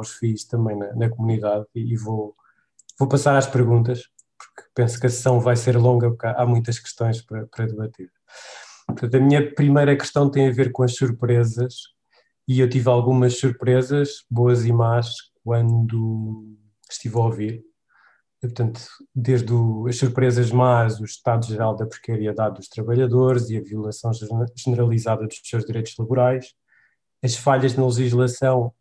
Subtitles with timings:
[0.00, 2.34] os FIIs também na, na comunidade e, e vou,
[2.98, 4.02] vou passar às perguntas,
[4.38, 7.66] porque penso que a sessão vai ser longa, porque há, há muitas questões para, para
[7.66, 8.10] debater.
[8.86, 11.74] Portanto, a minha primeira questão tem a ver com as surpresas,
[12.48, 16.56] e eu tive algumas surpresas, boas e más, quando
[16.90, 17.64] estive a ouvir.
[18.40, 18.80] Portanto,
[19.14, 24.10] desde o, as surpresas más, o estado geral da precariedade dos trabalhadores e a violação
[24.56, 26.54] generalizada dos seus direitos laborais,
[27.22, 28.72] as falhas na legislação,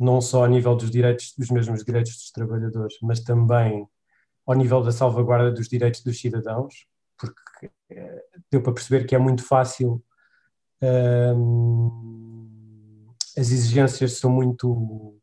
[0.00, 3.86] não só a nível dos direitos, dos mesmos direitos dos trabalhadores, mas também
[4.46, 6.86] ao nível da salvaguarda dos direitos dos cidadãos,
[7.18, 10.02] porque é, deu para perceber que é muito fácil,
[11.36, 15.18] hum, as exigências são muito,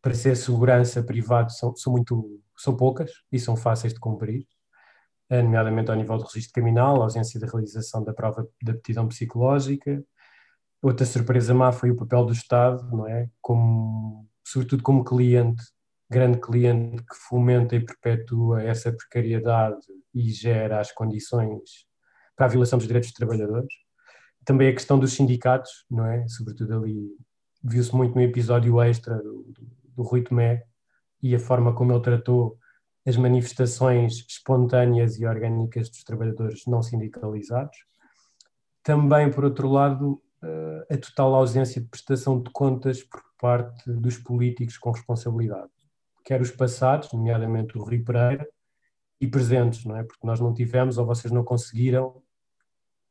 [0.00, 4.46] para ser segurança privado, são, são muito, são poucas e são fáceis de cumprir,
[5.28, 10.00] nomeadamente ao nível do registro criminal, ausência da realização da prova de aptidão psicológica,
[10.86, 13.28] Outra surpresa má foi o papel do Estado, não é?
[13.42, 15.60] Como, sobretudo como cliente,
[16.08, 19.84] grande cliente que fomenta e perpetua essa precariedade
[20.14, 21.88] e gera as condições
[22.36, 23.74] para a violação dos direitos dos trabalhadores.
[24.44, 26.24] Também a questão dos sindicatos, não é?
[26.28, 27.16] Sobretudo ali,
[27.64, 30.62] viu-se muito no episódio extra do, do, do Rui Tomé
[31.20, 32.56] e a forma como ele tratou
[33.04, 37.76] as manifestações espontâneas e orgânicas dos trabalhadores não sindicalizados.
[38.84, 40.22] Também, por outro lado,
[40.90, 45.70] a total ausência de prestação de contas por parte dos políticos com responsabilidade,
[46.24, 48.48] quer os passados, nomeadamente o Rui Pereira,
[49.20, 50.02] e presentes, não é?
[50.02, 52.22] Porque nós não tivemos, ou vocês não conseguiram,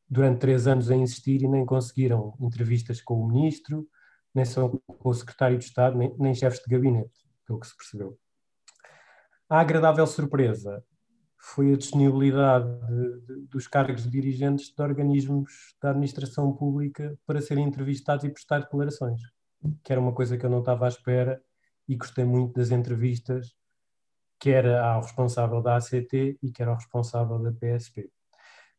[0.08, 3.88] durante três anos a insistir e nem conseguiram entrevistas com o ministro,
[4.34, 7.76] nem só com o secretário de Estado, nem, nem chefes de gabinete, pelo que se
[7.76, 8.18] percebeu.
[9.48, 10.84] A agradável surpresa
[11.48, 17.40] foi a disponibilidade de, de, dos cargos de dirigentes de organismos da administração pública para
[17.40, 19.20] serem entrevistados e prestar declarações,
[19.84, 21.40] que era uma coisa que eu não estava à espera
[21.88, 23.54] e gostei muito das entrevistas,
[24.40, 28.10] que era ao responsável da ACT e que era ao responsável da PSP.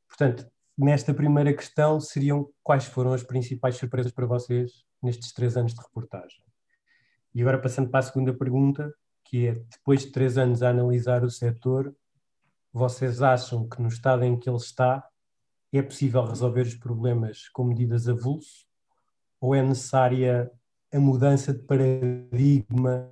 [0.05, 0.45] Portanto,
[0.77, 5.81] nesta primeira questão seriam quais foram as principais surpresas para vocês nestes três anos de
[5.81, 6.43] reportagem.
[7.33, 11.23] E agora passando para a segunda pergunta, que é, depois de três anos a analisar
[11.23, 11.95] o setor,
[12.77, 15.03] vocês acham que no estado em que ele está
[15.73, 18.65] é possível resolver os problemas com medidas avulso?
[19.41, 20.51] Ou é necessária
[20.93, 23.11] a mudança de paradigma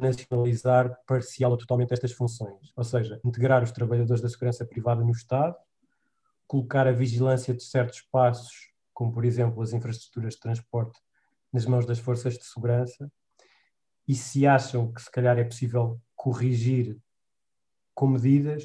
[0.00, 5.10] nacionalizar parcial ou totalmente estas funções, ou seja, integrar os trabalhadores da segurança privada no
[5.10, 5.56] Estado,
[6.46, 11.00] colocar a vigilância de certos passos, como por exemplo as infraestruturas de transporte,
[11.50, 13.10] nas mãos das forças de segurança,
[14.06, 16.98] e se acham que se calhar é possível corrigir
[17.94, 18.64] com medidas,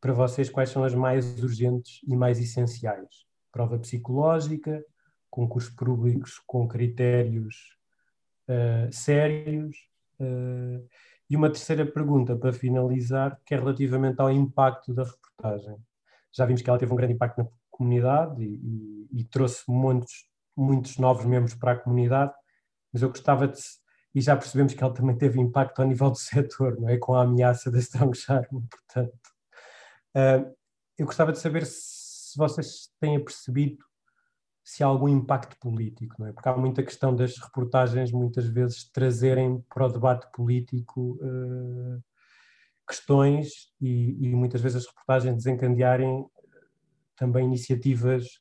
[0.00, 3.24] para vocês, quais são as mais urgentes e mais essenciais?
[3.50, 4.84] Prova psicológica,
[5.30, 7.76] concursos públicos com critérios
[8.48, 9.76] uh, sérios.
[10.20, 10.86] Uh,
[11.28, 15.76] e uma terceira pergunta para finalizar, que é relativamente ao impacto da reportagem.
[16.32, 20.28] Já vimos que ela teve um grande impacto na comunidade e, e, e trouxe muitos,
[20.56, 22.32] muitos novos membros para a comunidade,
[22.92, 23.58] mas eu gostava de,
[24.16, 26.96] e já percebemos que ela também teve impacto ao nível do setor, não é?
[26.96, 29.12] Com a ameaça da Strong Charm, portanto.
[30.16, 30.56] Uh,
[30.96, 33.84] eu gostava de saber se vocês têm percebido
[34.64, 36.32] se há algum impacto político, não é?
[36.32, 42.02] Porque há muita questão das reportagens muitas vezes trazerem para o debate político uh,
[42.88, 46.26] questões e, e, muitas vezes as reportagens desencadearem
[47.16, 48.40] também iniciativas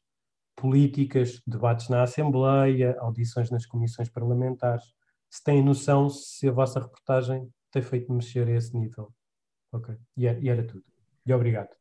[0.56, 4.95] políticas, debates na Assembleia, audições nas comissões parlamentares
[5.36, 9.14] se têm noção se a vossa reportagem tem feito mexer a esse nível.
[9.70, 10.86] Ok, e era, é, e era tudo.
[11.26, 11.76] E obrigado.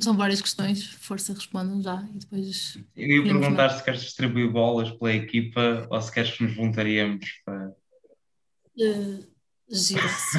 [0.00, 2.76] São várias questões, força, respondam já e depois.
[2.96, 7.30] Eu ia perguntar se queres distribuir bolas pela equipa ou se queres que nos voluntariemos
[7.44, 7.68] para.
[8.76, 9.24] Uh,
[9.68, 10.38] Gira-se.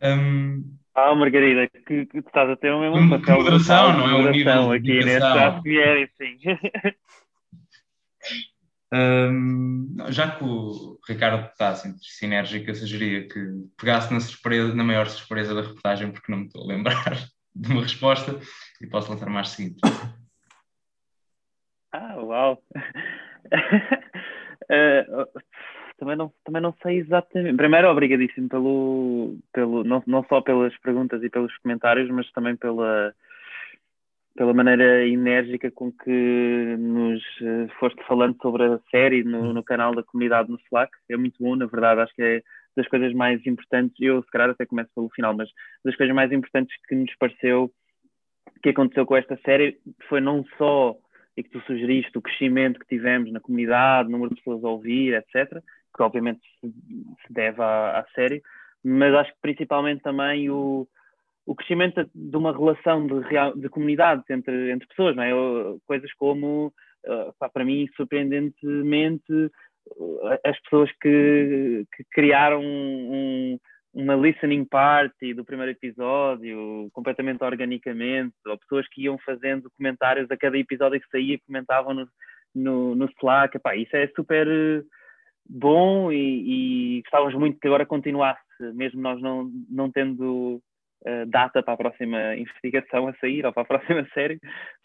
[0.04, 3.38] um, ah, Margarida, que, que estás a ter o mesmo papel.
[3.38, 4.14] Moderação, não é?
[4.14, 5.18] Um nível aqui neste
[6.16, 6.38] sim.
[8.92, 13.40] Um, já que o Ricardo está assim, sinérgico, eu sugeria que
[13.76, 17.14] pegasse na, surpresa, na maior surpresa da reportagem, porque não me estou a lembrar
[17.54, 18.38] de uma resposta,
[18.80, 19.80] e posso lançar mais seguinte.
[21.96, 22.60] Ah, uau!
[23.54, 25.40] uh,
[25.96, 27.56] também, não, também não sei exatamente.
[27.56, 33.14] Primeiro, obrigadíssimo pelo, pelo não, não só pelas perguntas e pelos comentários, mas também pela
[34.36, 39.94] pela maneira enérgica com que nos uh, foste falando sobre a série no, no, canal
[39.94, 40.92] da comunidade no Slack.
[41.08, 42.42] É muito bom, na verdade, acho que é
[42.76, 43.94] das coisas mais importantes.
[44.00, 45.48] Eu, se calhar, até começo pelo final, mas
[45.84, 47.70] das coisas mais importantes que nos pareceu
[48.62, 49.78] que aconteceu com esta série
[50.08, 50.96] foi não só
[51.36, 54.68] e que tu sugeriste, o crescimento que tivemos na comunidade, o número de pessoas a
[54.68, 55.60] ouvir, etc.,
[55.94, 58.42] que obviamente se, se deve à, à série,
[58.82, 60.88] mas acho que principalmente também o,
[61.46, 65.30] o crescimento de uma relação de, real, de comunidades entre, entre pessoas, não é?
[65.86, 66.72] Coisas como,
[67.38, 69.32] pá, para mim, surpreendentemente,
[69.96, 73.58] uh, as pessoas que, que criaram um,
[73.92, 80.36] uma listening party do primeiro episódio, completamente organicamente, ou pessoas que iam fazendo comentários a
[80.36, 82.08] cada episódio que saía, comentavam no,
[82.54, 83.56] no, no Slack.
[83.56, 84.48] Epá, isso é super
[85.46, 88.40] bom e, e gostávamos muito que agora continuasse,
[88.74, 90.60] mesmo nós não, não tendo
[91.06, 94.38] uh, data para a próxima investigação a sair ou para a próxima série,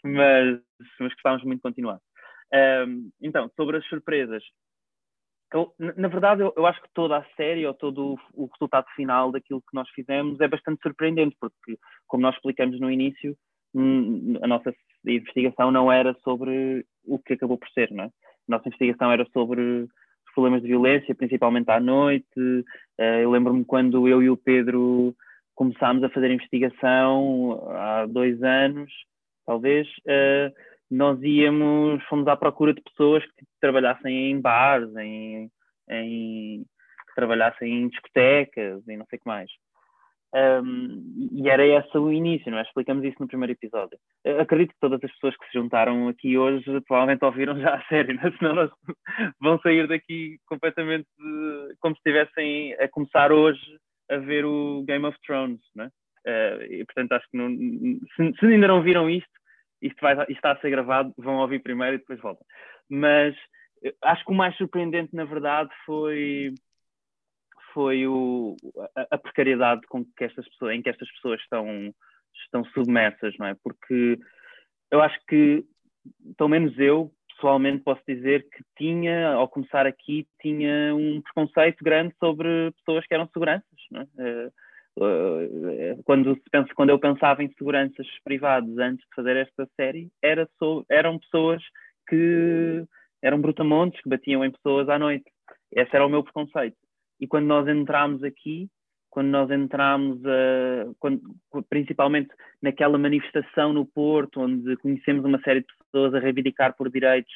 [0.04, 0.60] mas,
[0.98, 1.98] mas gostávamos muito de continuar.
[2.52, 4.42] Um, então, sobre as surpresas,
[5.52, 8.86] eu, na verdade, eu, eu, acho que toda a série ou todo o, o, resultado
[8.94, 11.76] final daquilo que nós fizemos é bastante surpreendente, porque,
[12.06, 13.36] como nós explicamos no início,
[14.42, 14.72] a nossa
[15.04, 18.10] investigação não era sobre o que acabou por ser, não é?
[18.48, 19.88] Nossa investigação era sobre
[20.34, 22.26] problemas de violência, principalmente à noite.
[22.38, 25.14] Uh, eu lembro-me quando eu e o Pedro
[25.60, 28.90] começámos a fazer investigação há dois anos,
[29.44, 30.50] talvez, uh,
[30.90, 35.50] nós íamos, fomos à procura de pessoas que trabalhassem em bares, em,
[35.90, 39.50] em que trabalhassem em discotecas e não sei o que mais.
[40.34, 42.62] Um, e era esse o início, não é?
[42.62, 43.98] Explicamos isso no primeiro episódio.
[44.24, 47.84] Eu acredito que todas as pessoas que se juntaram aqui hoje provavelmente ouviram já a
[47.84, 48.32] série, né?
[48.38, 48.70] senão elas
[49.38, 51.06] vão sair daqui completamente
[51.80, 53.60] como se estivessem a começar hoje
[54.10, 55.90] a ver o Game of Thrones, né?
[56.26, 59.30] Uh, e portanto acho que não, se, se, ainda não viram isto,
[59.80, 62.46] isto, vai, isto está a ser gravado, vão ouvir primeiro e depois voltam.
[62.90, 63.34] Mas
[64.02, 66.52] acho que o mais surpreendente, na verdade, foi
[67.72, 68.56] foi o,
[68.96, 71.94] a, a, precariedade com que estas pessoas, em que estas pessoas estão,
[72.44, 73.54] estão submersas, não é?
[73.62, 74.18] Porque
[74.90, 75.64] eu acho que,
[76.36, 82.14] pelo menos eu, pessoalmente posso dizer que tinha, ao começar aqui, tinha um preconceito grande
[82.20, 83.64] sobre pessoas que eram seguranças.
[83.94, 84.06] É?
[84.18, 84.50] Eh,
[85.00, 90.10] eh, quando, se pensa, quando eu pensava em seguranças privados antes de fazer esta série,
[90.22, 90.46] era
[90.90, 91.62] eram pessoas
[92.06, 92.84] que
[93.22, 95.30] eram brutamontes, que batiam em pessoas à noite.
[95.72, 96.76] Esse era o meu preconceito.
[97.18, 98.68] E quando nós entramos aqui,
[99.10, 101.20] quando nós entramos, uh, quando,
[101.68, 102.30] principalmente
[102.62, 107.32] naquela manifestação no Porto, onde conhecemos uma série de pessoas a reivindicar por direitos,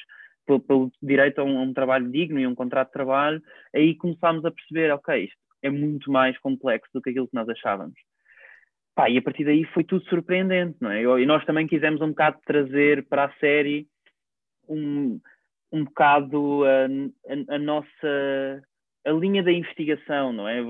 [0.47, 3.43] pelo, pelo direito a um, a um, trabalho digno e um contrato de trabalho,
[3.75, 7.49] aí começámos a perceber, ok, isto é muito mais complexo do que aquilo que nós
[7.49, 7.95] achávamos.
[8.95, 11.03] Pá, e a partir daí foi tudo surpreendente, não é?
[11.03, 13.89] E nós também quisemos um bocado trazer para a série
[14.69, 15.21] um,
[15.73, 18.63] um bocado a, a, a nossa
[19.05, 20.61] a linha da investigação, não é?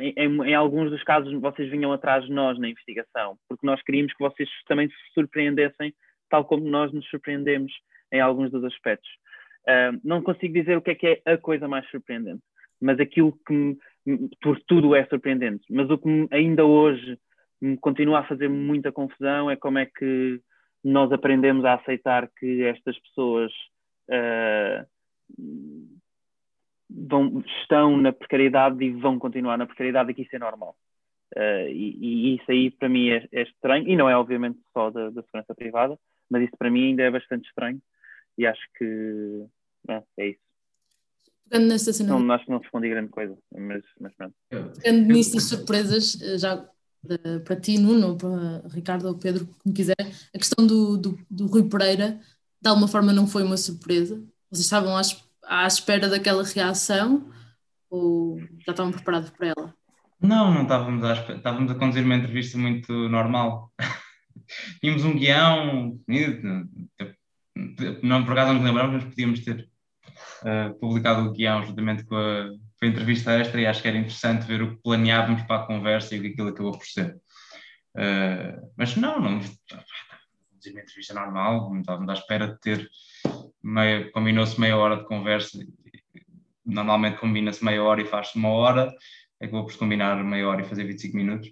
[0.00, 4.12] Em, em, alguns dos casos vocês vinham atrás de nós na investigação, porque nós queríamos
[4.14, 5.94] que vocês também se surpreendessem,
[6.30, 7.72] tal como nós nos surpreendemos
[8.10, 9.10] em alguns dos aspectos.
[9.62, 12.42] Uh, não consigo dizer o que é que é a coisa mais surpreendente,
[12.80, 13.76] mas aquilo que
[14.40, 15.64] por tudo é surpreendente.
[15.70, 17.18] Mas o que ainda hoje
[17.60, 20.40] me continua a fazer muita confusão é como é que
[20.82, 23.52] nós aprendemos a aceitar que estas pessoas
[24.10, 24.86] uh,
[26.94, 30.76] vão, estão na precariedade e vão continuar na precariedade e que isso é normal.
[31.34, 34.90] Uh, e, e, isso aí para mim é, é, estranho, e não é obviamente só
[34.90, 35.98] da, da, segurança privada,
[36.28, 37.80] mas isso para mim ainda é bastante estranho
[38.36, 39.46] e acho que
[39.88, 40.40] é, é isso.
[41.48, 42.18] Pegando nesta cena.
[42.18, 44.34] Não, acho que não respondi grande coisa, mas, mas pronto.
[44.48, 46.68] Pegando nisso das surpresas, eh, já
[47.44, 51.68] para ti, Nuno, para Ricardo ou Pedro, como quiser, a questão do, do, do Rui
[51.68, 52.20] Pereira,
[52.60, 54.16] de alguma forma não foi uma surpresa.
[54.50, 55.12] Vocês estavam às
[55.44, 57.30] à espera daquela reação
[57.90, 59.74] ou já estavam preparados para ela?
[60.20, 61.38] Não, não estávamos à espera.
[61.38, 63.72] Estávamos a conduzir uma entrevista muito normal.
[64.80, 65.98] Tínhamos um guião,
[68.02, 69.68] não por acaso não nos lembramos, mas podíamos ter
[70.42, 73.98] uh, publicado o guião juntamente com a, com a, entrevista extra e acho que era
[73.98, 77.16] interessante ver o que planeávamos para a conversa e o que aquilo acabou por ser.
[77.96, 82.90] Uh, mas não, não, uma entrevista normal, não estávamos à espera de ter
[84.12, 85.58] combinou-se meia hora de conversa,
[86.64, 88.92] normalmente combina-se meia hora e faz-se uma hora,
[89.40, 91.50] acabou por combinar meia hora e fazer 25 minutos.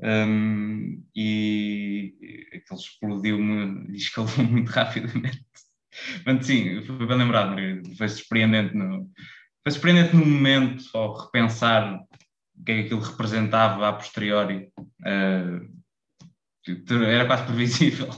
[0.00, 2.14] Um, e
[2.54, 5.44] aquilo explodiu-me e escalou muito rapidamente.
[6.24, 7.56] Mas sim, foi bem lembrado,
[7.96, 9.10] foi surpreendente no,
[9.62, 12.00] foi surpreendente no momento, ao repensar
[12.56, 14.70] o que é que aquilo representava a posteriori.
[15.00, 15.78] Uh,
[17.06, 18.10] era quase previsível.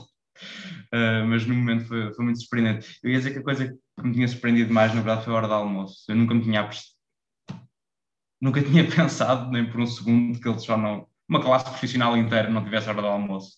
[0.93, 2.99] Uh, mas no momento foi, foi, muito surpreendente.
[3.01, 5.37] Eu ia dizer que a coisa que me tinha surpreendido mais, na verdade, foi a
[5.37, 6.03] hora do almoço.
[6.09, 6.69] Eu nunca me tinha
[8.41, 11.07] nunca tinha pensado, nem por um segundo, que eles só não.
[11.29, 13.57] uma classe profissional inteira não tivesse hora do almoço.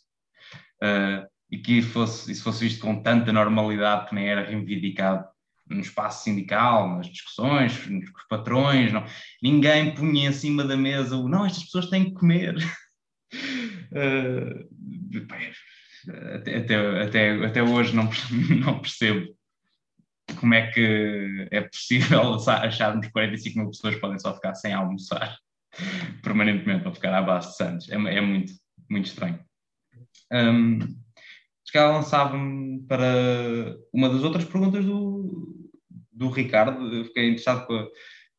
[0.84, 5.26] Uh, e que fosse, isso fosse visto com tanta normalidade que nem era reivindicado
[5.70, 9.06] no espaço sindical, nas discussões, nos patrões, não.
[9.42, 12.56] ninguém punha em cima da mesa o não, estas pessoas têm que comer.
[13.94, 14.68] uh,
[16.36, 18.10] até, até, até, hoje não,
[18.66, 19.36] não percebo
[20.40, 25.38] como é que é possível acharmos que 45 mil pessoas podem só ficar sem almoçar
[26.24, 27.90] permanentemente ou ficar à base de Santos.
[27.90, 28.54] É, é muito,
[28.90, 29.40] muito estranho.
[30.32, 30.80] Um,
[31.66, 35.70] se calhar lançava-me para uma das outras perguntas do,
[36.12, 36.94] do Ricardo.
[36.94, 37.88] Eu fiquei interessado com,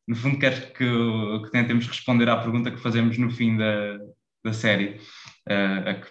[0.07, 3.97] no fundo, quero que, que tentemos responder à pergunta que fazemos no fim da,
[4.43, 4.99] da série,
[5.49, 6.07] uh, a que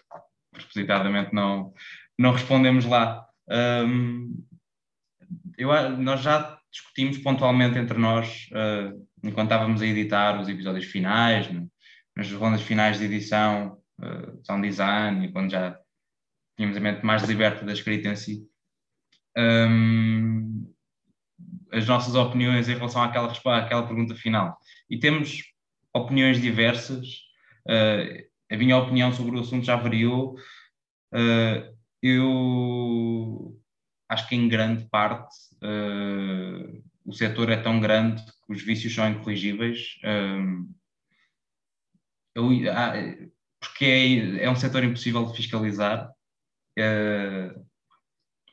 [0.55, 1.73] propositadamente não,
[2.19, 3.27] não respondemos lá.
[3.51, 4.45] Um,
[5.59, 5.69] eu,
[5.99, 11.67] nós já discutimos pontualmente entre nós, uh, enquanto estávamos a editar os episódios finais, né,
[12.17, 15.79] nas rondas finais de edição, uh, sound design, e quando já
[16.57, 18.47] tínhamos a mente mais liberta da escrita em si,
[19.37, 20.73] um,
[21.73, 24.57] as nossas opiniões em relação àquela, àquela pergunta final.
[24.89, 25.43] E temos
[25.93, 27.07] opiniões diversas.
[27.69, 30.37] Uh, a minha opinião sobre o assunto já variou.
[31.13, 33.61] Uh, eu
[34.09, 39.09] acho que em grande parte uh, o setor é tão grande que os vícios são
[39.09, 39.99] incorrigíveis.
[42.35, 42.93] Eu, ah,
[43.61, 46.11] porque é, é, um setor impossível de fiscalizar.
[46.79, 47.65] Uh,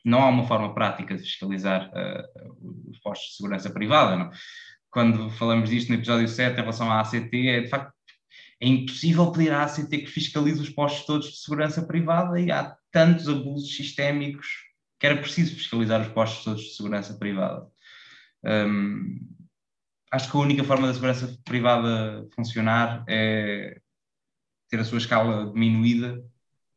[0.04, 4.16] não há uma forma prática de fiscalizar uh, os postos de segurança privada.
[4.16, 4.30] Não?
[4.90, 7.92] Quando falamos disto no episódio 7 em relação à ACT, é de facto
[8.62, 12.76] é impossível pedir à ACT que fiscalize os postos todos de segurança privada e há
[12.92, 14.46] tantos abusos sistémicos
[15.00, 17.66] que era preciso fiscalizar os postos todos de segurança privada.
[18.44, 19.18] Um,
[20.12, 23.80] acho que a única forma da segurança privada funcionar é
[24.70, 26.24] ter a sua escala diminuída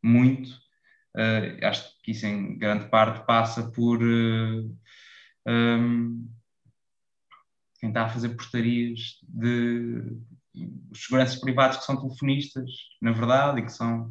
[0.04, 0.66] muito
[1.16, 4.78] Uh, acho que isso em grande parte passa por uh,
[5.48, 6.30] um,
[7.80, 10.12] tentar tá fazer portarias de
[10.92, 12.70] os seguranças privados que são telefonistas,
[13.02, 14.10] na verdade, e que são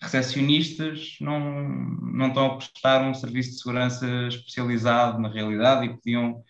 [0.00, 6.42] recepcionistas, não, não estão a prestar um serviço de segurança especializado na realidade e podiam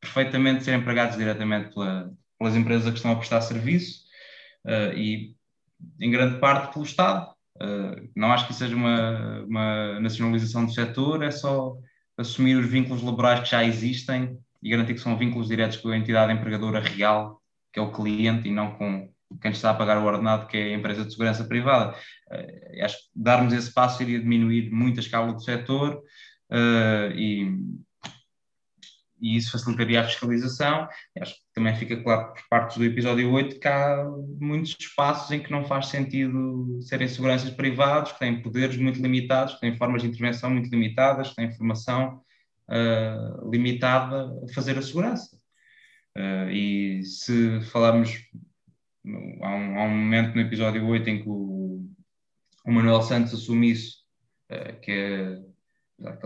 [0.00, 4.02] perfeitamente ser empregados diretamente pela, pelas empresas que estão a prestar serviço
[4.66, 5.34] uh, e,
[6.00, 7.32] em grande parte, pelo Estado.
[7.56, 11.76] Uh, não acho que seja uma, uma nacionalização do setor, é só
[12.16, 15.96] assumir os vínculos laborais que já existem e garantir que são vínculos diretos com a
[15.96, 17.40] entidade empregadora real,
[17.78, 19.08] que é o cliente, e não com
[19.40, 21.94] quem está a pagar o ordenado, que é a empresa de segurança privada.
[22.30, 26.02] Uh, acho que darmos esse passo iria diminuir muito a escala do setor
[26.50, 27.54] uh, e,
[29.20, 30.88] e isso facilitaria a fiscalização.
[31.20, 34.04] Acho que também fica claro por parte do episódio 8 que há
[34.40, 39.54] muitos espaços em que não faz sentido serem seguranças privados, que têm poderes muito limitados,
[39.54, 42.22] que têm formas de intervenção muito limitadas, que têm informação
[42.70, 45.37] uh, limitada a fazer a segurança.
[46.18, 48.10] Uh, e se falarmos,
[49.40, 51.88] há um, há um, momento no episódio 8 em que o,
[52.64, 53.98] o Manuel Santos assume isso,
[54.50, 55.38] uh, que é,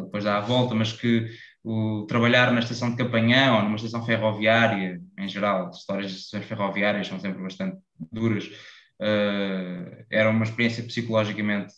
[0.00, 1.28] depois dá a volta, mas que
[1.62, 6.16] o trabalhar na estação de Campanhã ou numa estação ferroviária, em geral, as histórias de
[6.16, 7.76] estações ferroviárias são sempre bastante
[8.10, 11.74] duras, uh, era uma experiência psicologicamente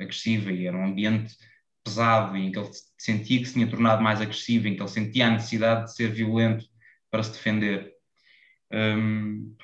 [0.00, 1.36] agressiva e era um ambiente
[1.84, 5.26] pesado em que ele sentia que se tinha tornado mais agressivo, em que ele sentia
[5.26, 6.64] a necessidade de ser violento
[7.10, 7.94] para se defender.
[8.72, 9.54] Um,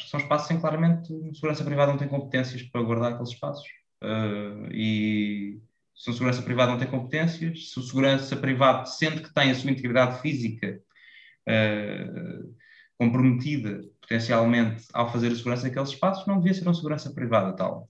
[0.00, 3.66] são espaços em claramente a segurança privada não tem competências para guardar aqueles espaços.
[4.02, 5.60] Uh, e
[5.94, 9.54] se o segurança privado não tem competências, se o segurança privado sente que tem a
[9.54, 10.80] sua integridade física
[11.48, 12.54] uh,
[12.96, 17.88] comprometida potencialmente ao fazer a segurança daqueles espaços, não devia ser uma segurança privada tal.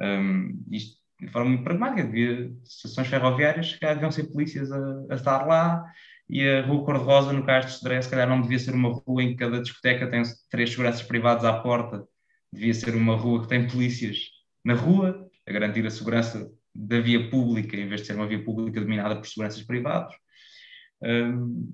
[0.00, 4.78] Um, isto de forma muito pragmática, devia, estações ferroviárias, se calhar deviam ser polícias a,
[5.10, 5.82] a estar lá,
[6.28, 9.22] e a Rua Cor-de-Rosa, no caso de Sodré, se calhar não devia ser uma rua
[9.22, 12.04] em que cada discoteca tem três seguranças privados à porta,
[12.52, 14.18] devia ser uma rua que tem polícias
[14.64, 18.42] na rua, a garantir a segurança da via pública, em vez de ser uma via
[18.44, 20.14] pública dominada por seguranças privados.
[21.02, 21.72] Um,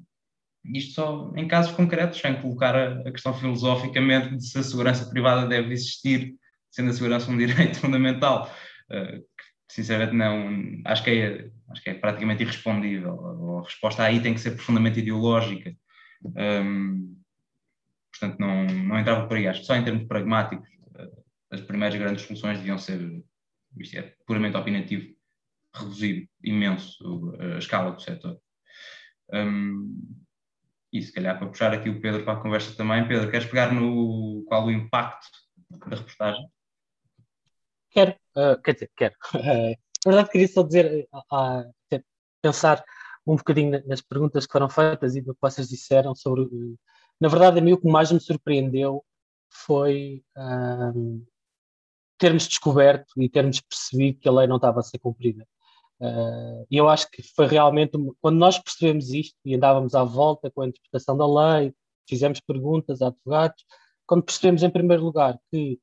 [0.65, 5.09] isto só em casos concretos, sem colocar a, a, questão filosoficamente de se a segurança
[5.09, 6.35] privada deve existir,
[6.71, 8.55] sendo a segurança um direito fundamental.
[8.91, 9.25] Uh,
[9.73, 13.59] sinceramente, não, acho que, é, acho que é praticamente irrespondível.
[13.59, 15.75] A resposta aí tem que ser profundamente ideológica.
[16.25, 17.19] Um,
[18.11, 19.49] portanto, não, não entrava por aí.
[19.49, 23.01] Acho que só em termos pragmáticos, uh, as primeiras grandes soluções deviam ser
[23.79, 25.15] isto é puramente opinativo,
[25.75, 28.39] reduzir imenso a escala do setor.
[29.33, 30.23] Um,
[30.93, 33.73] e se calhar para puxar aqui o Pedro para a conversa também, Pedro, queres pegar
[33.73, 35.31] no qual o impacto
[35.71, 36.47] da reportagem?
[37.93, 39.15] Quero, uh, quer dizer, quero.
[40.05, 41.65] Na verdade, queria só dizer, a,
[42.43, 42.83] pensar
[43.27, 46.49] um bocadinho nas perguntas que foram feitas e do que vocês disseram sobre.
[47.21, 49.05] Na verdade, a mim o que mais me surpreendeu
[49.49, 51.25] foi um,
[52.19, 55.47] termos descoberto e termos percebido que a lei não estava a ser cumprida.
[56.01, 60.51] Uh, e eu acho que foi realmente, quando nós percebemos isto e andávamos à volta
[60.51, 61.73] com a interpretação da lei,
[62.09, 63.65] fizemos perguntas a advogados,
[64.05, 65.79] quando percebemos, em primeiro lugar, que uh,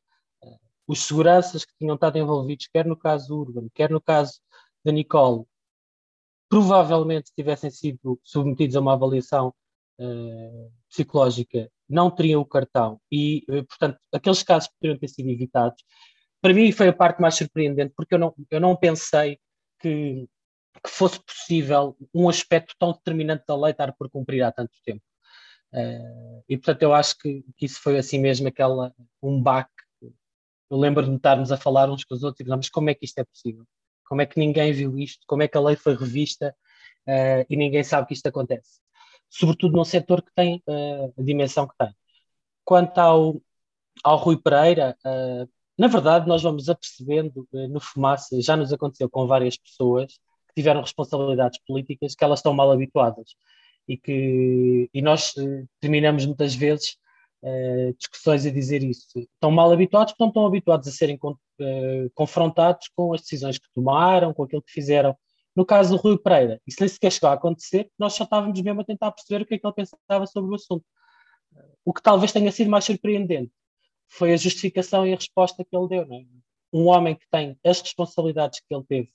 [0.89, 4.41] os seguranças que tinham estado envolvidos, quer no caso Urban, quer no caso
[4.84, 5.46] da Nicole,
[6.50, 9.53] provavelmente tivessem sido submetidos a uma avaliação
[10.00, 15.84] uh, psicológica, não teriam o cartão e, portanto, aqueles casos poderiam ter sido evitados.
[16.41, 19.39] Para mim foi a parte mais surpreendente, porque eu não, eu não pensei
[19.79, 20.27] que,
[20.84, 25.03] que fosse possível um aspecto tão determinante da lei estar por cumprir há tanto tempo.
[25.72, 28.91] Uh, e portanto eu acho que, que, isso foi assim mesmo aquela
[29.22, 29.78] um baque.
[30.69, 33.05] Eu lembro de estarmos a falar uns com os outros e mas como é que
[33.05, 33.65] isto é possível?
[34.07, 35.23] Como é que ninguém viu isto?
[35.27, 36.55] Como é que a lei foi revista
[37.07, 38.79] uh, e ninguém sabe que isto acontece?
[39.29, 41.93] Sobretudo num setor que tem uh, a dimensão que tem.
[42.65, 43.41] Quanto ao,
[44.03, 44.95] ao Rui Pereira,
[45.77, 50.13] na verdade, nós vamos apercebendo no Fumaça, já nos aconteceu com várias pessoas
[50.49, 53.33] que tiveram responsabilidades políticas que elas estão mal habituadas
[53.88, 56.95] e que e nós uh, terminamos muitas vezes
[57.43, 59.08] uh, discussões a dizer isso.
[59.15, 63.58] Estão mal habituados porque não estão habituados a serem con uh, confrontados com as decisões
[63.58, 65.15] que tomaram, com aquilo que fizeram.
[65.55, 68.81] No caso do Rui Pereira, isso nem sequer chegou a acontecer, nós só estávamos mesmo
[68.81, 70.86] a tentar perceber o que é que ele pensava sobre o assunto.
[71.84, 73.51] O que talvez tenha sido mais surpreendente
[74.08, 76.03] foi a justificação e a resposta que ele deu.
[76.03, 76.24] É?
[76.72, 79.12] Um homem que tem as responsabilidades que ele teve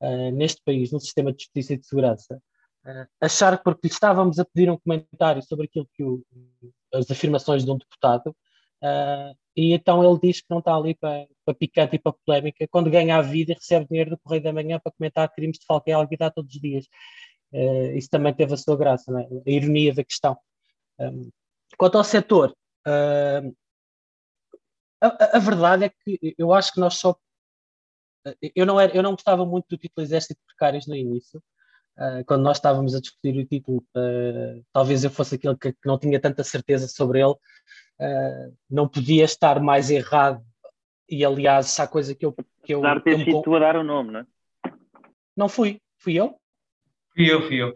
[0.00, 2.42] uh, neste país, no sistema de justiça e de segurança,
[3.20, 6.22] achar que porque lhe estávamos a pedir um comentário sobre aquilo que o,
[6.96, 8.28] as afirmações de um deputado,
[8.82, 12.66] uh, e então ele diz que não está ali para, para picante e para polémica,
[12.68, 15.66] quando ganha a vida e recebe dinheiro do Correio da Manhã para comentar crimes de
[15.66, 16.86] falca e alvidade todos os dias.
[17.94, 19.50] isso também teve a sua graça, é?
[19.50, 20.36] a ironia da questão.
[20.98, 21.30] Um,
[21.78, 22.54] quanto ao setor,
[22.86, 23.52] Uh,
[25.00, 27.16] a, a, verdade é que eu acho que nós só.
[28.54, 31.42] Eu não, era, eu não gostava muito do título Exército de Precários no início,
[31.98, 35.86] uh, quando nós estávamos a discutir o título, uh, talvez eu fosse aquele que, que,
[35.86, 40.42] não tinha tanta certeza sobre ele, uh, não podia estar mais errado.
[41.08, 42.34] E aliás, essa coisa que eu.
[42.62, 44.26] Que eu, Apesar de ter sido tu a dar o nome, não é?
[45.36, 45.80] Não fui.
[45.98, 46.38] Fui eu?
[47.14, 47.74] Fui eu, fui eu.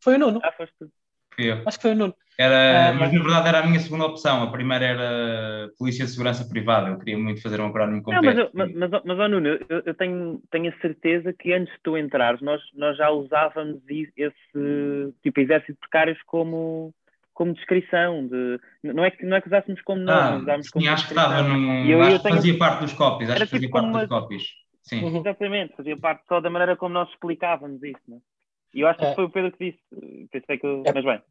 [0.00, 0.40] Foi o Nuno.
[0.42, 0.90] Ah, foste tu.
[1.34, 1.62] Fui eu.
[1.66, 2.14] Acho que foi o Nuno.
[2.36, 4.42] Era, mas na verdade era a minha segunda opção.
[4.42, 6.88] A primeira era Polícia de Segurança Privada.
[6.88, 8.26] Eu queria muito fazer um acrónimo completo.
[8.26, 11.72] Não, mas, mas, mas, mas oh, Nuno, eu, eu, tenho, tenho a certeza que antes
[11.72, 16.92] de tu entrares, nós, nós já usávamos esse tipo exército de precários como,
[17.32, 18.26] como descrição.
[18.26, 21.06] De, não, é que, não é que usássemos como nome, ah, usámos como sim, acho
[21.06, 21.86] que estava num.
[21.86, 23.30] Eu, acho eu tenho, que fazia parte dos copies.
[23.30, 24.42] Acho que fazia tipo parte uma, dos copies.
[24.82, 25.18] Sim.
[25.18, 28.02] Exatamente, fazia parte só da maneira como nós explicávamos isso.
[28.08, 28.16] Não?
[28.16, 28.33] É?
[28.74, 29.14] E eu acho que é.
[29.14, 30.28] foi o Pedro que disse.
[30.30, 30.66] Pensei que.
[30.66, 30.92] É.
[30.92, 31.22] Mas bem.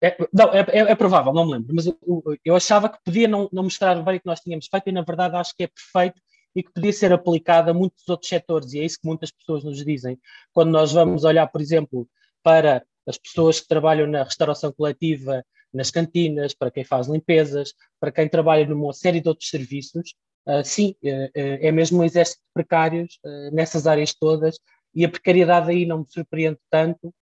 [0.00, 1.96] É, não, é, é, é, provável, não me lembro, mas eu,
[2.44, 5.02] eu achava que podia não, não, mostrar bem o que nós tínhamos feito e, na
[5.02, 6.20] verdade, acho que é perfeito
[6.54, 9.64] e que podia ser aplicado a muitos outros setores, e é isso que muitas pessoas
[9.64, 10.16] nos dizem.
[10.52, 12.08] Quando nós vamos olhar, por exemplo,
[12.44, 18.12] para as pessoas que trabalham na restauração coletiva, nas cantinas, para quem faz limpezas, para
[18.12, 20.14] quem trabalha numa série de outros serviços,
[20.46, 23.18] uh, sim, uh, uh, é mesmo um exército de precários
[23.52, 24.58] nessas áreas todas,
[24.98, 27.14] e a precariedade aí não me surpreende tanto,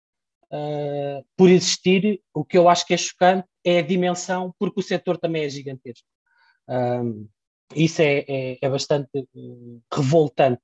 [0.45, 2.21] uh, por existir.
[2.33, 5.49] O que eu acho que é chocante é a dimensão, porque o setor também é
[5.49, 6.07] gigantesco.
[6.69, 7.27] Um,
[7.75, 10.61] isso é, é, é bastante uh, revoltante.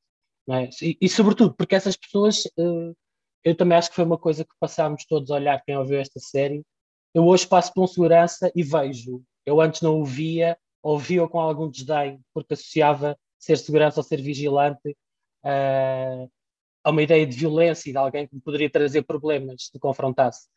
[0.50, 0.70] É?
[0.82, 2.96] E, e, sobretudo, porque essas pessoas, uh,
[3.44, 6.20] eu também acho que foi uma coisa que passámos todos a olhar, quem ouviu esta
[6.22, 6.64] série.
[7.14, 9.22] Eu hoje passo por um segurança e vejo.
[9.46, 14.22] Eu antes não o via, ouvia com algum desdém, porque associava ser segurança ou ser
[14.22, 14.96] vigilante
[15.44, 16.32] uh,
[16.84, 20.48] a uma ideia de violência e de alguém que poderia trazer problemas se confrontasse.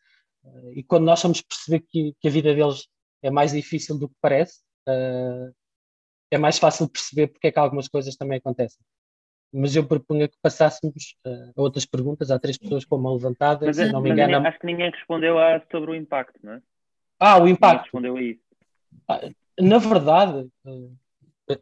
[0.43, 2.87] Uh, e quando nós vamos perceber que, que, a vida deles
[3.21, 5.53] é mais difícil do que parece, uh,
[6.31, 8.83] é mais fácil perceber porque é que algumas coisas também acontecem.
[9.53, 12.29] Mas eu propunha que passássemos uh, a outras perguntas.
[12.29, 14.33] Há três pessoas com uma levantada, mas, se não me engano.
[14.33, 16.61] Ninguém, acho que ninguém respondeu a, sobre o impacto, não é?
[17.19, 17.83] Ah, o impacto.
[17.83, 18.41] respondeu a isso.
[19.07, 19.21] Ah,
[19.59, 20.49] na verdade,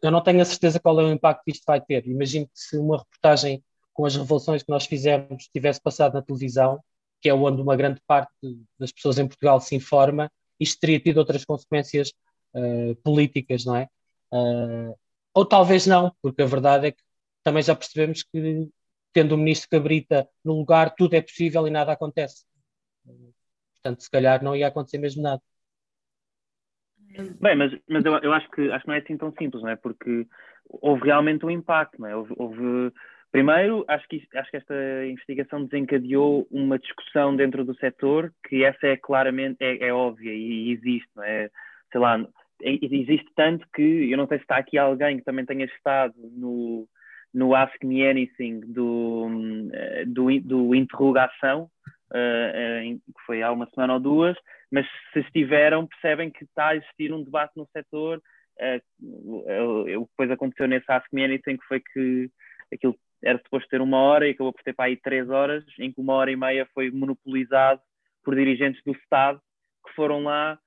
[0.02, 2.06] eu não tenho a certeza qual é o impacto que isto vai ter.
[2.06, 3.62] Imagino que se uma reportagem
[3.94, 6.82] com as revoluções que nós fizemos tivesse passado na televisão,
[7.22, 8.34] que é onde uma grande parte
[8.78, 10.30] das pessoas em Portugal se informa,
[10.60, 12.12] isto teria tido outras consequências
[12.54, 13.88] uh, políticas, não é?
[14.32, 14.94] Uh,
[15.32, 17.02] ou talvez não, porque a verdade é que
[17.42, 18.68] também já percebemos que,
[19.12, 22.44] tendo o ministro Cabrita no lugar, tudo é possível e nada acontece.
[23.74, 25.40] portanto, se calhar não ia acontecer mesmo nada.
[27.40, 29.70] Bem, mas, mas eu, eu acho, que, acho que não é assim tão simples, não
[29.70, 29.76] é?
[29.76, 30.26] Porque
[30.68, 32.16] houve realmente um impacto, não é?
[32.16, 32.92] Houve, houve
[33.34, 34.74] Primeiro, acho que, acho que esta
[35.08, 40.70] investigação desencadeou uma discussão dentro do setor que essa é claramente, é, é óbvia e,
[40.70, 41.50] existe, não é?
[41.90, 42.24] Sei lá,
[42.62, 46.86] existe tanto que, eu não sei se está aqui alguém que também tenha estado no,
[47.34, 49.28] no Ask Me Anything do,
[50.06, 51.68] do, do interrogação,
[52.12, 54.36] uh, que foi há uma semana ou duas,
[54.70, 58.22] mas se estiveram, percebem que está a existir um debate no setor.
[58.60, 62.30] Uh, uh, depois aconteceu nesse Ask Me Anything, que foi que
[62.72, 65.90] aquilo era suposto ter uma hora e acabou por ter para aí três horas, em
[65.90, 67.80] que uma hora e meia foi monopolizado
[68.22, 69.40] por dirigentes do Estado
[69.86, 70.58] que foram lá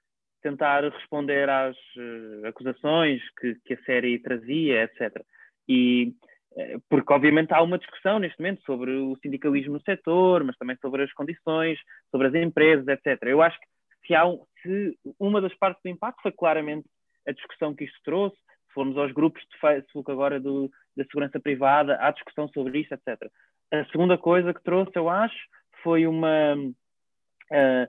[0.42, 5.22] tentar responder às uh, acusações que, que, a série trazia, etc.
[5.68, 6.14] E
[6.54, 10.78] uh, porque obviamente há uma discussão neste momento sobre o sindicalismo no setor, mas também
[10.78, 11.80] sobre as condições,
[12.12, 13.22] sobre as empresas, etc.
[13.24, 13.68] Eu acho que
[14.08, 16.88] se, há um, se uma das partes do impacto foi claramente
[17.28, 21.40] a discussão que isto trouxe, se formos aos grupos de Facebook agora do, da segurança
[21.40, 23.30] privada, há discussão sobre isto, etc.
[23.72, 25.38] A segunda coisa que trouxe, eu acho,
[25.84, 26.56] foi uma.
[26.56, 27.88] Uh,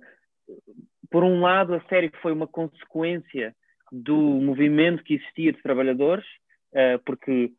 [1.11, 3.55] por um lado, a série foi uma consequência
[3.91, 6.27] do movimento que existia de trabalhadores,
[6.73, 7.53] uh, porque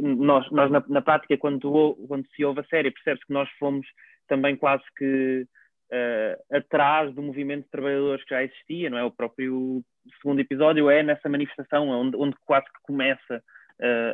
[0.00, 3.86] nós, nós na, na, prática, quando, quando se ouve a série, percebe-se que nós fomos
[4.26, 5.46] também quase que
[5.92, 9.04] uh, atrás do movimento de trabalhadores que já existia, não é?
[9.04, 9.82] O próprio
[10.22, 13.42] segundo episódio é nessa manifestação, onde, onde quase que começa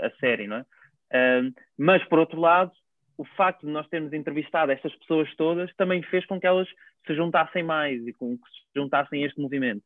[0.02, 0.64] a série, não é?
[1.78, 2.72] Mas, por outro lado,
[3.18, 6.68] o facto de nós termos entrevistado estas pessoas todas também fez com que elas
[7.06, 9.82] se juntassem mais e com que se juntassem a este movimento.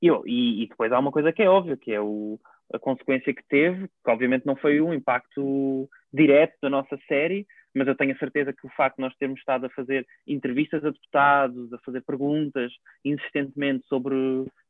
[0.00, 2.40] E, e, e depois há uma coisa que é óbvia, que é o,
[2.72, 7.86] a consequência que teve, que obviamente não foi um impacto direto da nossa série, mas
[7.86, 10.90] eu tenho a certeza que o facto de nós termos estado a fazer entrevistas a
[10.90, 12.72] deputados, a fazer perguntas
[13.04, 14.16] insistentemente sobre,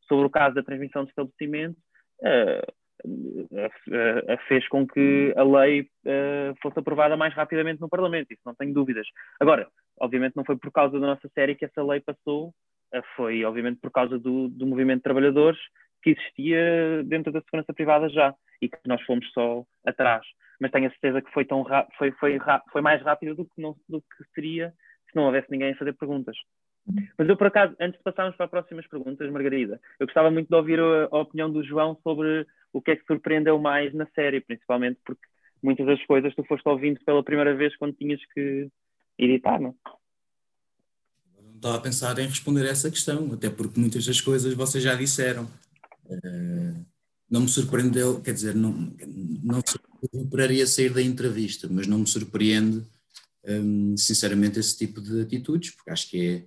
[0.08, 1.78] sobre o caso da transmissão de estabelecimento,
[2.20, 2.72] uh,
[4.48, 8.72] fez com que a lei uh, fosse aprovada mais rapidamente no Parlamento, isso não tenho
[8.72, 9.06] dúvidas.
[9.40, 13.44] Agora, obviamente não foi por causa da nossa série que essa lei passou, uh, foi
[13.44, 15.58] obviamente por causa do, do movimento de trabalhadores
[16.02, 20.26] que existia dentro da segurança privada já e que nós fomos só atrás.
[20.60, 21.64] Mas tenho a certeza que foi, tão
[21.96, 22.38] foi, foi,
[22.70, 24.72] foi mais rápido do que, não, do que seria
[25.08, 26.36] se não houvesse ninguém a fazer perguntas.
[27.18, 30.48] Mas eu, por acaso, antes de passarmos para as próximas perguntas, Margarida, eu gostava muito
[30.48, 34.06] de ouvir a, a opinião do João sobre o que é que surpreendeu mais na
[34.14, 35.22] série, principalmente porque
[35.62, 38.68] muitas das coisas tu foste ouvindo pela primeira vez quando tinhas que
[39.18, 39.74] editar, não?
[41.42, 44.82] Não estava a pensar em responder a essa questão, até porque muitas das coisas vocês
[44.82, 45.44] já disseram.
[46.06, 46.84] Uh,
[47.30, 48.92] não me surpreendeu, quer dizer, não,
[49.42, 49.60] não
[50.12, 52.82] superaria sair da entrevista, mas não me surpreende,
[53.46, 56.44] um, sinceramente, esse tipo de atitudes, porque acho que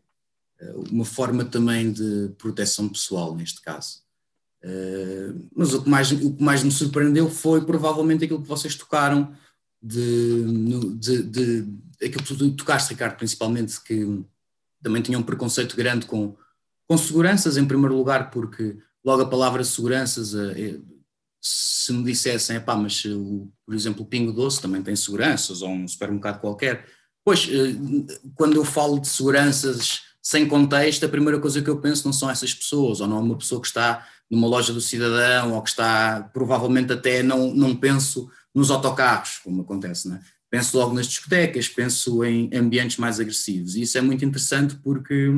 [0.59, 4.02] é uma forma também de proteção pessoal, neste caso.
[4.63, 8.75] Uh, mas o que, mais, o que mais me surpreendeu foi provavelmente aquilo que vocês
[8.75, 9.35] tocaram,
[9.81, 14.23] de, de, de, aquilo que tu tocaste, Ricardo, principalmente, que
[14.81, 16.35] também tinha um preconceito grande com,
[16.87, 20.53] com seguranças, em primeiro lugar, porque logo a palavra seguranças, uh,
[21.41, 25.69] se me dissessem, pá, mas o, por exemplo o Pingo Doce também tem seguranças, ou
[25.69, 26.87] um supermercado qualquer,
[27.25, 27.49] pois,
[28.35, 32.29] quando eu falo de seguranças sem contexto, a primeira coisa que eu penso não são
[32.29, 35.69] essas pessoas, ou não é uma pessoa que está numa loja do cidadão, ou que
[35.69, 40.21] está, provavelmente até não, não penso nos autocarros, como acontece, né?
[40.53, 45.31] penso logo nas discotecas, penso em ambientes mais agressivos, e isso é muito interessante porque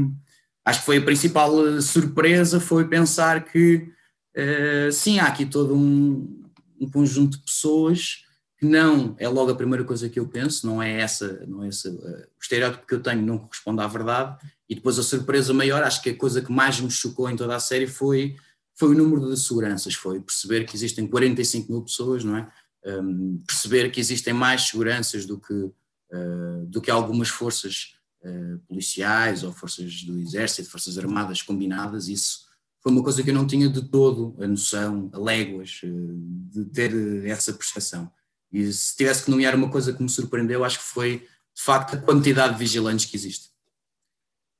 [0.66, 3.88] acho que foi a principal eh, surpresa, foi pensar que
[4.36, 6.44] uh, sim, há aqui todo um,
[6.78, 8.26] um conjunto de pessoas
[8.58, 11.70] que não é logo a primeira coisa que eu penso, não é essa, não é
[11.70, 15.54] essa, uh, o estereótipo que eu tenho não corresponde à verdade, e depois a surpresa
[15.54, 18.36] maior, acho que a coisa que mais me chocou em toda a série foi,
[18.74, 22.52] foi o número de seguranças, foi perceber que existem 45 mil pessoas, não é?
[22.86, 29.44] Um, perceber que existem mais seguranças do que, uh, do que algumas forças uh, policiais
[29.44, 32.46] ou forças do exército, forças armadas combinadas, isso
[32.82, 36.16] foi uma coisa que eu não tinha de todo a noção, a léguas, uh,
[36.52, 38.12] de ter essa percepção.
[38.52, 41.20] E se tivesse que nomear uma coisa que me surpreendeu, acho que foi,
[41.56, 43.55] de facto, a quantidade de vigilantes que existe.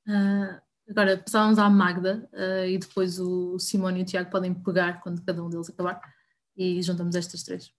[0.06, 5.00] Uh, agora passávamos à Magda uh, e depois o Simone e o Tiago podem pegar
[5.00, 6.00] quando cada um deles acabar
[6.56, 7.72] e juntamos estas três.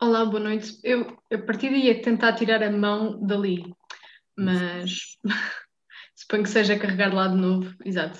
[0.00, 0.80] Olá, boa noite.
[0.82, 3.72] Eu a partir daí ia tentar tirar a mão dali,
[4.36, 5.18] mas
[6.16, 7.72] suponho que seja carregar lá de novo.
[7.84, 8.18] Exato,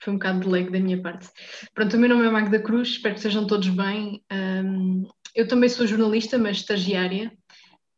[0.00, 1.28] foi um bocado de lag da minha parte.
[1.74, 4.22] Pronto, o meu nome é Magda Cruz, espero que sejam todos bem.
[4.30, 7.32] Um, eu também sou jornalista, mas estagiária,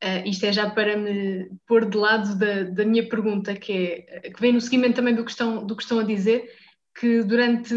[0.03, 4.31] Uh, isto é já para me pôr de lado da, da, minha pergunta, que, é,
[4.31, 6.51] que vem no seguimento também do que, estão, do que estão a dizer,
[6.99, 7.75] que durante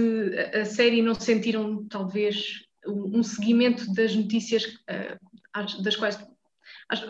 [0.53, 6.17] a série não sentiram talvez um, seguimento das notícias uh, das quais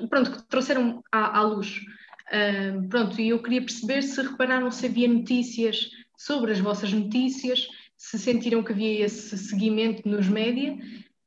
[0.10, 1.82] pronto, que trouxeram à, à luz.
[2.28, 7.68] Uh, pronto, e eu queria perceber se repararam se havia notícias sobre as vossas notícias,
[7.98, 10.78] se sentiram que havia esse seguimento nos média.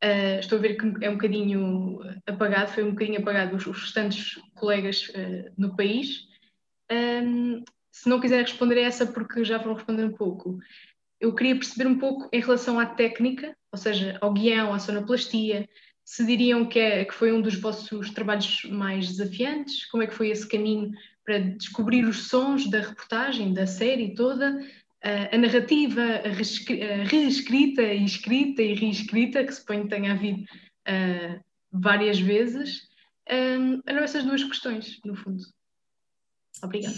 [0.03, 3.83] Uh, estou a ver que é um bocadinho apagado, foi um bocadinho apagado os, os
[3.83, 6.29] restantes colegas uh, no país.
[6.91, 10.59] Um, se não quiser responder a essa, porque já foram respondendo um pouco,
[11.21, 15.69] eu queria perceber um pouco em relação à técnica, ou seja, ao guião, à sonoplastia,
[16.05, 20.15] se diriam que, é, que foi um dos vossos trabalhos mais desafiantes, como é que
[20.15, 20.93] foi esse caminho
[21.25, 24.59] para descobrir os sons da reportagem, da série toda,
[25.03, 26.23] a narrativa
[27.09, 31.41] reescrita e escrita e reescrita, que suponho que tenha havido uh,
[31.73, 32.89] várias vezes,
[33.31, 35.43] um, eram essas duas questões, no fundo.
[36.63, 36.97] Obrigada.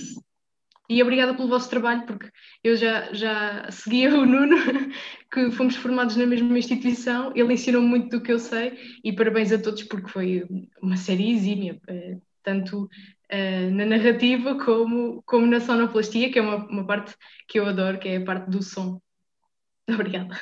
[0.88, 2.28] E obrigada pelo vosso trabalho, porque
[2.64, 4.56] eu já, já seguia o Nuno,
[5.32, 9.52] que fomos formados na mesma instituição, ele ensinou muito do que eu sei, e parabéns
[9.52, 10.44] a todos, porque foi
[10.82, 12.88] uma série exímia, eh, tanto
[13.32, 17.14] uh, na narrativa como, como na sonoplastia, que é uma, uma parte
[17.48, 19.00] que eu adoro, que é a parte do som.
[19.88, 20.40] Obrigada.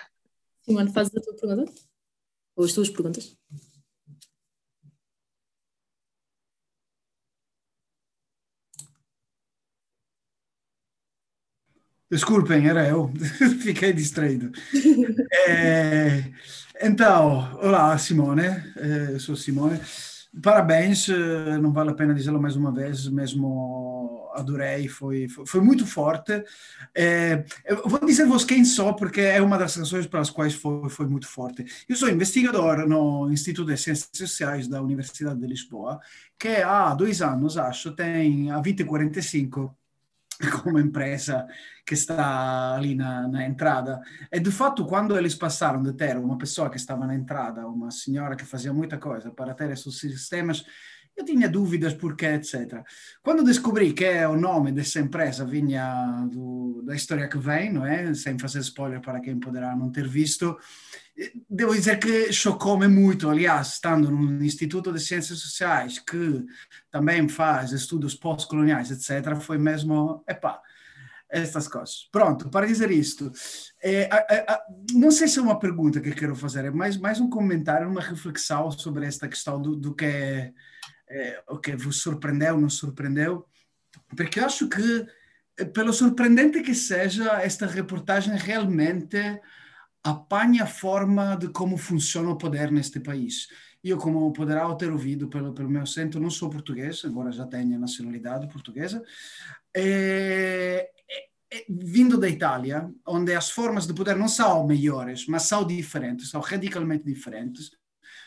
[0.63, 1.73] Simone, fazes a tua pergunta?
[2.57, 3.37] Ou as tuas perguntas?
[12.11, 13.13] Desculpem, era eu,
[13.61, 14.51] fiquei distraído.
[15.47, 16.25] É,
[16.81, 19.79] então, olá Simone, é, eu sou Simone.
[20.43, 25.61] Parabéns, eh, não vale a pena dizê-lo mais uma vez, mesmo adorei, foi, foi, foi
[25.61, 26.45] muito forte.
[26.95, 27.45] É,
[27.85, 31.65] vou dizer-vos quem sou, porque é uma das razões pelas quais foi, foi muito forte.
[31.89, 35.99] Eu sou investigador no Instituto de Ciências Sociais da Universidade de Lisboa,
[36.39, 39.77] que há dois anos, acho, tem a 2045
[40.63, 41.47] como empresa
[41.85, 44.01] que está ali na, na, entrada.
[44.31, 47.91] E de fato, quando eles passaram de ter uma pessoa que estava na entrada, uma
[47.91, 50.65] senhora que fazia muita coisa para ter esses sistemas,
[51.17, 52.85] eu tinha dúvidas porque, etc.
[53.23, 58.15] Quando descobri que o nome dessa empresa vinha do, da história que vem, não é?
[58.15, 60.57] Sem fazer spoiler para quem poderá não ter visto,
[61.51, 66.45] devo dizer que chocou-me muito, aliás, estando no Instituto de Ciências Sociais, que
[66.91, 70.61] também faz estudos pós-coloniais, etc., foi mesmo, epá,
[71.29, 72.09] estas coisas.
[72.13, 73.33] Pronto, para dizer isto,
[73.83, 74.09] é,
[74.93, 78.01] não sei se é uma pergunta que quero fazer, é mais, mais um comentário, uma
[78.01, 80.53] reflexão sobre esta questão do, do que é,
[81.09, 83.45] é, o que vos surpreendeu, não surpreendeu,
[84.17, 85.07] porque eu acho que,
[85.75, 89.19] pelo surpreendente que seja, esta reportagem realmente
[90.03, 93.49] apanha a forma de como funciona o poder neste país.
[93.83, 97.79] Eu, como poderá ter ouvido pelo, pelo meu acento, não sou português, embora já tenha
[97.79, 99.03] nacionalidade portuguesa,
[99.75, 105.45] é, é, é, vindo da Itália, onde as formas de poder não são melhores, mas
[105.45, 107.71] são diferentes, são radicalmente diferentes,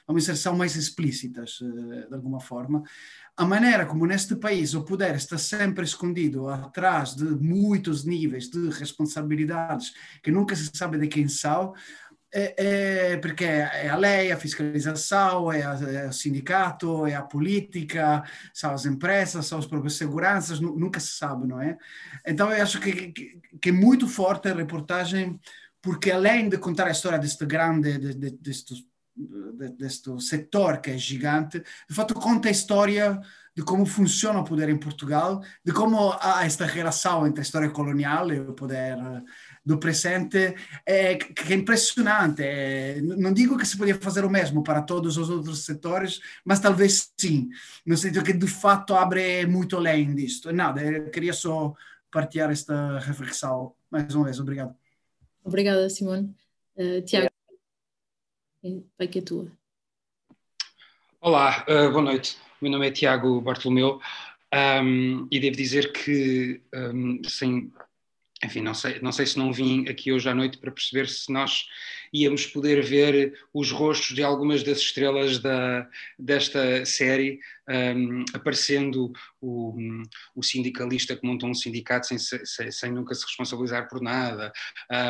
[0.07, 2.83] vamos dizer, são mais explícitas, eh, de alguma forma
[3.41, 8.69] a maneira como neste país o poder está sempre escondido atrás de muitos níveis de
[8.69, 11.73] responsabilidades que nunca se sabe de quem são,
[12.33, 17.21] é, é, porque é a lei, a fiscalização, é, a, é, o sindicato, é a
[17.21, 21.77] política, são as empresas, são as próprias seguranças, nunca se sabe, não é?
[22.25, 25.39] Então eu acho que, que, que, é muito forte a reportagem,
[25.81, 28.85] porque além de contar a história deste grande, de, de, destes
[29.77, 33.21] deste setor que é gigante, de fato conta a história
[33.55, 37.69] de como funciona o poder em Portugal, de como há esta relação entre a história
[37.69, 39.21] colonial e o poder eh,
[39.65, 42.41] do presente, é, que é impressionante.
[42.41, 46.61] É, não digo que se podia fazer o mesmo para todos os outros setores, mas
[46.61, 47.49] talvez sim,
[47.85, 50.51] no sentido que de fato abre muito além disto.
[50.53, 51.73] Nada, eu queria só
[52.09, 54.39] partilhar esta reflexão mais uma vez.
[54.39, 54.73] Obrigado.
[55.43, 56.33] Obrigada, Simone.
[56.77, 57.27] Uh, Tiago,
[58.97, 59.51] vai que é tua.
[61.19, 62.37] Olá, uh, boa noite.
[62.61, 63.99] Meu nome é Tiago Bartolomeu
[64.53, 67.71] um, e devo dizer que, um, sem,
[68.43, 71.31] enfim, não sei, não sei se não vim aqui hoje à noite para perceber se
[71.31, 71.67] nós
[72.11, 79.75] íamos poder ver os rostos de algumas das estrelas da, desta série, um, aparecendo o,
[80.35, 84.51] o, sindicalista que montou um sindicato sem, sem, sem nunca se responsabilizar por nada,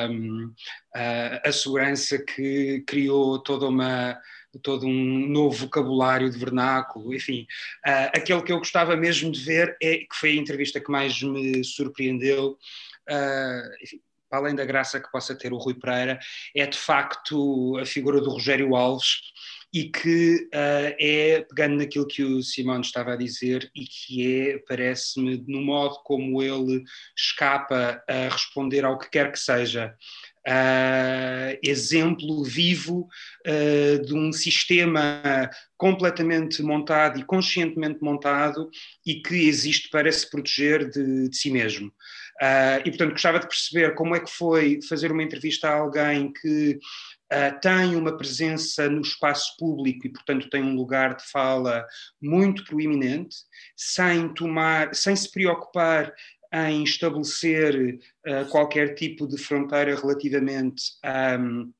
[0.09, 0.53] um,
[0.93, 4.19] a, a segurança que criou toda uma
[4.59, 7.47] todo um novo vocabulário de vernáculo, enfim.
[7.87, 11.21] Uh, aquele que eu gostava mesmo de ver, é, que foi a entrevista que mais
[11.21, 12.57] me surpreendeu,
[13.11, 16.17] uh, enfim, para além da graça que possa ter o Rui Pereira,
[16.55, 19.19] é de facto a figura do Rogério Alves
[19.73, 24.57] e que uh, é, pegando naquilo que o Simão estava a dizer, e que é,
[24.67, 26.83] parece-me, no modo como ele
[27.17, 29.95] escapa a responder ao que quer que seja,
[30.47, 33.07] uh, exemplo vivo
[33.47, 38.69] uh, de um sistema completamente montado e conscientemente montado
[39.05, 41.91] e que existe para se proteger de, de si mesmo.
[42.41, 46.31] Uh, e, portanto, gostava de perceber como é que foi fazer uma entrevista a alguém
[46.31, 46.79] que
[47.31, 51.85] uh, tem uma presença no espaço público e, portanto, tem um lugar de fala
[52.21, 53.35] muito proeminente,
[53.75, 56.13] sem tomar, sem se preocupar
[56.53, 60.83] em estabelecer uh, qualquer tipo de fronteira relativamente
[61.39, 61.71] um,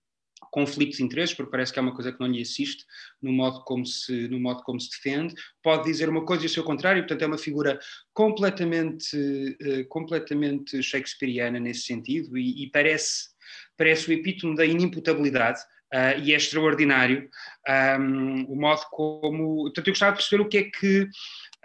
[0.52, 2.86] conflitos de interesses, porque parece que é uma coisa que não lhe assiste
[3.22, 5.34] no modo como se, no modo como se defende,
[5.64, 7.80] pode dizer uma coisa e o seu contrário, portanto é uma figura
[8.14, 13.30] completamente, uh, completamente shakespeariana nesse sentido e, e parece,
[13.78, 15.62] parece o epítome da inimputabilidade,
[15.94, 17.30] Uh, e é extraordinário
[18.00, 19.64] um, o modo como.
[19.64, 21.10] Portanto, eu gostava de perceber o que é que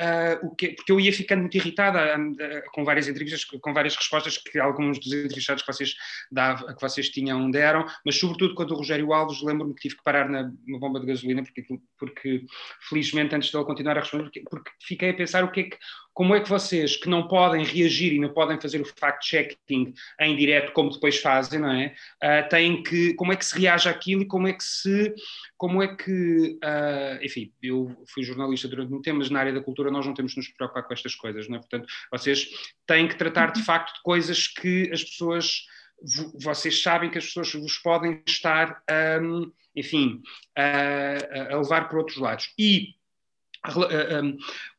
[0.01, 3.97] uh, o que, porque eu ia ficando muito irritada uh, com várias entrevistas, com várias
[3.97, 8.77] respostas que alguns dos entrevistados que vocês, que vocês tinham deram, mas sobretudo quando o
[8.77, 11.67] Rogério Alves, lembro-me que tive que parar na, bomba de gasolina, porque,
[11.99, 12.45] porque
[12.89, 15.63] felizmente antes de ele continuar a responder, porque, porque fiquei a pensar o que é
[15.65, 15.79] que,
[16.17, 20.35] como é que vocês, que não podem reagir e não podem fazer o fact-checking em
[20.35, 21.95] direto, como depois fazem, não é?
[22.25, 25.15] Uh, têm que, como é que se reage àquilo e como é que se,
[25.59, 29.61] como é que, uh, enfim, eu fui jornalista durante muito tempo, mas na área da
[29.61, 31.59] cultura nós não temos de nos preocupar com estas coisas, não é?
[31.59, 32.49] Portanto, vocês
[32.87, 35.67] têm que tratar de facto de coisas que as pessoas,
[36.43, 38.83] vocês sabem que as pessoas vos podem estar,
[39.21, 40.23] um, enfim,
[40.57, 42.53] a, a levar para outros lados.
[42.59, 42.95] E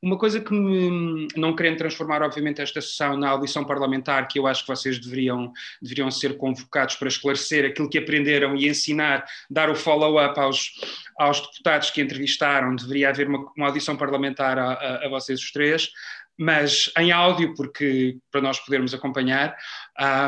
[0.02, 4.48] uma coisa que me, não querendo transformar, obviamente, esta sessão na audição parlamentar, que eu
[4.48, 9.70] acho que vocês deveriam, deveriam ser convocados para esclarecer aquilo que aprenderam e ensinar, dar
[9.70, 10.72] o follow-up aos,
[11.18, 15.52] aos deputados que entrevistaram, deveria haver uma, uma audição parlamentar a, a, a vocês os
[15.52, 15.92] três,
[16.38, 19.58] mas em áudio, porque para nós podermos acompanhar,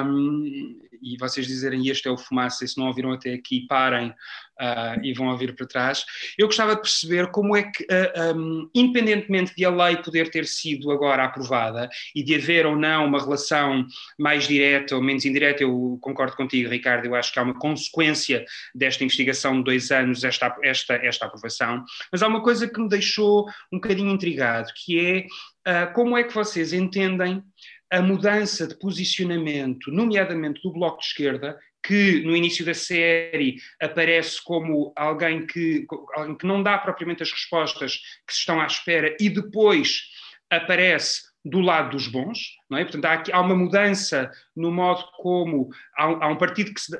[0.05, 4.13] um, e vocês dizerem este é o fumaça, e se não ouviram até aqui, parem
[4.59, 6.05] uh, e vão ouvir para trás.
[6.37, 10.29] Eu gostava de perceber como é que, uh, ah, um, independentemente de a lei poder
[10.29, 13.85] ter sido agora aprovada e de haver ou não uma relação
[14.17, 18.45] mais direta ou menos indireta, eu concordo contigo, Ricardo, eu acho que há uma consequência
[18.75, 22.89] desta investigação de dois anos, esta, esta, esta aprovação, mas há uma coisa que me
[22.89, 25.27] deixou um bocadinho intrigado, que
[25.65, 27.43] é uh, como é que vocês entendem
[27.91, 34.43] a mudança de posicionamento, nomeadamente do Bloco de Esquerda, que no início da série aparece
[34.43, 37.97] como alguém que, alguém que não dá propriamente as respostas
[38.27, 40.01] que se estão à espera e depois
[40.49, 42.37] aparece do lado dos bons,
[42.69, 42.83] não é?
[42.83, 46.91] Portanto, há, aqui, há uma mudança no modo como há, há um partido que, se,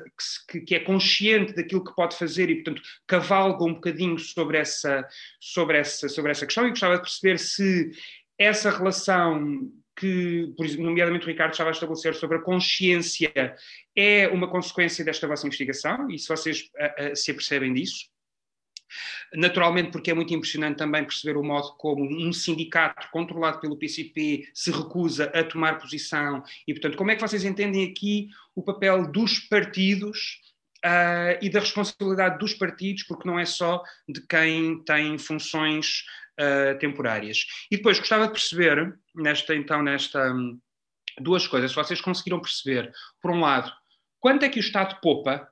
[0.48, 5.06] que, que, é consciente daquilo que pode fazer e, portanto, cavalga um bocadinho sobre essa,
[5.38, 7.90] sobre essa, sobre essa questão e gostava de perceber se
[8.38, 13.54] essa relação que, por exemplo, nomeadamente o Ricardo estava a estabelecer sobre a consciência,
[13.94, 16.70] é uma consequência desta vossa investigação, e se vocês
[17.14, 18.08] se apercebem disso.
[19.34, 24.48] Naturalmente, porque é muito impressionante também perceber o modo como um sindicato controlado pelo PCP
[24.52, 29.10] se recusa a tomar posição, e, portanto, como é que vocês entendem aqui o papel
[29.10, 30.40] dos partidos
[30.84, 36.04] uh, e da responsabilidade dos partidos, porque não é só de quem tem funções
[36.40, 37.46] uh, temporárias.
[37.70, 40.60] E depois gostava de perceber, nesta, então, nesta um,
[41.18, 43.72] duas coisas, se vocês conseguiram perceber, por um lado,
[44.18, 45.48] quanto é que o Estado poupa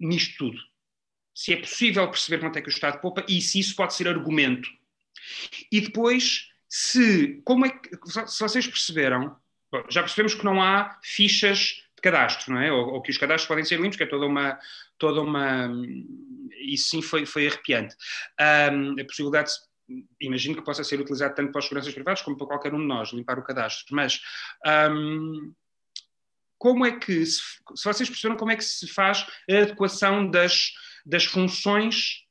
[0.00, 0.58] nisto tudo?
[1.34, 4.08] Se é possível perceber quanto é que o Estado poupa e se isso pode ser
[4.08, 4.68] argumento.
[5.70, 7.90] E depois, se, como é que,
[8.26, 9.36] se vocês perceberam,
[9.88, 12.70] já percebemos que não há fichas de cadastro, não é?
[12.70, 14.58] Ou, ou, que os cadastros podem ser limpos, que é toda uma,
[14.98, 15.70] toda uma,
[16.58, 17.94] isso sim foi, foi arrepiante.
[18.72, 19.56] Um, a possibilidade de
[20.20, 22.86] imagino que possa ser utilizado tanto para os seguranças privados como para qualquer um de
[22.86, 23.94] nós, limpar o cadastro.
[23.94, 24.20] Mas
[24.90, 25.52] um,
[26.58, 27.42] como é que, se,
[27.74, 30.72] se, vocês perceberam como é que se faz a adequação das,
[31.04, 32.24] das funções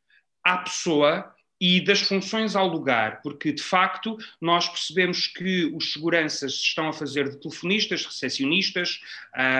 [0.43, 6.53] à pessoa e das funções ao lugar, porque de facto nós percebemos que os seguranças
[6.53, 8.99] estão a fazer de telefonistas, recepcionistas,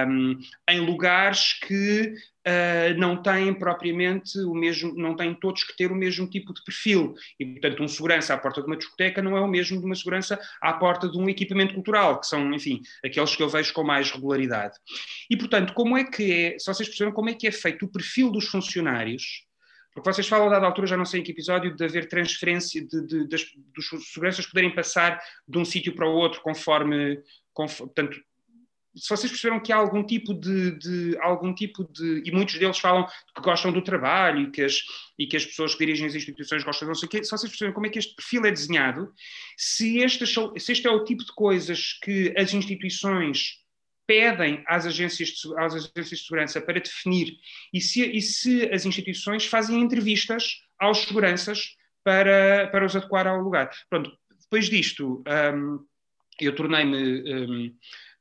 [0.07, 2.15] um, em lugares que
[2.47, 6.63] uh, não têm propriamente o mesmo, não têm todos que ter o mesmo tipo de
[6.63, 7.13] perfil.
[7.39, 9.95] E, portanto, um segurança à porta de uma discoteca não é o mesmo de uma
[9.95, 13.83] segurança à porta de um equipamento cultural, que são, enfim, aqueles que eu vejo com
[13.83, 14.77] mais regularidade.
[15.29, 17.91] E, portanto, como é que é, se vocês perceberam como é que é feito o
[17.91, 19.45] perfil dos funcionários,
[19.93, 22.85] porque vocês falam, a dada altura, já não sei em que episódio, de haver transferência,
[22.85, 27.21] de, de, das, dos seguranças poderem passar de um sítio para o outro conforme,
[27.53, 28.17] conforme portanto,
[28.95, 32.77] se vocês perceberam que há algum tipo de, de, algum tipo de e muitos deles
[32.77, 34.81] falam que gostam do trabalho e que as,
[35.17, 37.49] e que as pessoas que dirigem as instituições gostam não sei o quê, se vocês
[37.49, 39.11] perceberam como é que este perfil é desenhado,
[39.57, 43.61] se este, se este é o tipo de coisas que as instituições
[44.05, 47.37] pedem às agências, de, às agências de segurança para definir
[47.73, 53.39] e se, e se as instituições fazem entrevistas aos seguranças para, para os adequar ao
[53.39, 53.71] lugar.
[53.89, 54.11] Pronto,
[54.41, 55.23] depois disto,
[55.55, 55.85] um,
[56.41, 57.75] eu tornei-me um,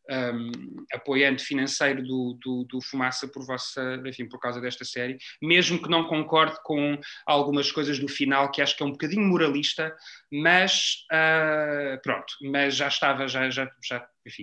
[0.09, 5.81] um, apoiante financeiro do, do, do, Fumaça por vossa, enfim, por causa desta série, mesmo
[5.81, 9.95] que não concorde com algumas coisas do final, que acho que é um bocadinho moralista,
[10.33, 14.43] mas uh, pronto, mas já estava, já, já, já, enfim,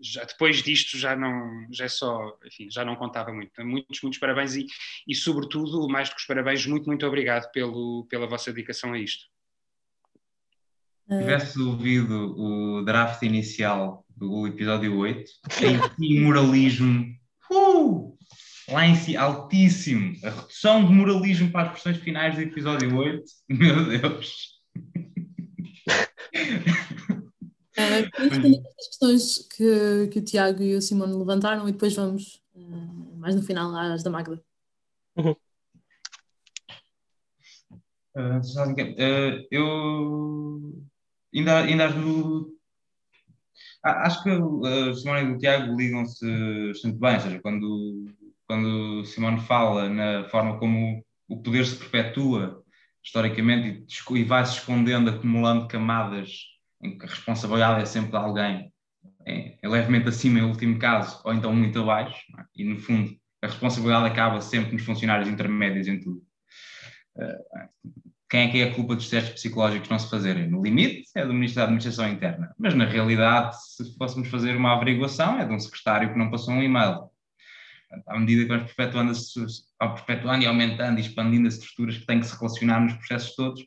[0.00, 3.52] já, depois disto já não, já é só, enfim, já não contava muito.
[3.64, 4.66] Muitos, muitos parabéns e,
[5.06, 8.98] e sobretudo, mais do que os parabéns, muito, muito obrigado pelo, pela vossa dedicação a
[8.98, 9.24] isto.
[11.08, 15.30] Se tivesse ouvido o draft inicial do episódio 8,
[16.00, 17.04] em moralismo
[17.50, 18.16] uh,
[18.68, 20.14] lá em si, altíssimo.
[20.24, 24.54] A redução de moralismo para as versões finais do episódio 8, meu Deus.
[27.76, 33.16] Uh, as questões que, que o Tiago e o Simone levantaram e depois vamos uh,
[33.16, 34.40] mais no final às da Magda.
[35.16, 35.34] Uhum.
[38.16, 40.84] Uh, eu
[41.34, 42.53] ainda, ainda no,
[43.84, 46.26] acho que a Simone e o Tiago ligam-se
[46.68, 48.04] bastante bem, ou seja, quando,
[48.46, 52.62] quando Simone fala na forma como o poder se perpetua
[53.02, 56.30] historicamente e, e vai se escondendo, acumulando camadas
[56.82, 58.72] em que a responsabilidade é sempre de alguém,
[59.26, 62.44] é, é levemente acima em último caso, ou então muito abaixo, é?
[62.56, 66.22] e no fundo a responsabilidade acaba sempre nos funcionários intermédios em tudo.
[67.16, 70.48] Uh, quem é que é a culpa dos testes psicológicos não se fazerem?
[70.48, 72.54] No limite, é do Ministro da Administração Interna.
[72.58, 76.54] Mas, na realidade, se fôssemos fazer uma averiguação, é de um secretário que não passou
[76.54, 77.10] um e-mail.
[78.08, 79.12] À medida que vamos perpetuando,
[79.78, 83.64] perpetuando e aumentando e expandindo as estruturas que têm que se relacionar nos processos todos,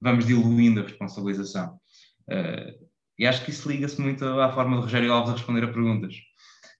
[0.00, 1.80] vamos diluindo a responsabilização.
[2.28, 2.86] Uh,
[3.18, 6.14] e acho que isso liga-se muito à forma de Rogério Alves a responder a perguntas.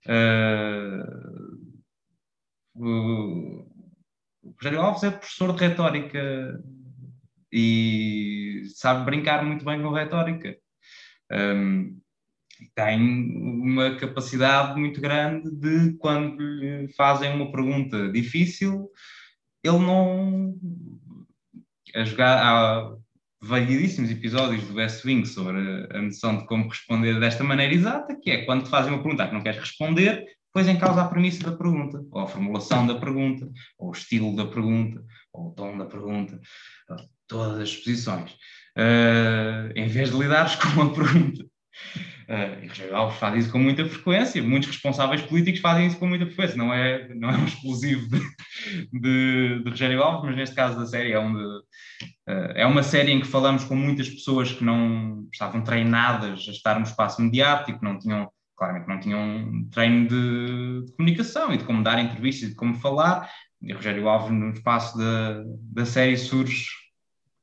[0.07, 1.75] Uh,
[2.77, 3.67] o
[4.57, 6.63] Rogério Alves é professor de retórica
[7.55, 10.57] e sabe brincar muito bem com retórica.
[11.31, 12.01] Um,
[12.75, 18.91] tem uma capacidade muito grande de, quando lhe fazem uma pergunta difícil,
[19.63, 20.59] ele não.
[21.95, 22.43] A jogar.
[22.43, 22.97] Há
[23.41, 25.59] variedíssimos episódios do West Wing sobre
[25.91, 29.29] a noção de como responder desta maneira exata, que é quando te fazem uma pergunta
[29.29, 32.95] que não queres responder, pões em causa a premissa da pergunta, ou a formulação da
[32.95, 33.47] pergunta,
[33.79, 36.41] ou o estilo da pergunta, ou o tom da pergunta
[37.29, 38.33] todas as posições,
[38.77, 41.45] uh, em vez de lidares com uma pergunta.
[42.25, 46.07] Uh, e Rogério Alves faz isso com muita frequência, muitos responsáveis políticos fazem isso com
[46.07, 48.21] muita frequência, não é, não é um exclusivo de,
[48.93, 53.13] de, de Rogério Alves, mas neste caso da série é, onde, uh, é uma série
[53.13, 57.85] em que falamos com muitas pessoas que não estavam treinadas a estar no espaço mediático,
[57.85, 62.53] não tinham, claramente não tinham treino de, de comunicação e de como dar entrevistas e
[62.53, 66.84] de como falar, e Rogério Alves no espaço da, da série surge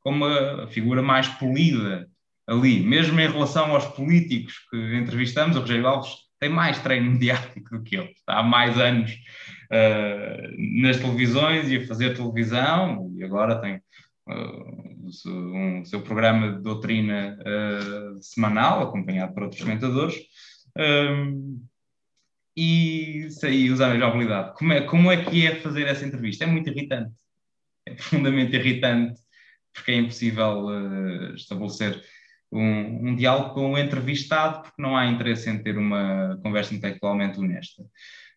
[0.02, 2.10] como a figura mais polida
[2.48, 7.78] ali, mesmo em relação aos políticos que entrevistamos, o Rogério Alves tem mais treino mediático
[7.78, 13.24] do que ele, está há mais anos uh, nas televisões e a fazer televisão, e
[13.24, 13.76] agora tem
[14.28, 20.16] uh, um, seu programa de doutrina uh, semanal, acompanhado por outros comentadores.
[22.58, 24.58] e isso aí, usar a jogabilidade.
[24.58, 26.44] Como é, como é que é fazer essa entrevista?
[26.44, 27.14] É muito irritante.
[27.86, 29.22] É profundamente irritante
[29.74, 32.04] porque é impossível uh, estabelecer
[32.52, 37.40] um, um, diálogo com o entrevistado, porque não há interesse em ter uma conversa intelectualmente
[37.40, 37.84] honesta.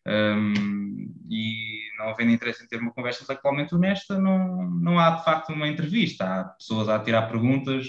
[0.07, 5.25] Um, e não havendo interesse em ter uma conversa intelectualmente honesta, não, não há de
[5.25, 6.25] facto uma entrevista.
[6.25, 7.87] Há pessoas a tirar perguntas,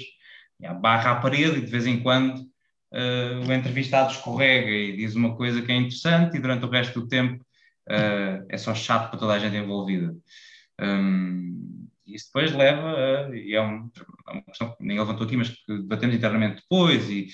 [0.63, 5.15] há barra à parede, e de vez em quando uh, o entrevistado escorrega e diz
[5.15, 7.43] uma coisa que é interessante, e durante o resto do tempo
[7.89, 10.15] uh, é só chato para toda a gente envolvida.
[10.81, 13.89] Um, isso depois leva a, e é, um,
[14.27, 17.27] é uma questão que nem levantou aqui, mas que debatemos internamente depois, e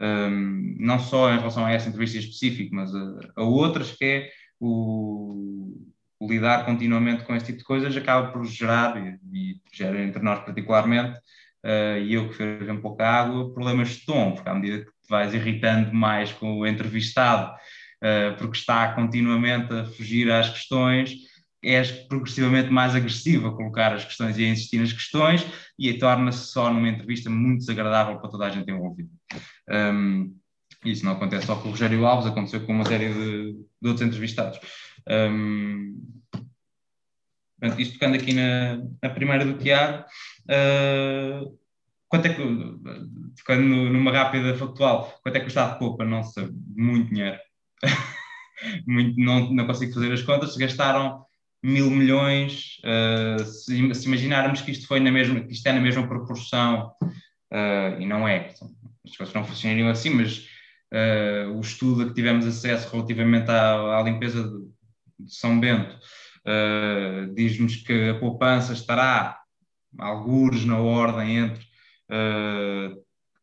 [0.00, 4.30] um, não só em relação a essa entrevista específica, mas a, a outras, que é
[4.60, 5.72] o,
[6.18, 10.22] o, lidar continuamente com esse tipo de coisas acaba por gerar, e, e gera entre
[10.22, 11.18] nós particularmente,
[11.64, 14.84] uh, e eu que fervo um pouco a água, problemas de tom, porque à medida
[14.84, 17.54] que te vais irritando mais com o entrevistado,
[18.02, 21.14] uh, porque está continuamente a fugir às questões,
[21.62, 25.44] és progressivamente mais agressivo a colocar as questões e a insistir nas questões
[25.78, 29.10] e torna-se só numa entrevista muito desagradável para toda a gente envolvida.
[29.68, 30.36] Um,
[30.84, 33.52] isso não acontece só com o Rogério Alves, aconteceu com uma série de,
[33.82, 34.60] de outros entrevistados.
[35.08, 36.00] Um,
[37.58, 40.04] portanto, isto tocando aqui na, na primeira do Tiago,
[40.44, 41.58] uh,
[42.08, 42.42] quanto é que,
[43.36, 46.04] tocando numa rápida factual, quanto é que o Estado poupa?
[46.04, 47.38] Não sei, muito dinheiro.
[48.86, 51.26] muito, não, não consigo fazer as contas, gastaram
[51.62, 55.80] mil milhões, uh, se, se, imaginarmos que isto foi na mesma, que isto é na
[55.80, 58.54] mesma proporção, uh, e não é,
[59.04, 60.46] as coisas não funcionariam assim, mas
[60.92, 65.98] uh, o estudo a que tivemos acesso relativamente à, à limpeza de, de, São Bento
[67.34, 69.38] diz-nos que a poupança estará
[69.98, 71.66] alguns na ordem entre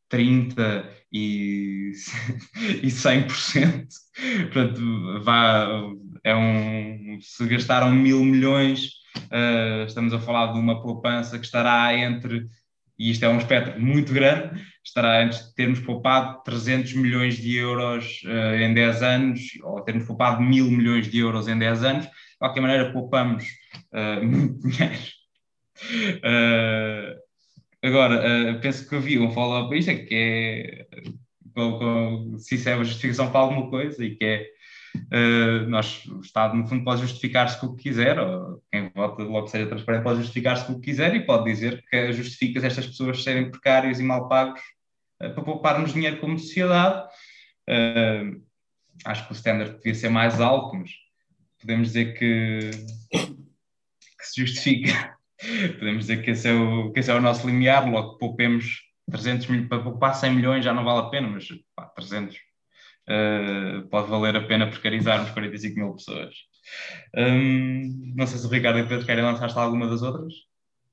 [0.09, 1.91] 30 e,
[2.81, 3.87] e 100%.
[4.51, 5.67] Portanto, vá,
[6.25, 8.93] é um, se gastaram mil milhões,
[9.31, 12.47] uh, estamos a falar de uma poupança que estará entre,
[12.97, 18.23] e isto é um espectro muito grande, estará entre termos poupado 300 milhões de euros
[18.25, 22.05] uh, em 10 anos, ou termos poupado mil milhões de euros em 10 anos.
[22.05, 23.43] De qualquer maneira, poupamos
[23.93, 25.15] uh, muito dinheiro.
[27.83, 30.87] Agora, penso que havia um follow-up isto, é que é
[31.53, 34.54] com, com, se isso é uma justificação para alguma coisa e que é
[34.95, 39.23] uh, nós, o Estado, no fundo, pode justificar-se com o que quiser, ou quem vota
[39.23, 42.87] logo seja transparente pode justificar-se com o que quiser e pode dizer que justifica estas
[42.87, 44.59] pessoas serem precárias e mal pagos
[45.21, 47.07] uh, para pouparmos dinheiro como sociedade.
[49.05, 50.91] acho que o standard devia ser mais alto, mas
[51.59, 52.69] podemos dizer que,
[53.11, 55.15] que se justifica
[55.79, 58.83] Podemos dizer que esse é o, que esse é o nosso limiar, logo que poupemos
[59.09, 62.35] 300 mil, para poupar 100 milhões já não vale a pena, mas pá, 300
[63.09, 66.35] uh, pode valer a pena precarizarmos 45 mil pessoas.
[67.15, 70.33] Um, não sei se o Ricardo e o Pedro querem lançar-se alguma das outras.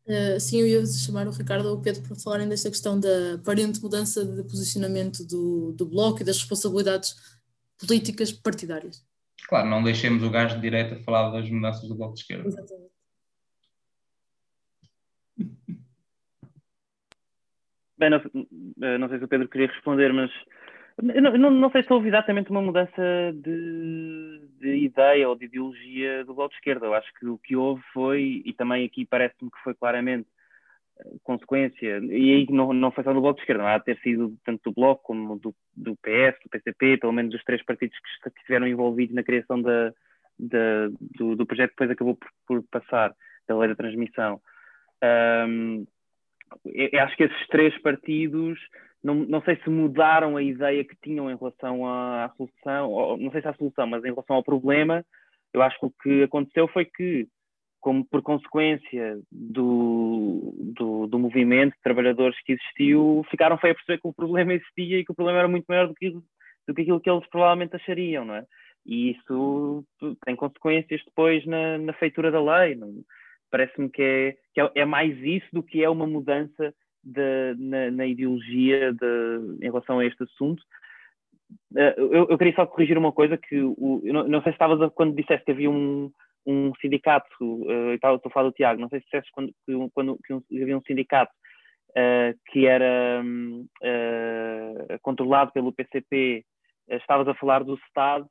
[0.07, 3.35] Uh, sim, eu ia chamar o Ricardo ou o Pedro para falarem desta questão da
[3.35, 7.15] aparente mudança de posicionamento do, do Bloco e das responsabilidades
[7.79, 9.05] políticas partidárias.
[9.49, 12.49] Claro, não deixemos o gajo de direita falar das mudanças do Bloco de Esquerda.
[12.49, 12.93] Exatamente.
[17.99, 18.19] Bem, não,
[18.83, 20.31] eh, não, sei se o Pedro queria responder, mas
[21.01, 23.03] não, não, não, sei se houve exatamente uma mudança
[23.35, 26.87] de, de, ideia ou de ideologia do Bloco de Esquerda.
[26.87, 30.29] Eu acho que o que houve foi, e também aqui parece-me que foi claramente
[30.99, 33.99] eh, consequência, e aí não, não foi só do Bloco de Esquerda, há de ter
[34.01, 37.97] sido tanto do Bloco como do, do PS, do PCP, pelo menos dos três partidos
[38.23, 39.93] que, estiveram envolvidos na criação da,
[40.39, 43.15] da, do, do, projeto que depois acabou por, por passar,
[43.47, 44.41] da lei da transmissão.
[45.03, 45.87] Um,
[46.67, 48.59] eu acho que esses três partidos,
[49.03, 53.17] não, não sei se mudaram a ideia que tinham em relação à, à solução, ou,
[53.17, 55.05] não sei se à solução, mas em relação ao problema,
[55.53, 57.27] eu acho que o que aconteceu foi que,
[57.81, 64.09] como por consequência do, do, do movimento de trabalhadores que existiu, ficaram a perceber que
[64.09, 67.01] o problema existia e que o problema era muito maior do que, do que aquilo
[67.01, 68.45] que eles provavelmente achariam, não é?
[68.87, 69.85] E isso
[70.25, 72.79] tem consequências depois na, na feitura da lei.
[73.51, 77.91] Parece-me que, é, que é, é, mais isso do que é uma mudança de, na,
[77.91, 80.63] na, ideologia de, em relação a este assunto.
[81.73, 84.91] Uh, eu, eu, queria só corrigir uma coisa que o, não, não sei se estavas
[84.95, 86.11] quando disseste que havia um,
[86.47, 89.53] um sindicato, uh, estou a falar do Tiago, não sei se disseste quando,
[89.93, 91.33] quando que um, havia um sindicato
[91.91, 96.45] uh, que era uh, controlado pelo PCP,
[96.89, 98.27] estavas a falar do Estado,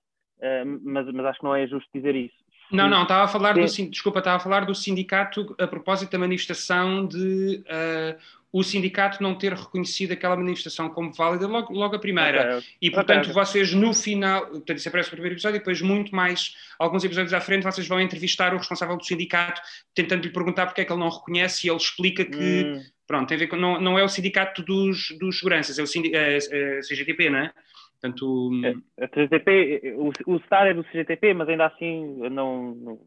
[0.84, 2.36] mas, mas acho que não é justo dizer isso.
[2.72, 6.18] Não, não, estava a falar do, desculpa, estava a falar do sindicato a propósito da
[6.18, 8.18] manifestação de uh,
[8.52, 12.58] o sindicato não ter reconhecido aquela manifestação como válida logo, logo a primeira.
[12.58, 12.70] Okay.
[12.82, 13.34] E, portanto, okay.
[13.34, 17.34] vocês no final, portanto, isso aparece no primeiro episódio, e depois muito mais, alguns episódios
[17.34, 19.62] à frente, vocês vão entrevistar o responsável do sindicato,
[19.96, 22.84] tentando lhe perguntar porque é que ele não reconhece, e ele explica que, hum.
[23.08, 25.86] pronto, tem a ver com, não, não é o sindicato dos, dos seguranças, é o
[26.14, 27.54] é, é, CGTP, não é?
[28.02, 28.52] Portanto,
[29.00, 33.00] a, a CGTP, o, o Estado é do CGTP, mas ainda assim não, não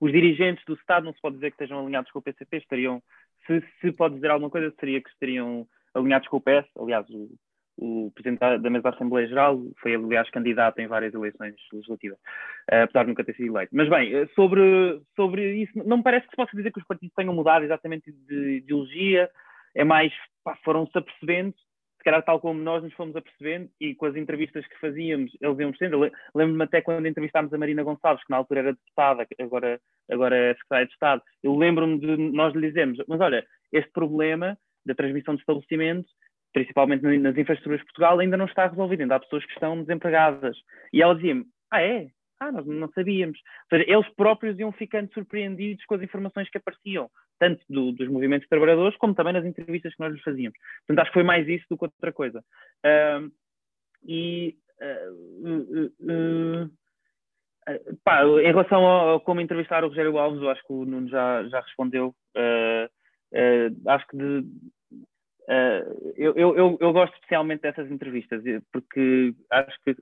[0.00, 3.02] os dirigentes do Estado não se pode dizer que estejam alinhados com o PCP, estariam,
[3.46, 6.66] se, se pode dizer alguma coisa, seria que estariam alinhados com o PS.
[6.78, 7.28] Aliás, o,
[7.76, 12.18] o Presidente da Mesa da Assembleia Geral foi, aliás, candidato em várias eleições legislativas,
[12.72, 13.76] uh, apesar de nunca ter sido eleito.
[13.76, 16.86] Mas bem, eh, sobre, sobre isso, não me parece que se possa dizer que os
[16.86, 19.28] partidos tenham mudado exatamente de ideologia,
[19.74, 20.12] é mais,
[20.64, 21.54] foram-se apercebendo
[22.02, 25.58] se calhar tal como nós nos fomos apercebendo e com as entrevistas que fazíamos, eles
[25.60, 26.10] iam sendo.
[26.34, 29.80] Lembro-me até quando entrevistámos a Marina Gonçalves, que na altura era deputada, agora,
[30.10, 31.22] agora é secretária de Estado.
[31.44, 36.10] Eu lembro-me de nós lhe dizermos: mas olha, este problema da transmissão de estabelecimentos,
[36.52, 40.56] principalmente nas infraestruturas de Portugal, ainda não está resolvido, ainda há pessoas que estão desempregadas.
[40.92, 42.08] E ela dizia-me: ah, é?
[42.42, 43.38] Ah, nós não sabíamos.
[43.70, 48.98] Eles próprios iam ficando surpreendidos com as informações que apareciam, tanto do, dos movimentos trabalhadores,
[48.98, 50.58] como também nas entrevistas que nós lhes fazíamos.
[50.80, 52.44] Portanto, acho que foi mais isso do que outra coisa.
[52.84, 53.30] Uh,
[54.04, 54.56] e.
[54.80, 56.70] Uh, uh,
[58.02, 61.44] pá, em relação a, como entrevistar o Rogério Alves, eu acho que o Nuno já,
[61.44, 62.12] já respondeu.
[63.86, 64.44] acho que de,
[66.16, 69.94] eu, eu, eu, gosto especialmente dessas entrevistas, porque acho que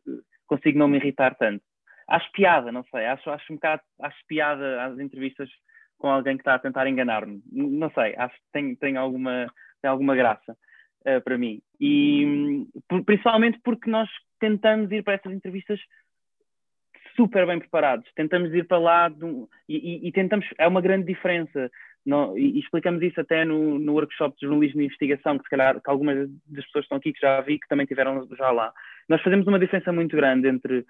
[0.47, 1.63] consigo não me irritar tanto.
[2.11, 5.49] Acho piada, não sei, acho, acho um bocado, acho piada às entrevistas
[5.97, 7.41] com alguém que está a tentar enganar-me.
[7.53, 9.47] Não sei, acho que tem, tem, alguma,
[9.81, 10.57] tem alguma graça
[11.07, 11.63] uh, para mim.
[11.81, 12.67] E
[13.07, 14.09] principalmente porque nós
[14.41, 15.79] tentamos ir para essas entrevistas
[17.15, 18.11] super bem preparados.
[18.15, 20.47] Tentamos ir para lá um, e, e, tentamos.
[20.59, 21.71] É uma grande diferença.
[22.05, 25.51] No, e, e, explicamos isso até no, no workshop de jornalismo e investigação, que se
[25.51, 28.51] calhar que algumas das pessoas que estão aqui que já vi, que também tiveram já
[28.51, 28.73] lá.
[29.07, 30.87] Nós fazemos uma diferença muito grande entre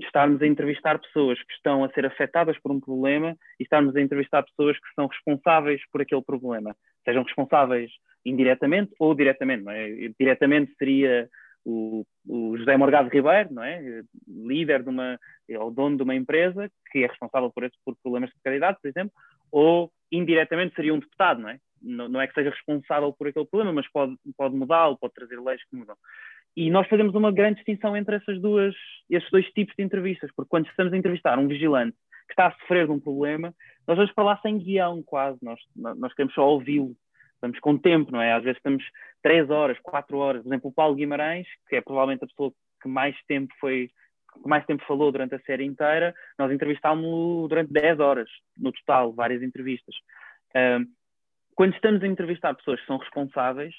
[0.00, 4.00] estarmos a entrevistar pessoas que estão a ser afetadas por um problema e estarmos a
[4.00, 6.74] entrevistar pessoas que são responsáveis por aquele problema.
[7.04, 7.90] Sejam responsáveis
[8.24, 9.64] indiretamente ou diretamente.
[9.64, 9.88] Não é?
[10.18, 11.28] Diretamente seria
[11.64, 14.02] o, o José Morgado Ribeiro, não é?
[14.28, 15.18] líder de uma,
[15.58, 18.88] ou dono de uma empresa que é responsável por, esse, por problemas de qualidade, por
[18.88, 19.12] exemplo,
[19.50, 21.58] ou indiretamente seria um deputado, não é?
[21.80, 25.38] Não, não é que seja responsável por aquele problema, mas pode, pode mudá-lo, pode trazer
[25.40, 25.96] leis que mudam.
[26.56, 28.74] E nós fazemos uma grande distinção entre essas duas,
[29.10, 31.96] esses dois tipos de entrevistas, porque quando estamos a entrevistar um vigilante
[32.26, 33.52] que está a sofrer de um problema,
[33.86, 36.96] nós vamos para lá sem guião quase, nós, nós queremos só ouvi-lo,
[37.34, 38.32] estamos com tempo, não é?
[38.32, 38.84] Às vezes estamos
[39.22, 42.88] três horas, quatro horas, por exemplo, o Paulo Guimarães, que é provavelmente a pessoa que
[42.88, 43.90] mais tempo foi,
[44.42, 49.12] que mais tempo falou durante a série inteira, nós entrevistámos-lo durante 10 horas, no total,
[49.12, 49.94] várias entrevistas.
[51.54, 53.74] quando estamos a entrevistar pessoas que são responsáveis,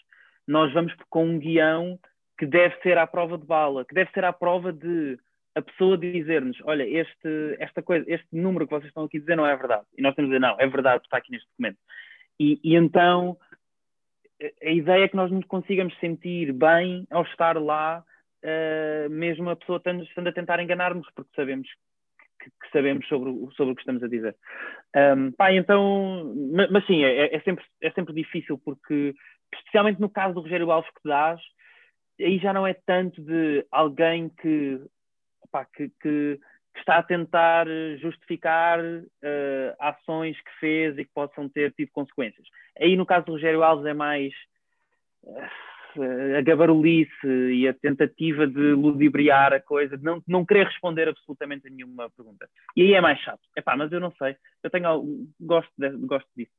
[0.47, 1.97] nós vamos com um guião
[2.38, 5.17] que deve ser à prova de bala, que deve ser à prova de
[5.55, 9.38] a pessoa dizer-nos, olha, este, esta coisa, este número que vocês estão aqui a dizer
[9.38, 9.86] não é verdade.
[9.97, 11.77] E nós temos a dizer, não, é verdade, está aqui neste documento.
[12.38, 13.38] E, e então
[14.61, 18.03] a ideia é que nós nos consigamos sentir bem ao estar lá,
[18.43, 21.67] uh, mesmo a pessoa estando, estando a tentar enganar-nos, porque sabemos
[22.39, 24.36] que, que, sabemos sobre, sobre o que estamos a dizer.
[24.95, 29.15] Um, pá, então, mas, mas sim, é, é, sempre, é sempre difícil, porque,
[29.53, 31.41] especialmente no caso do Rogério Alves que dás,
[32.20, 34.82] aí já não é tanto de alguém que,
[35.51, 36.39] pá, que, que,
[36.74, 37.68] que está a tentar
[37.99, 42.47] justificar uh, ações que fez e que possam ter tido consequências.
[42.80, 44.34] Aí, no caso do Rogério Alves, é mais
[45.24, 51.07] uh, a gabarulice e a tentativa de ludibriar a coisa, de não, não querer responder
[51.07, 52.49] absolutamente a nenhuma pergunta.
[52.76, 53.41] E aí é mais chato.
[53.55, 54.36] Epá, mas eu não sei.
[54.61, 56.51] Eu tenho, gosto, de, gosto disso.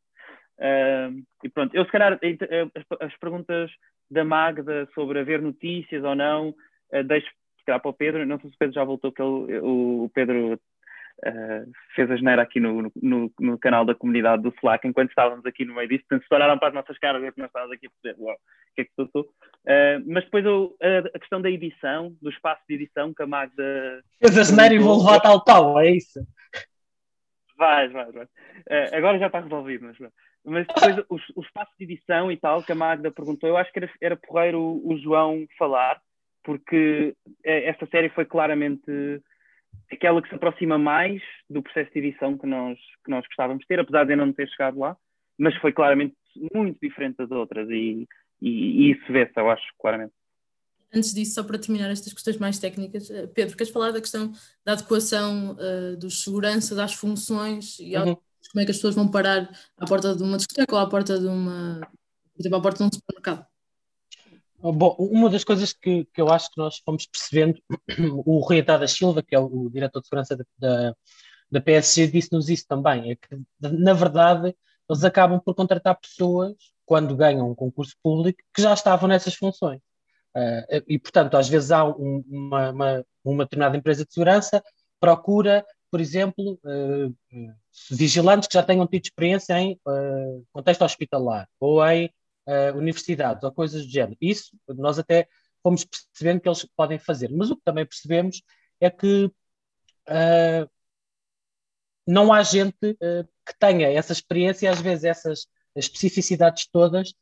[1.42, 3.70] E pronto, eu se calhar as, as, perguntas
[4.10, 8.26] da Magda sobre haver notícias ou não, uh, deixo se calhar para o Pedro.
[8.26, 12.42] Não sei se o Pedro já voltou, que ele, o Pedro uh, fez a geneira
[12.42, 16.04] aqui no, no, no, canal da comunidade do Slack enquanto estávamos aqui no meio disso.
[16.08, 18.34] Portanto, se olharam para as nossas caras, ver que nós estávamos aqui a dizer, uau,
[18.34, 19.22] o que é que passou?
[19.22, 23.26] Uh, mas depois eu, a, a, questão da edição, do espaço de edição que a
[23.26, 24.02] Magda.
[24.20, 26.20] Fez a geneira e vou levar tal tal, é isso?
[27.56, 28.24] Vai, vai, vai.
[28.24, 30.12] Uh, agora já está resolvido, mas.
[30.48, 33.72] Mas depois o, o, espaço de edição e tal, que a Magda perguntou, eu acho
[33.72, 36.00] que era, era porreiro o, João falar,
[36.44, 39.20] porque é, esta série foi claramente
[39.90, 43.66] aquela que se aproxima mais do processo de edição que nós, que nós gostávamos de
[43.66, 44.96] ter, apesar de eu não ter chegado lá,
[45.36, 46.14] mas foi claramente
[46.54, 48.06] muito diferente das outras e,
[48.40, 50.14] e, e isso vê-se, eu acho, claramente.
[50.94, 54.32] Antes disso, só para terminar estas questões mais técnicas, eh, Pedro, queres falar da questão
[54.64, 58.16] da adequação uh, dos segurança, das funções e uhum
[58.56, 61.18] como é que as pessoas vão parar à porta de uma discoteca ou à porta
[61.18, 61.80] de uma,
[62.34, 63.46] por exemplo, à porta de um supermercado?
[64.58, 67.60] Bom, uma das coisas que, que eu acho que nós fomos percebendo,
[68.24, 70.94] o Rui da Silva, que é o, diretor de segurança da, da,
[71.50, 74.56] da PSG, disse-nos isso também, é que, na verdade,
[74.88, 76.54] eles acabam por contratar pessoas,
[76.86, 79.80] quando ganham um concurso público, que já estavam nessas funções.
[80.36, 84.62] Uh, e, portanto, às vezes há um, uma, uma, uma determinada empresa de segurança
[85.00, 87.16] procura por exemplo, uh,
[87.90, 92.10] vigilantes que já tenham tido experiência em uh, contexto hospitalar ou em
[92.76, 94.16] universidades ou coisas do género.
[94.20, 95.26] Isso nós até
[95.64, 97.28] fomos percebendo que eles podem fazer.
[97.32, 98.40] Mas o que também percebemos
[98.80, 99.28] é que
[102.06, 107.12] não há gente que tenha essa experiência e às vezes essas especificidades todas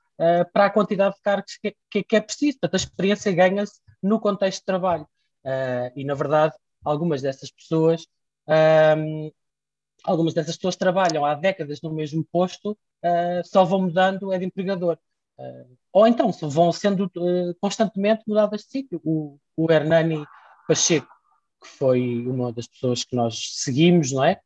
[0.53, 2.59] para a quantidade de cargos que, que, que é preciso.
[2.59, 5.07] Portanto, a experiência ganha-se no contexto de trabalho.
[5.97, 6.55] e, na verdade,
[6.85, 8.07] algumas dessas pessoas
[8.47, 9.31] um,
[10.05, 14.45] algumas dessas pessoas trabalham há décadas no mesmo posto, uh, só vão mudando é de
[14.45, 14.99] empregador.
[15.39, 19.01] Uh, ou então vão sendo uh, constantemente mudadas de sítio.
[19.05, 20.25] O, o Hernani
[20.69, 21.09] Pacheco,
[21.61, 24.41] que foi uma das pessoas que nós seguimos, não é?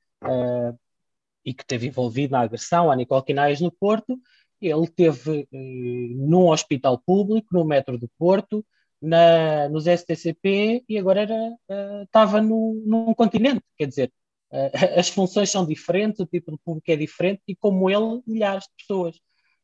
[1.45, 4.19] e que esteve envolvido na agressão à Nicole Quinais no Porto,
[4.61, 8.65] ele teve num hospital público, no metro do Porto,
[9.01, 11.35] na, nos STCP e agora era,
[11.69, 14.13] uh, estava no, num continente, quer dizer,
[14.51, 18.65] uh, as funções são diferentes, o tipo de público é diferente e como ele, milhares
[18.65, 19.17] de pessoas.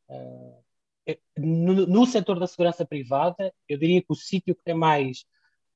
[0.08, 0.64] Uh,
[1.36, 5.24] no, no setor da segurança privada, eu diria que o sítio que tem mais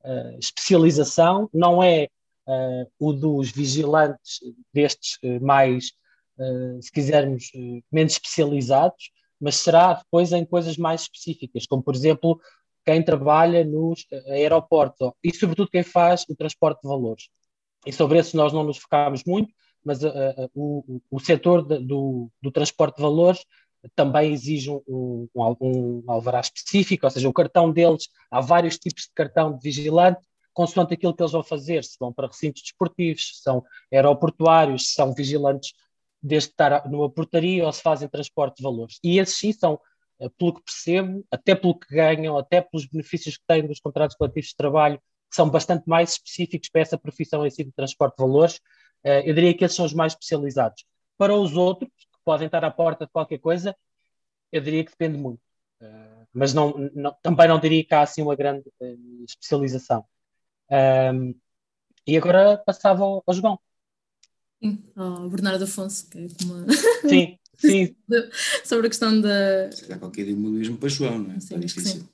[0.04, 2.08] uh, especialização, não é
[2.46, 4.40] uh, o dos vigilantes
[4.72, 5.92] destes mais,
[6.80, 7.50] se quisermos,
[7.90, 9.10] menos especializados,
[9.40, 12.40] mas será depois em coisas mais específicas, como por exemplo
[12.84, 17.28] quem trabalha nos aeroportos e sobretudo quem faz o transporte de valores.
[17.86, 19.52] E sobre isso nós não nos focámos muito,
[19.84, 20.10] mas uh,
[20.54, 23.44] o, o setor de, do, do transporte de valores
[23.94, 29.04] também exige um, um, um, alvará específico, ou seja, o cartão deles, há vários tipos
[29.04, 30.20] de cartão de vigilante,
[30.52, 34.94] consoante aquilo que eles vão fazer, se vão para recintos desportivos, se são aeroportuários, se
[34.94, 35.72] são vigilantes
[36.22, 38.98] desde estar numa portaria ou se fazem transporte de valores.
[39.02, 39.80] E esses sim são,
[40.20, 44.16] eh, pelo que percebo, até pelo que ganham, até pelos benefícios que têm dos contratos
[44.16, 48.16] coletivos de trabalho, que são bastante mais específicos para essa profissão em si de transporte
[48.16, 48.60] de valores,
[49.04, 50.84] eh, eu diria que esses são os mais especializados.
[51.16, 53.76] Para os outros, que podem estar à porta de qualquer coisa,
[54.52, 55.40] eu diria que depende muito.
[55.80, 58.64] Eh, mas não, não, também não diria que há assim uma grande
[59.26, 60.04] especialização.
[62.06, 63.60] E agora passava ao João.
[64.62, 66.66] Sim, ao Bernardo Afonso, que é uma...
[67.08, 67.96] Sim, sim.
[68.64, 69.70] Sobre a questão da.
[69.70, 71.40] Se calhar qualquer mesmo para João, não é?
[71.40, 72.08] Sim, difícil.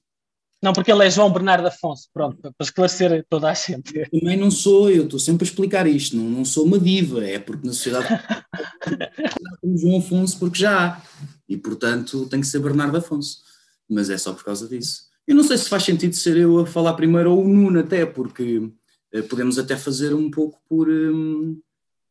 [0.65, 3.93] Não, porque ele é João Bernardo Afonso, pronto, para esclarecer toda a gente.
[4.11, 7.39] Também não sou, eu estou sempre a explicar isto, não, não sou uma diva, é
[7.39, 8.09] porque na sociedade
[9.61, 11.03] temos João Afonso porque já há,
[11.47, 13.43] e portanto tem que ser Bernardo Afonso,
[13.87, 15.03] mas é só por causa disso.
[15.27, 18.07] Eu não sei se faz sentido ser eu a falar primeiro ou o Nuno até,
[18.07, 18.67] porque
[19.13, 21.61] eh, podemos até fazer um pouco por, um,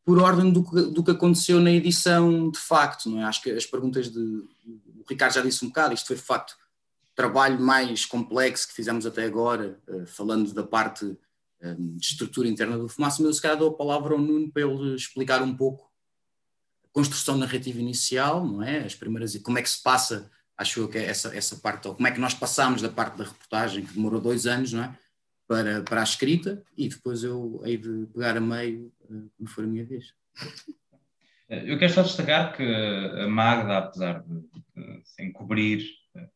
[0.06, 3.24] por ordem do que, do que aconteceu na edição de facto, não é?
[3.24, 4.20] Acho que as perguntas de.
[4.20, 6.56] O Ricardo já disse um bocado, isto foi de facto
[7.16, 11.06] trabalho mais complexo que fizemos até agora, uh, falando da parte
[11.62, 14.52] um, de estrutura interna do Fumaça, mas eu se calhar dou a palavra ao Nuno
[14.52, 15.92] para ele explicar um pouco
[16.86, 18.80] a construção narrativa inicial, não é?
[18.80, 21.96] As primeiras, como é que se passa, acho eu que é essa, essa parte, ou
[21.96, 24.98] como é que nós passamos da parte da reportagem, que demorou dois anos, não é?
[25.54, 28.92] Para, para a escrita, e depois eu hei de pegar a meio
[29.38, 30.12] quando for a minha vez.
[31.48, 34.42] Eu quero só destacar que a Magda, apesar de,
[35.04, 35.86] se encobrir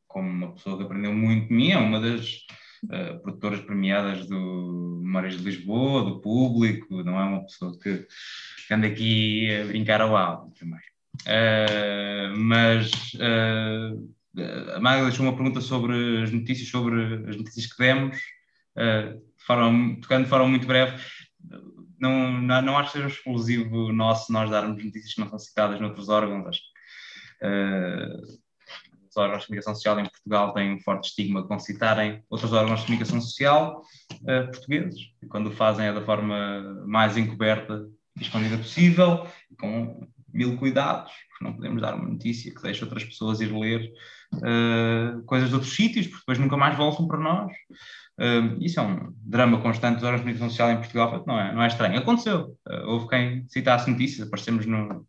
[0.08, 2.46] como uma pessoa que aprendeu muito de mim, é uma das
[2.84, 8.06] uh, produtoras premiadas do Memórias de Lisboa, do público, não é uma pessoa que,
[8.68, 10.80] que anda aqui a brincar ao alto também.
[11.26, 17.80] Uh, mas uh, a Magda deixou uma pergunta sobre as notícias, sobre as notícias que
[17.80, 18.16] demos,
[18.78, 21.02] uh, foram, tocando de forma muito breve.
[22.00, 25.80] Não, não, não acho que seja exclusivo nosso nós darmos notícias que não são citadas
[25.82, 26.48] noutros órgãos.
[26.48, 26.62] Acho.
[27.42, 28.48] Uh,
[29.10, 32.54] os órgãos de comunicação social em Portugal têm um forte estigma de não citarem outros
[32.54, 33.82] órgãos de comunicação social
[34.14, 35.00] uh, portugueses.
[35.22, 39.28] E quando o fazem é da forma mais encoberta e escondida possível,
[39.60, 43.92] com mil cuidados, porque não podemos dar uma notícia que deixe outras pessoas ir ler
[44.36, 47.52] uh, coisas de outros sítios, porque depois nunca mais voltam para nós.
[48.20, 51.68] Uh, isso é um drama constante de comunicação social em Portugal, não é, não é
[51.68, 52.00] estranho.
[52.00, 52.58] Aconteceu.
[52.68, 55.06] Uh, houve quem citasse notícias, aparecemos no,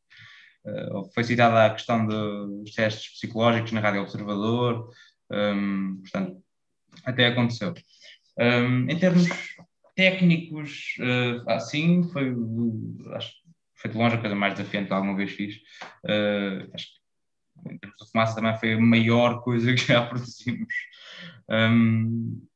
[1.14, 4.91] foi citada a questão dos testes psicológicos na Rádio Observador,
[5.31, 6.43] um, portanto,
[7.05, 7.73] até aconteceu.
[8.39, 9.29] Um, em termos
[9.97, 10.95] técnicos,
[11.47, 12.35] assim, foi,
[13.14, 13.33] acho,
[13.79, 15.57] foi de longe a coisa mais desafiante que alguma vez fiz.
[16.05, 16.97] Uh, acho que
[17.66, 20.74] em termos de fumaça também foi a maior coisa que já produzimos.
[21.48, 22.46] Um,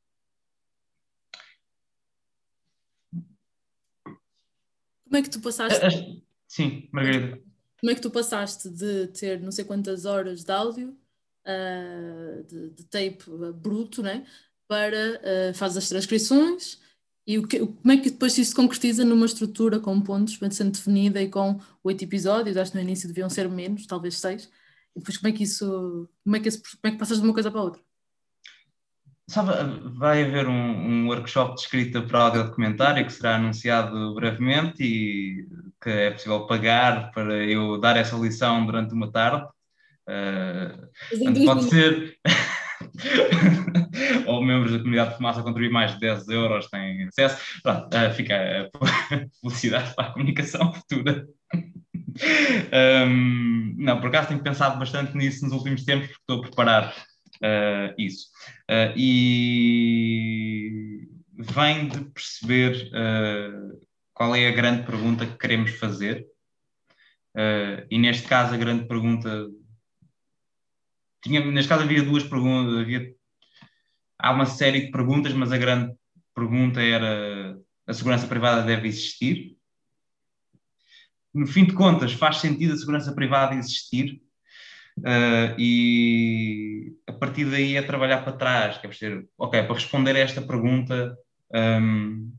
[5.04, 6.24] Como é que tu passaste?
[6.48, 7.38] Sim, Margarida
[7.82, 10.96] como é que tu passaste de ter não sei quantas horas de áudio,
[11.44, 13.24] uh, de, de, tape
[13.56, 14.24] bruto, né?
[14.68, 16.80] para uh, fazes as transcrições
[17.26, 20.50] e o que, como é que depois isso se concretiza numa estrutura com pontos bem
[20.50, 24.48] sendo definida e com oito episódios, acho que no início deviam ser menos, talvez seis,
[24.94, 27.24] e depois como é que isso, como é que, esse, como é que passas de
[27.24, 27.82] uma coisa para a outra?
[29.28, 29.52] Sabe,
[29.96, 35.48] vai haver um, um, workshop de escrita para audio documentário que será anunciado brevemente e
[35.80, 39.46] que é possível pagar para eu dar essa lição durante uma tarde.
[40.06, 42.18] Uh, pode ser.
[44.26, 47.60] ou membros da comunidade de fumaça contribuir mais de 10 euros têm acesso.
[47.62, 51.26] Pronto, uh, fica a publicidade para a comunicação futura.
[53.08, 56.94] Um, não, por acaso tenho pensado bastante nisso nos últimos tempos, porque estou a preparar
[57.42, 58.28] uh, isso.
[58.70, 59.88] Uh, e
[61.34, 63.80] vem de perceber uh,
[64.14, 66.26] qual é a grande pergunta que queremos fazer.
[67.90, 69.48] e neste caso, a grande pergunta.
[71.22, 72.78] Tinha, neste caso, havia duas perguntas.
[72.78, 73.14] Havia,
[74.18, 75.94] há uma série de perguntas, mas a grande
[76.34, 79.56] pergunta era: a segurança privada deve existir?
[81.34, 84.20] No fim de contas, faz sentido a segurança privada existir?
[84.98, 90.18] Uh, e a partir daí é trabalhar para trás, quer dizer, ok, para responder a
[90.18, 91.16] esta pergunta,
[91.52, 92.30] um,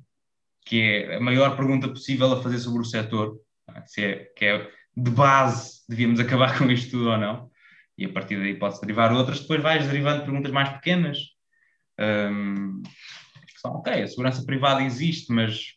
[0.65, 3.39] que é a maior pergunta possível a fazer sobre o setor,
[3.75, 3.83] é?
[3.87, 7.49] se é, que é de base, devíamos acabar com isto tudo ou não,
[7.97, 11.17] e a partir daí pode-se derivar outras, depois vais derivando perguntas mais pequenas,
[11.99, 15.73] um, que são, ok, a segurança privada existe, mas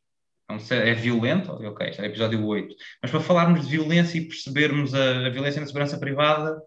[0.49, 5.27] é violento, ok, este é episódio 8, mas para falarmos de violência e percebermos a,
[5.27, 6.61] a violência na segurança privada,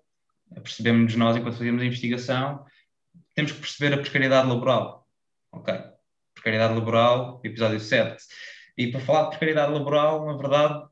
[0.61, 2.65] percebemos nós enquanto fazemos a investigação,
[3.33, 5.07] temos que perceber a precariedade laboral.
[5.51, 5.73] Ok,
[6.33, 8.21] precariedade laboral, episódio 7.
[8.77, 10.87] E para falar de precariedade laboral, na verdade,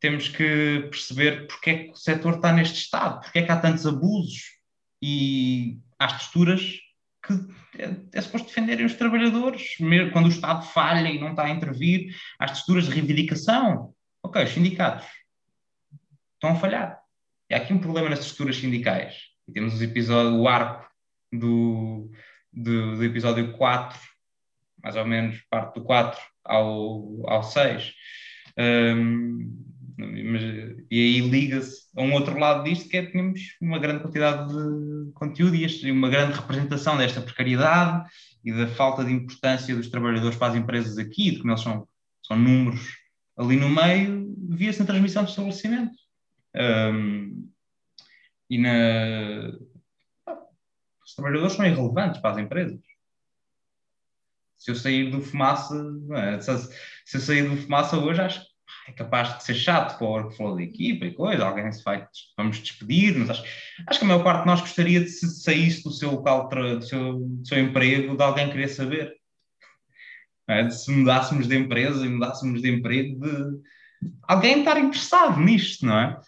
[0.00, 3.58] temos que perceber porque é que o setor está neste estado, porque é que há
[3.58, 4.58] tantos abusos
[5.00, 6.80] e há estruturas
[7.26, 11.44] que é, é suposto defenderem os trabalhadores, mesmo quando o Estado falha e não está
[11.44, 13.94] a intervir, há estruturas de reivindicação.
[14.22, 15.06] Ok, os sindicatos
[16.34, 16.98] estão a falhar.
[17.50, 19.16] E há aqui um problema nas estruturas sindicais.
[19.48, 20.88] E temos o episódio, o arco
[21.32, 22.10] do,
[22.52, 23.98] do, do, episódio 4,
[24.82, 27.92] mais ou menos parte do 4 ao, ao 6.
[28.58, 30.42] Um, mas,
[30.90, 35.12] e aí liga-se a um outro lado disto, que é tínhamos uma grande quantidade de
[35.12, 38.08] conteúdo e uma grande representação desta precariedade
[38.44, 41.88] e da falta de importância dos trabalhadores para as empresas aqui, de como eles são,
[42.22, 42.96] são números
[43.36, 45.94] ali no meio, via-se na transmissão de estabelecimento.
[46.56, 47.48] Um,
[48.50, 48.70] e na,
[51.04, 52.80] os trabalhadores são irrelevantes para as empresas.
[54.56, 55.74] Se eu sair do fumaça,
[56.12, 56.40] é?
[56.40, 58.53] se eu sair do fumaça hoje, acho que
[58.86, 62.06] é capaz de ser chato para o workflow da equipa e coisa, alguém se vai,
[62.36, 63.44] vamos despedir, mas acho,
[63.86, 66.82] acho que a maior parte de nós gostaria de se saísse do seu local, do
[66.82, 69.14] seu, do seu emprego, de alguém querer saber.
[70.46, 70.68] É?
[70.68, 73.60] Se mudássemos de empresa e mudássemos de emprego, de
[74.22, 76.20] alguém estar interessado nisto, não é?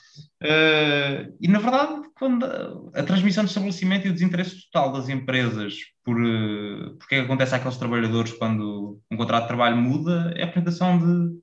[0.43, 5.09] Uh, e na verdade, quando a, a, transmissão de estabelecimento e o desinteresse total das
[5.09, 10.43] empresas por uh, porque é acontece àqueles trabalhadores quando um contrato de trabalho muda, é
[10.43, 11.41] a apresentação de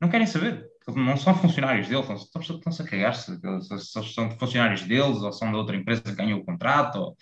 [0.00, 5.18] não querem saber, não são funcionários deles, estão, estão-se a cagar-se, se são funcionários deles
[5.18, 7.16] ou são de outra empresa que ganhou o contrato, ou,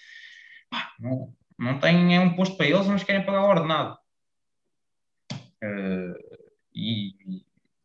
[0.68, 3.96] pá, não, não têm é um posto para eles, mas querem pagar o ordenado.
[5.62, 6.14] Uh,
[6.74, 7.44] e,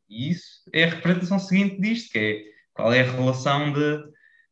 [0.10, 4.04] e isso é a representação seguinte disto, que é qual é a relação de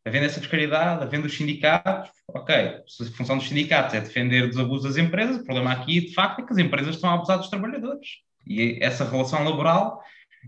[0.05, 4.57] havendo essa precariedade, havendo os sindicatos, ok, se a função dos sindicatos é defender dos
[4.57, 7.37] abusos das empresas, o problema aqui, de facto, é que as empresas estão a abusar
[7.37, 8.07] dos trabalhadores.
[8.45, 10.01] E essa relação laboral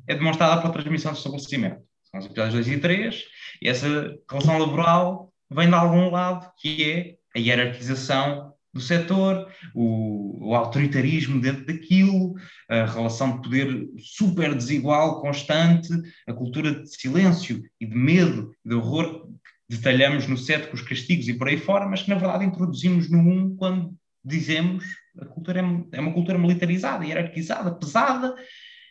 [0.07, 1.81] é demonstrada pela transmissão de estabelecimento.
[2.09, 3.23] São os episódios 2 e 3,
[3.61, 3.87] e essa
[4.29, 11.41] relação laboral vem de algum lado, que é a hierarquização do setor, o, o, autoritarismo
[11.41, 12.35] dentro daquilo,
[12.69, 15.89] a relação de poder super desigual, constante,
[16.27, 19.27] a cultura de silêncio e de medo de horror
[19.67, 22.45] que detalhamos no 7 com os castigos e por aí fora, mas que na verdade
[22.45, 24.85] introduzimos no 1 quando dizemos
[25.19, 28.35] a cultura é, é uma cultura militarizada, hierarquizada, pesada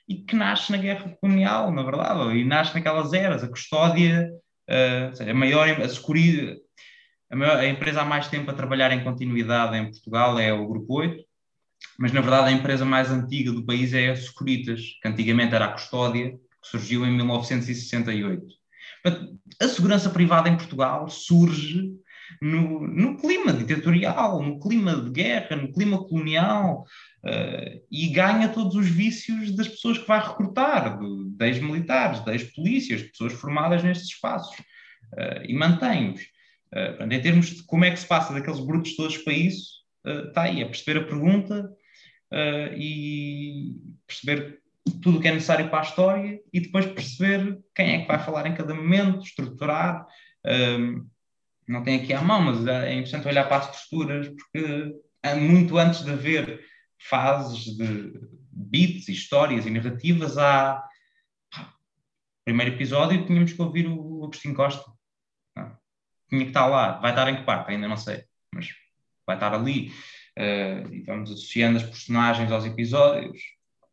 [0.08, 4.30] e que nasce na guerra colonial, na verdade, e nasce naquelas eras, a custódia,
[4.68, 6.58] uh, a maior, a segurança
[7.30, 11.00] a, a, empresa há mais tempo a trabalhar em continuidade em Portugal é o Grupo
[11.00, 11.22] 8,
[11.98, 15.66] mas na verdade a empresa mais antiga do país é a Securitas, que antigamente era
[15.66, 18.46] a Custódia, que surgiu em 1968.
[19.60, 21.92] A segurança privada em Portugal surge
[22.40, 26.84] no, no clima ditatorial, no clima de guerra, no clima colonial,
[27.24, 30.98] uh, e ganha todos os vícios das pessoas que vai recrutar,
[31.40, 36.22] ex-militares, de ex-polícias, de pessoas formadas nestes espaços, uh, e mantém-os.
[36.72, 39.78] Uh, em termos de como é que se passa daqueles brutos todos para isso,
[40.28, 41.70] está aí, é perceber a pergunta
[42.76, 43.74] e
[44.06, 44.60] perceber
[45.02, 48.18] tudo o que é necessário para a história e depois perceber quem é que vai
[48.18, 50.06] falar em cada momento, estruturar
[51.68, 54.94] não tem aqui à mão, mas é importante olhar para as texturas, porque
[55.38, 56.64] muito antes de haver
[56.98, 58.12] fases de
[58.50, 60.82] beats, histórias e narrativas, há
[62.44, 64.90] primeiro episódio tínhamos que ouvir o Agostinho Costa.
[65.54, 65.76] Não.
[66.30, 66.98] Tinha que estar lá.
[66.98, 67.70] Vai estar em que parte?
[67.70, 68.70] Ainda não sei, mas
[69.26, 69.92] vai estar ali.
[70.38, 73.38] Uh, e vamos associando as personagens aos episódios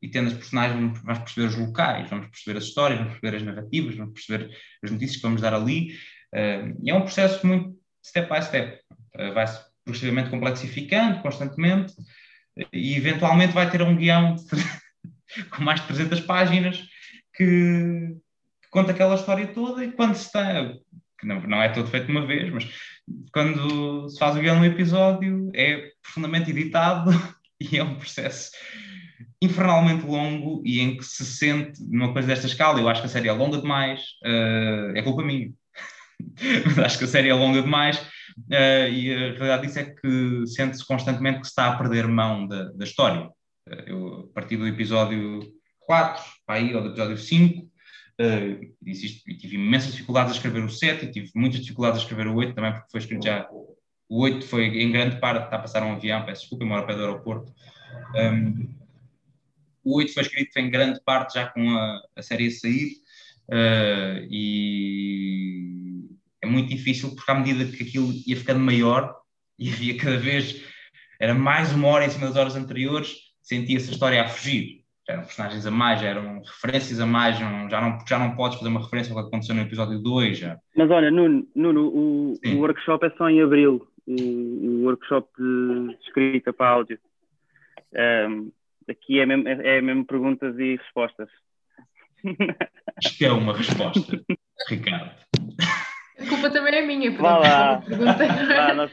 [0.01, 3.43] e tendo as personagens vamos perceber os locais, vamos perceber as histórias, vamos perceber as
[3.43, 5.97] narrativas, vamos perceber as notícias que vamos dar ali
[6.83, 7.75] e é um processo muito
[8.05, 8.79] step by step.
[9.15, 11.93] Uh, Vai-se progressivamente complexificando constantemente
[12.73, 14.35] e eventualmente vai ter um guião
[15.51, 16.83] com mais de 300 páginas
[17.35, 18.15] que,
[18.61, 20.73] que, conta aquela história toda e quando se está,
[21.19, 22.67] que não, não é todo feito de uma vez, mas
[23.31, 27.11] quando se faz o guião no episódio é profundamente editado
[27.59, 28.51] e é um processo
[29.41, 33.09] infernalmente longo e em que se sente numa coisa desta escala, eu acho que a
[33.09, 35.51] série é longa demais, uh, é culpa minha.
[36.83, 40.85] acho que a série é longa demais, uh, e a realidade disso é que sente-se
[40.85, 43.27] constantemente que se está a perder mão da, da história.
[43.67, 45.41] Uh, eu, a partir do episódio
[45.81, 51.05] 4, aí, ou do episódio 5, uh, e tive imensas dificuldades a escrever o 7
[51.05, 53.47] e tive muitas dificuldades a escrever o 8 também, porque foi escrito já.
[54.07, 56.81] O 8 foi em grande parte, está a passar um avião, peço desculpa, eu moro
[56.81, 57.53] ao pé do aeroporto.
[58.15, 58.69] Um,
[59.83, 62.91] o 8 foi escrito em grande parte já com a, a série a sair,
[63.49, 65.94] uh, e
[66.45, 69.15] é muito difícil porque à medida que aquilo ia ficando maior
[69.59, 70.63] e havia cada vez,
[71.19, 75.23] era mais uma hora em cima das horas anteriores, sentia-se a história a fugir eram
[75.23, 78.81] personagens a mais, eram referências a mais, não, já, não, já não podes fazer uma
[78.81, 80.37] referência ao que aconteceu no episódio 2.
[80.37, 80.57] Já.
[80.75, 85.97] Mas olha, Nuno, Nuno o, o, workshop é só em abril, o, o workshop de
[86.01, 86.99] escrita para áudio.
[87.93, 88.51] Um,
[88.89, 91.29] aqui é mesmo, é, é mesmo perguntas e respostas.
[93.03, 94.19] Isto é uma resposta,
[94.69, 95.11] Ricardo.
[96.19, 98.91] A culpa também é minha, porque a pergunta nós...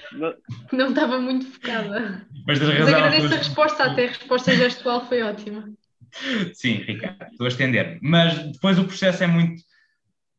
[0.73, 2.27] não estava muito focada.
[2.47, 5.73] Mas, Mas agradeço a resposta, até a resposta gestual foi ótima.
[6.53, 7.99] Sim, Ricardo, estou a estender.
[8.03, 9.63] Mas depois o processo é muito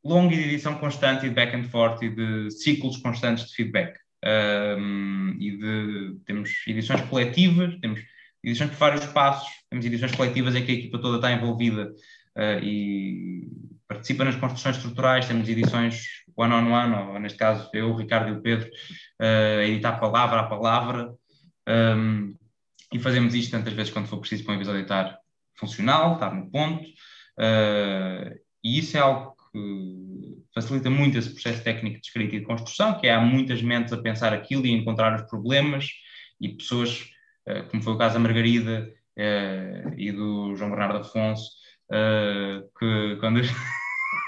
[0.03, 3.55] longo e de edição constante e de back and forth e de ciclos constantes de
[3.55, 3.97] feedback.
[4.25, 7.99] Um, e de, temos edições coletivas, temos
[8.43, 11.91] edições por vários passos, temos edições coletivas em que a equipa toda está envolvida
[12.37, 13.47] uh, e
[13.87, 18.29] participa nas construções estruturais, temos edições one-on-one, -on -one, ou neste caso eu, o Ricardo
[18.29, 18.69] e o Pedro,
[19.21, 21.13] uh, editar palavra a palavra,
[21.67, 22.35] um,
[22.91, 25.17] e fazemos isto tantas vezes quando for preciso para um episódio estar
[25.55, 31.99] funcional, estar no ponto, uh, e isso é algo que facilita muito esse processo técnico
[31.99, 34.77] de escrita e de construção, que é há muitas mentes a pensar aquilo e a
[34.77, 35.87] encontrar os problemas,
[36.39, 37.09] e pessoas,
[37.47, 38.91] uh, como foi o caso da Margarida
[39.95, 41.51] e do João Bernardo Afonso,
[42.79, 43.41] que quando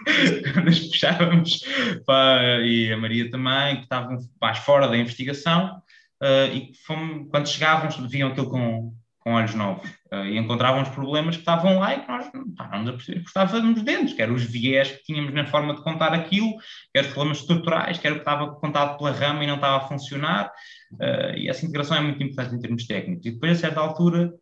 [0.67, 1.61] as puxávamos
[2.05, 5.81] para, e a Maria também, que estavam mais fora da investigação
[6.21, 10.81] uh, e que fomos, quando chegavam viam aquilo com, com olhos novos uh, e encontravam
[10.81, 14.31] os problemas que estavam lá e que nós estávamos a perceber que estávamos dentro, quer
[14.31, 16.55] os viés que tínhamos na forma de contar aquilo,
[16.93, 19.87] quer os problemas estruturais, quer o que estava contado pela rama e não estava a
[19.87, 20.51] funcionar,
[20.93, 23.25] uh, e essa integração é muito importante em termos técnicos.
[23.25, 24.33] E depois, a certa altura,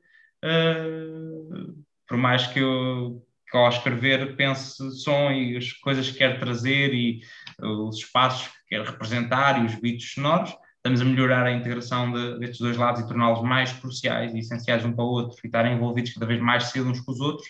[2.05, 6.91] por mais que eu, que ao escrever pense som e as coisas que quero trazer
[6.91, 7.21] e
[7.61, 12.39] os espaços que quero representar e os beats sonoros, estamos a melhorar a integração de,
[12.39, 15.75] destes dois lados e torná-los mais cruciais e essenciais um para o outro e estarem
[15.75, 17.47] envolvidos cada vez mais cedo uns com os outros.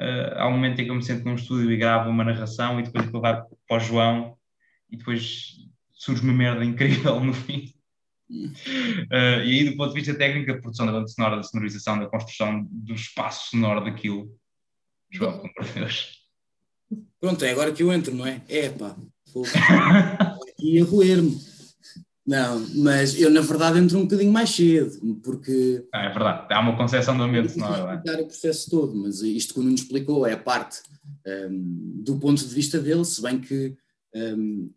[0.00, 2.80] Uh, há um momento em que eu me sento num estúdio e gravo uma narração
[2.80, 4.36] e depois aquilo vai para o João
[4.90, 5.52] e depois
[5.92, 7.72] surge uma merda incrível no fim.
[8.28, 11.96] Uh, e aí, do ponto de vista técnico, da produção da banda sonora, da sonorização,
[11.96, 14.36] da construção do espaço sonoro daquilo,
[15.10, 16.18] João, com Deus.
[17.20, 18.42] Pronto, é agora que eu entro, não é?
[18.48, 18.96] É pá,
[20.48, 21.38] aqui a roer-me.
[22.26, 25.86] Não, mas eu na verdade entro um bocadinho mais cedo, porque.
[25.94, 27.90] Ah, é verdade, há uma concepção do ambiente sonoro.
[27.90, 27.94] É?
[27.94, 30.82] explicar o processo todo, mas isto que o Nuno explicou é a parte
[31.26, 33.74] um, do ponto de vista dele, se bem que
[34.14, 34.70] um,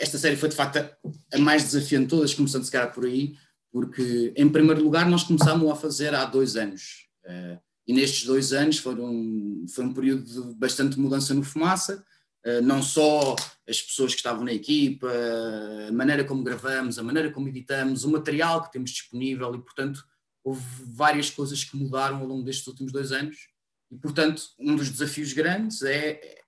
[0.00, 0.88] esta série foi de facto a,
[1.34, 3.34] a mais desafiante de todas, começando se calhar por aí,
[3.72, 7.08] porque em primeiro lugar nós começámos a fazer há dois anos.
[7.24, 12.04] Uh, e nestes dois anos foram, foi um período de bastante mudança no Fumaça,
[12.46, 13.34] uh, não só
[13.66, 15.10] as pessoas que estavam na equipa,
[15.88, 20.04] a maneira como gravamos, a maneira como editamos, o material que temos disponível e, portanto,
[20.44, 23.48] houve várias coisas que mudaram ao longo destes últimos dois anos
[23.90, 26.42] e, portanto, um dos desafios grandes é,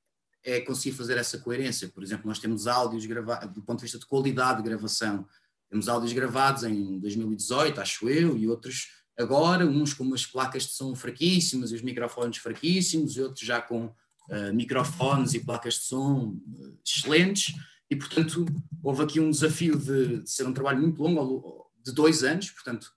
[0.45, 1.89] é conseguir fazer essa coerência.
[1.89, 5.27] Por exemplo, nós temos áudios gravados, do ponto de vista de qualidade de gravação,
[5.71, 10.73] temos áudios gravados em 2018, acho eu, e outros agora, uns com umas placas de
[10.73, 15.81] som fraquíssimas e os microfones fraquíssimos, e outros já com uh, microfones e placas de
[15.81, 17.55] som uh, excelentes,
[17.91, 18.47] e portanto
[18.83, 22.93] houve aqui um desafio de, de, ser um trabalho muito longo, de dois anos, portanto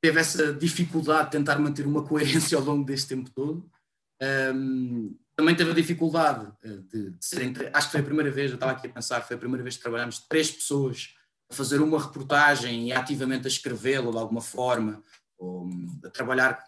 [0.00, 3.70] teve essa dificuldade de tentar manter uma coerência ao longo deste tempo todo.
[4.54, 8.30] Um, também teve a dificuldade eh, de, de ser entre, acho que foi a primeira
[8.30, 11.14] vez, eu estava aqui a pensar, foi a primeira vez que trabalhámos três pessoas
[11.50, 15.02] a fazer uma reportagem e ativamente a escrevê-la de alguma forma,
[16.04, 16.62] a trabalhar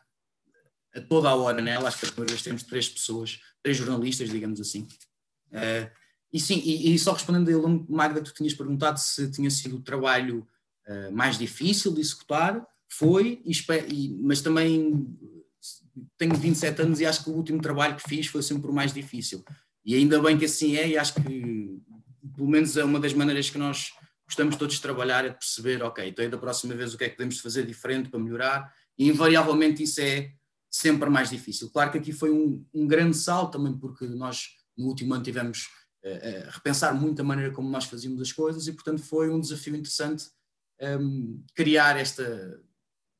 [0.95, 4.31] a toda a hora nela, acho que a primeira vez temos três pessoas, três jornalistas,
[4.31, 4.89] digamos assim.
[5.53, 5.91] Uh,
[6.33, 9.83] e sim, e, e, só respondendo a Magda, tu tinhas perguntado se tinha sido o
[9.83, 10.47] trabalho
[10.89, 13.53] uh, mais difícil de executar, foi, e,
[13.93, 15.07] e, mas também
[16.19, 18.93] tenho 27 anos e acho que o último trabalho que fiz foi sempre o mais
[18.93, 19.45] difícil.
[19.85, 21.81] E ainda bem que assim é, e acho que
[22.35, 23.93] pelo menos é uma das maneiras que nós
[24.27, 27.09] gostamos todos de trabalhar, é de perceber, ok, então da próxima vez o que é
[27.09, 30.33] que podemos fazer diferente para melhorar, e invariavelmente isso é
[30.70, 31.70] sempre mais difícil.
[31.70, 35.68] Claro que aqui foi um, um grande salto também, porque nós no último ano tivemos
[36.47, 39.74] a repensar muito a maneira como nós fazíamos as coisas e, portanto, foi um desafio
[39.74, 40.27] interessante
[40.81, 42.62] um, criar esta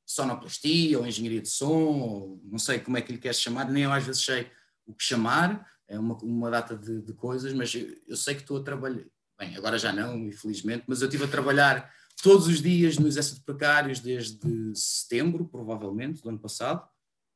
[0.05, 3.85] sonoplastia ou engenharia de som, ou não sei como é que lhe queres chamar, nem
[3.85, 4.51] eu às vezes sei
[4.87, 8.43] o que chamar, é uma, uma data de, de coisas, mas eu, eu, sei que
[8.43, 9.05] estou a trabalhar,
[9.39, 11.91] bem, agora já não, infelizmente, mas eu estive a trabalhar
[12.22, 16.87] todos os dias no Exército Precários desde setembro, provavelmente, do ano passado.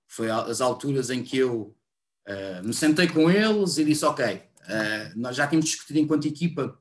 [0.09, 1.77] Foi as alturas em que eu
[2.29, 4.41] uh, me sentei com eles e disse, ok, uh,
[5.17, 6.77] nós já tínhamos discutido enquanto equipa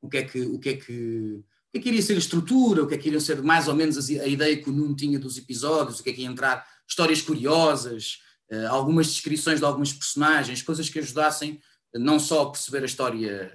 [0.00, 2.18] o que é que, o que, é que o que é que iria ser a
[2.18, 4.96] estrutura, o que é que iria ser mais ou menos a ideia que o Nuno
[4.96, 9.66] tinha dos episódios, o que é que ia entrar, histórias curiosas, eh, algumas descrições de
[9.66, 11.60] algumas personagens, coisas que ajudassem
[11.94, 13.54] não só a perceber a história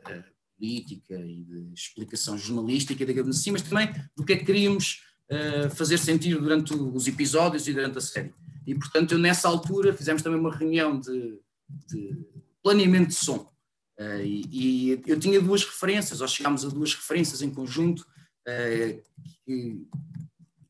[0.64, 5.70] política e de explicação jornalística, digamos assim, mas também do que é que queríamos eh,
[5.70, 8.34] fazer sentir durante os episódios e durante a série.
[8.66, 11.38] E, portanto, eu, nessa altura fizemos também uma reunião de,
[11.90, 12.18] de
[12.64, 13.52] planeamento de som.
[14.00, 18.00] Uh, e, e, eu tinha duas referências, ou chegámos a duas referências em conjunto,
[18.48, 19.04] uh,
[19.48, 19.86] e,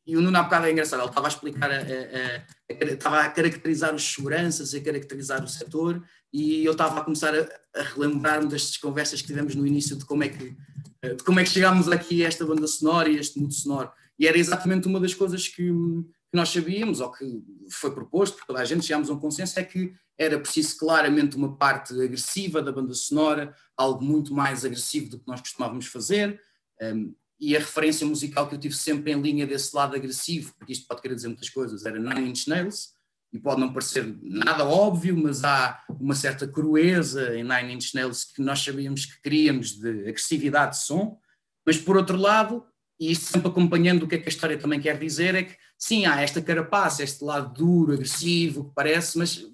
[0.05, 3.21] e o Nuno há bocado é engraçado, ele estava a explicar, a, a, a, estava
[3.21, 8.47] a caracterizar os seguranças, a caracterizar o setor, e eu estava a começar a, relembrar-me
[8.47, 10.55] destas conversas que tivemos no início de como é que,
[11.01, 13.53] eh, de como é que chegámos aqui a esta banda sonora e a este mundo
[13.53, 13.91] sonoro.
[14.19, 18.45] E era exatamente uma das coisas que, que nós sabíamos, ou que foi proposto por
[18.47, 22.61] toda a gente, chegámos a um consenso, é que era preciso claramente uma parte agressiva
[22.61, 26.39] da banda sonora, algo muito mais agressivo do que nós costumávamos fazer,
[26.81, 30.71] um, e a referência musical que eu tive sempre em linha desse lado agressivo, porque
[30.71, 32.93] isto pode querer dizer muitas coisas, era Nine Inch Nails,
[33.33, 38.23] e pode não parecer nada óbvio, mas há uma certa crueza em Nine Inch Nails
[38.23, 41.19] que nós sabíamos que queríamos de agressividade de som,
[41.65, 42.65] mas por outro lado,
[42.97, 45.57] e isto sempre acompanhando o que é que a história também quer dizer, é que
[45.77, 49.45] sim, há esta carapaça, este lado duro, agressivo, que parece, mas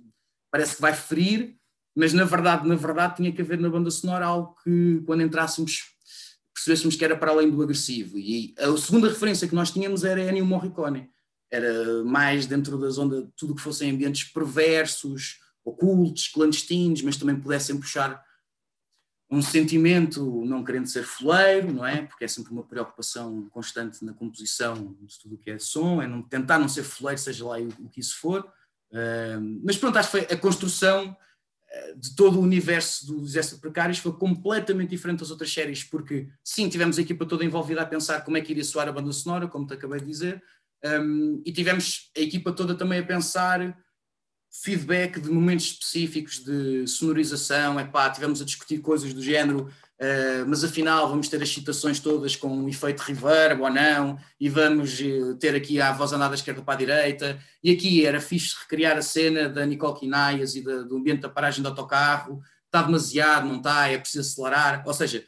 [0.52, 1.56] parece que vai ferir,
[1.96, 5.98] mas na verdade, na verdade tinha que haver na banda sonora algo que quando entrássemos
[6.60, 8.18] percebêssemos que era para além do agressivo.
[8.18, 11.10] E a segunda referência que nós tínhamos era Ennio Morricone.
[11.52, 17.78] Era mais dentro da zona, tudo que fossem ambientes perversos, ocultos, clandestinos, mas também pudessem
[17.78, 18.24] puxar
[19.32, 22.02] um sentimento, não querendo ser foleiro, não é?
[22.02, 26.08] Porque é sempre uma preocupação constante na composição de tudo o que é som, é
[26.08, 28.42] não, tentar não ser foleiro, seja lá o, o que isso for.
[28.92, 31.16] Uh, mas pronto, acho que foi a construção
[31.98, 36.68] de todo o universo do Exército Precários foi completamente diferente das outras séries, porque sim,
[36.68, 39.48] tivemos a equipa toda envolvida a pensar como é que iria soar a banda sonora,
[39.48, 40.44] como te acabei de dizer,
[40.84, 43.78] um, e tivemos a equipa toda também a pensar
[44.52, 49.70] feedback de momentos específicos de sonorização, é pá, tivemos a discutir coisas do género,
[50.02, 54.50] uh, mas afinal vamos ter as citações todas com um efeito reverb ou não, e
[54.50, 58.22] vamos uh, ter aqui a voz andada da esquerda para a direita, e aqui era
[58.22, 62.42] fixe recriar a cena da Nicole Quinaias e da, do ambiente da paragem do autocarro,
[62.66, 65.26] está demasiado, não está, é preciso acelerar, ou seja,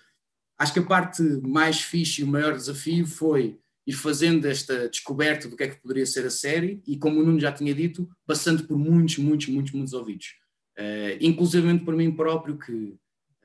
[0.58, 5.48] acho que a parte mais fixe e o maior desafio foi ir fazendo esta descoberta
[5.48, 8.08] do que é que poderia ser a série e, como o Nuno já tinha dito,
[8.26, 10.36] passando por muitos, muitos, muitos, muitos ouvidos.
[10.78, 12.96] Uh, inclusivamente por mim próprio, que,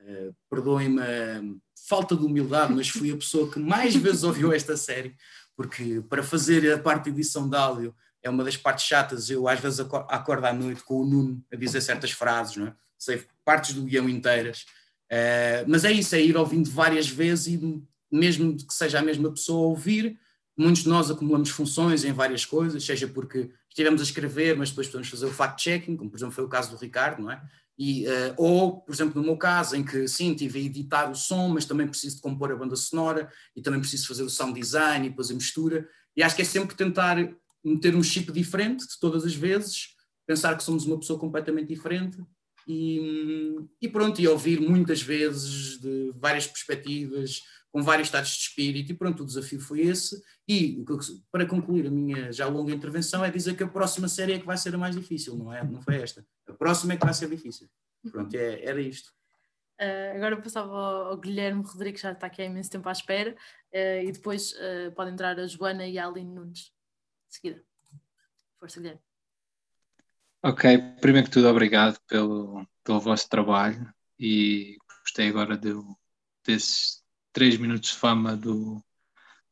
[0.07, 1.41] uh, perdoem-me a
[1.87, 5.15] falta de humildade, mas fui a pessoa que mais vezes ouviu esta série,
[5.55, 9.47] porque para fazer a parte de edição de áudio é uma das partes chatas, eu
[9.47, 12.75] às vezes acordo à noite com o Nuno a dizer certas frases, não é?
[12.97, 14.65] sei partes do guião inteiras,
[15.11, 19.29] uh, mas é isso, é ir ouvindo várias vezes e mesmo que seja a mesma
[19.31, 20.17] pessoa a ouvir,
[20.57, 24.87] Muitos de nós acumulamos funções em várias coisas, seja porque estivemos a escrever, mas depois
[24.87, 27.39] podemos fazer o fact-checking, como por exemplo foi o caso do Ricardo, não é?
[27.77, 31.15] E, uh, ou, por exemplo, no meu caso, em que sim, tive a editar o
[31.15, 34.59] som, mas também preciso de compor a banda sonora e também preciso fazer o sound
[34.59, 35.87] design e depois a mistura.
[36.15, 37.17] E acho que é sempre tentar
[37.63, 39.89] meter um chip diferente de todas as vezes,
[40.25, 42.17] pensar que somos uma pessoa completamente diferente
[42.67, 47.43] e, e pronto, e ouvir muitas vezes de várias perspectivas,
[47.77, 50.19] com vários estados de espírito, e pronto, o desafio foi esse.
[50.47, 50.83] E
[51.31, 54.47] para concluir a minha já longa intervenção é dizer que a próxima série é que
[54.47, 55.63] vai ser a mais difícil, não é?
[55.63, 56.25] Não foi esta.
[56.47, 57.69] A próxima é que vai ser difícil.
[58.11, 59.13] Pronto, é, era isto.
[59.79, 62.91] Uh, agora eu passava ao, ao, Guilherme Rodrigues, já está aqui há imenso tempo à
[62.91, 63.35] espera,
[63.71, 66.71] uh, e depois uh, pode entrar a Joana e a Aline Nunes.
[67.29, 67.63] De seguida.
[68.59, 69.01] Força, Guilherme.
[70.41, 73.87] Ok, primeiro que tudo, obrigado pelo, pelo vosso trabalho
[74.19, 75.73] e gostei agora de,
[76.43, 77.05] desses
[77.37, 78.83] três minutos de fama do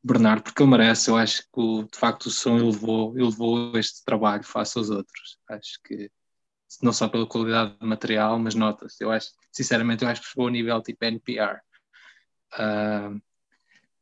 [0.04, 1.08] Bernardo, porque ele merece.
[1.08, 5.38] Eu acho que de facto o som elevou, elevou este trabalho face aos outros.
[5.48, 6.10] Acho que
[6.82, 9.04] não só pela qualidade do material, mas nota-se.
[9.04, 11.60] Eu acho, sinceramente, eu acho que chegou ao nível tipo NPR.
[12.54, 13.22] Uh,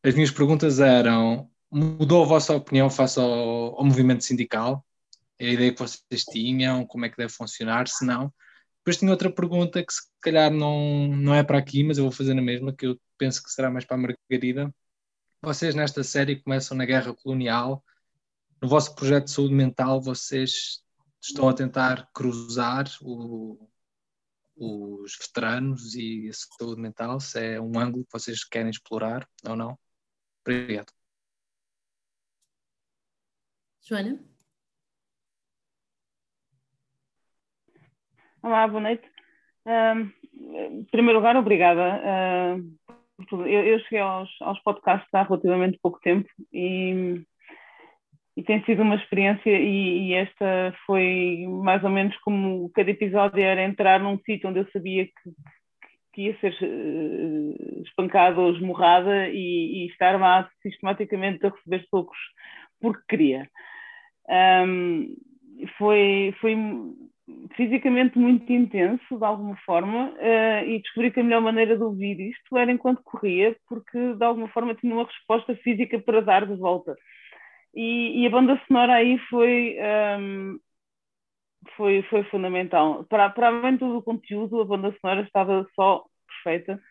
[0.01, 4.85] as minhas perguntas eram: mudou a vossa opinião face ao, ao movimento sindical?
[5.38, 7.89] A ideia que vocês tinham, como é que deve funcionar?
[7.89, 8.34] Se não,
[8.84, 12.11] Depois tinha outra pergunta que se calhar não, não é para aqui, mas eu vou
[12.11, 14.76] fazer na mesma, que eu penso que será mais para a Margarida.
[15.41, 17.81] Vocês nesta série começam na guerra colonial.
[18.61, 20.84] No vosso projeto de saúde mental, vocês
[21.22, 23.69] estão a tentar cruzar o,
[24.57, 29.55] os veteranos e a saúde mental, se é um ângulo que vocês querem explorar ou
[29.55, 29.80] não.
[30.41, 30.91] Obrigado.
[33.81, 34.32] Joana?
[38.44, 39.03] Olá, boa noite.
[39.65, 42.02] Em primeiro lugar, obrigada.
[43.32, 47.22] Eu, eu, cheguei aos, aos podcasts há relativamente pouco tempo e,
[48.36, 53.41] e tem sido uma experiência e, e, esta foi mais ou menos como cada episódio
[53.41, 55.32] era entrar num sítio onde eu sabia que,
[56.11, 62.18] que ia ser uh, espancada ou esmurrada e, e, estar lá sistematicamente a receber socos
[62.82, 63.49] porque queria.
[64.28, 65.15] Um,
[65.78, 66.57] foi, foi
[67.56, 72.20] fisicamente muito intenso, de alguma forma, uh, e descobri que a melhor maneira de ouvir
[72.20, 76.56] isto era enquanto corria, porque de alguma forma tinha uma resposta física para dar de
[76.56, 76.95] volta.
[77.76, 79.78] E, e a banda sonora aí foi,
[80.20, 80.60] um,
[81.76, 83.06] foi, foi fundamental.
[83.06, 86.04] Para, para além de todo o conteúdo, a banda sonora estava só
[86.44, 86.82] perfeita.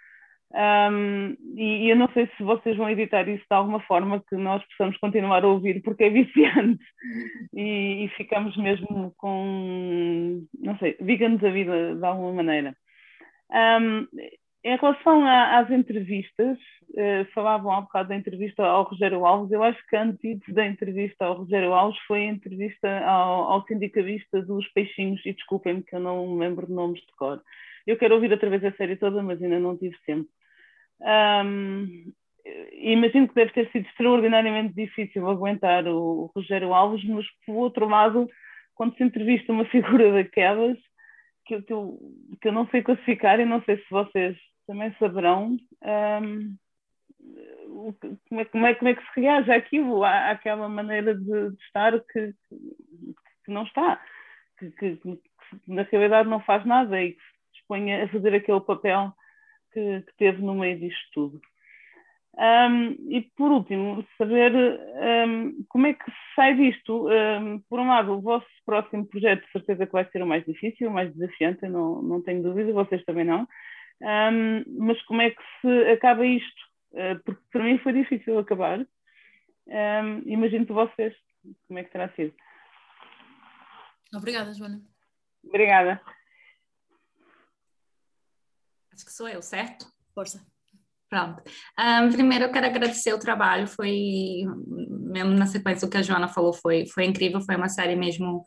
[0.55, 4.37] Um, e, e, eu não sei se vocês vão editar isso de alguma forma que
[4.37, 6.85] nós possamos continuar a ouvir, porque é viciante
[7.55, 12.77] e, e ficamos mesmo com, não sei, viga-nos a vida de alguma maneira.
[13.51, 14.07] Um,
[14.65, 16.59] em relação a, às entrevistas,
[16.91, 20.66] uh, falavam há um bocado da entrevista ao Rogério Alves, eu acho que antes da
[20.66, 25.97] entrevista ao Rogério Alves foi a entrevista ao, ao sindicalista dos peixinhos, e desculpem-me que
[25.97, 27.41] eu não lembro de nomes de cor.
[27.87, 30.29] Eu quero ouvir outra vez a série toda, mas ainda não tive tempo.
[31.03, 32.12] Um,
[32.73, 38.29] imagino que deve ter sido extraordinariamente difícil aguentar o, Rogério Alves, mas por outro lado,
[38.74, 40.79] quando se entrevista uma figura daquelas,
[41.45, 41.99] que que eu,
[42.41, 46.57] que eu não sei classificar e não sei se vocês também saberão um,
[48.29, 51.62] como, é, como, é, como é que se reage àquilo, à, àquela maneira de, de
[51.65, 52.33] estar que,
[53.45, 54.01] que, não está,
[54.59, 55.20] que, que, que,
[55.66, 59.12] na realidade não faz nada e que se dispõe a fazer aquele papel
[59.73, 61.40] que, que teve no meio disto tudo.
[62.35, 67.09] Um, e por último, saber um, como é que se sai disto.
[67.09, 70.44] Um, por um lado, o vosso próximo projeto, de certeza que vai ser o mais
[70.44, 73.47] difícil, o mais desafiante, não, não tenho dúvida, vocês também não.
[74.78, 76.62] mas como é que se acaba isto?
[76.93, 78.85] Uh, porque para mim foi difícil acabar.
[80.27, 81.15] imagino que vocês,
[81.69, 82.35] como é que terá sido?
[84.15, 84.81] Obrigada, Joana.
[85.44, 86.01] Obrigada.
[89.03, 89.87] Acho que sou eu, certo?
[90.15, 90.41] Força.
[91.11, 91.43] Pronto.
[91.77, 93.66] Um, primeiro, eu quero agradecer o trabalho.
[93.66, 94.45] Foi,
[95.11, 97.41] mesmo na sequência do que a Joana falou, foi, foi incrível.
[97.41, 98.45] Foi uma série mesmo,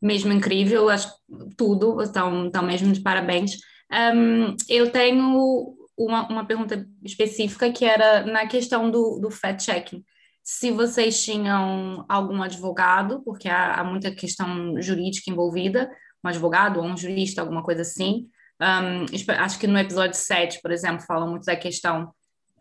[0.00, 0.90] mesmo incrível.
[0.90, 1.10] Acho
[1.56, 2.02] tudo.
[2.02, 3.52] Então, então mesmo de parabéns.
[3.90, 10.04] Um, eu tenho uma, uma pergunta específica que era na questão do, do fact-checking.
[10.42, 15.90] Se vocês tinham algum advogado, porque há, há muita questão jurídica envolvida,
[16.22, 18.28] um advogado ou um jurista, alguma coisa assim,
[18.60, 22.12] um, acho que no episódio 7, por exemplo, fala muito da questão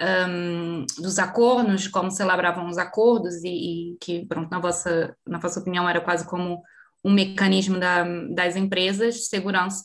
[0.02, 5.60] um, dos acordos, como celebravam os acordos, e, e, que, pronto, na vossa, na vossa
[5.60, 6.62] opinião, era quase como
[7.04, 8.04] um mecanismo da,
[8.34, 9.84] das empresas de segurança.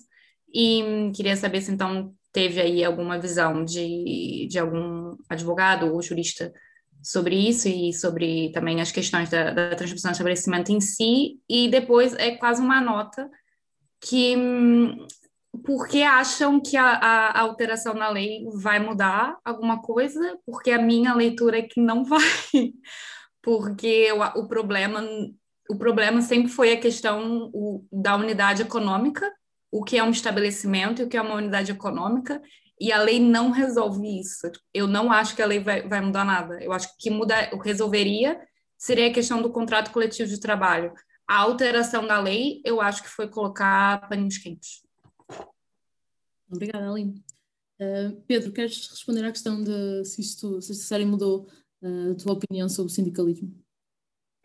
[0.53, 6.53] E queria saber se então teve aí alguma visão de, de algum advogado ou jurista
[7.03, 11.69] sobre isso e sobre também as questões da, da transmissão de estabelecimento em si, e
[11.69, 13.29] depois é quase uma nota
[14.01, 14.37] que
[15.65, 21.15] porque acham que a, a, alteração na lei vai mudar alguma coisa, porque a minha
[21.15, 22.21] leitura é que não vai,
[23.43, 25.03] porque o, o problema
[25.69, 29.31] o problema sempre foi a questão o, da unidade econômica,
[29.71, 32.43] o que é um estabelecimento e o que é uma unidade econômica,
[32.81, 34.51] e a lei não resolve isso.
[34.75, 36.59] Eu não acho que a lei vai, vai mudar nada.
[36.61, 38.41] Eu acho que muda, resolveria
[38.77, 40.93] seria a questão do contrato coletivo de trabalho.
[41.29, 44.83] A alteração da lei, eu acho que foi colocar paninhos quentes.
[46.51, 47.23] Obrigada, Aline.
[47.81, 51.49] Uh, Pedro, queres responder à questão de se, isto, se esta série mudou
[51.83, 53.55] uh, a tua opinião sobre o sindicalismo?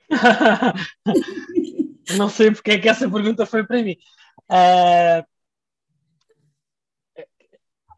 [2.18, 3.98] Não sei porque é que essa pergunta foi para mim.
[4.50, 5.26] Uh,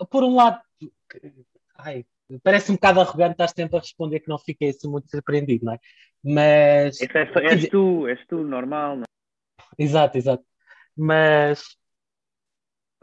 [0.10, 0.62] por um lado,
[1.76, 2.06] ai,
[2.44, 5.74] parece um bocado arrogante estar sempre a responder que não fiquei assim muito surpreendido, não
[5.74, 5.80] é?
[6.24, 7.02] Mas.
[7.02, 7.08] É,
[7.52, 9.84] és tu, és tu, normal, não é?
[9.84, 10.44] Exato, exato.
[10.96, 11.78] Mas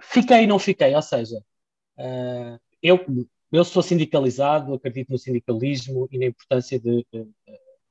[0.00, 1.38] fiquei e não fiquei, ou seja,
[1.98, 3.04] uh, eu,
[3.52, 7.28] eu sou sindicalizado, acredito no sindicalismo e na importância de, de,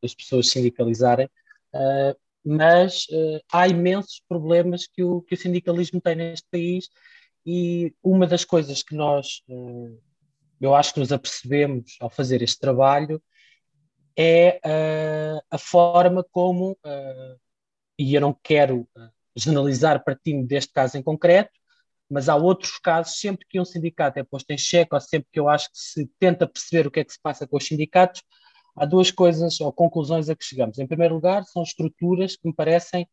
[0.01, 1.27] das pessoas sindicalizarem,
[1.73, 6.89] uh, mas uh, há imensos problemas que o, que o sindicalismo tem neste país
[7.45, 9.41] e uma das coisas que nós,
[10.61, 13.21] eu acho que nos apercebemos ao fazer este trabalho
[14.17, 14.61] é
[15.51, 16.77] a forma como,
[17.99, 18.87] e eu não quero
[19.35, 21.51] generalizar partindo deste caso em concreto,
[22.13, 25.39] mas há outros casos, sempre que um sindicato é posto em xeque, ou sempre que
[25.39, 28.21] eu acho que se tenta perceber o que é que se passa com os sindicatos,
[28.75, 30.77] há duas coisas ou conclusões a que chegamos.
[30.77, 33.07] Em primeiro lugar, são estruturas que me parecem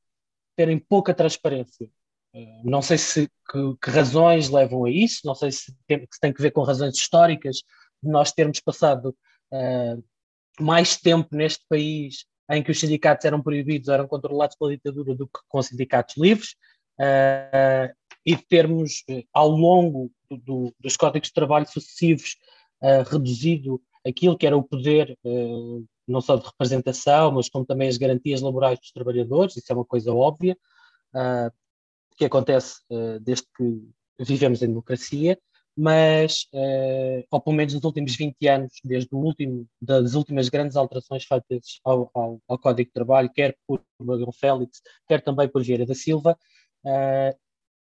[0.54, 1.88] terem pouca transparência.
[2.34, 6.20] Eh, não sei se que, que razões levam a isso, não sei se tem, se
[6.20, 7.62] tem, que ver com razões históricas
[8.02, 9.16] de nós termos passado
[9.50, 10.04] uh,
[10.62, 15.26] mais tempo neste país em que os sindicatos eram proibidos, eram controlados pela ditadura do
[15.26, 16.54] que com sindicatos livres,
[17.00, 17.94] uh,
[18.24, 22.36] e termos, ao longo do, do, dos códigos de trabalho sucessivos,
[22.82, 27.88] uh, reduzido aquilo que era o poder, uh, não só de representação, mas como também
[27.88, 30.56] as garantias laborais dos trabalhadores, isso é uma coisa óbvia,
[31.14, 31.50] uh,
[32.16, 32.80] que acontece
[33.22, 33.80] desde que
[34.18, 35.38] vivemos em democracia,
[35.74, 36.46] mas,
[37.30, 41.80] ou pelo menos nos últimos 20 anos, desde o último, das últimas grandes alterações feitas
[41.82, 45.94] ao, ao, ao Código de Trabalho, quer por Magão Félix, quer também por Vieira da
[45.94, 46.36] Silva,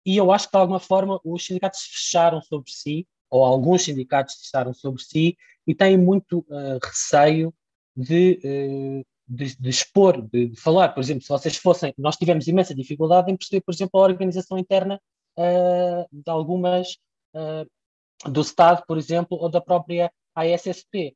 [0.05, 4.35] e eu acho que de alguma forma os sindicatos fecharam sobre si, ou alguns sindicatos
[4.35, 7.53] fecharam sobre si, e têm muito uh, receio
[7.95, 10.89] de, uh, de, de, expor, de, de, falar.
[10.89, 14.57] Por exemplo, se vocês fossem, nós tivemos imensa dificuldade em perceber, por exemplo, a organização
[14.57, 15.01] interna
[15.37, 16.97] uh, de algumas
[18.25, 21.15] do Estado, por exemplo, ou da própria ASSP.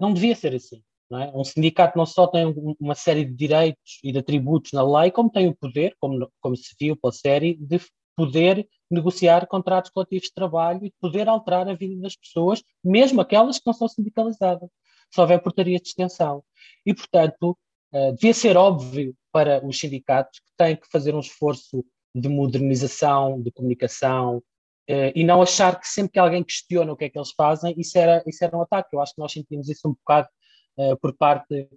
[0.00, 0.82] não devia ser assim.
[1.18, 1.30] É?
[1.34, 5.30] Um sindicato não só tem uma série de direitos e de atributos na lei, como
[5.30, 7.80] tem o poder, como, como se viu pela série, de
[8.16, 13.58] poder negociar contratos coletivos de trabalho e poder alterar a vida das pessoas, mesmo aquelas
[13.58, 14.68] que não são sindicalizadas,
[15.10, 16.42] se houver portaria de extensão.
[16.84, 17.56] E, portanto,
[17.92, 21.84] uh, devia ser óbvio para os sindicatos que têm que fazer um esforço
[22.14, 27.06] de modernização, de comunicação, uh, e não achar que sempre que alguém questiona o que
[27.06, 28.94] é que eles fazem, isso era, isso era um ataque.
[28.94, 30.28] Eu acho que nós sentimos isso um bocado
[31.00, 31.68] por parte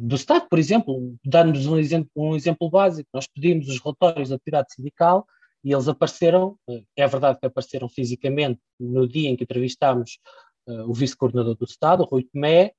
[0.00, 4.36] do Estado, por exemplo, dando-nos um exemplo, um exemplo básico, nós pedimos os relatórios da
[4.36, 5.26] atividade sindical
[5.64, 10.18] e eles apareceram, eh, é verdade que apareceram fisicamente no dia em que entrevistámos
[10.86, 12.72] o vice-coordenador do Estado, o Rui Tomé,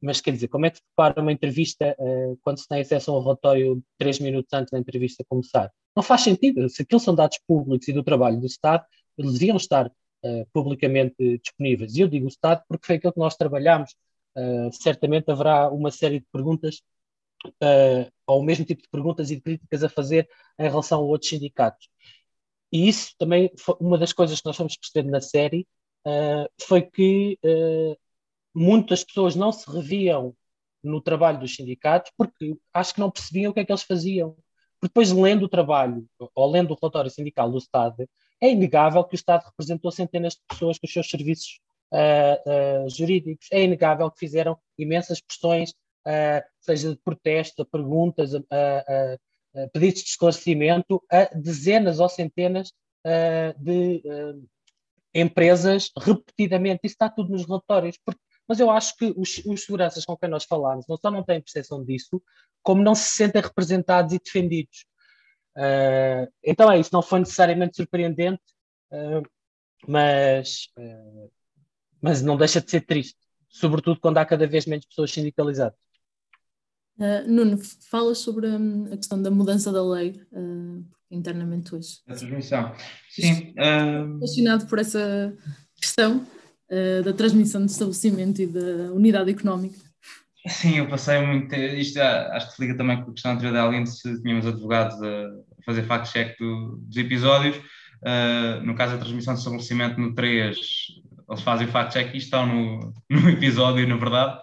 [0.00, 1.94] mas quer dizer, como é que se prepara uma entrevista
[2.42, 5.70] quando se tem acesso a um relatório três minutos antes da entrevista começar?
[5.94, 6.66] Não faz sentido.
[6.70, 8.84] Se aquilo são dados públicos e do trabalho do Estado,
[9.18, 9.92] eles deviam estar
[10.52, 11.94] publicamente disponíveis.
[11.94, 13.36] E eu digo o Estado porque foi aquilo que nós
[14.34, 14.76] trabalhamos.
[14.76, 16.82] certamente haverá uma série de perguntas
[17.46, 20.28] uh, ou o mesmo tipo de perguntas e de críticas a fazer
[20.58, 21.88] em relação a outros sindicatos.
[22.72, 25.66] E isso também foi uma das coisas que nós fomos perceber na série,
[26.06, 27.96] uh, foi que uh,
[28.54, 30.34] muitas pessoas não se reviam
[30.82, 34.36] no trabalho dos sindicatos porque acho que não percebiam o que é que eles faziam.
[34.82, 38.08] Depois, lendo o trabalho, ou lendo o relatório sindical do Estado,
[38.40, 41.60] é inegável que o Estado representou centenas de pessoas com os seus serviços
[41.92, 43.46] uh, jurídicos.
[43.52, 48.32] É inegável que fizeram imensas pressões uh, seja de protesto, perguntas,
[49.72, 52.72] pedidos de esclarecimento a dezenas ou centenas
[53.58, 54.02] de
[55.14, 56.80] empresas repetidamente.
[56.84, 57.98] Isso está tudo nos relatórios.
[58.04, 61.24] Porque, mas eu acho que os, os seguranças com quem nós falamos não só não
[61.24, 62.22] têm percepção disso,
[62.62, 64.84] como não se sentem representados e defendidos.
[65.56, 68.42] Uh, então é isso, não foi necessariamente surpreendente,
[68.92, 69.22] uh,
[69.86, 71.30] mas, uh,
[72.00, 73.16] mas não deixa de ser triste,
[73.48, 75.78] sobretudo quando há cada vez menos pessoas sindicalizadas.
[76.98, 77.58] Uh, Nuno,
[77.90, 81.98] fala sobre um, a questão da mudança da lei uh, internamente hoje.
[82.06, 82.74] A transmissão.
[83.08, 83.54] Sim.
[83.56, 84.66] Uh...
[84.68, 85.34] por essa
[85.76, 86.26] questão
[86.70, 89.78] uh, da transmissão de estabelecimento e da unidade económica.
[90.46, 91.54] Sim, eu passei muito.
[91.54, 95.02] Isto acho que se liga também com a questão anterior da Aline, se tínhamos advogados
[95.02, 95.30] a
[95.64, 97.56] fazer fact-check do, dos episódios.
[97.56, 100.56] Uh, no caso da transmissão de estabelecimento no 3,
[101.30, 104.40] eles fazem fact-check e estão no, no episódio, na verdade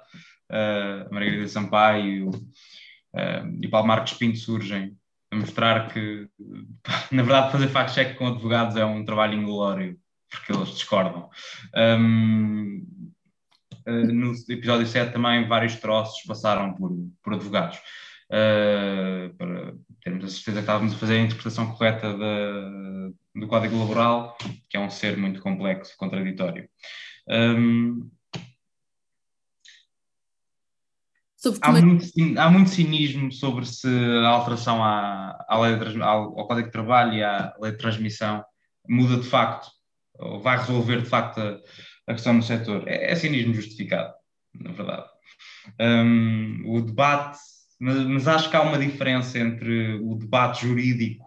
[0.52, 4.96] uh, Margarida Sampaio uh, e Paulo Marcos Pinto surgem
[5.32, 6.28] a mostrar que,
[7.12, 9.98] na verdade, fazer fact-check com advogados é um trabalho inglório,
[10.30, 11.30] porque eles discordam.
[11.76, 12.86] Um,
[13.88, 16.92] uh, no episódio 7 também vários troços passaram por,
[17.22, 17.78] por advogados.
[18.30, 19.74] Uh, para
[20.04, 22.14] termos a certeza que estávamos a fazer a interpretação correta
[23.40, 24.38] do Código Laboral,
[24.70, 26.68] que é um ser muito complexo contraditório.
[27.28, 28.10] Um,
[31.62, 32.06] há, muito,
[32.40, 36.74] há muito cinismo sobre se a alteração à, à lei de, ao, ao, Código de
[36.74, 38.44] Trabalho e à lei de transmissão
[38.88, 39.68] muda de facto,
[40.18, 41.60] ou vai resolver de facto a,
[42.08, 42.88] a questão no setor.
[42.88, 44.14] É, é cinismo justificado,
[44.54, 45.08] na verdade.
[45.80, 47.38] Um, o debate
[47.80, 51.27] mas, mas, acho que há uma diferença entre o debate jurídico,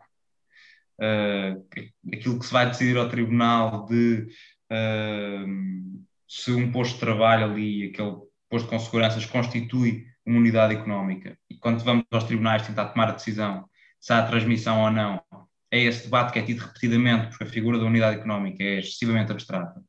[1.01, 1.67] uh,
[2.13, 4.29] aquilo que se vai decidir ao tribunal de
[4.71, 8.17] uh, se um posto de trabalho ali, aquele
[8.49, 11.37] posto com seguranças, constitui uma unidade económica.
[11.49, 13.69] E quando vamos aos tribunais tentar tomar a decisão
[13.99, 15.23] se há transmissão ou não,
[15.71, 19.33] é esse debate que é tido repetidamente, porque a figura da unidade económica é excessivamente
[19.33, 19.81] abstrata,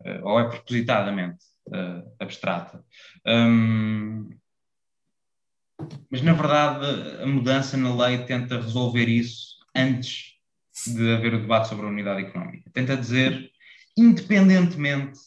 [0.00, 2.84] uh, ou é propositadamente uh, abstrata.
[3.26, 4.28] Um,
[6.10, 6.86] mas, na verdade,
[7.22, 10.35] a mudança na lei tenta resolver isso antes
[10.86, 12.70] de haver o debate sobre a unidade económica.
[12.72, 13.50] Tenta dizer,
[13.96, 15.18] independentemente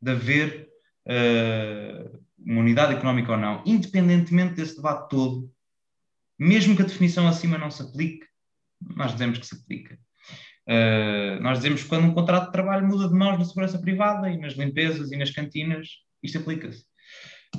[0.00, 0.68] de haver
[1.06, 5.50] uh, uma unidade económica ou não, independentemente desse debate todo,
[6.38, 8.26] mesmo que a definição acima não se aplique,
[8.80, 9.98] nós dizemos que se aplica.
[10.68, 14.30] Uh, nós dizemos que quando um contrato de trabalho muda de mãos na segurança privada
[14.30, 15.88] e nas limpezas e nas cantinas,
[16.22, 16.84] isto aplica-se.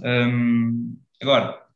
[0.04, 1.69] Um, agora,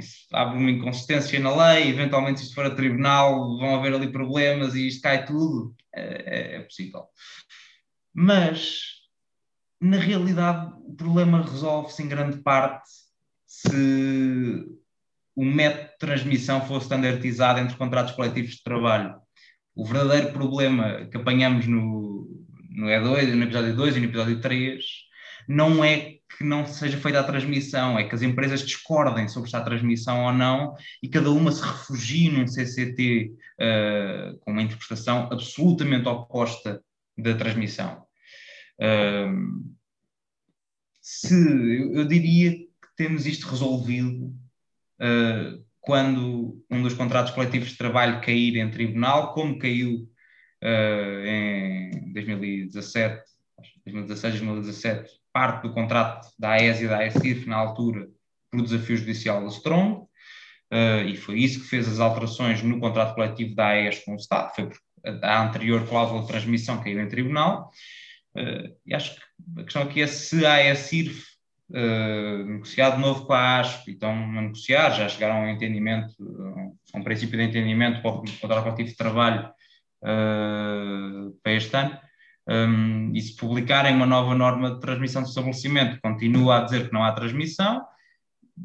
[0.00, 4.10] isso abre uma inconsistência na lei, eventualmente, se isto for a tribunal, vão haver ali
[4.10, 5.74] problemas e isto cai tudo.
[5.94, 7.04] É, é, é possível.
[8.14, 8.80] Mas,
[9.80, 12.88] na realidade, o problema resolve-se em grande parte
[13.46, 14.66] se
[15.34, 19.16] o método de transmissão fosse standardizado entre contratos coletivos de trabalho.
[19.74, 25.07] O verdadeiro problema que apanhamos no, no E2, no episódio 2 e no episódio 3
[25.48, 29.56] não é que não seja feita a transmissão, é que as empresas discordem sobre se
[29.56, 34.62] há transmissão ou não e cada uma se refugie num CCT uh, eh, com uma
[34.62, 36.82] interpretação absolutamente oposta
[37.16, 38.04] da transmissão.
[38.78, 39.74] Uh,
[41.00, 41.34] se,
[41.94, 44.26] eu, diria que temos isto resolvido
[45.00, 50.06] uh, quando um dos contratos coletivos de trabalho cair em tribunal, como caiu
[51.24, 53.22] em 2017,
[53.86, 58.08] 2016, 2017, parte do contrato da AES e da AESIRF na altura
[58.50, 63.14] por desafio judicial da Strong, uh, e foi isso que fez as alterações no contrato
[63.14, 64.82] coletivo da AES com o Estado, foi porque
[65.22, 67.70] a anterior cláusula de transmissão caiu em tribunal,
[68.36, 69.22] uh, e acho que
[69.60, 71.22] a questão aqui é se a AESIRF
[71.70, 75.40] uh, eh, negociar de novo com a ASP e estão a negociar, já chegaram a
[75.42, 76.16] um entendimento,
[76.92, 79.52] a um princípio de entendimento para o contrato coletivo de trabalho
[80.00, 81.98] para este ano,
[82.48, 86.92] um, e se publicarem uma nova norma de transmissão do estabelecimento, continua a dizer que
[86.92, 87.84] não há transmissão,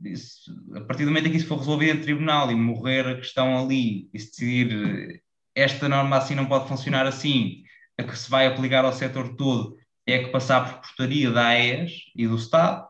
[0.04, 3.16] isso, a partir do momento em que isso for resolvido em tribunal e morrer a
[3.16, 5.22] questão ali e se decidir
[5.54, 7.64] esta norma assim não pode funcionar assim,
[7.98, 11.92] a que se vai aplicar ao setor todo é que passar por portaria da AES
[12.16, 12.88] e do Estado,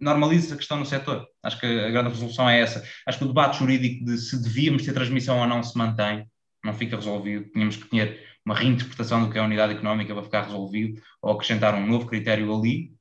[0.00, 1.26] normaliza a questão no setor.
[1.42, 2.82] Acho que a grande resolução é essa.
[3.06, 6.26] Acho que o debate jurídico de se devíamos ter transmissão ou não se mantém,
[6.64, 7.50] não fica resolvido.
[7.50, 11.32] Tínhamos que ter uma reinterpretação do que é a unidade económica para ficar resolvido, ou
[11.32, 12.94] acrescentar um novo critério ali.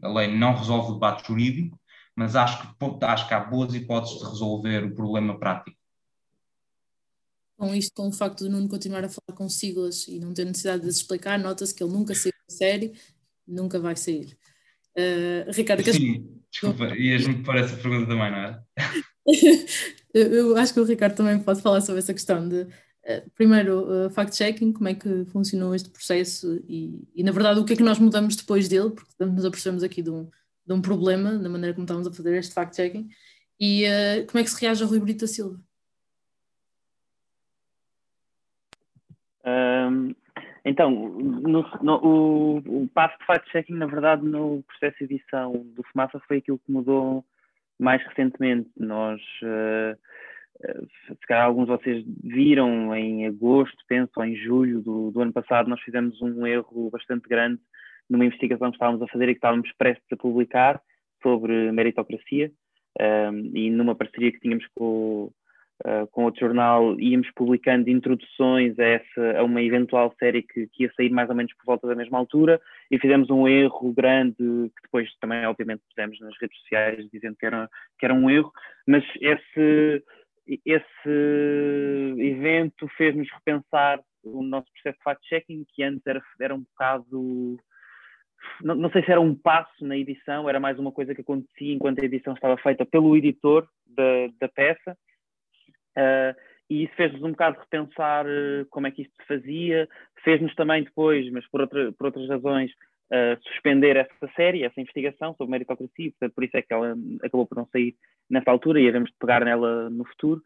[0.00, 1.78] A lei não resolve o debate jurídico,
[2.16, 5.76] mas acho que, acho que há boas hipóteses de resolver o problema prático.
[7.58, 10.46] Com isto, com o facto de Nuno continuar a falar com siglas e não ter
[10.46, 12.94] necessidade de se explicar, nota-se que ele nunca saiu da série,
[13.46, 14.34] nunca vai sair.
[14.96, 16.24] Uh, Ricardo, Sim, que...
[16.50, 18.62] desculpa, ias-me pôr essa pergunta também, não é?
[20.14, 22.66] eu acho que o Ricardo também pode falar sobre essa questão de
[23.34, 27.72] primeiro, uh, fact-checking, como é que funcionou este processo e, e, na verdade, o que
[27.72, 30.28] é que nós mudamos depois dele, porque nos apercebemos aqui de um,
[30.66, 33.08] de um problema na maneira como estávamos a fazer este fact-checking,
[33.58, 35.60] e uh, como é que se reage ao Rui Brito Silva?
[39.44, 40.14] Um,
[40.64, 45.82] então, no, no, o, o passo de fact-checking, na verdade, no processo de edição do
[45.84, 47.24] FUMAFA foi aquilo que mudou
[47.78, 48.70] mais recentemente.
[48.76, 49.98] Nós uh,
[51.06, 55.32] se calhar alguns de vocês viram em agosto, penso, ou em julho do, do ano
[55.32, 57.60] passado, nós fizemos um erro bastante grande
[58.08, 60.80] numa investigação que estávamos a fazer e que estávamos prestes a publicar
[61.22, 62.50] sobre meritocracia
[63.00, 65.30] um, e numa parceria que tínhamos com,
[65.86, 70.82] uh, com outro jornal íamos publicando introduções a, essa, a uma eventual série que, que,
[70.82, 72.60] ia sair mais ou menos por volta da mesma altura
[72.90, 77.46] e fizemos um erro grande que depois também obviamente pusemos nas redes sociais dizendo que
[77.46, 78.52] era, que era um erro,
[78.86, 80.02] mas esse
[80.64, 87.58] esse evento fez-nos repensar o nosso processo de fact-checking, que antes era, era um bocado.
[88.62, 91.74] Não, não, sei se era um passo na edição, era mais uma coisa que acontecia
[91.74, 94.96] enquanto a edição estava feita pelo editor da, da peça.
[95.96, 96.34] Uh,
[96.68, 99.88] e isso fez-nos um bocado repensar uh, como é que isto se fazia.
[100.22, 102.70] Fez-nos também depois, mas por, outra, por outras razões,
[103.12, 107.56] uh, suspender essa série, essa investigação sobre meritocracia, por isso é que ela acabou por
[107.56, 107.94] não sair
[108.28, 110.42] nessa altura e de pegar nela no futuro,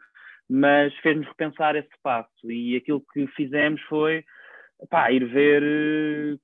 [0.49, 4.25] mas fez-nos repensar esse passo e aquilo que fizemos foi
[4.91, 6.41] pá, ir ver uh,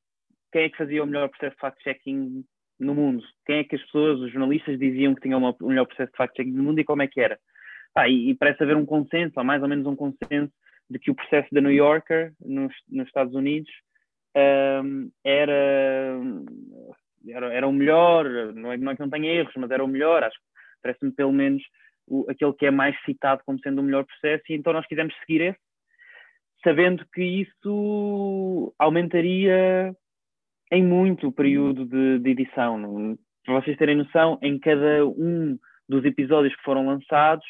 [0.52, 2.44] quem é que fazia o melhor processo de fact-checking
[2.78, 3.22] no mundo?
[3.46, 6.52] Quem é que as pessoas, os jornalistas diziam que tinha o melhor processo de fact-checking
[6.52, 7.38] no mundo e como é que era?
[8.06, 10.52] E, e, parece haver um consenso, ou mais ou menos um consenso,
[10.88, 13.70] de que o processo da New Yorker, nos, nos Estados Unidos,
[14.36, 16.20] um, era,
[17.28, 18.24] era, era o melhor,
[18.54, 20.44] não é, não é que não tenha erros, mas era o melhor, acho que
[20.82, 21.62] parece-me pelo menos
[22.06, 25.14] o, aquele que é mais citado como sendo o melhor processo, e então nós quisemos
[25.18, 25.58] seguir esse,
[26.62, 29.94] sabendo que isso aumentaria
[30.70, 33.16] em muito o período de, de edição.
[33.44, 35.58] Para vocês terem noção, em cada um
[35.88, 37.44] dos episódios que foram lançados,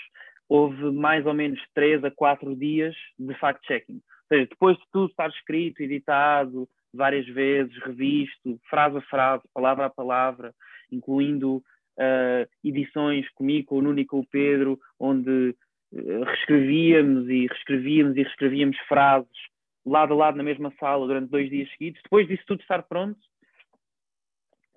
[0.48, 4.00] houve mais ou menos 3 a 4 dias de fact-checking.
[4.32, 9.90] Seja, depois de tudo estar escrito, editado, várias vezes, revisto, frase a frase, palavra a
[9.90, 10.54] palavra,
[10.90, 15.54] incluindo uh, edições comigo, com o Nuno e com o Pedro, onde
[15.92, 19.50] uh, reescrevíamos e reescrevíamos e reescrevíamos frases
[19.84, 22.00] lado a lado na mesma sala durante dois dias seguidos.
[22.02, 23.18] Depois disso tudo estar pronto,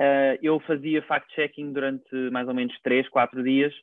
[0.01, 3.73] uh, eu fazia fact-checking durante mais ou menos três, quatro dias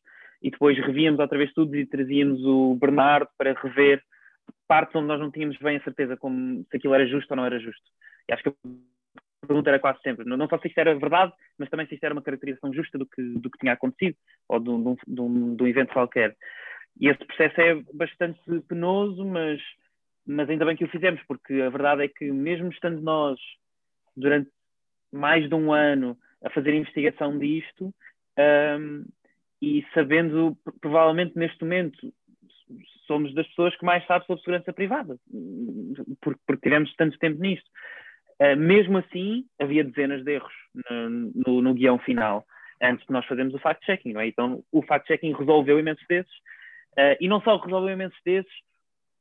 [0.42, 4.02] e depois revíamos outra vez tudo e trazíamos o Bernardo para rever
[4.68, 7.44] partes onde nós não tínhamos bem a certeza como se aquilo era justo ou não
[7.44, 7.84] era justo.
[8.28, 11.68] E acho que a pergunta era quase sempre, não, só se isto era verdade, mas
[11.70, 14.16] também se isto era uma caracterização justa do que, do que tinha acontecido
[14.48, 16.36] ou de um, de, um, de um evento qualquer.
[17.00, 19.60] E esse processo é bastante penoso, mas
[20.26, 23.38] mas ainda bem que o fizemos, porque a verdade é que, mesmo estando nós
[24.16, 24.50] durante
[25.12, 27.92] mais de um ano a fazer investigação disto,
[28.78, 29.04] um,
[29.60, 32.14] e sabendo, provavelmente neste momento,
[33.06, 35.16] somos das pessoas que mais sabem sobre segurança privada,
[36.20, 37.68] porque, porque tivemos tanto tempo nisto.
[38.40, 40.52] Uh, mesmo assim, havia dezenas de erros
[40.90, 42.46] no, no, no guião final,
[42.80, 44.26] antes de nós fazermos o fact-checking, é?
[44.26, 46.32] Então, o fact-checking resolveu imensos desses,
[46.92, 48.52] uh, e não só resolveu imensos desses,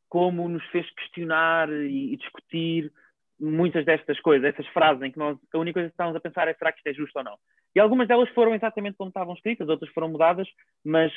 [0.08, 2.92] como nos fez questionar e, e, discutir
[3.40, 6.48] muitas destas coisas, essas frases em que nós, a única coisa que estávamos a pensar
[6.48, 7.38] é será que isto é justo ou não.
[7.76, 10.48] E algumas delas foram exatamente como estavam escritas, outras foram mudadas,
[10.84, 11.14] mas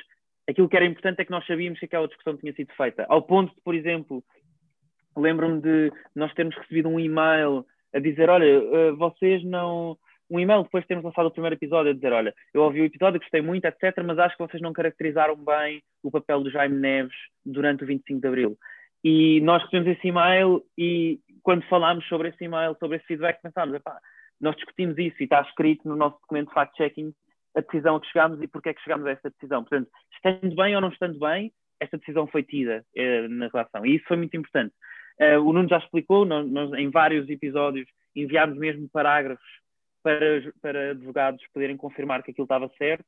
[0.48, 3.06] aquilo que era importante é que nós sabíamos que aquela discussão tinha sido feita.
[3.09, 4.23] Ao ponto de, por exemplo,
[5.16, 7.64] lembro-me de nós termos recebido um e-mail
[7.94, 9.97] a dizer, olha, eh, vocês não...
[10.31, 12.86] Um e-mail depois de termos lançado o primeiro episódio a dizer, olha, eu ouvi o
[12.86, 16.78] episódio, gostei muito, etc., mas acho que vocês não caracterizaram bem o papel do Jaime
[16.78, 17.14] Neves
[17.44, 18.59] durante o 25 de Abril.
[19.05, 23.74] E nós recebemos esse e-mail e quando falámos sobre esse e-mail, sobre esse feedback, pensámos,
[23.74, 23.98] epá,
[24.40, 27.12] nós discutimos isso e está escrito no nosso documento fact-checking
[27.54, 29.62] a decisão a que chegámos e porque é que chegámos a essa decisão.
[29.62, 33.84] Portanto, estando bem ou não estando bem, esta decisão foi tida eh, na relação.
[33.84, 34.74] E isso foi muito importante.
[35.20, 39.46] Uh, o Nuno já explicou, nós, nós, em vários episódios enviámos mesmo parágrafos
[40.02, 43.06] para, para advogados poderem confirmar que aquilo estava certo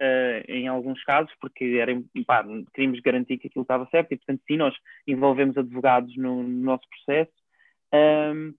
[0.00, 1.92] uh, em alguns casos, porque era,
[2.26, 2.44] pá,
[2.74, 4.74] queríamos garantir que aquilo estava certo e, portanto, sim, nós
[5.06, 7.32] envolvemos advogados no, no nosso processo.
[7.94, 8.54] Um,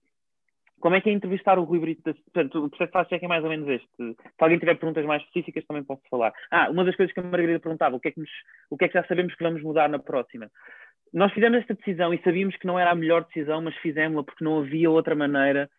[0.80, 2.02] como é que é entrevistar o Rui Brito?
[2.02, 3.88] Portanto, o processo de check é mais ou menos este.
[3.96, 6.32] Se alguém tiver perguntas mais específicas, também posso falar.
[6.50, 8.30] Ah, uma das coisas que a Margarida perguntava, o que, é que nos,
[8.70, 10.50] o que é que já sabemos que vamos mudar na próxima?
[11.12, 14.44] Nós fizemos esta decisão e sabíamos que não era a melhor decisão, mas fizemos-la porque
[14.44, 15.70] não havia outra maneira,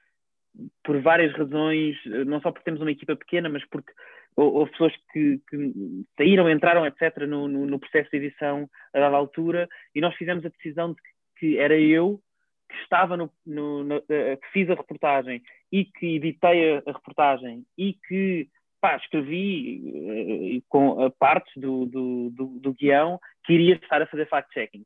[0.83, 1.95] por várias razões,
[2.25, 3.91] não só porque temos uma equipa pequena, mas porque
[4.35, 5.73] houve pessoas que, que,
[6.17, 10.45] saíram, entraram, etc., no, no, no, processo de edição a dada altura, e nós fizemos
[10.45, 10.99] a decisão de
[11.37, 12.19] que era eu
[12.69, 15.41] que estava no, no, no, que fiz a reportagem
[15.71, 18.47] e que editei a, reportagem e que
[18.79, 19.81] pá, escrevi
[20.59, 24.85] uh, com a partes do, do, do, do, guião que iria estar a fazer fact-checking.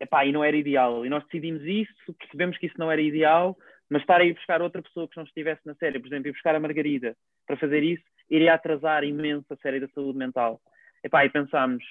[0.00, 1.06] E não era ideal.
[1.06, 3.56] E nós decidimos isso, percebemos que isso não era ideal,
[3.88, 6.32] mas estar a ir buscar outra pessoa que não estivesse na série, por exemplo, ir
[6.32, 10.60] buscar a Margarida para fazer isso, iria atrasar imenso a série da saúde mental.
[11.02, 11.84] Epá, e pensámos,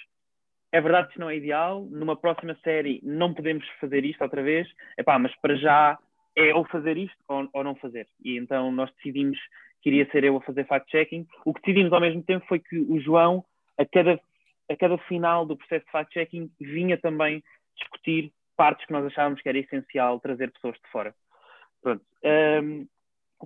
[0.74, 4.68] é verdade que não é ideal, numa próxima série não podemos fazer isto outra vez,
[4.98, 6.00] epá, mas para já
[6.36, 8.08] é ou fazer isto ou, ou não fazer.
[8.26, 9.38] E então nós decidimos
[9.84, 11.28] que iria ser eu a fazer fact-checking.
[11.46, 13.46] O que decidimos ao mesmo tempo foi que o João,
[13.78, 14.20] a cada,
[14.68, 17.44] a cada final do processo de fact-checking, vinha também
[17.78, 21.14] discutir partes que nós achávamos que era essencial trazer pessoas de fora.
[21.84, 22.04] Pronto.
[22.24, 22.88] Um,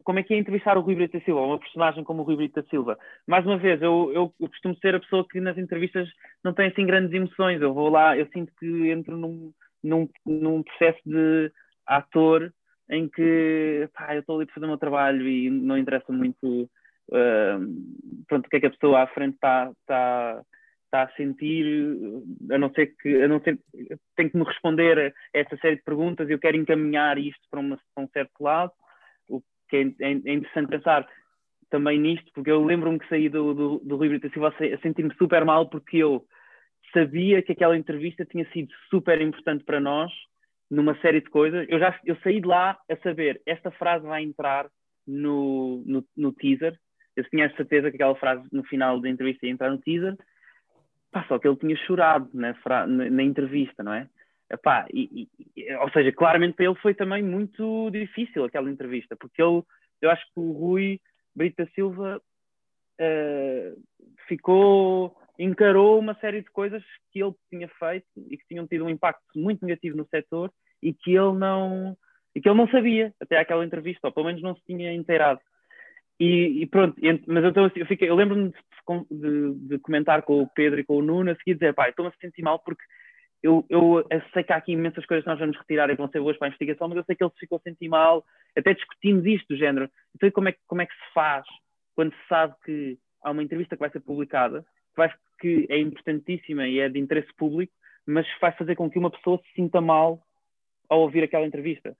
[0.04, 2.36] como é que é entrevistar o Rui Brito da Silva, uma personagem como o Rui
[2.36, 2.98] Brito da Silva.
[3.26, 6.08] Mais uma vez, eu, eu, eu, costumo ser a pessoa que nas entrevistas
[6.44, 7.62] não tem assim grandes emoções.
[7.62, 9.52] Eu vou lá, eu sinto que entro num,
[9.84, 11.52] num, num processo de
[11.86, 12.54] ator
[12.90, 16.70] em que pá, eu estou ali para fazer o meu trabalho e não interessa muito
[17.10, 20.42] uh, pronto, o que é que a pessoa à frente está tá,
[20.90, 21.66] tá a sentir,
[22.50, 23.60] a não ser que a não ser,
[24.16, 27.78] tenho que me responder a essa série de perguntas, eu quero encaminhar isto para, uma,
[27.94, 28.72] para um certo lado
[29.68, 31.08] que é, é, é interessante pensar
[31.70, 35.14] também nisto, porque eu lembro-me que saí do, do, do Rio Brito Silva a sentir-me
[35.16, 36.26] super mal porque eu
[36.94, 40.12] sabia que aquela entrevista tinha sido super importante para nós
[40.70, 41.66] numa série de coisas.
[41.70, 44.70] Eu já eu saí de lá a saber esta frase vai entrar
[45.06, 46.78] no, no, no teaser,
[47.16, 50.16] eu tinha a certeza que aquela frase no final da entrevista ia entrar no teaser,
[51.12, 52.54] pá, só que ele tinha chorado na,
[52.86, 54.08] na, na entrevista, não é?
[54.50, 59.42] Epá, e, e, ou seja, claramente para ele foi também muito difícil aquela entrevista, porque
[59.42, 59.62] ele,
[60.02, 61.02] eu acho que o Rui
[61.36, 62.22] Brita Silva
[63.00, 63.84] uh,
[64.28, 68.90] ficou, encarou uma série de coisas que ele tinha feito e que tinham tido um
[68.90, 70.52] impacto muito negativo no setor
[70.82, 71.98] e que ele não
[72.34, 75.42] e que ele não sabia até aquela entrevista, ou pelo menos não se tinha inteirado.
[76.20, 76.96] E, e pronto,
[77.28, 78.56] mas então, eu, fiquei, eu lembro-me de,
[79.12, 82.12] de, de, comentar com o Pedro e com o Nuno a seguir dizer, pai, estou-me
[82.12, 82.84] a sentir mal porque
[83.44, 86.10] eu, eu, eu, sei que há aqui imensas coisas que nós vamos retirar e vão
[86.10, 88.26] ser boas para a investigação, mas eu sei que ele se ficou a sentir mal,
[88.58, 89.90] até discutimos isto do género.
[90.16, 91.46] Então como é, como é que se faz
[91.96, 95.80] quando se sabe que há uma entrevista que vai ser publicada, que, vai, que é
[95.80, 97.74] importantíssima e é de interesse público,
[98.06, 100.22] mas vai fazer com que uma pessoa se sinta mal
[100.90, 101.96] ao ouvir aquela entrevista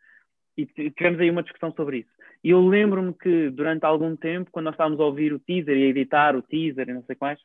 [0.58, 2.10] e tivemos aí uma discussão sobre isso.
[2.44, 5.84] E eu lembro-me que durante algum tempo, quando nós estávamos a ouvir o teaser e
[5.84, 7.40] a editar o teaser e não sei quais,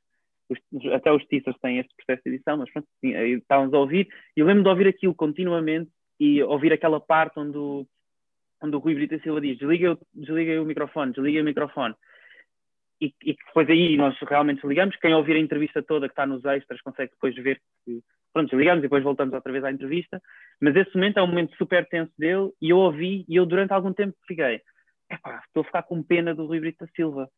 [0.53, 4.41] os, até os teasers têm este processo de edição, mas pronto, estávamos a ouvir, e
[4.41, 7.87] eu lembro de ouvir aquilo continuamente e ouvir aquela parte onde o,
[8.63, 11.95] onde o Rui Brito Silva diz desliga, desliga o microfone, desliga o microfone.
[13.01, 14.95] E, e depois aí nós realmente desligamos.
[14.97, 18.01] Quem ouvir a entrevista toda que está nos extras consegue depois ver que
[18.33, 20.23] pronto, desligamos e depois voltamos outra vez à entrevista.
[20.61, 23.73] Mas esse momento é um momento super tenso dele e eu ouvi e eu durante
[23.73, 24.61] algum tempo fiquei,
[25.11, 27.29] epá, estou a ficar com pena do Rui Brito Silva,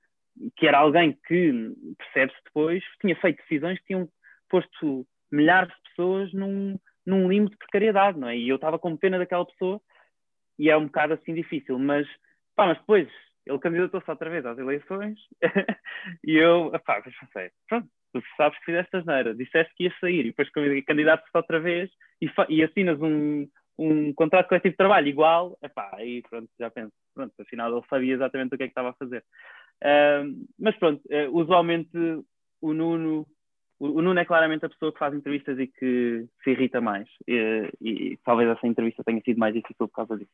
[0.56, 4.08] que era alguém que, percebe-se depois, tinha feito decisões que tinham
[4.48, 8.36] posto milhares de pessoas num, num limbo de precariedade, não é?
[8.36, 9.80] E eu estava com pena daquela pessoa
[10.58, 12.06] e é um bocado assim difícil, mas,
[12.54, 13.08] pá, mas depois
[13.46, 15.18] ele candidatou-se outra vez às eleições
[16.24, 20.32] e eu, pá, pensei, pronto, tu sabes que fizeste asneira, disseste que ia sair e
[20.32, 20.48] depois
[20.86, 21.90] candidato-se outra vez
[22.22, 23.46] e, e assinas um,
[23.78, 28.14] um contrato coletivo de trabalho igual, epá, aí pronto, já penso, pronto, afinal ele sabia
[28.14, 29.24] exatamente o que é que estava a fazer.
[30.58, 31.90] Mas pronto, uh, usualmente
[32.60, 33.26] o Nuno,
[33.78, 37.08] o, o, Nuno é claramente a pessoa que faz entrevistas e que se irrita mais,
[37.26, 40.30] e, e talvez essa entrevista tenha sido mais difícil por causa disso.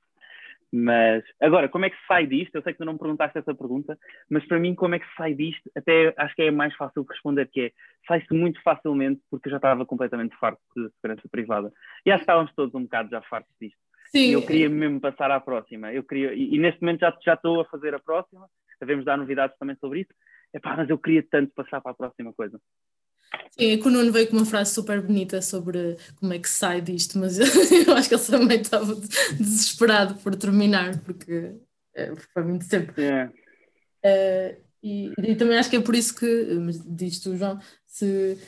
[0.73, 2.55] Mas agora, como é que se sai disto?
[2.55, 3.99] Eu sei que tu não me perguntaste essa pergunta,
[4.31, 5.69] mas para mim, como é que se sai disto?
[5.77, 7.73] Até acho que é mais fácil de responder, que é
[8.07, 11.73] sai-se muito facilmente porque eu já estava completamente farto de segurança privada.
[12.07, 13.79] E acho que estávamos todos um bocado já fartos disto.
[14.11, 14.31] Sim.
[14.31, 15.93] E eu queria mesmo passar à próxima.
[15.93, 18.47] Eu queria, e, e neste momento já, já estou a fazer a próxima,
[18.81, 20.13] devemos dar novidades também sobre isso.
[20.53, 22.61] Epá, mas eu queria tanto passar para a próxima coisa.
[23.51, 26.49] Sim, é que o Nuno veio com uma frase super bonita sobre como é que
[26.49, 28.95] sai disto, mas eu acho que ele também estava
[29.39, 31.55] desesperado por terminar, porque
[31.95, 32.93] é, foi muito tempo.
[32.99, 33.31] Yeah.
[34.05, 38.39] Uh, e, e, também acho que é por isso que, mas diz tu, João, se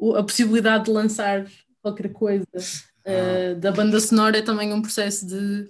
[0.00, 1.46] uh, a possibilidade de lançar
[1.82, 5.68] qualquer coisa uh, da banda sonora é também um processo de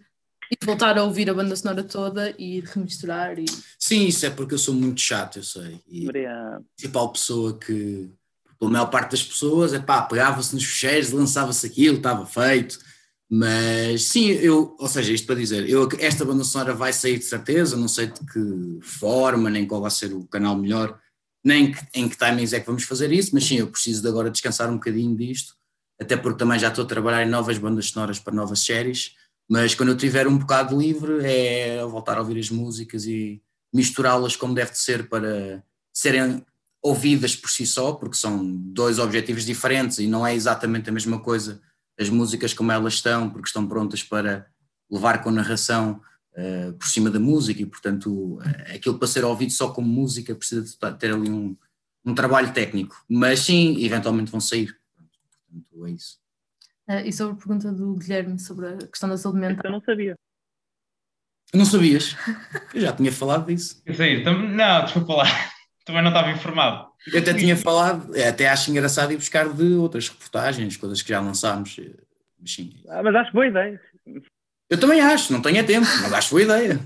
[0.51, 3.39] e voltar a ouvir a banda sonora toda e remisturar.
[3.39, 3.45] E...
[3.79, 5.81] Sim, isso é porque eu sou muito chato, eu sei.
[5.89, 8.11] E a principal pessoa que,
[8.59, 12.79] pela maior parte das pessoas, é pá, pegava-se nos fecheiros, lançava-se aquilo, estava feito.
[13.33, 17.25] Mas sim, eu, ou seja, isto para dizer, eu, esta banda sonora vai sair de
[17.25, 20.99] certeza, não sei de que forma, nem qual vai ser o canal melhor,
[21.45, 24.09] nem que, em que timings é que vamos fazer isso, mas sim, eu preciso de
[24.09, 25.55] agora descansar um bocadinho disto,
[26.01, 29.15] até porque também já estou a trabalhar em novas bandas sonoras para novas séries
[29.51, 33.43] mas quando eu tiver um bocado livre é voltar a ouvir as músicas e
[33.75, 36.47] misturá-las como deve de ser para serem
[36.81, 41.19] ouvidas por si só, porque são dois objetivos diferentes e não é exatamente a mesma
[41.19, 41.61] coisa
[41.99, 44.47] as músicas como elas estão, porque estão prontas para
[44.89, 46.01] levar com narração
[46.33, 48.43] uh, por cima da música e, portanto, uh,
[48.75, 51.57] aquilo para ser ouvido só como música precisa de ter ali um,
[52.05, 53.05] um trabalho técnico.
[53.07, 54.75] Mas sim, eventualmente vão sair.
[54.97, 56.21] Portanto, é isso.
[56.91, 59.63] Uh, e sobre a pergunta do Guilherme sobre a questão da saúde mental.
[59.65, 60.17] Eu não sabia.
[61.55, 62.17] Não sabias?
[62.75, 63.81] Eu já tinha falado disso.
[63.87, 65.25] Isso aí, não, desculpa lá.
[65.87, 66.91] Também não estava informado.
[67.07, 71.21] Eu até tinha falado, até acho engraçado ir buscar de outras reportagens, coisas que já
[71.21, 71.77] lançámos.
[72.39, 72.73] Mas, sim.
[72.89, 73.81] Ah, mas acho boa ideia.
[74.69, 76.79] Eu também acho, não tenho tempo, mas acho boa ideia.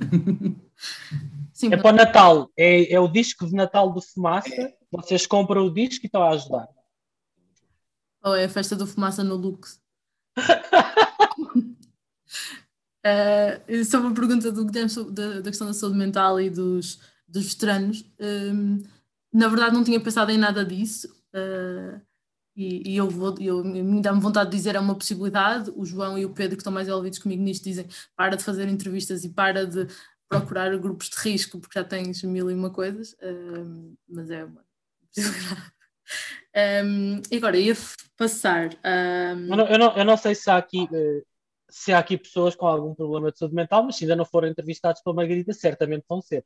[1.53, 4.73] Sim, é para o Natal, é, é o disco de Natal do Fumaça.
[4.91, 6.69] Vocês compram o disco e estão a ajudar.
[8.23, 9.84] Ou é a festa do Fumaça no Lux?
[13.05, 17.53] Uh, sobre a pergunta do Guilherme da, da, questão da saúde mental e dos, dos
[17.53, 18.83] veteranos, um,
[19.33, 21.09] na verdade não tinha pensado em nada disso.
[21.35, 22.01] Uh,
[22.57, 25.73] e, e, eu, vou, eu me dá-me vontade de dizer é uma possibilidade.
[25.75, 28.69] O João e o Pedro, que estão mais envolvidos comigo nisto, dizem para de fazer
[28.69, 29.89] entrevistas e para de
[30.29, 34.65] procurar grupos de risco, porque já tens mil e uma coisas, uh, mas é uma
[35.13, 35.74] possibilidade.
[36.85, 37.75] Um, e agora ia
[38.17, 38.71] passar.
[38.85, 39.51] Um...
[39.51, 40.89] Eu, não, eu, não, eu, não, sei se há aqui.
[40.93, 41.23] Eh,
[41.69, 44.49] se há aqui pessoas com algum problema de saúde mental, mas se ainda não foram
[44.49, 46.45] entrevistados pela Margarida, certamente vão ser.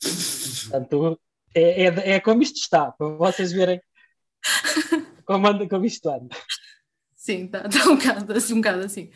[0.00, 1.20] Portanto,
[1.54, 3.80] é, é, é como isto está, para vocês verem
[5.24, 6.28] como, anda, como isto anda.
[7.14, 9.10] Sim, está tá um, bocado, assim, um bocado assim.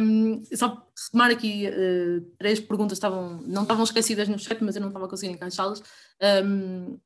[0.00, 4.80] Um, só retomar aqui uh, três perguntas estavam, não estavam esquecidas no chat, mas eu
[4.80, 5.82] não estava conseguindo encaixá-las.
[6.44, 7.00] Um,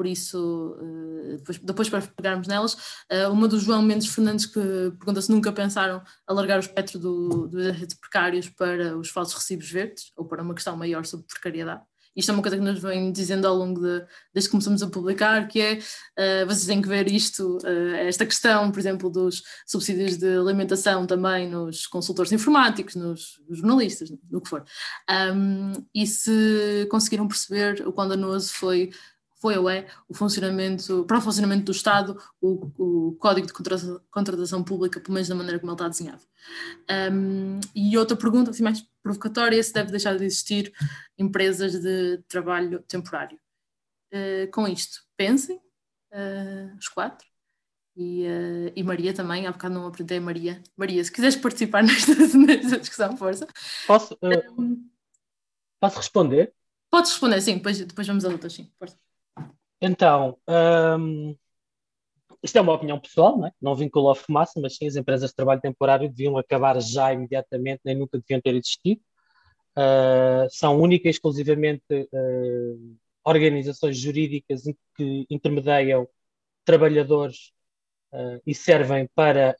[0.00, 4.58] por isso, uh, depois, depois para pegarmos nelas, uh, uma do João Mendes Fernandes que
[4.98, 9.70] pergunta se nunca pensaram alargar o espectro do, do de precários para os falsos recibos
[9.70, 11.82] verdes ou para uma questão maior sobre precariedade.
[12.16, 14.02] Isto é uma coisa que nos vem dizendo ao longo de,
[14.32, 18.24] desde que começamos a publicar, que é, uh, vocês têm que ver isto, uh, esta
[18.24, 24.40] questão, por exemplo, dos subsídios de alimentação também nos consultores informáticos, nos, nos jornalistas, no
[24.40, 24.64] que for.
[25.10, 28.90] Um, e se conseguiram perceber o quão danoso foi
[29.40, 33.52] foi ou é o funcionamento, para o funcionamento do Estado, o, o Código de
[34.10, 36.22] Contratação Pública, pelo menos da maneira como ele está desenhado.
[37.12, 40.72] Um, e outra pergunta, assim, mais provocatória, se deve deixar de existir
[41.18, 43.38] empresas de trabalho temporário.
[44.12, 47.26] Uh, com isto, pensem, uh, os quatro,
[47.96, 50.62] e, uh, e, Maria também, há bocado não apresentei a Maria.
[50.76, 53.46] Maria, se quiseres participar nesta, nesta discussão, força.
[53.86, 54.18] Posso,
[54.58, 54.86] um,
[55.80, 56.52] posso responder?
[56.90, 58.98] Podes responder, sim, depois, depois vamos a outras, sim, força.
[59.80, 61.34] Então, um,
[62.42, 63.52] isto é uma opinião pessoal, não, é?
[63.60, 67.80] não vincula a fumaça, mas sim as empresas de trabalho temporário deviam acabar já imediatamente,
[67.84, 69.00] nem nunca deviam ter existido.
[69.76, 74.62] Uh, são única e exclusivamente uh, organizações jurídicas
[74.96, 76.08] que intermediam
[76.64, 77.52] trabalhadores
[78.12, 79.56] uh, e servem para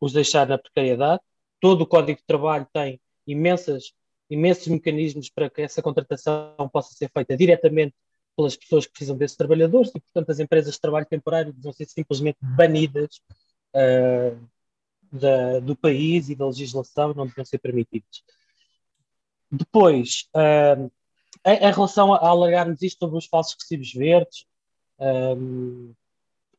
[0.00, 1.22] os deixar na precariedade.
[1.60, 3.92] Todo o Código de Trabalho tem imensas,
[4.30, 7.94] imensos mecanismos para que essa contratação possa ser feita diretamente
[8.36, 11.86] pelas pessoas que precisam desses trabalhadores e, portanto, as empresas de trabalho temporário deviam ser
[11.86, 13.20] simplesmente banidas
[13.74, 14.38] uh,
[15.10, 18.22] da, do país e da legislação, não deviam ser permitidas.
[19.50, 20.90] Depois, uh,
[21.44, 24.46] em, em, relação a, a alargarmos isto sobre os falsos recibos verdes,
[24.98, 26.04] um, ah,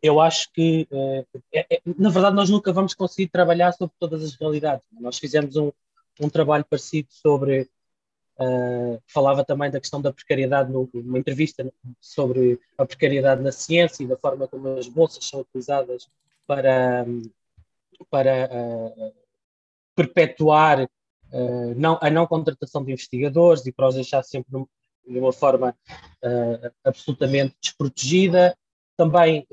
[0.01, 4.23] eu acho que, uh, é, é, na verdade, nós nunca vamos conseguir trabalhar sobre todas
[4.23, 4.85] as realidades.
[4.91, 5.71] Nós fizemos um,
[6.21, 7.67] um trabalho parecido sobre
[8.37, 11.71] Uh, falava também da questão da precariedade numa entrevista
[12.01, 16.09] sobre a precariedade na ciência e da forma como as bolsas são utilizadas
[16.45, 17.05] para,
[18.11, 19.13] para uh,
[19.95, 24.51] perpetuar uh, não, a não contratação de investigadores e para os deixar sempre
[25.07, 25.73] de uma forma
[26.83, 28.57] absolutamente desprotegida.
[28.97, 29.47] Também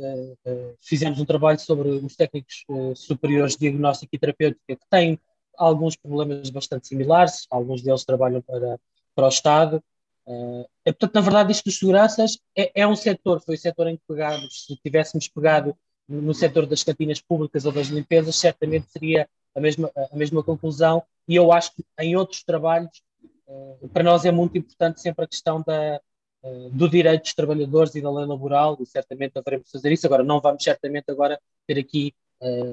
[0.81, 2.65] fizemos um trabalho sobre os técnicos
[2.95, 5.21] superiores de diagnóstico e terapêutica que têm
[5.57, 8.79] alguns problemas bastante similares, alguns deles trabalham para,
[9.15, 9.83] para o Estado.
[10.27, 13.97] Uh, portanto, na verdade, isto dos seguranças é, é um setor, foi o setor em
[13.97, 15.77] que pegamos, se tivéssemos pegado
[16.09, 21.03] no setor das cantinas públicas ou das limpezas, certamente seria a mesma, a mesma conclusão,
[21.29, 23.03] e eu acho que em outros trabalhos,
[23.49, 26.01] uh, para nós é muito importante sempre a questão da,
[26.43, 30.07] uh, do direito dos trabalhadores e da lei laboral, e certamente haveremos de fazer isso.
[30.07, 32.15] Agora, não vamos certamente agora ter aqui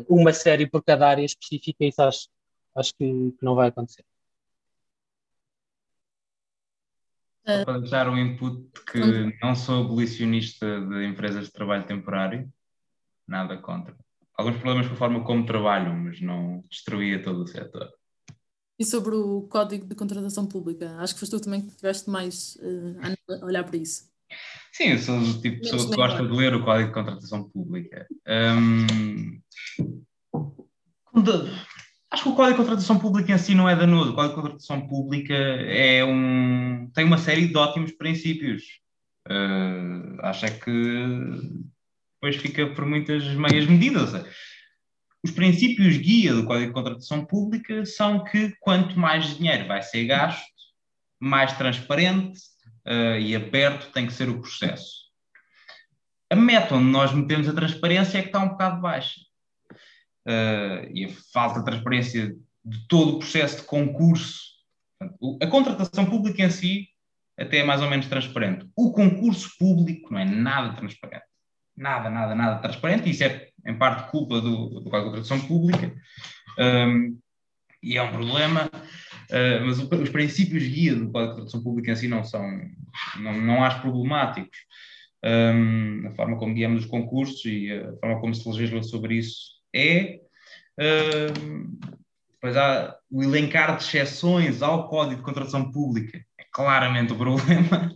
[0.08, 2.28] uma série por cada área específica, isso acho,
[2.76, 4.06] acho que, que não vai acontecer.
[7.46, 9.00] Só para deixar um input que
[9.42, 12.52] não sou abolicionista de empresas de trabalho temporário,
[13.28, 13.96] nada contra.
[14.36, 17.90] Alguns problemas com a forma como trabalham, mas não destruía todo o setor.
[18.78, 20.96] E sobre o Código de Contratação Pública?
[21.00, 24.10] Acho que foste tu também que tiveste mais uh, a olhar para isso.
[24.72, 27.50] Sim, eu sou do tipo de pessoa que gosta de ler o Código de Contratação
[27.50, 28.08] Pública.
[28.26, 29.42] Um,
[32.12, 34.12] Acho que o Código de Contratação Pública em si não é danoso.
[34.12, 38.64] O Código de Contratação Pública é um, tem uma série de ótimos princípios.
[39.28, 41.62] Uh, acho é que
[42.16, 44.12] depois fica por muitas meias medidas.
[45.24, 50.06] Os princípios guia do Código de Contratação Pública são que quanto mais dinheiro vai ser
[50.06, 50.50] gasto,
[51.20, 52.40] mais transparente
[52.88, 55.10] uh, e aberto tem que ser o processo.
[56.32, 59.29] A meta onde nós metemos a transparência é que está um bocado baixa
[60.28, 64.50] uh, e a falta de transparência de todo o processo de concurso.
[65.42, 66.90] A contratação pública em si
[67.38, 68.68] até é mais ou menos transparente.
[68.76, 71.24] O concurso público não é nada transparente.
[71.76, 73.10] Nada, nada, nada transparente.
[73.10, 75.96] Isso é, em parte, culpa do, do Código de Contratação Pública.
[76.60, 77.18] Um,
[77.82, 78.70] e é um problema.
[79.30, 82.46] Uh, mas o, os princípios guia do Código de Contratação Pública em si não são,
[83.22, 84.58] não, não acho problemáticos.
[85.24, 89.59] Um, a forma como guiamos os concursos e a forma como se legisla sobre isso
[89.74, 90.20] é.
[90.80, 91.80] Uh,
[92.34, 97.94] depois há o elencar de exceções ao Código de Contratação Pública, é claramente o problema.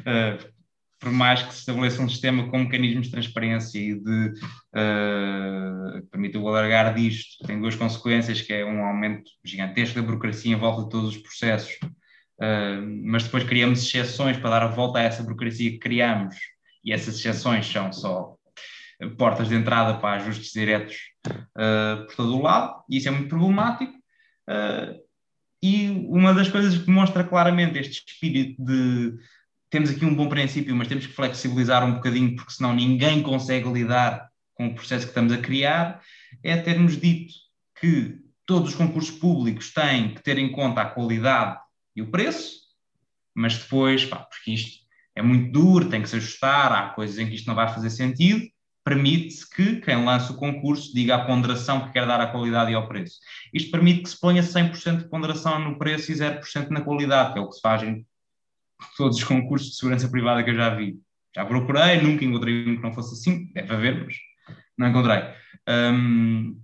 [0.00, 0.54] Uh,
[1.00, 4.28] por mais que se estabeleça um sistema com mecanismos de transparência e de
[4.74, 10.06] uh, que permita o alargar disto, tem duas consequências, que é um aumento gigantesco da
[10.06, 11.76] burocracia em volta de todos os processos
[12.40, 16.36] uh, mas depois criamos exceções para dar a volta a essa burocracia que criamos,
[16.84, 18.36] e essas exceções são só
[19.10, 23.28] portas de entrada para ajustes diretos uh, por todo o lado, e isso é muito
[23.28, 23.92] problemático.
[24.48, 25.02] Uh,
[25.62, 29.14] e uma das coisas que mostra claramente este espírito de
[29.70, 33.68] temos aqui um bom princípio, mas temos que flexibilizar um bocadinho, porque senão ninguém consegue
[33.68, 36.00] lidar com o processo que estamos a criar,
[36.44, 37.32] é termos dito
[37.80, 41.58] que todos os concursos públicos têm que ter em conta a qualidade
[41.96, 42.60] e o preço,
[43.34, 44.84] mas depois, pá, porque isto
[45.16, 47.90] é muito duro, tem que se ajustar, há coisas em que isto não vai fazer
[47.90, 48.46] sentido,
[48.84, 52.74] permite-se que quem lança o concurso diga a ponderação que quer dar à qualidade e
[52.74, 53.18] ao preço.
[53.52, 57.38] Isto permite que se ponha 100% de ponderação no preço e 0% na qualidade, que
[57.38, 58.06] é o que se faz em
[58.96, 60.98] todos os concursos de segurança privada que eu já vi.
[61.34, 64.16] Já procurei, nunca encontrei um que não fosse assim, deve haver, mas
[64.76, 65.22] não encontrei.
[65.66, 66.60] Um,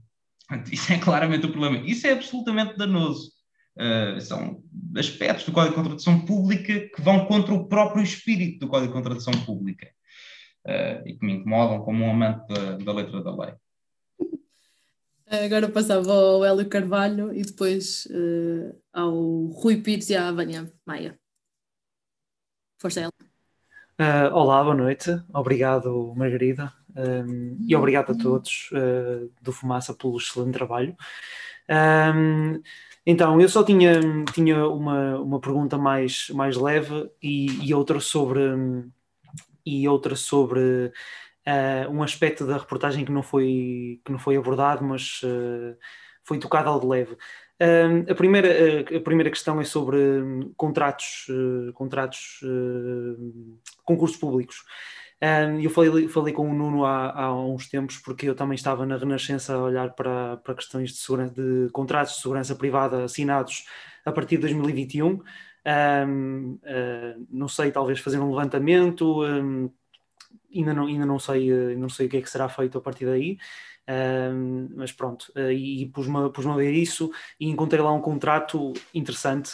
[0.70, 1.78] isso é claramente o problema.
[1.86, 3.32] Isso é absolutamente danoso.
[3.76, 4.62] Uh, são
[4.94, 8.98] aspectos do Código de Contratação Pública que vão contra o próprio espírito do Código de
[8.98, 9.88] Contratação Pública
[10.66, 13.54] uh, e que me incomodam como um amante da, da letra da lei.
[15.26, 21.16] Agora passava ao Hélio Carvalho e depois uh, ao Rui Pires e à Vânia Maia.
[22.78, 23.12] Força, Hélio.
[24.00, 25.10] Uh, olá, boa noite.
[25.32, 26.72] Obrigado, Margarida.
[26.96, 30.96] Um, e obrigado a todos uh, do Fumaça pelo excelente trabalho.
[31.70, 32.60] Um,
[33.06, 34.00] então, eu só tinha,
[34.32, 38.40] tinha uma, uma pergunta mais, mais leve e, e outra sobre
[39.64, 40.92] e outra sobre
[41.46, 45.76] uh, um aspecto da reportagem que não foi, que não foi abordado, mas uh,
[46.24, 47.12] foi tocado ao de leve.
[47.60, 48.48] Uh, a, primeira,
[48.96, 51.26] a primeira questão é sobre um, contratos,
[51.74, 52.40] contratos
[53.84, 54.64] concursos públicos.
[55.62, 58.96] eu falei, falei com o Nuno há, há, uns tempos, porque eu também estava na
[58.96, 61.30] Renascença a olhar para, para questões de,
[61.66, 63.66] de contratos de segurança privada assinados
[64.04, 65.20] a partir de 2021.
[65.66, 69.70] Um, uh, ah, não sei, talvez fazer um levantamento, um,
[70.54, 72.80] ainda, não, ainda não, sei, uh, não sei o que é que será feito a
[72.80, 73.38] partir daí,
[73.88, 78.00] um, mas pronto, uh, e, e pus-me pus a ver isso e encontrei lá um
[78.00, 79.52] contrato interessante.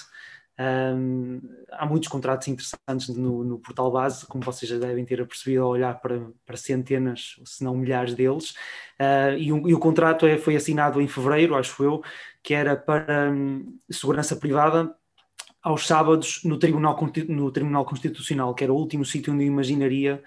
[1.73, 5.71] há muitos contratos interessantes no, no, portal base, como vocês já devem ter percebido ao
[5.71, 8.55] olhar para, para centenas, se não milhares deles,
[9.39, 12.03] e, um, e, o contrato é, foi assinado em fevereiro, acho eu,
[12.43, 14.95] que era para um, segurança privada
[15.67, 16.97] aos sábados no Tribunal,
[17.29, 20.23] no Tribunal Constitucional, que era o último sítio onde eu imaginaria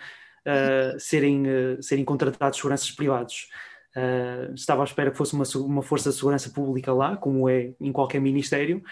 [0.45, 3.47] uh, serem, uh, serem contratados seguranças privados.
[3.95, 7.71] Uh, estava à espera que fosse uma, uma força de segurança pública lá, como é
[7.79, 8.83] em qualquer ministério,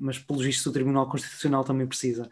[0.00, 2.28] mas pelo visto o Tribunal Constitucional também precisa.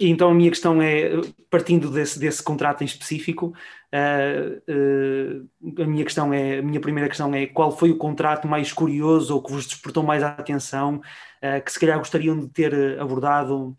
[0.00, 1.10] Então a minha questão é,
[1.50, 3.54] partindo desse, desse contrato em específico,
[3.92, 8.48] uh, uh, a minha questão é, a minha primeira questão é qual foi o contrato
[8.48, 12.48] mais curioso ou que vos despertou mais a atenção, uh, que se calhar gostariam de
[12.48, 13.76] ter abordado,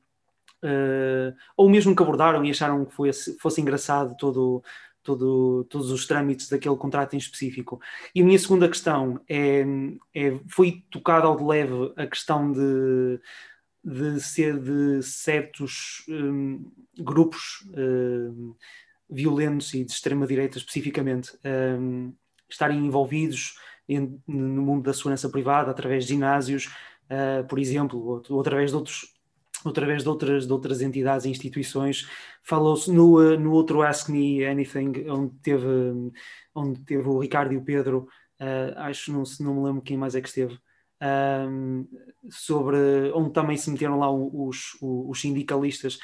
[1.56, 4.64] ou mesmo que abordaram e acharam que fosse, fosse engraçado todo,
[5.04, 7.80] todo, todos os trâmites daquele contrato em específico.
[8.14, 9.64] E a minha segunda questão é,
[10.14, 13.20] é foi tocada ao de leve a questão de
[13.88, 16.70] de ser de certos um,
[17.00, 18.54] grupos um,
[19.10, 21.32] violentos e de extrema-direita especificamente
[21.80, 22.14] um,
[22.50, 23.58] estarem envolvidos
[23.88, 26.66] em, no mundo da segurança privada através de ginásios,
[27.06, 29.16] uh, por exemplo, ou, ou, através de outros
[29.66, 32.08] através de outras, de outras entidades e instituições.
[32.44, 35.68] Falou-se no, uh, no outro Ask Me Anything, onde teve,
[36.54, 38.08] onde teve o Ricardo e o Pedro,
[38.42, 40.60] uh, acho, não, não me lembro quem mais é que esteve,
[41.02, 41.88] um,
[42.30, 46.00] sobre onde também se meteram lá os, os sindicalistas.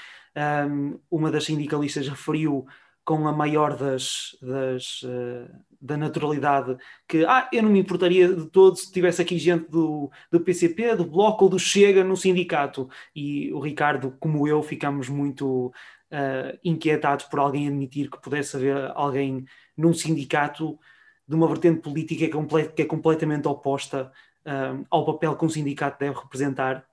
[0.68, 2.66] Um, uma das sindicalistas referiu
[3.06, 5.50] com a maior das, das uh,
[5.84, 10.10] da naturalidade que ah, eu não me importaria de todo se tivesse aqui gente do,
[10.32, 12.90] do PCP, do Bloco ou do Chega no sindicato.
[13.14, 18.92] E o Ricardo, como eu, ficamos muito uh, inquietados por alguém admitir que pudesse haver
[18.96, 19.44] alguém
[19.76, 20.80] num sindicato
[21.28, 24.10] de uma vertente política que é, que é completamente oposta
[24.46, 26.86] uh, ao papel que um sindicato deve representar.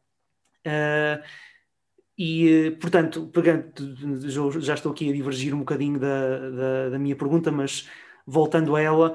[0.66, 1.22] Uh,
[2.22, 3.72] e, portanto, pegando,
[4.60, 7.88] já estou aqui a divergir um bocadinho da, da, da minha pergunta, mas
[8.26, 9.14] voltando a ela,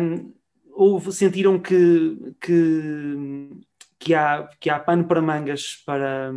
[0.00, 0.32] um,
[0.72, 3.50] houve, sentiram que, que,
[3.98, 6.32] que, há, que há pano para mangas para,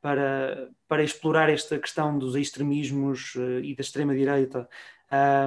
[0.00, 4.68] para, para explorar esta questão dos extremismos uh, e da extrema-direita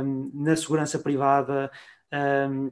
[0.03, 1.71] um, na segurança privada.
[2.11, 2.71] Um,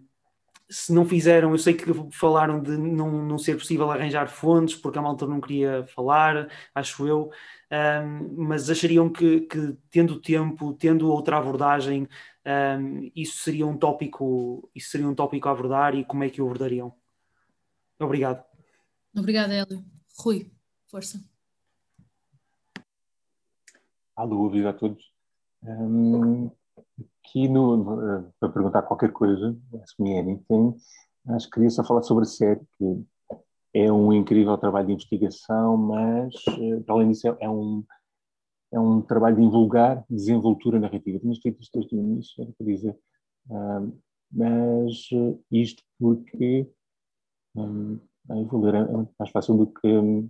[0.74, 4.98] se não fizeram, eu sei que falaram de não, não ser possível arranjar fontes porque
[4.98, 7.30] a malta não queria falar, acho eu,
[7.72, 12.08] um, mas achariam que, que, tendo tempo, tendo outra abordagem,
[12.80, 16.41] um, isso seria um tópico, isso seria um tópico a abordar e como é que
[16.41, 16.91] o abordariam?
[18.00, 18.44] Obrigado.
[19.16, 19.86] Obrigada, Hélio.
[20.18, 20.52] Rui,
[20.88, 21.24] força.
[24.16, 25.14] Alô, viva a todos.
[25.62, 26.50] Um,
[27.24, 30.76] aqui no, para perguntar qualquer coisa, Ask Me Anything,
[31.30, 33.06] acho que queria só falar sobre a série, que
[33.74, 37.84] é um incrível trabalho de investigação, mas, eh, para além disso, é um,
[38.72, 41.20] é um trabalho de invulgar desenvoltura narrativa.
[41.20, 42.95] Tinha escrito isto desde o início, era para dizer,
[44.32, 46.68] mas uh, isto porque
[47.56, 48.88] um, eu vou ler, é
[49.20, 50.30] mais fácil do que um,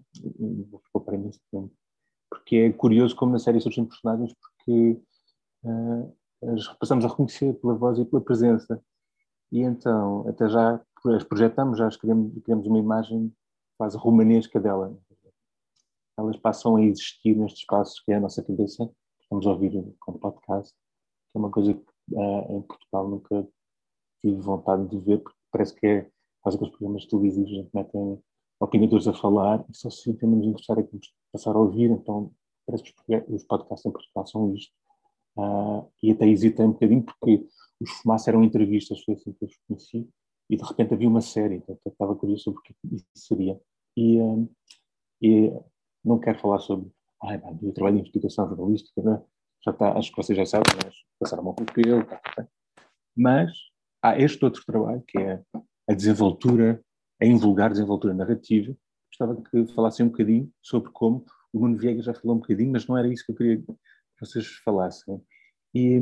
[0.70, 1.72] vou poupar imenso tempo,
[2.30, 5.00] porque é curioso como na série surgem personagens porque
[5.64, 6.14] uh,
[6.80, 8.82] passamos a reconhecer pela voz e pela presença
[9.52, 13.32] e então até já as projetamos, já criamos, criamos uma imagem
[13.78, 14.98] quase romanesca dela.
[16.18, 18.90] Elas passam a existir nestes espaços que é a nossa cabeça,
[19.22, 23.48] estamos a ouvir com podcast, que é uma coisa que uh, em Portugal nunca
[24.22, 26.10] tive vontade de ver, porque parece que é
[26.42, 28.24] quase que os programas televisivos a gente metem
[28.60, 31.00] opinadores a falar, e só se de interessar é que
[31.32, 32.32] passar a ouvir, então
[32.66, 32.94] parece que
[33.28, 34.74] os podcasts em Portugal são isto.
[35.38, 37.48] Uh, e até hesitei um bocadinho porque
[37.82, 40.10] os fumaças eram entrevistas, foi assim que eu os conheci,
[40.50, 43.60] e de repente havia uma série, então estava curioso sobre o que isso seria.
[43.98, 44.50] E, um,
[45.22, 45.52] e
[46.04, 46.92] não quero falar sobre
[47.22, 49.22] ah, o trabalho de investigação jornalística, né?
[49.66, 52.48] já está, acho que vocês já sabem, mas passaram um pouco pelo, tá, tá.
[53.16, 53.52] mas
[54.02, 55.42] há este outro trabalho que é
[55.90, 56.84] a desenvoltura,
[57.22, 58.76] a invulgar desenvoltura narrativa.
[59.10, 62.88] Gostava que falassem um bocadinho sobre como o Nuno Viegas já falou um bocadinho, mas
[62.88, 63.74] não era isso que eu queria que
[64.26, 65.22] vocês falassem.
[65.74, 66.00] E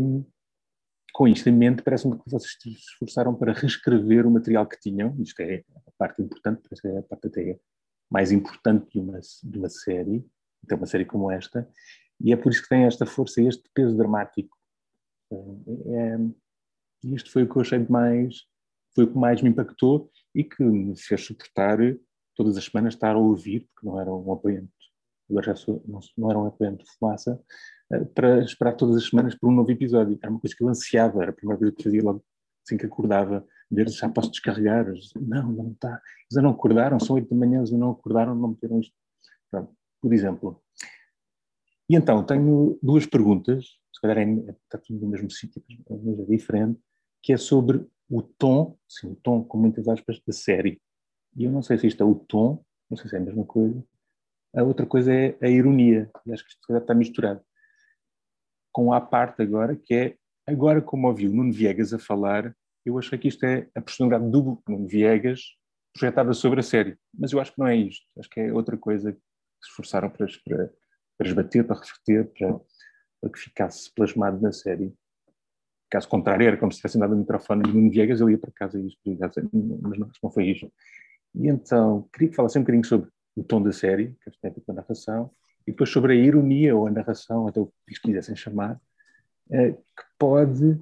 [1.14, 5.16] com isto em mente, parece-me que vocês se esforçaram para reescrever o material que tinham.
[5.20, 7.60] Isto é a parte importante, parece é a parte até
[8.10, 10.26] mais importante de uma, de uma série,
[10.64, 11.68] então uma série como esta,
[12.20, 14.56] e é por isso que tem esta força, este peso dramático.
[15.32, 16.18] É,
[17.06, 18.44] isto foi o que eu achei mais,
[18.94, 21.78] foi o que mais me impactou e que me fez suportar
[22.36, 24.72] todas as semanas estar a ouvir, porque não era um apoiante,
[25.30, 27.42] agora já sou, não, não era um apoiante de fumaça,
[28.14, 30.18] para esperar todas as semanas por um novo episódio.
[30.22, 32.24] Era uma coisa que eu ansiava, era a primeira coisa que fazia logo
[32.66, 34.86] assim que acordava, ver já posso descarregar.
[35.20, 35.90] Não, não está.
[35.90, 38.94] Eles ainda não acordaram, são oito da manhã, eles não acordaram, não meteram isto.
[39.50, 40.62] Pronto, por exemplo.
[41.90, 46.26] E então, tenho duas perguntas, se calhar é, está tudo no mesmo sítio, mas é
[46.26, 46.80] diferente,
[47.22, 50.82] que é sobre o tom, sim, o tom com muitas aspas, da série.
[51.36, 53.46] E eu não sei se isto é o tom, não sei se é a mesma
[53.46, 53.84] coisa.
[54.56, 57.42] A outra coisa é a ironia, e acho que isto está misturado.
[58.72, 60.16] Com a parte agora, que é,
[60.48, 64.32] agora como ouvi o Nuno Viegas a falar, eu achei que isto é a personalidade
[64.32, 65.42] do Nuno Viegas
[65.94, 66.98] projetada sobre a série.
[67.14, 68.06] Mas eu acho que não é isto.
[68.18, 69.20] Acho que é outra coisa que
[69.62, 70.74] se esforçaram para, para,
[71.18, 72.60] para esbater, para refletir, para,
[73.22, 74.94] para que ficasse plasmado na série.
[75.90, 78.52] Caso contrário, era como se tivessem dado o microfone de Nuno Viegas, ele ia para
[78.52, 79.00] casa e isto,
[79.82, 80.72] mas não, não foi isto.
[81.36, 84.74] E então, queria que falasse um bocadinho sobre o tom da série, que é a
[84.74, 85.32] narração,
[85.68, 88.80] e depois sobre a ironia ou a narração, até o que quisessem chamar,
[89.52, 90.80] eh, que pode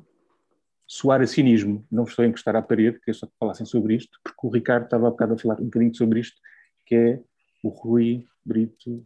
[0.87, 1.85] soar a cinismo.
[1.91, 4.85] Não estou a encostar à parede, queria só que falassem sobre isto, porque o Ricardo
[4.85, 6.39] estava há bocado a falar um bocadinho sobre isto,
[6.85, 7.19] que é
[7.63, 9.05] o Rui Brito,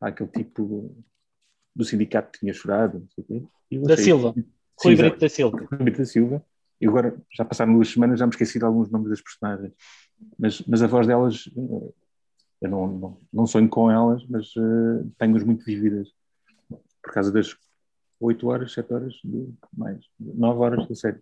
[0.00, 0.94] aquele tipo
[1.74, 3.86] do sindicato que tinha chorado, não sei o quê.
[3.86, 4.34] Da Silva.
[4.80, 5.58] Rui Brito da Silva.
[5.58, 6.44] Rui Brito da Silva.
[6.80, 9.72] E agora, já passaram duas semanas, já me esqueci de alguns nomes das personagens.
[10.38, 11.92] Mas, mas a voz delas, eh,
[12.60, 16.08] eu não, não, não sonho com elas, mas uh, tenho-as muito vividas.
[17.02, 17.56] Por causa das
[18.20, 21.20] 8 horas, 7 horas, de, mais 9 horas da série.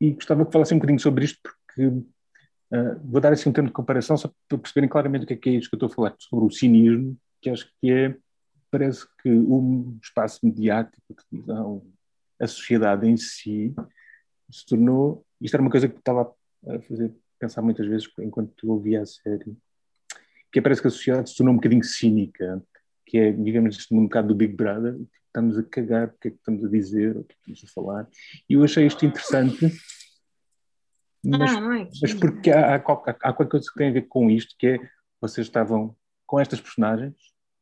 [0.00, 3.68] E gostava que falasse um bocadinho sobre isto, porque uh, vou dar assim um termo
[3.68, 5.88] de comparação só para perceberem claramente o que é, que é isto que eu estou
[5.88, 8.16] a falar, sobre o cinismo, que acho que é,
[8.70, 11.82] parece que o espaço mediático, a televisão,
[12.38, 13.74] a sociedade em si,
[14.50, 16.32] se tornou, isto era uma coisa que estava
[16.68, 19.56] a fazer pensar muitas vezes enquanto ouvia a série,
[20.52, 22.62] que é, parece que a sociedade se tornou um bocadinho cínica,
[23.04, 24.96] que é, digamos, este um bocado do Big Brother,
[25.26, 27.64] estamos a cagar, o que é que estamos a dizer, o que é que estamos
[27.64, 28.08] a falar.
[28.48, 29.70] E eu achei isto interessante,
[31.24, 31.60] mas, ah,
[32.00, 34.78] mas porque há, há, há, qualquer coisa que tem a ver com isto, que é,
[35.20, 37.14] vocês estavam com estas personagens,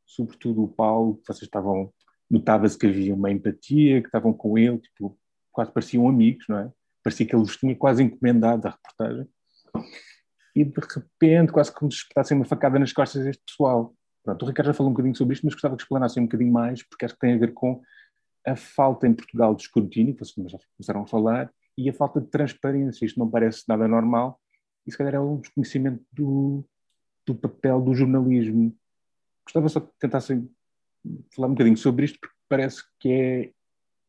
[0.07, 1.93] sobretudo o Paulo, vocês estavam,
[2.31, 5.19] notava-se que havia uma empatia, que estavam com ele, tipo,
[5.51, 6.73] quase pareciam amigos, não é?
[7.03, 9.29] Parecia que ele os tinha quase encomendado a reportagem.
[10.55, 13.95] E de repente, quase como se espetassem uma facada nas costas deste pessoal.
[14.23, 16.53] Pronto, o Ricardo já falou um bocadinho sobre isto, mas gostava que explanassem um bocadinho
[16.53, 17.83] mais, porque acho que tem a ver com
[18.47, 22.21] a falta em Portugal de escrutínio, que vocês já começaram a falar, e a falta
[22.21, 23.05] de transparência.
[23.05, 24.41] Isto não parece nada normal,
[24.87, 26.65] e se calhar é um desconhecimento do,
[27.27, 28.75] do papel do jornalismo.
[29.45, 30.49] Gostava só que tentassem
[31.35, 33.53] falar um bocadinho sobre isto, porque parece que é,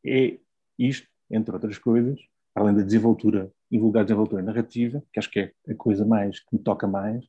[0.06, 0.40] é
[0.78, 2.20] isto, entre outras coisas,
[2.54, 6.60] além da desenvoltura, invulgar desenvoltura narrativa, que acho que é a coisa mais que me
[6.62, 7.26] toca mais,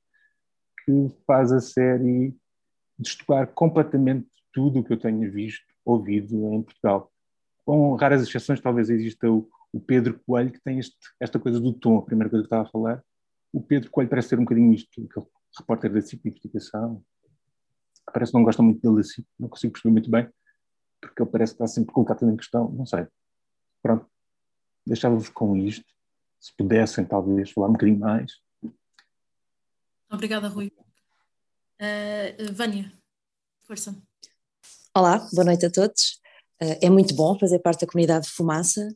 [0.84, 2.34] que faz a série
[2.98, 7.12] destoar completamente tudo o que eu tenho visto, ouvido em Portugal.
[7.64, 11.72] Com raras exceções, talvez exista o, o Pedro Coelho, que tem este, esta coisa do
[11.72, 13.02] tom, a primeira coisa que estava a falar.
[13.52, 15.26] O Pedro Coelho parece ser um bocadinho isto, aquele
[15.58, 17.02] repórter da CIP de investigação.
[18.12, 20.28] Parece que não gosta muito dele assim, não consigo perceber muito bem,
[21.00, 23.06] porque ele parece que está sempre colocado em questão, não sei.
[23.82, 24.06] Pronto,
[24.86, 25.84] deixava-vos com isto.
[26.40, 28.32] Se pudessem, talvez, falar um bocadinho mais.
[30.10, 30.72] Obrigada, Rui.
[31.80, 32.92] Uh, Vânia,
[33.64, 33.94] força.
[34.94, 36.20] Olá, boa noite a todos.
[36.62, 38.88] Uh, é muito bom fazer parte da comunidade de Fumaça.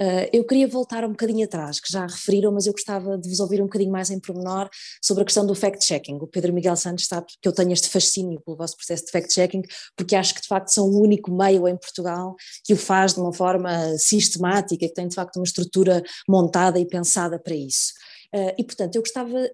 [0.00, 3.40] Uh, eu queria voltar um bocadinho atrás, que já referiram, mas eu gostava de vos
[3.40, 4.68] ouvir um bocadinho mais em pormenor
[5.02, 6.16] sobre a questão do fact-checking.
[6.20, 9.62] O Pedro Miguel Santos sabe que eu tenho este fascínio pelo vosso processo de fact-checking,
[9.96, 13.20] porque acho que de facto são o único meio em Portugal que o faz de
[13.20, 17.92] uma forma sistemática, que tem de facto uma estrutura montada e pensada para isso.
[18.34, 19.50] Uh, e, portanto, eu gostava,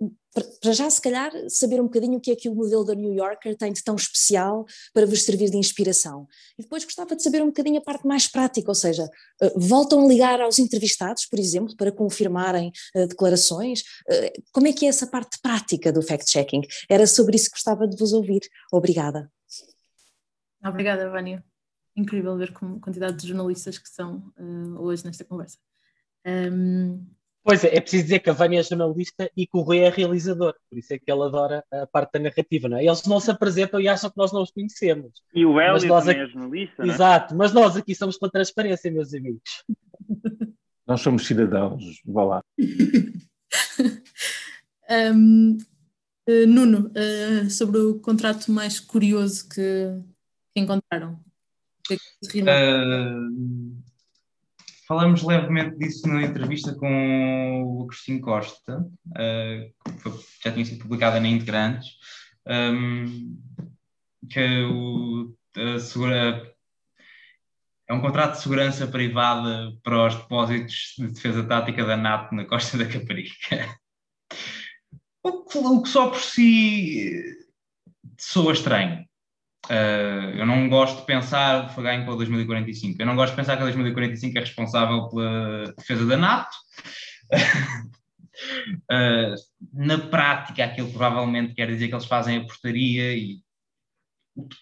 [0.61, 3.13] para já, se calhar, saber um bocadinho o que é que o modelo da New
[3.13, 6.27] Yorker tem de tão especial para vos servir de inspiração.
[6.59, 10.05] E depois gostava de saber um bocadinho a parte mais prática, ou seja, uh, voltam
[10.05, 13.83] a ligar aos entrevistados, por exemplo, para confirmarem uh, declarações?
[14.53, 16.63] como é que é essa parte prática do fact-checking?
[16.89, 18.41] Era sobre isso que gostava de vos ouvir.
[18.73, 19.31] Obrigada.
[20.65, 21.45] Obrigada, Vânia.
[21.97, 24.33] Incrível ver a quantidade de jornalistas que são
[24.79, 25.59] hoje nesta conversa.
[26.27, 27.05] Um,
[27.45, 29.91] Pois é, é preciso dizer que a Vânia é jornalista e que o Rui é
[29.91, 32.87] realizador, por isso é que ele adora a parte da narrativa, não é?
[32.87, 35.12] Eles não se apresentam e acham que nós não os conhecemos.
[35.35, 36.21] E o Hélio também aqui...
[36.21, 36.95] é jornalista, não é?
[36.95, 39.62] Exato, mas nós aqui somos pela transparência, meus amigos.
[40.87, 42.45] Nós somos cidadãos, vá lá.
[45.15, 45.59] um, uh,
[46.27, 49.99] eh, Nuno, uh, sobre o contrato mais curioso que,
[50.55, 51.19] que encontraram.
[51.89, 51.95] Que
[52.43, 53.83] uh,
[54.86, 61.19] Falamos levemente disso na entrevista com o Agostinho Costa, uh, que já tinha sido publicada
[61.19, 61.97] na Integrantes,
[62.47, 63.40] um,
[64.28, 65.35] que o,
[65.81, 66.55] segura,
[67.89, 72.44] é um contrato de segurança privada para os depósitos de defesa tática da NATO na
[72.44, 73.78] costa da Caparica.
[75.24, 77.23] o, que, o que só por si
[78.19, 79.06] soa estranho.
[79.65, 83.62] Uh, eu não gosto de pensar, ganho para 2045, eu não gosto de pensar que
[83.62, 86.55] a 2045 é responsável pela defesa da NATO.
[88.93, 89.35] uh,
[89.73, 93.39] na prática, aquilo provavelmente quer dizer que eles fazem a portaria e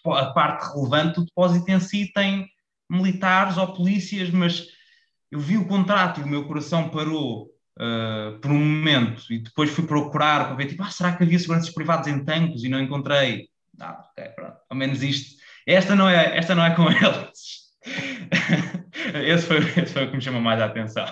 [0.05, 2.47] a parte relevante do depósito em si tem
[2.89, 4.67] militares ou polícias, mas
[5.31, 7.49] eu vi o contrato e o meu coração parou
[7.79, 11.39] uh, por um momento e depois fui procurar para ver, tipo, ah, será que havia
[11.39, 13.49] seguranças privadas em tanques e não encontrei?
[13.79, 14.57] Ah, ok, pronto.
[14.69, 15.41] Ao menos isto.
[15.67, 17.63] Esta não é, esta não é com eles.
[19.25, 21.05] esse, foi, esse foi o que me chamou mais a atenção.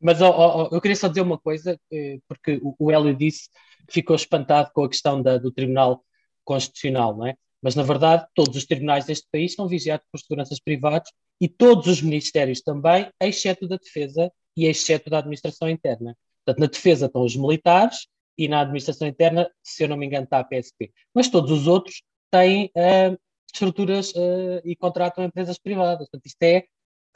[0.00, 3.48] Mas oh, oh, eu queria só dizer uma coisa, eh, porque o Hélio disse
[3.86, 6.04] que ficou espantado com a questão da, do Tribunal
[6.44, 7.34] Constitucional, não é?
[7.62, 11.10] Mas, na verdade, todos os tribunais deste país são vigiados por seguranças privados
[11.40, 16.14] e todos os ministérios também, exceto da Defesa e exceto da Administração Interna.
[16.44, 20.24] Portanto, na Defesa estão os militares e na administração interna, se eu não me engano,
[20.24, 20.92] está a PSP.
[21.14, 23.18] Mas todos os outros têm uh,
[23.52, 26.08] estruturas uh, e contratam empresas privadas.
[26.08, 26.64] Portanto, isto é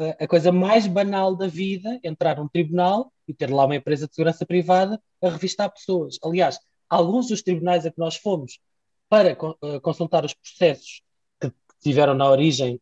[0.01, 4.07] uh, a coisa mais banal da vida, entrar num tribunal e ter lá uma empresa
[4.07, 6.19] de segurança privada a revistar pessoas.
[6.23, 6.59] Aliás,
[6.89, 8.61] alguns dos tribunais a que nós fomos
[9.09, 9.37] para
[9.83, 11.03] consultar os processos
[11.41, 11.51] que
[11.81, 12.81] tiveram na origem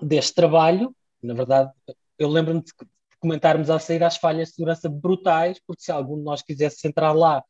[0.00, 1.70] deste trabalho, na verdade,
[2.18, 2.72] eu lembro-me de
[3.20, 7.12] comentarmos ao sair as falhas de segurança brutais, porque se algum de nós quisesse entrar
[7.12, 7.44] lá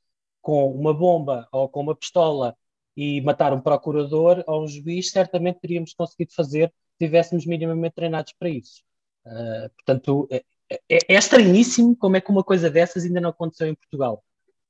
[0.49, 2.57] com uma bomba ou com uma pistola
[2.97, 8.33] e matar um procurador ou um juiz, certamente teríamos conseguido fazer se estivéssemos minimamente treinados
[8.33, 8.83] para isso.
[9.27, 13.69] Uh, portanto, é, é, é, estranhíssimo como é que uma coisa dessas ainda não aconteceu
[13.69, 14.25] em Portugal,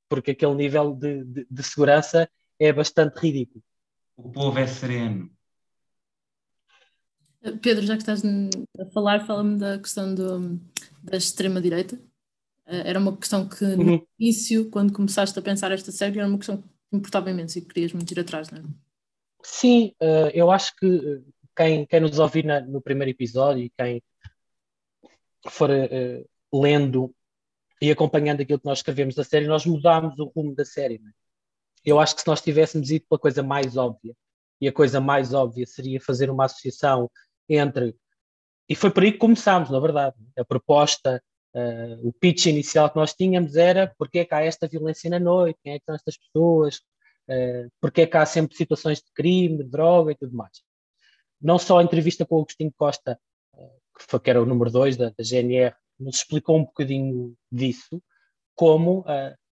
[0.09, 2.29] porque aquele nível de, de, de segurança
[2.59, 3.63] é bastante ridículo.
[4.17, 5.31] O povo é sereno.
[7.61, 10.59] Pedro, já que estás a falar, fala-me da questão do,
[11.01, 11.97] da extrema-direita.
[12.69, 14.07] Eh, era uma questão que no uhum.
[14.19, 17.73] início, quando começaste a pensar esta série, era uma questão que importava imenso e que
[17.73, 18.63] querias muito ir atrás, não é?
[19.43, 21.21] Sim, uh, eu acho que eh,
[21.55, 24.03] quem, quem nos ouvir na, no primeiro episódio e quem
[25.47, 27.13] for uh, lendo
[27.81, 30.95] e acompanhando aquilo que nós escrevemos da série, nós mudámos o rumo da série.
[30.95, 31.11] É?
[31.85, 34.13] Eu acho que se nós tivéssemos ido pela coisa mais óbvia,
[34.61, 37.09] e a coisa mais óbvia seria fazer uma associação
[37.47, 37.95] entre.
[38.67, 40.17] E foi por aí que começámos, na verdade.
[40.37, 41.23] A proposta
[41.53, 45.19] Uh, o pitch inicial que nós tínhamos era porque é que há esta violência na
[45.19, 46.75] noite, quem é que são estas pessoas,
[47.27, 50.61] uh, porque é que há sempre situações de crime, de droga e tudo mais.
[51.41, 53.19] Não só a entrevista com o Agostinho Costa,
[53.55, 57.35] uh, que, foi, que era o número 2 da, da, GNR, nos explicou um bocadinho
[57.51, 58.01] disso,
[58.55, 59.03] como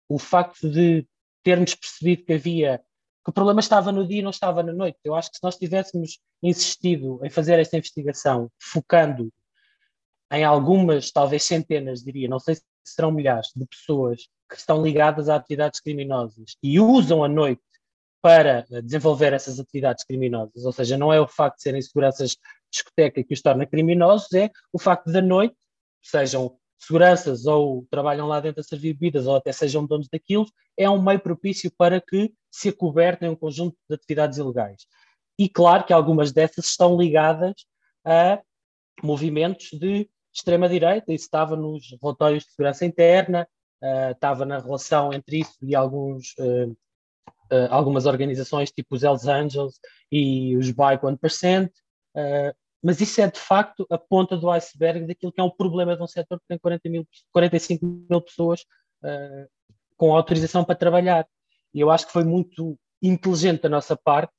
[0.07, 1.05] o facto de
[1.43, 2.81] termos percebido que havia
[3.23, 4.97] que o problema estava no dia e não estava na noite.
[5.03, 9.31] Eu acho que se nós tivéssemos insistido em fazer esta investigação, focando
[10.31, 15.29] em algumas, talvez centenas, diria, não sei se serão milhares, de pessoas que estão ligadas
[15.29, 17.61] a atividades criminosas e usam a noite
[18.21, 22.37] para desenvolver essas atividades criminosas, ou seja, não é o facto de serem seguranças de
[22.71, 25.55] discoteca que os torna criminosos, é o facto da noite,
[26.01, 30.45] sejam seguranças ou trabalham lá dentro a servir bebidas ou até sejam donos daquilo,
[30.77, 34.85] é um meio propício para que se acobertem um conjunto de atividades ilegais.
[35.37, 37.53] E claro que algumas dessas estão ligadas
[38.05, 38.41] a
[39.03, 40.09] movimentos de
[40.39, 43.47] extrema-direita, isso estava nos relatórios de segurança interna,
[43.81, 49.29] uh, estava na relação entre isso e alguns, uh, uh, algumas organizações tipo os Hells
[49.29, 49.79] Angels
[50.11, 51.69] e os Bike 1%,
[52.81, 56.01] mas isso é de facto a ponta do iceberg daquilo que é um problema de
[56.01, 58.61] um setor que tem 40 mil, 45 mil pessoas
[59.03, 59.47] uh,
[59.97, 61.27] com autorização para trabalhar.
[61.73, 64.33] E eu acho que foi muito inteligente da nossa parte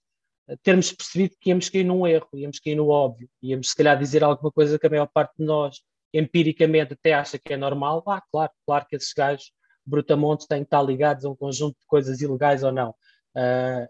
[0.48, 3.98] uh, termos percebido que íamos cair num erro, íamos cair no óbvio, íamos se calhar
[3.98, 8.02] dizer alguma coisa que a maior parte de nós empiricamente até acha que é normal.
[8.06, 9.52] Ah, claro, claro que esses gajos
[9.84, 12.90] brutamontes têm que estar ligados a um conjunto de coisas ilegais ou não.
[13.34, 13.88] Uh,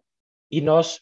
[0.51, 1.01] e nós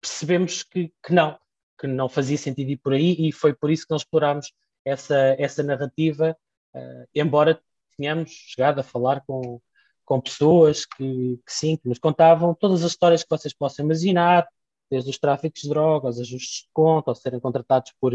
[0.00, 1.38] percebemos que, que não,
[1.78, 4.52] que não fazia sentido ir por aí e foi por isso que nós explorámos
[4.84, 6.36] essa, essa narrativa,
[6.74, 7.60] uh, embora
[7.96, 9.60] tenhamos chegado a falar com,
[10.04, 14.48] com pessoas que, que, sim, que nos contavam todas as histórias que vocês possam imaginar,
[14.90, 18.12] desde os tráficos de drogas, ajustes de conta, ou serem contratados por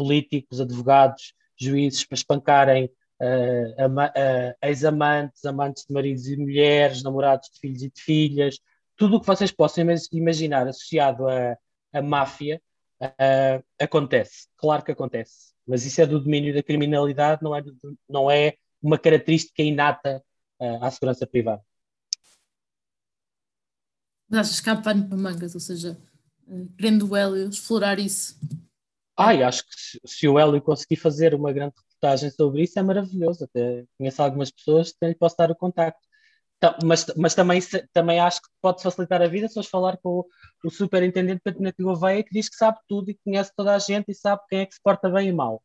[0.00, 2.86] políticos, advogados, juízes para espancarem
[3.20, 8.58] uh, uh, ex-amantes, amantes de maridos e mulheres, namorados de filhos e de filhas,
[8.96, 12.62] tudo o que vocês possam imaginar associado a máfia
[13.02, 17.62] uh, acontece, claro que acontece, mas isso é do domínio da criminalidade, não é,
[18.08, 20.24] não é uma característica inata
[20.80, 21.62] à segurança privada.
[24.30, 25.98] Mas pano para mangas, ou seja,
[26.78, 28.38] querendo o Hélio explorar isso?
[29.20, 32.82] Ai, acho que se, se o Hélio conseguir fazer uma grande reportagem sobre isso é
[32.82, 33.44] maravilhoso.
[33.44, 36.00] Até conheço algumas pessoas que lhe posso dar o contacto.
[36.56, 37.60] Então, mas, mas também,
[37.92, 40.26] também acho que pode facilitar a vida se fores falar com o,
[40.64, 44.14] o superintendente Patinete Gouveia que diz que sabe tudo e conhece toda a gente e
[44.14, 45.62] sabe quem é que se porta bem e mal.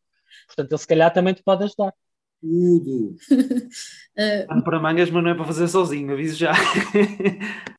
[0.48, 1.94] Portanto, ele se calhar também te pode ajudar.
[2.42, 3.16] Tudo.
[4.52, 6.52] uh, para mangas, mas não é para fazer sozinho, aviso já.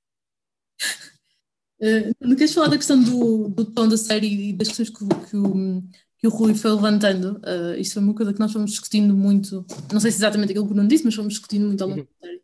[1.81, 5.07] uh, não queres falar da questão do, do tom da série e das questões que,
[5.29, 5.83] que, o,
[6.19, 7.41] que o Rui foi levantando?
[7.45, 10.67] Uh, isto foi uma coisa que nós fomos discutindo muito, não sei se exatamente aquilo
[10.67, 12.43] que o Bruno disse, mas fomos discutindo muito ao longo da série.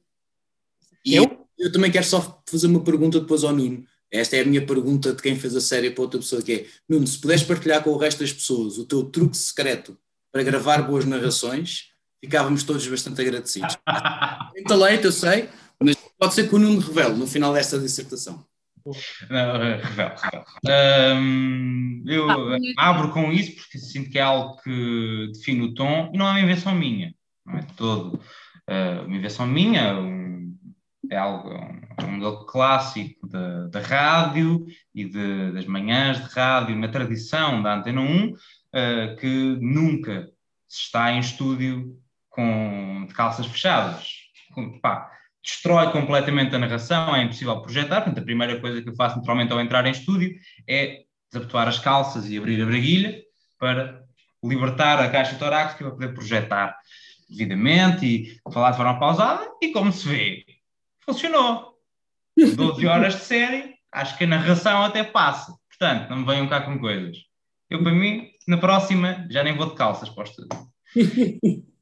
[1.05, 1.47] E eu?
[1.59, 3.85] eu também quero só fazer uma pergunta depois ao Nuno.
[4.11, 6.67] Esta é a minha pergunta de quem fez a série para outra pessoa, que é,
[6.89, 9.97] Nuno, se puderes partilhar com o resto das pessoas o teu truque secreto
[10.31, 13.77] para gravar boas narrações, ficávamos todos bastante agradecidos.
[14.53, 15.49] Tem talento, eu sei,
[15.81, 18.45] mas pode ser que o Nuno revele no final desta dissertação.
[19.83, 20.15] Revelo.
[21.17, 22.27] Um, eu
[22.79, 26.31] abro com isso porque sinto que é algo que define o tom e não é
[26.31, 27.15] uma invenção minha,
[27.45, 28.21] não é todo
[28.69, 30.57] uh, uma invenção minha, um,
[31.11, 36.77] é algo, é um modelo clássico da, da rádio e de, das manhãs de rádio,
[36.77, 38.37] uma tradição da Antena 1, uh,
[38.73, 40.29] eh, que nunca
[40.69, 41.99] se está em estúdio
[42.31, 44.11] com, de calças fechadas.
[44.55, 45.11] Com, pá,
[45.43, 48.03] destrói completamente a narração, é impossível projetar.
[48.03, 50.35] Portanto, a primeira coisa que eu faço naturalmente ao entrar em estúdio
[50.69, 53.23] é desabotoar as calças e abrir a braguilha
[53.59, 54.03] para
[54.45, 56.77] libertar a caixa torácica para poder projetar
[57.29, 59.51] devidamente e falar de forma pausada.
[59.61, 60.45] E como se vê,
[61.01, 61.73] funcionou.
[62.37, 65.55] 12 horas de série, acho que a narração até passa.
[65.69, 67.19] Portanto, não me venham cá com coisas.
[67.69, 70.73] Eu, para mim, na próxima, já nem vou de calças para o estúdio.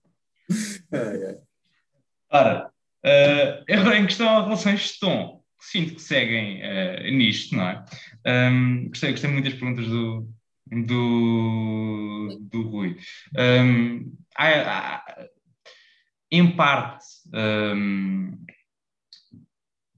[2.32, 2.70] Ora,
[3.88, 7.84] uh, em questão a relações de tom, sinto que seguem uh, nisto, não é?
[8.26, 10.28] Um, gostei, gostei muito das perguntas do,
[10.86, 12.96] do, do Rui.
[13.36, 15.28] Um, há, há,
[16.30, 17.04] em parte,
[17.34, 18.38] um,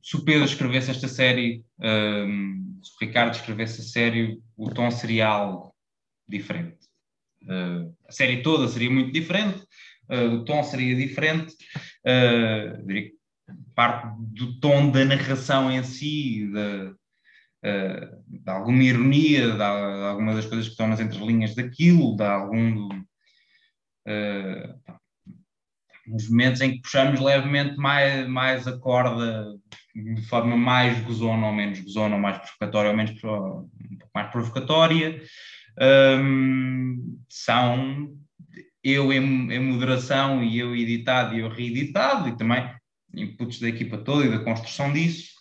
[0.03, 4.91] se o Pedro escrevesse esta série, um, se o Ricardo escrevesse a série, o tom
[4.91, 5.75] seria algo
[6.29, 6.79] diferente.
[7.45, 9.63] Uh, a série toda seria muito diferente,
[10.35, 11.55] o tom seria diferente,
[12.07, 13.15] uh, diria que
[13.75, 16.95] parte do tom da narração em si, de,
[18.27, 22.89] de alguma ironia, de, de algumas das coisas que estão nas entrelinhas daquilo, de algum
[26.07, 29.47] nos momentos em que puxamos levemente mais, mais a corda
[29.95, 34.31] de forma mais gozona ou menos gozona, ou mais provocatória ou menos um pouco mais
[34.31, 35.23] provocatória,
[36.21, 38.17] um, são
[38.83, 42.69] eu em, em, moderação e eu editado e eu reeditado, e também
[43.15, 45.33] inputs da equipa toda e da construção disso.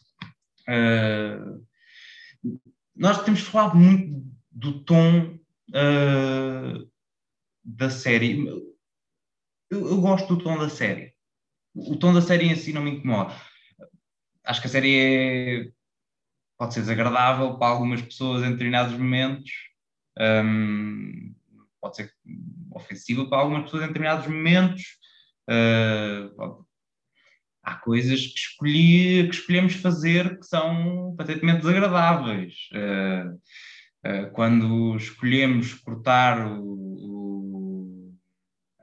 [0.67, 1.65] Uh,
[2.95, 5.39] nós temos falado muito do tom
[5.69, 6.91] uh,
[7.63, 8.45] da série.
[9.69, 11.13] Eu, eu, gosto do tom da série.
[11.73, 13.33] O tom da série em si não me incomoda.
[14.43, 15.71] Acho que a série é,
[16.57, 19.51] pode ser desagradável para algumas pessoas em determinados momentos.
[20.19, 21.33] Um,
[21.79, 22.13] pode ser
[22.71, 24.83] ofensiva para algumas pessoas em determinados momentos.
[25.49, 26.65] Uh,
[27.63, 32.53] há coisas que, escolhi, que escolhemos fazer que são patentemente desagradáveis.
[32.73, 33.35] Uh,
[34.07, 38.13] uh, quando escolhemos cortar o, o,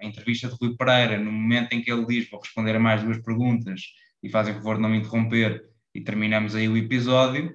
[0.00, 3.02] a entrevista de Rui Pereira no momento em que ele diz vou responder a mais
[3.02, 3.82] duas perguntas
[4.22, 7.52] e fazem favor de não me interromper e terminamos aí o episódio,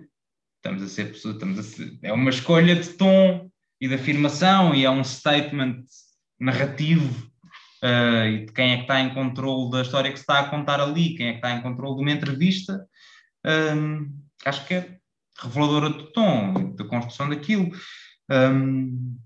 [0.57, 3.49] estamos a ser, estamos a ser é uma escolha de tom
[3.79, 5.83] e de afirmação e é um statement
[6.43, 7.31] narrativo
[7.83, 10.49] uh, e de quem é que está em controle da história que se está a
[10.49, 12.85] contar ali, quem é que está em controle de uma entrevista,
[13.75, 14.11] um,
[14.45, 14.97] acho que é
[15.41, 17.71] reveladora do tom, da construção daquilo.
[18.29, 19.17] Um,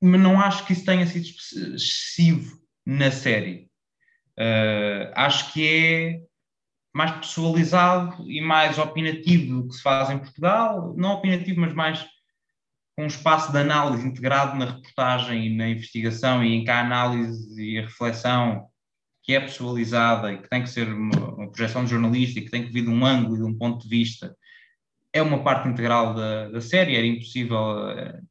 [0.00, 1.26] mas não acho que isso tenha sido
[1.74, 3.70] excessivo na série.
[4.38, 6.20] Uh, acho que é
[6.92, 10.94] mais personalizado e mais opinativo do que se faz em Portugal.
[10.96, 12.06] Não opinativo, mas mais
[12.98, 17.60] um espaço de análise integrado na reportagem e na investigação e em que a análise
[17.60, 18.68] e a reflexão
[19.22, 22.72] que é pessoalizada e que tem que ser uma, uma projeção jornalística, que tem que
[22.72, 24.36] vir de um ângulo e de um ponto de vista,
[25.12, 28.22] é uma parte integral da, da série, era impossível uh,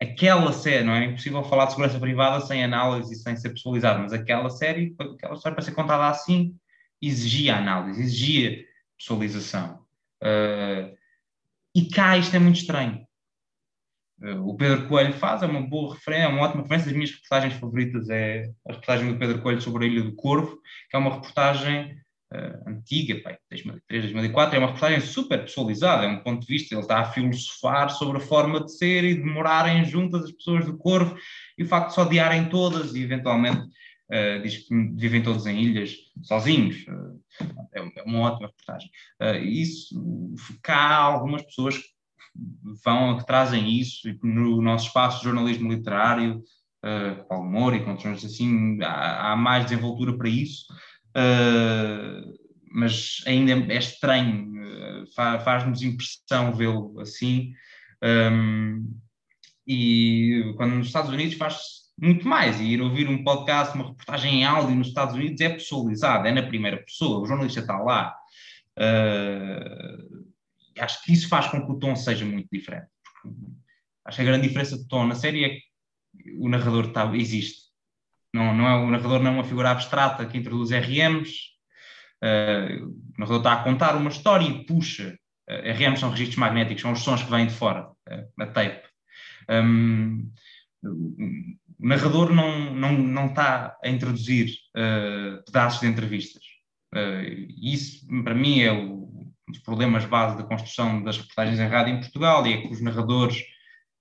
[0.00, 4.00] aquela série, não é impossível falar de segurança privada sem análise e sem ser pessoalizado,
[4.00, 6.54] mas aquela série, aquela história para ser contada assim,
[7.00, 8.64] exigia análise, exigia
[8.98, 9.80] pessoalização.
[10.22, 10.94] Uh,
[11.74, 13.06] e cá isto é muito estranho.
[14.22, 16.90] Eh, o Pedro Coelho faz, é uma boa referência, é uma ótima referência.
[16.90, 20.58] As minhas reportagens favoritas é a reportagem do Pedro Coelho sobre a Ilha do Corvo,
[20.88, 21.96] que é uma reportagem
[22.32, 26.74] uh, antiga, pai, 2003, 2004, é uma reportagem super pessoalizada, é um ponto de vista,
[26.74, 30.64] ele está a filosofar sobre a forma de ser e de morarem juntas as pessoas
[30.64, 31.16] do Corvo
[31.58, 35.60] e o facto de só odiarem todas e eventualmente uh, diz que vivem todos em
[35.60, 36.86] ilhas sozinhos.
[36.86, 37.20] Uh,
[37.72, 38.90] é uma ótima reportagem.
[39.42, 39.96] isso,
[40.62, 41.80] cá há algumas pessoas
[42.84, 46.42] vão, que trazem isso no nosso espaço de jornalismo literário,
[46.84, 50.66] uh, Paulo Moura e condições assim, há, há, mais desenvoltura para isso,
[51.16, 52.32] uh,
[52.70, 55.06] mas ainda é estranho, uh,
[55.44, 57.52] faz-nos impressão vê-lo assim,
[58.02, 58.98] um,
[59.66, 64.40] e quando nos Estados Unidos faz muito mais, e ir ouvir um podcast, uma reportagem
[64.40, 68.16] em áudio nos Estados Unidos é personalizado, é na primeira pessoa, o jornalista está lá.
[70.78, 72.86] Acho que isso faz com que o tom seja muito diferente.
[74.04, 75.62] acho que a grande diferença de tom na série é que
[76.38, 77.70] o narrador está, existe.
[78.34, 81.52] Não, não é, o narrador não é uma figura abstrata que introduz RMs.
[82.22, 85.18] Uh, o narrador está a contar uma história e puxa.
[85.50, 88.88] Uh, RMs são registros magnéticos, são os sons que vêm de fora, uh, a tape.
[89.50, 90.32] Um,
[90.84, 96.42] o narrador não, não, não está a introduzir uh, pedaços de entrevistas.
[96.94, 102.00] Uh, isso, para mim, é o, problemas base da construção das reportagens em rádio em
[102.00, 103.40] Portugal e é que os narradores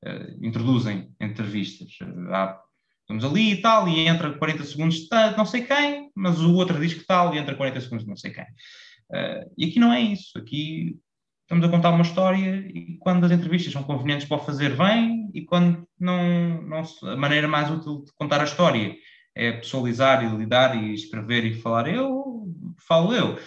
[0.06, 1.92] uh, introduzem entrevistas.
[2.02, 2.60] Uh, há,
[3.02, 6.80] estamos ali e tal, e entra 40 segundos de não sei quem, mas o outro
[6.80, 8.44] diz que tal e entra 40 segundos de não sei quem.
[8.44, 10.38] Uh, e aqui não é isso.
[10.38, 10.98] Aqui
[11.42, 15.30] estamos a contar uma história e quando as entrevistas são convenientes para o fazer, vem,
[15.34, 18.96] e quando não, não a maneira mais útil de contar a história
[19.36, 22.48] é pessoalizar e lidar e escrever e falar eu,
[22.88, 23.38] falo eu.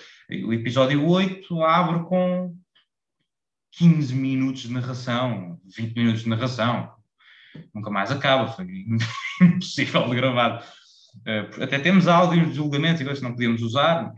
[0.44, 2.56] O episódio 8 abre com
[3.72, 6.92] 15 minutos de narração, 20 minutos de narração.
[7.74, 8.66] Nunca mais acaba, foi
[9.40, 10.64] impossível de gravar.
[11.18, 14.12] Uh, até temos áudios de julgamentos e coisas que não podíamos usar,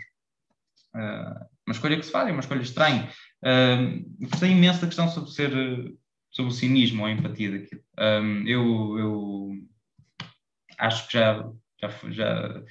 [0.94, 3.10] mas, uh, uma escolha que se faz, é uma escolha estranha.
[3.42, 5.50] Uh, gostei imenso da questão sobre ser
[6.30, 7.82] sobre o cinismo ou a empatia daquilo.
[8.46, 9.52] Eu, eu
[10.78, 12.62] acho que já, já, já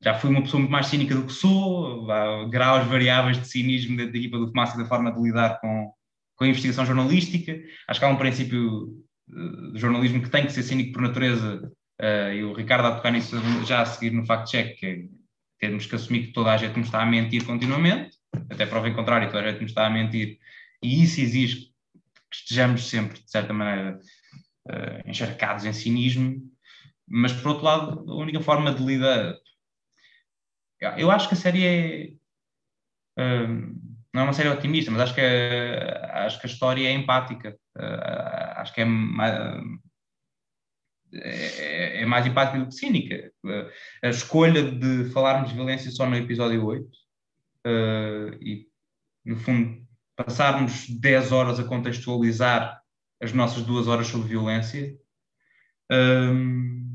[0.00, 3.96] já fui uma pessoa muito mais cínica do que sou, há graus variáveis de cinismo
[3.96, 5.92] da, da equipa do Fumaça e da forma de lidar com,
[6.36, 7.58] com a investigação jornalística.
[7.88, 8.84] Acho que há um princípio
[9.28, 12.94] uh, de jornalismo que tem que ser cínico por natureza, uh, e o Ricardo a
[12.94, 14.98] tocar nisso já a seguir no fact-check, que é
[15.58, 18.16] termos que assumir que toda a gente nos está a mentir continuamente,
[18.48, 20.38] até prova em contrário, toda a gente nos está a mentir,
[20.80, 21.72] e isso exige
[22.30, 23.98] que estejamos sempre, de certa maneira,
[24.68, 26.40] uh, encharcados em cinismo,
[27.08, 29.34] mas por outro lado, a única forma de lidar,
[30.96, 32.12] eu acho que a série é.
[33.20, 36.92] Um, não é uma série otimista, mas acho que, é, acho que a história é
[36.92, 37.56] empática.
[37.76, 39.34] Uh, acho que é mais,
[41.12, 43.32] é, é, mais empática do que cínica.
[44.02, 48.66] A escolha de falarmos de violência só no episódio 8 uh, e,
[49.24, 49.86] no fundo,
[50.16, 52.80] passarmos 10 horas a contextualizar
[53.22, 54.96] as nossas duas horas sobre violência.
[55.90, 56.87] Um,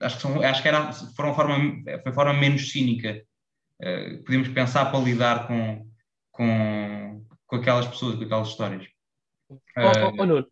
[0.00, 1.56] acho que, são, acho que era, foram forma,
[2.02, 3.22] foi a forma menos cínica.
[3.80, 5.86] Uh, podíamos pensar para lidar com,
[6.30, 8.86] com, com aquelas pessoas, com aquelas histórias.
[9.50, 10.46] Uh, oh, oh, Nuno.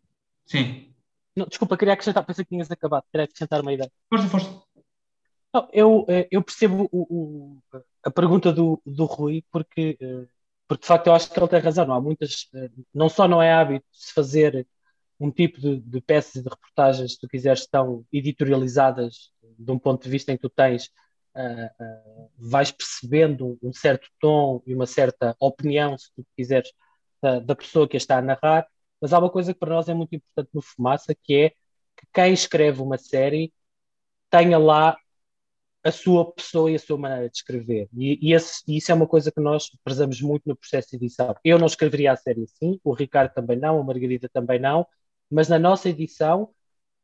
[0.45, 0.93] Sim.
[1.35, 3.91] Não, desculpa, queria acrescentar, pensei que tinhas acabado, queria acrescentar uma ideia.
[4.09, 4.63] Força, força.
[5.53, 10.27] Não, eu, eh, eu percebo o, o, a pergunta do, do Rui, porque, eh,
[10.67, 11.85] porque de facto eu acho que ele tem razão.
[11.87, 14.67] Não há muitas, eh, não só não é hábito se fazer
[15.19, 19.79] um tipo de, de peças e de reportagens, se tu quiseres, tão editorializadas de um
[19.79, 20.87] ponto de vista em que tu tens,
[21.35, 26.71] uh, uh, vais percebendo um certo tom e uma certa opinião, se tu quiseres,
[27.21, 28.67] da, da pessoa que a está a narrar,
[29.01, 32.07] mas há uma coisa que para nós é muito importante no Fumaça, que é que
[32.13, 33.53] quem escreve uma série
[34.29, 34.97] tenha lá
[35.83, 37.89] a sua pessoa e a sua maneira de escrever.
[37.93, 40.97] E, e, esse, e, isso é uma coisa que nós prezamos muito no processo de
[40.97, 41.35] edição.
[41.43, 44.85] Eu não escreveria a série assim, o Ricardo também não, a Margarida também não,
[45.31, 46.53] mas na nossa edição,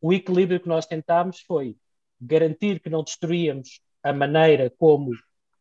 [0.01, 1.77] o equilíbrio que nós tentámos foi
[2.19, 5.11] garantir que não destruíamos a maneira como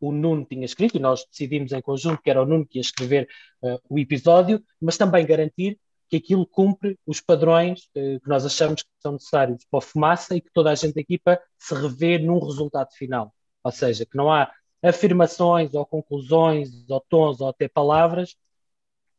[0.00, 2.82] o Nuno tinha escrito, e nós decidimos em conjunto que era o Nuno que ia
[2.82, 3.28] escrever
[3.62, 5.78] uh, o episódio, mas também garantir
[6.08, 10.36] que aquilo cumpre os padrões eh, que nós achamos que são necessários para a fumaça
[10.36, 13.34] e que toda a gente da equipa se revê num resultado final.
[13.64, 14.52] Ou seja, que não há
[14.82, 18.36] afirmações ou conclusões ou tons ou até palavras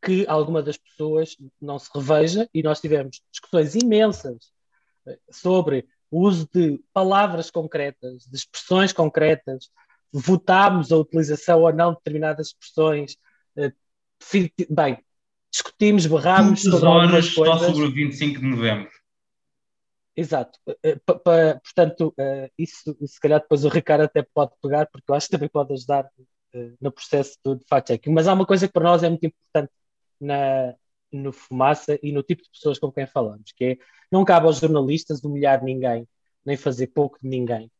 [0.01, 4.53] que alguma das pessoas não se reveja e nós tivemos discussões imensas
[5.07, 9.69] eh, sobre o uso de palavras concretas, de expressões concretas,
[10.13, 13.17] votámos a utilização ou não de determinadas expressões.
[13.57, 13.73] Eh,
[14.69, 15.03] bem,
[15.51, 17.59] discutimos, berramos sobre algumas coisas.
[17.59, 18.89] Só sobre o 25 de novembro.
[20.15, 20.57] Exato.
[20.81, 25.27] Eh, portanto, eh, isso se calhar depois o Ricardo até pode pegar, porque eu acho
[25.27, 26.09] que também pode ajudar
[26.79, 28.13] no processo de fact-checking.
[28.13, 29.69] Mas há uma coisa que para nós é muito importante
[30.21, 30.73] na,
[31.11, 33.77] no Fumaça e no tipo de pessoas com quem falamos, que é
[34.11, 36.07] não cabe aos jornalistas humilhar ninguém,
[36.45, 37.71] nem fazer pouco de ninguém.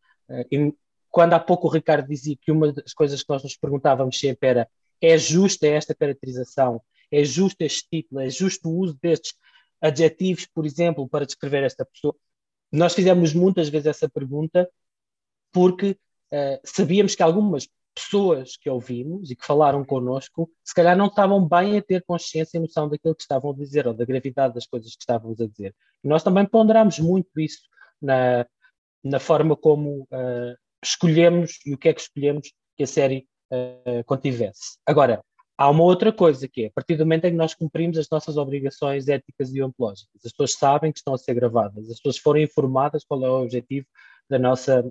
[0.52, 0.74] E
[1.10, 4.50] quando há pouco o Ricardo dizia que uma das coisas que nós nos perguntávamos sempre
[4.50, 4.70] era
[5.02, 6.82] é justa esta caracterização?
[7.12, 9.34] é justo este título, é justo o uso destes
[9.82, 12.16] adjetivos, por exemplo, para descrever esta pessoa?
[12.72, 14.70] Nós fizemos muitas vezes essa pergunta
[15.52, 15.92] porque
[16.32, 21.48] uh, sabíamos que algumas pessoas que ouvimos e que falaram connosco, se calhar não estavam
[21.48, 24.68] bem a ter consciência e noção daquilo que estavam a dizer ou da gravidade das
[24.68, 25.74] coisas que estávamos a dizer.
[26.04, 27.62] E nós também ponderamos muito isso
[28.02, 28.46] na,
[29.04, 34.04] na forma como uh, escolhemos e o que é que escolhemos que a série uh,
[34.06, 34.78] contivesse.
[34.86, 35.24] Agora,
[35.58, 38.10] Há uma outra coisa que é, a partir do momento em que nós cumprimos as
[38.10, 42.18] nossas obrigações éticas e ontológicas, as pessoas sabem que estão a ser gravadas, as pessoas
[42.18, 43.88] foram informadas qual é o objetivo
[44.30, 44.84] da nossa,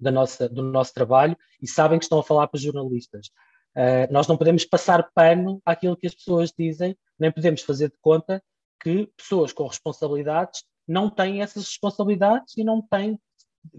[0.00, 3.28] da nossa, do nosso trabalho e sabem que estão a falar para jornalistas.
[3.76, 7.96] Uh, nós não podemos passar pano àquilo que as pessoas dizem, nem podemos fazer de
[8.00, 8.42] conta
[8.82, 13.18] que pessoas com responsabilidades não têm essas responsabilidades e não têm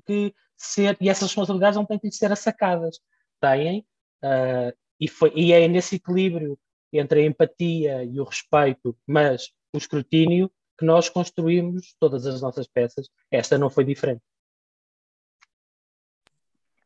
[0.06, 3.00] que ser, e essas responsabilidades não têm que ser assacadas.
[3.42, 3.80] Têm,
[4.24, 6.58] uh, e, foi, e é nesse equilíbrio
[6.94, 12.68] entre a empatia e o respeito, mas o escrutínio, que nós construímos todas as nossas
[12.68, 13.08] peças.
[13.30, 14.22] Esta não foi diferente.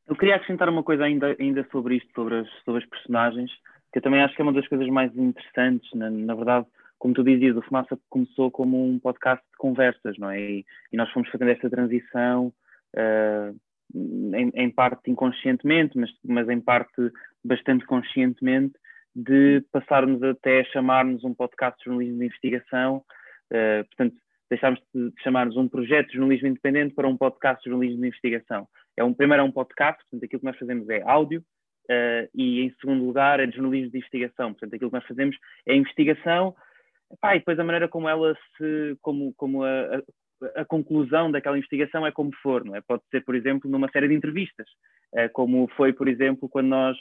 [0.07, 3.52] Eu queria acrescentar uma coisa ainda, ainda sobre isto, sobre as, sobre as personagens,
[3.91, 5.90] que eu também acho que é uma das coisas mais interessantes.
[5.94, 6.68] Na, na verdade,
[6.99, 10.40] como tu dizias, o Fumaça começou como um podcast de conversas, não é?
[10.40, 12.53] E, e nós fomos fazendo esta transição
[12.95, 13.56] uh,
[14.36, 17.11] em, em, parte inconscientemente, mas, mas em parte
[17.44, 18.73] bastante conscientemente,
[19.15, 24.15] de passarmos até a chamarmos um podcast de jornalismo de investigação, uh, portanto,
[24.49, 28.67] deixámos de chamarmos um projeto de jornalismo independente para um podcast de jornalismo de investigação.
[28.97, 31.43] É um, primeiro é um podcast, portanto, aquilo que nós fazemos é áudio,
[31.89, 35.35] uh, e em segundo lugar é de jornalismo de investigação, portanto, aquilo que nós fazemos
[35.67, 36.55] é investigação,
[37.23, 40.01] e depois a maneira como ela se, como, como a,
[40.55, 42.81] a conclusão daquela investigação é como for, não é?
[42.81, 44.67] Pode ser, por exemplo, numa série de entrevistas,
[45.13, 46.97] eh, como foi, por exemplo, quando nós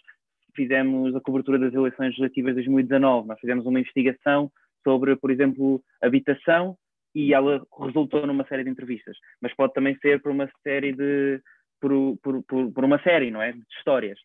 [0.54, 3.28] fizemos a cobertura das eleições legislativas de 2019.
[3.28, 4.50] Nós fizemos uma investigação
[4.84, 6.76] sobre, por exemplo, habitação
[7.14, 9.16] e ela resultou numa série de entrevistas.
[9.40, 11.40] Mas pode também ser por uma série de
[11.80, 14.18] por, por, por, por uma série, não é, de histórias.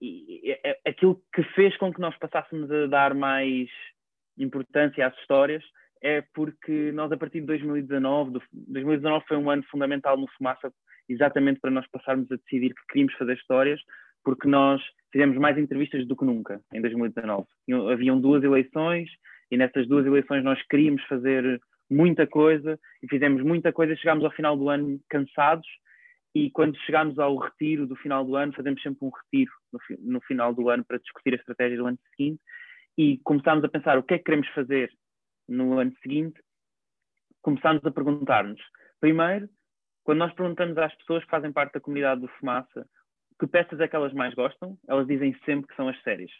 [0.00, 3.68] E aquilo que fez com que nós passássemos a dar mais
[4.36, 5.64] importância às histórias
[6.00, 10.72] é porque nós, a partir de 2019, 2019 foi um ano fundamental no Fumaça,
[11.08, 13.80] exatamente para nós passarmos a decidir que queríamos fazer histórias,
[14.24, 14.80] porque nós
[15.10, 17.46] fizemos mais entrevistas do que nunca em 2019.
[17.92, 19.10] Haviam duas eleições
[19.50, 21.60] e nessas duas eleições nós queríamos fazer
[21.90, 23.96] muita coisa e fizemos muita coisa.
[23.96, 25.68] Chegámos ao final do ano cansados
[26.34, 29.80] e quando chegámos ao retiro do final do ano, fazemos sempre um retiro no,
[30.12, 32.40] no final do ano para discutir a estratégia do ano seguinte
[32.96, 34.90] e começámos a pensar o que é que queremos fazer
[35.48, 36.40] no ano seguinte.
[37.40, 38.60] Começámos a perguntar-nos,
[39.00, 39.48] primeiro,
[40.04, 42.86] quando nós perguntamos às pessoas que fazem parte da comunidade do Fumaça
[43.38, 46.30] que peças é que elas mais gostam, elas dizem sempre que são as séries.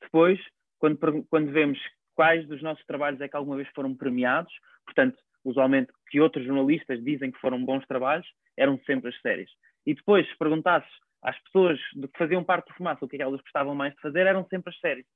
[0.00, 0.40] Depois,
[0.78, 0.98] quando,
[1.28, 1.78] quando vemos
[2.14, 4.52] quais dos nossos trabalhos é que alguma vez foram premiados,
[4.84, 8.26] portanto, usualmente que outros jornalistas dizem que foram bons trabalhos,
[8.56, 9.50] eram sempre as séries.
[9.86, 10.90] E depois, se perguntasses
[11.22, 14.00] às pessoas que faziam parte do Fumaça o que é que elas gostavam mais de
[14.00, 15.06] fazer, eram sempre as séries.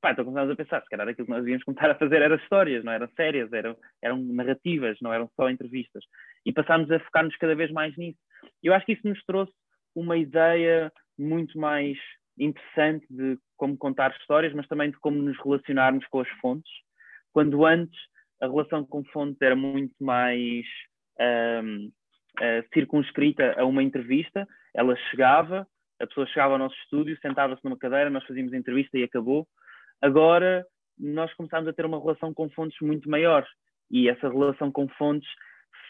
[0.00, 2.36] Pá, então começámos a pensar, se calhar aquilo que nós devíamos começar a fazer eram
[2.36, 6.02] histórias, não eram séries, eram, eram narrativas, não eram só entrevistas.
[6.46, 8.18] E passámos a focar-nos cada vez mais nisso.
[8.62, 9.52] Eu acho que isso nos trouxe
[9.94, 11.98] uma ideia muito mais
[12.44, 16.70] interessante de como contar histórias, mas também de como nos relacionarmos com as fontes.
[17.32, 17.98] Quando antes
[18.40, 20.64] a relação com fontes era muito mais
[21.62, 25.66] um, uh, circunscrita a uma entrevista, ela chegava,
[26.00, 29.46] a pessoa chegava ao nosso estúdio, sentava-se numa cadeira, nós fazíamos a entrevista e acabou.
[30.00, 30.64] Agora
[30.98, 33.46] nós começámos a ter uma relação com fontes muito maior
[33.90, 35.28] e essa relação com fontes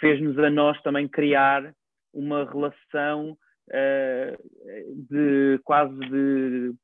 [0.00, 1.72] fez-nos a nós também criar
[2.12, 3.36] uma relação
[3.70, 6.74] uh, de quase de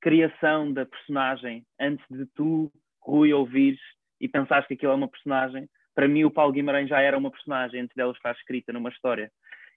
[0.00, 2.70] criação da personagem antes de tu,
[3.00, 3.80] Rui, ouvires
[4.20, 5.68] e pensares que aquilo é uma personagem.
[5.94, 9.30] Para mim, o Paulo Guimarães já era uma personagem antes dela estar escrita numa história.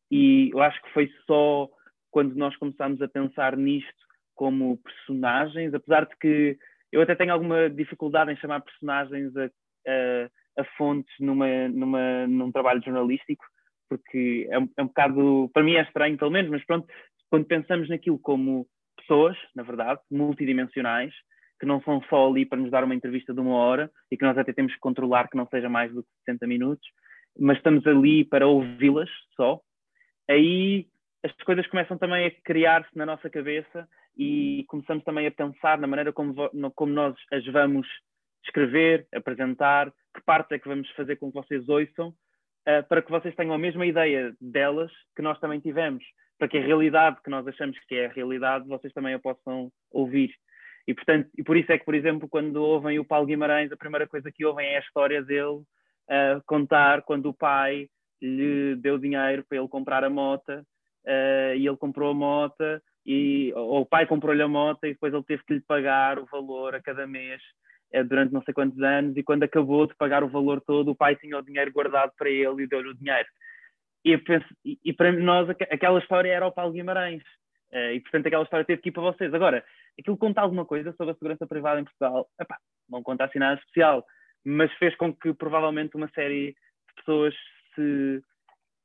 [0.09, 1.67] E eu acho que foi só
[2.11, 4.05] quando nós começámos a pensar nisto
[4.35, 6.57] como personagens, apesar de que
[6.91, 12.51] eu até tenho alguma dificuldade em chamar personagens a, a, a fontes numa, numa, num
[12.51, 13.43] trabalho jornalístico,
[13.89, 16.87] porque é um, é um bocado, para mim é estranho pelo menos, mas pronto,
[17.29, 18.67] quando pensamos naquilo como
[18.97, 21.13] pessoas, na verdade, multidimensionais,
[21.59, 24.25] que não são só ali para nos dar uma entrevista de uma hora e que
[24.25, 26.87] nós até temos que controlar que não seja mais do que 60 minutos,
[27.39, 29.59] mas estamos ali para ouvi-las só,
[30.29, 30.87] aí
[31.23, 33.87] as coisas começam também a criar-se na nossa cabeça
[34.17, 36.33] e começamos também a pensar na maneira como,
[36.75, 37.87] como nós as vamos
[38.45, 42.13] escrever, apresentar, que parte é que vamos fazer com que vocês ouçam,
[42.67, 46.03] uh, para que vocês tenham a mesma ideia delas que nós também tivemos,
[46.37, 49.71] para que a realidade que nós achamos que é a realidade, vocês também a possam
[49.91, 50.31] ouvir.
[50.87, 53.77] E, portanto, e por isso é que, por exemplo, quando ouvem o Paulo Guimarães, a
[53.77, 55.63] primeira coisa que ouvem é a história dele
[56.09, 57.87] uh, contar quando o pai
[58.21, 62.63] lhe deu dinheiro para ele comprar a moto uh, e ele comprou a moto
[63.05, 66.25] e ou o pai comprou-lhe a moto e depois ele teve que lhe pagar o
[66.25, 67.41] valor a cada mês
[68.07, 71.15] durante não sei quantos anos e quando acabou de pagar o valor todo o pai
[71.15, 73.27] tinha o dinheiro guardado para ele e deu-lhe o dinheiro.
[74.03, 77.23] E, penso, e, para nós aquela história era o Paulo Guimarães
[77.71, 79.33] uh, e portanto aquela história teve que ir para vocês.
[79.33, 79.63] Agora
[79.97, 82.27] aquilo conta alguma coisa sobre a segurança privada em Portugal?
[82.39, 82.57] Epá,
[82.89, 84.05] não conta assim nada especial
[84.45, 87.33] mas fez com que provavelmente uma série de pessoas
[87.73, 88.21] se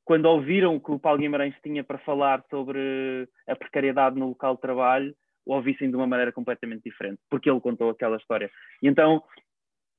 [0.03, 4.55] quando ouviram o que o Paulo Guimarães tinha para falar sobre a precariedade no local
[4.55, 5.15] de trabalho,
[5.45, 8.49] o ouvissem de uma maneira completamente diferente, porque ele contou aquela história.
[8.81, 9.23] E então,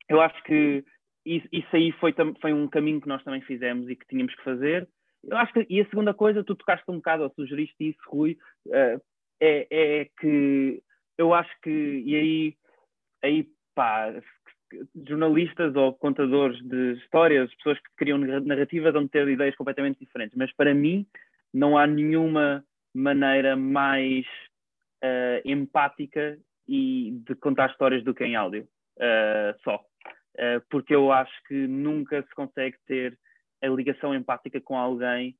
[0.09, 0.85] eu acho que
[1.24, 4.89] isso, aí foi, foi um caminho que nós também fizemos e que tínhamos que fazer.
[5.24, 8.36] Eu acho que, e a segunda coisa, tu tocaste um bocado, ou sugeriste isso, Rui,
[8.66, 9.01] uh,
[9.40, 10.82] é, é que
[11.16, 12.56] eu acho que, e aí,
[13.23, 14.12] aí pá,
[15.06, 20.36] jornalistas ou contadores de histórias, pessoas que criam narrativas, vão ter ideias completamente diferentes.
[20.36, 21.06] Mas para mim,
[21.52, 22.64] não há nenhuma
[22.94, 24.27] maneira mais
[25.02, 26.38] uh, empática
[26.68, 28.66] e de contar histórias do que em áudio,
[28.98, 29.76] uh, só.
[29.76, 33.18] Uh, porque eu acho que nunca se consegue ter
[33.62, 35.36] a ligação empática com alguém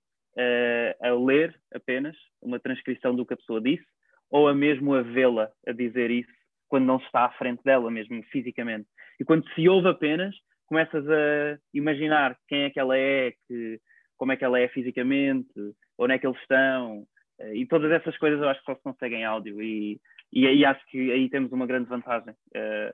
[1.03, 3.85] a ler apenas uma transcrição do que a pessoa disse,
[4.31, 6.33] ou a mesmo a vê-la a dizer isso
[6.69, 8.89] quando não se está à frente dela mesmo fisicamente.
[9.21, 10.35] E quando se ouve apenas,
[10.67, 13.79] começas a imaginar quem é que ela é, que,
[14.17, 15.53] como é que ela é fisicamente,
[15.99, 17.07] onde é que eles estão,
[17.55, 20.01] e todas essas coisas eu acho que só se conseguem em áudio e,
[20.33, 22.33] e aí acho que aí temos uma grande vantagem.
[22.55, 22.93] Uh,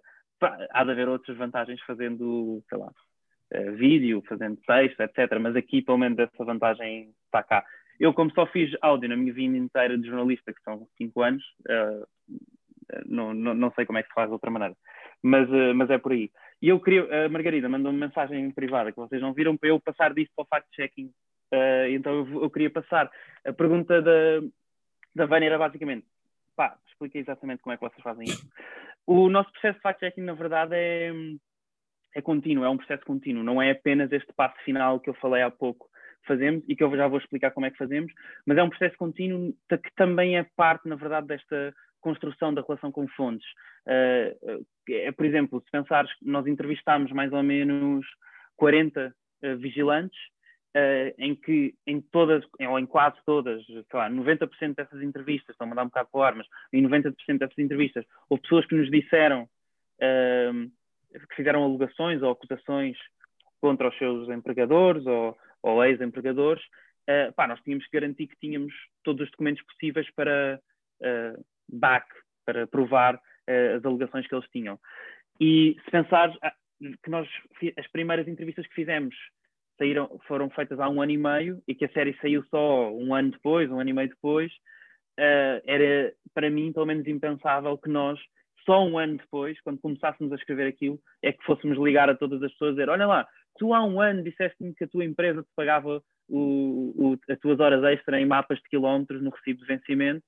[0.70, 2.91] há de haver outras vantagens fazendo, sei lá,
[3.55, 5.39] uh, vídeo, fazendo texto, etc.
[5.41, 7.65] Mas aqui, pelo menos, essa vantagem está cá.
[7.99, 11.43] Eu, como só fiz áudio na minha vida inteira de jornalista, que são cinco anos,
[11.69, 12.07] uh,
[13.07, 14.75] não, não, não sei como é que se faz de outra maneira,
[15.23, 16.31] mas, uh, mas é por aí.
[16.62, 19.81] E eu queria, a Margarida mandou uma mensagem privada que vocês não viram para eu
[19.81, 21.11] passar disso para o fact-checking,
[21.53, 23.11] uh, então eu, eu, queria passar.
[23.45, 24.41] A pergunta da,
[25.15, 26.07] da Vânia era basicamente,
[26.57, 28.49] pá, explica exatamente como é que vocês fazem isso.
[29.07, 31.11] O nosso processo de fact-checking, na verdade, é,
[32.15, 35.43] é contínuo, é um processo contínuo, não é apenas este passo final que eu falei
[35.43, 35.89] há pouco
[36.27, 38.12] fazemos e que eu já vou explicar como é que fazemos,
[38.45, 42.93] mas é um processo contínuo que também é parte, na verdade, desta construção da relação
[42.93, 43.47] com fontes.
[43.87, 48.07] Uh, é, por exemplo, se pensares, nós entrevistámos mais ou menos
[48.57, 50.19] 40 uh, vigilantes,
[50.77, 55.66] uh, em que em todas, ou em quase todas, sei lá, 90% dessas entrevistas, estão
[55.66, 58.74] a mandar um bocado para o ar, mas em 90% dessas entrevistas, houve pessoas que
[58.74, 59.49] nos disseram
[61.28, 62.97] que fizeram alegações ou acusações
[63.61, 66.62] contra os seus empregadores ou, ou ex-empregadores,
[67.09, 68.73] uh, pá, nós tínhamos que garantir que tínhamos
[69.03, 70.61] todos os documentos possíveis para
[71.01, 72.07] uh, back,
[72.45, 74.78] para provar uh, as alegações que eles tinham.
[75.40, 76.55] E se pensar ah,
[77.03, 77.28] que nós,
[77.77, 79.15] as primeiras entrevistas que fizemos
[79.79, 83.15] saíram, foram feitas há um ano e meio e que a série saiu só um
[83.15, 84.53] ano depois, um ano e meio depois,
[85.19, 88.19] uh, era para mim pelo menos impensável que nós
[88.67, 92.43] só um ano depois, quando começássemos a escrever aquilo, é que fôssemos ligar a todas
[92.43, 93.27] as pessoas e dizer, olha lá,
[93.59, 97.59] tu há um ano disseste-me que a tua empresa te pagava o, o, as tuas
[97.61, 100.23] horas extra em mapas de quilómetros no recibo de vencimento,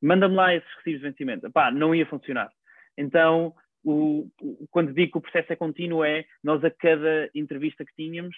[0.00, 1.52] manda-me lá esses recibos de vencimento.
[1.52, 2.50] Pá, não ia funcionar.
[2.96, 3.54] Então,
[3.84, 4.28] o,
[4.70, 8.34] quando digo que o processo é contínuo, é nós a cada entrevista que tínhamos,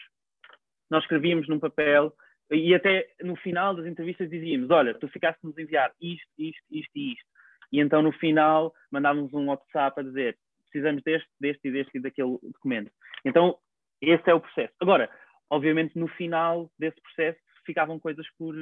[0.91, 2.13] nós escrevíamos num papel
[2.51, 6.91] e até no final das entrevistas dizíamos: Olha, tu ficaste nos enviar isto, isto, isto
[6.95, 7.27] e isto.
[7.73, 10.37] E então no final mandávamos um WhatsApp a dizer:
[10.71, 12.91] Precisamos deste, deste e deste e daquele documento.
[13.25, 13.57] Então
[14.01, 14.75] esse é o processo.
[14.81, 15.09] Agora,
[15.51, 18.55] obviamente, no final desse processo ficavam coisas por,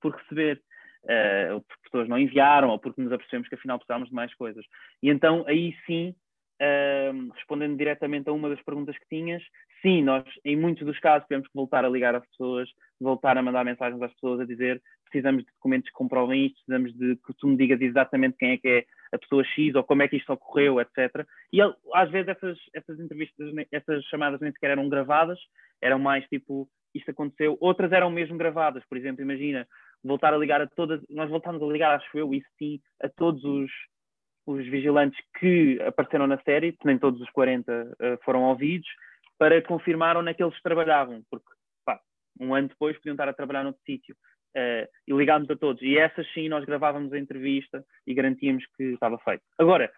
[0.00, 0.60] por receber.
[1.04, 4.64] Uh, porque pessoas não enviaram ou porque nos apercebemos que afinal precisávamos de mais coisas.
[5.02, 6.14] E então aí sim,
[6.62, 9.42] uh, respondendo diretamente a uma das perguntas que tinhas,
[9.84, 13.42] sim, nós em muitos dos casos tivemos que voltar a ligar às pessoas, voltar a
[13.42, 14.80] mandar mensagens às pessoas a dizer
[15.10, 18.56] precisamos de documentos que comprovem isto, precisamos de que tu me digas exatamente quem é
[18.56, 21.24] que é a pessoa X ou como é que isto ocorreu, etc.
[21.52, 25.38] E às vezes essas, essas entrevistas, essas chamadas nem sequer eram gravadas,
[25.80, 27.56] eram mais tipo, isto aconteceu.
[27.60, 29.68] Outras eram mesmo gravadas, por exemplo, imagina,
[30.02, 33.44] voltar a ligar a todas, nós voltámos a ligar, acho eu, isso sim, a todos
[33.44, 33.70] os,
[34.46, 38.88] os vigilantes que apareceram na série, nem todos os 40 uh, eh, foram ouvidos,
[39.38, 41.46] para confirmar onde é que eles trabalhavam, porque
[41.84, 42.00] pá,
[42.40, 44.16] um ano depois podiam estar a trabalhar noutro sítio.
[44.56, 45.82] Uh, e ligámos a todos.
[45.82, 49.42] E essas sim nós gravávamos a entrevista e garantíamos que estava feito.
[49.58, 49.92] Agora,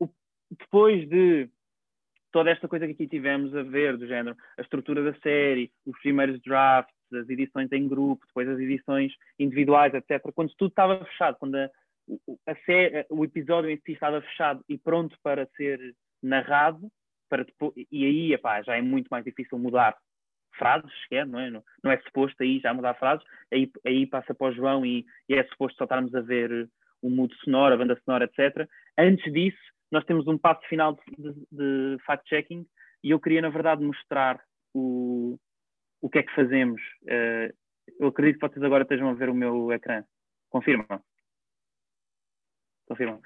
[0.00, 0.08] o,
[0.50, 1.50] depois de
[2.32, 5.98] toda esta coisa que aqui tivemos a ver, do género, a estrutura da série, os
[6.00, 11.36] primeiros drafts, as edições em grupo, depois as edições individuais, etc., quando tudo estava fechado,
[11.38, 11.70] quando a,
[12.46, 12.54] a
[13.10, 16.90] o episódio em si estava fechado e pronto para ser narrado,
[17.28, 19.96] para depois, e aí epá, já é muito mais difícil mudar
[20.56, 21.50] frases sequer, não é?
[21.50, 25.04] Não, não é suposto aí já mudar frases, aí, aí passa para o João e,
[25.28, 26.68] e é suposto só estarmos a ver
[27.02, 28.68] o mudo sonoro, a banda sonora, etc.
[28.98, 29.58] Antes disso,
[29.90, 32.66] nós temos um passo final de, de fact-checking
[33.04, 34.40] e eu queria, na verdade, mostrar
[34.74, 35.38] o,
[36.00, 36.80] o que é que fazemos.
[37.02, 37.54] Uh,
[38.00, 40.02] eu acredito que vocês agora estejam a ver o meu ecrã.
[40.50, 41.00] Confirmam?
[42.88, 43.20] Confirmam.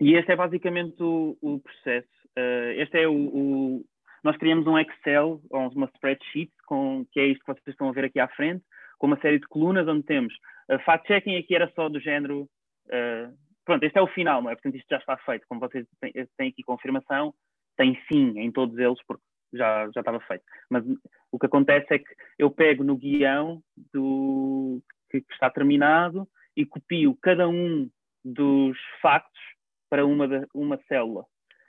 [0.00, 2.08] E este é basicamente o, o processo.
[2.36, 3.84] Uh, este é o, o,
[4.22, 7.92] nós criamos um Excel, ou uma spreadsheet, com, que é isto que vocês estão a
[7.92, 8.64] ver aqui à frente,
[8.98, 10.32] com uma série de colunas onde temos
[10.70, 12.42] uh, fact-checking, aqui era só do género.
[12.86, 14.54] Uh, pronto, este é o final, não é?
[14.54, 15.46] Portanto, isto já está feito.
[15.48, 17.34] Como vocês têm, têm aqui confirmação,
[17.76, 20.44] tem sim em todos eles, porque já, já estava feito.
[20.70, 20.84] Mas
[21.32, 23.60] o que acontece é que eu pego no guião
[23.92, 27.88] do, que, que está terminado e copio cada um
[28.24, 29.40] dos factos
[29.88, 31.24] para uma, uma célula.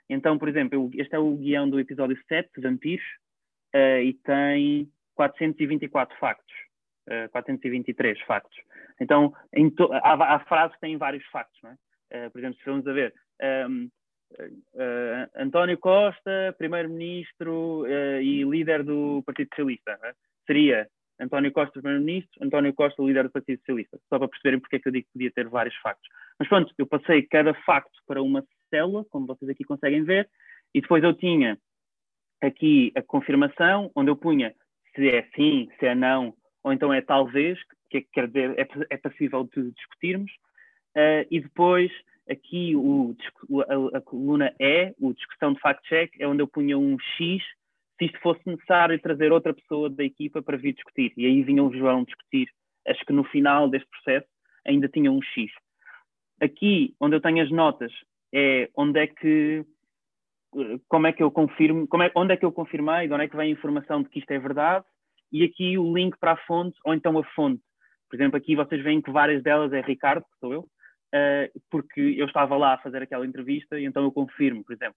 [0.08, 3.04] Então, por exemplo, este é o guião do episódio 7, Vampiros,
[3.74, 6.54] uh, e tem 424 factos.
[7.08, 8.56] Uh, eh, 423 factos.
[9.00, 9.32] Então,
[10.02, 12.26] há, há, frases que têm vários factos, não é?
[12.26, 13.14] Uh, por exemplo, se formos a ver,
[13.68, 13.88] um,
[14.76, 17.86] ehm, António Costa, primeiro-ministro
[18.20, 20.12] e líder do Partido Socialista, é?
[20.46, 20.88] seria
[21.20, 24.88] António Costa, primeiro-ministro, António Costa, líder do Partido Socialista, só para perceberem porque é que
[24.88, 26.08] eu digo que podia ter vários factos.
[26.38, 30.28] Mas pronto, eu passei cada facto para uma célula, como vocês aqui conseguem ver,
[30.74, 31.58] e depois eu tinha
[32.40, 34.54] aqui a confirmação, onde eu punha
[34.94, 36.34] se é sim, se é não,
[36.64, 37.58] ou então é talvez,
[37.88, 40.30] que é quer dizer, é, é passível de discutirmos,
[40.96, 41.90] uh, e depois
[42.28, 43.14] aqui o,
[43.68, 47.42] a, a, coluna E, o discussão de fact-check, é onde eu punha um X,
[48.00, 51.62] se isto fosse necessário trazer outra pessoa da equipa para vir discutir, e aí vinha
[51.62, 52.48] o João discutir,
[52.88, 54.26] acho que no final deste processo
[54.66, 55.52] ainda tinha um X.
[56.40, 57.92] Aqui, onde eu tenho as notas,
[58.32, 59.66] é onde é que
[60.88, 63.28] como é que eu confirmo, como é, onde é que eu confirmei, de onde é
[63.28, 64.84] que vem a informação de que isto é verdade,
[65.30, 67.62] e aqui o link para a fonte, ou então a fonte.
[68.08, 72.00] Por exemplo, aqui vocês veem que várias delas é Ricardo, que sou eu, uh, porque
[72.00, 74.96] eu estava lá a fazer aquela entrevista e então eu confirmo, por exemplo.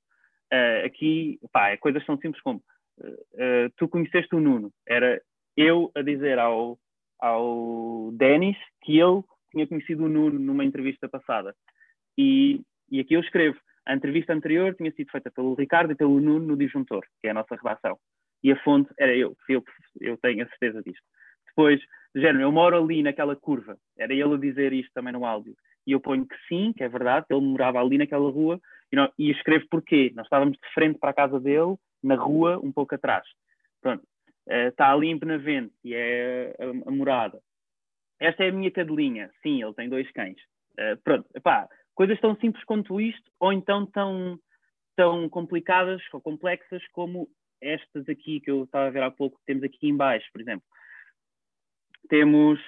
[0.52, 2.64] Uh, aqui, pá, coisas são simples como
[3.00, 5.22] uh, tu conheceste o Nuno, era
[5.56, 6.78] eu a dizer ao,
[7.20, 11.56] ao Denis que ele tinha conhecido o Nuno numa entrevista passada.
[12.18, 12.62] E
[12.94, 13.58] e aqui eu escrevo,
[13.88, 17.32] a entrevista anterior tinha sido feita pelo Ricardo e pelo Nuno no Disjuntor, que é
[17.32, 17.98] a nossa redação.
[18.44, 19.64] E a fonte era eu, eu,
[20.00, 21.04] eu tenho a certeza disto.
[21.48, 21.82] Depois,
[22.16, 25.56] género, eu moro ali naquela curva, era ele a dizer isto também no áudio.
[25.88, 28.60] E eu ponho que sim, que é verdade, ele morava ali naquela rua,
[28.94, 30.12] e, não, e escrevo porquê.
[30.16, 33.28] Nós estávamos de frente para a casa dele, na rua, um pouco atrás.
[33.82, 34.04] Pronto,
[34.48, 37.42] uh, está ali em Benavente, e é a, a, morada.
[38.20, 40.38] Esta é a minha cadelinha, sim, ele tem dois cães.
[40.80, 44.40] Uh, pronto, epá, coisas tão simples quanto isto, ou então tão,
[44.96, 47.28] tão complicadas ou complexas como
[47.60, 50.66] estas aqui que eu estava a ver há pouco, temos aqui em baixo, por exemplo.
[52.10, 52.60] Temos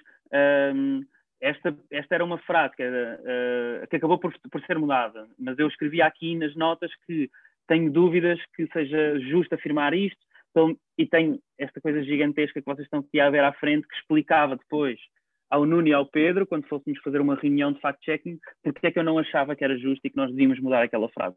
[0.74, 1.02] um,
[1.42, 5.58] esta, esta era uma frase que, era, uh, que acabou por, por ser mudada, mas
[5.60, 7.30] eu escrevi aqui nas notas que
[7.68, 10.20] tenho dúvidas que seja justo afirmar isto,
[10.52, 13.96] então, e tenho esta coisa gigantesca que vocês estão aqui a ver à frente, que
[13.96, 14.98] explicava depois
[15.50, 18.98] ao Nuno e ao Pedro, quando fôssemos fazer uma reunião de fact-checking, porque é que
[18.98, 21.36] eu não achava que era justo e que nós devíamos mudar aquela frase.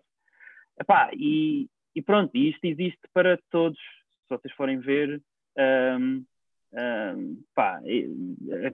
[0.80, 5.20] Epá, e, e pronto, isto existe para todos, se vocês forem ver,
[5.98, 6.24] um,
[6.72, 7.80] um, pá,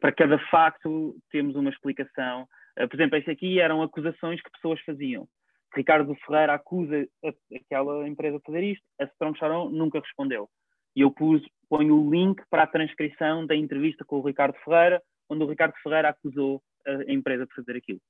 [0.00, 2.48] para cada facto temos uma explicação.
[2.78, 5.28] Uh, por exemplo, este aqui eram acusações que pessoas faziam.
[5.74, 7.06] Ricardo Ferreira acusa
[7.55, 10.48] aquela empresa de fazer isto, a Strong Sharon nunca respondeu.
[10.94, 15.02] E eu pus, ponho o link para a transcrição da entrevista com o Ricardo Ferreira,
[15.28, 18.00] onde o Ricardo Ferreira acusou a empresa de fazer aquilo.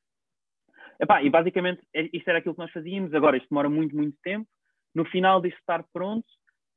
[1.00, 3.14] Epá, e basicamente é, isto era aquilo que nós fazíamos.
[3.14, 4.46] Agora, isto demora muito, muito tempo.
[4.94, 6.26] No final disto estar pronto,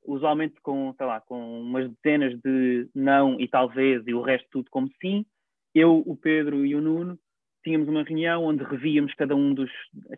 [0.06, 4.70] usualmente com, sei lá, com umas dezenas de não e talvez e o resto tudo
[4.70, 5.26] como sim,
[5.74, 7.20] eu, o Pedro e o Nuno
[7.64, 9.70] tínhamos uma reunião onde revíamos cada um dos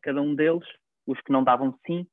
[0.01, 0.67] cada um deles,
[1.07, 2.05] os que não davam sim,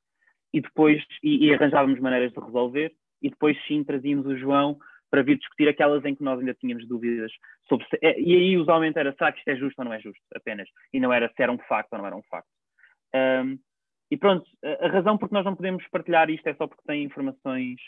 [0.53, 4.77] e depois e, e arranjávamos maneiras de resolver e depois sim trazíamos o João
[5.09, 7.31] para vir discutir aquelas em que nós ainda tínhamos dúvidas
[7.67, 9.99] sobre se, é, e aí usualmente era será que isto é justo ou não é
[9.99, 10.67] justo apenas?
[10.91, 12.49] E não era se era um facto ou não era um facto.
[13.15, 13.57] Um,
[14.09, 14.45] e pronto,
[14.81, 17.79] a razão porque nós não podemos partilhar isto é só porque tem informações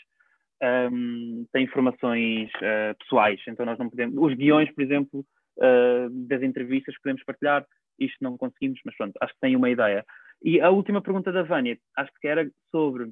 [0.92, 4.14] um, tem informações uh, pessoais, então nós não podemos.
[4.18, 5.24] Os guiões, por exemplo,
[5.56, 7.66] uh, das entrevistas que podemos partilhar,
[7.98, 10.04] isto não conseguimos, mas pronto, acho que tem uma ideia.
[10.42, 13.10] E a última pergunta da Vânia, acho que era sobre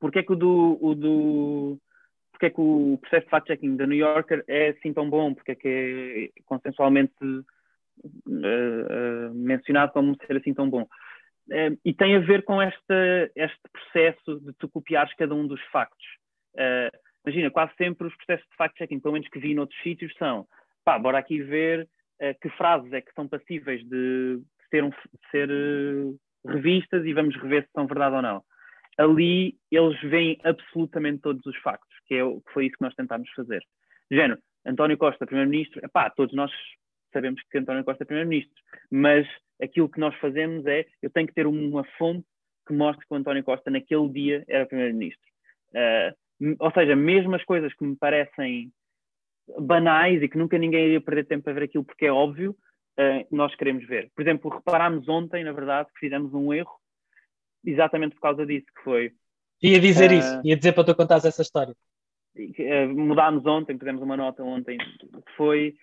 [0.00, 1.78] porque é que o do, o do
[2.32, 5.52] porque é que o processo de fact-checking da New Yorker é assim tão bom, porque
[5.52, 7.44] é que é consensualmente uh,
[9.32, 10.86] mencionado como ser assim tão bom.
[11.50, 13.34] Uh, e tem a ver com este,
[13.72, 16.06] processo de tu copiares cada um dos factos.
[16.54, 20.46] Uh, imagina, quase sempre os processos de fact-checking, pelo menos que vi noutros sítios, são
[20.84, 21.88] pá, bora aqui ver
[22.20, 24.40] uh, que frases é que são passíveis de,
[24.70, 24.90] ser, um,
[25.30, 25.48] ser
[26.46, 28.42] revistas e vamos rever se são verdade ou não.
[28.96, 33.28] Ali eles veem absolutamente todos os factos, que, é, que foi isso que nós tentámos
[33.30, 33.62] fazer.
[34.10, 36.50] Género, António Costa, Primeiro-Ministro, pá, todos nós
[37.14, 39.26] sabemos que António Costa é Primeiro-Ministro, mas
[39.62, 42.26] aquilo que nós fazemos é, eu tenho que ter uma fonte
[42.66, 45.26] que mostre que o António Costa naquele dia era Primeiro-Ministro.
[45.70, 48.72] Uh, ou seja, mesmo as coisas que me parecem
[49.60, 52.56] banais e que nunca ninguém iria perder tempo a ver aquilo porque é óbvio,
[52.98, 54.10] uh, nós queremos ver.
[54.14, 56.74] Por exemplo, reparámos ontem, na verdade, que fizemos um erro
[57.64, 59.12] exatamente por causa disso, que foi...
[59.62, 61.74] Ia dizer uh, isso, ia dizer para tu contares essa história.
[62.94, 65.76] mudámos ontem, fizemos uma nota ontem, que foi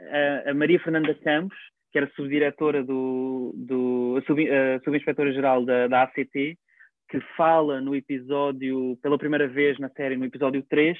[0.00, 1.56] a, a Maria Fernanda Campos,
[1.92, 6.58] que era subdiretora do, do sub, uh, subinspetora-geral da, da ACT,
[7.08, 10.98] que fala no episódio, pela primeira vez na série, no episódio 3,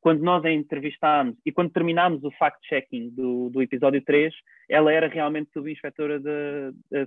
[0.00, 4.34] quando nós a entrevistámos e quando terminámos o fact-checking do, do episódio 3,
[4.68, 6.20] ela era realmente subinspetora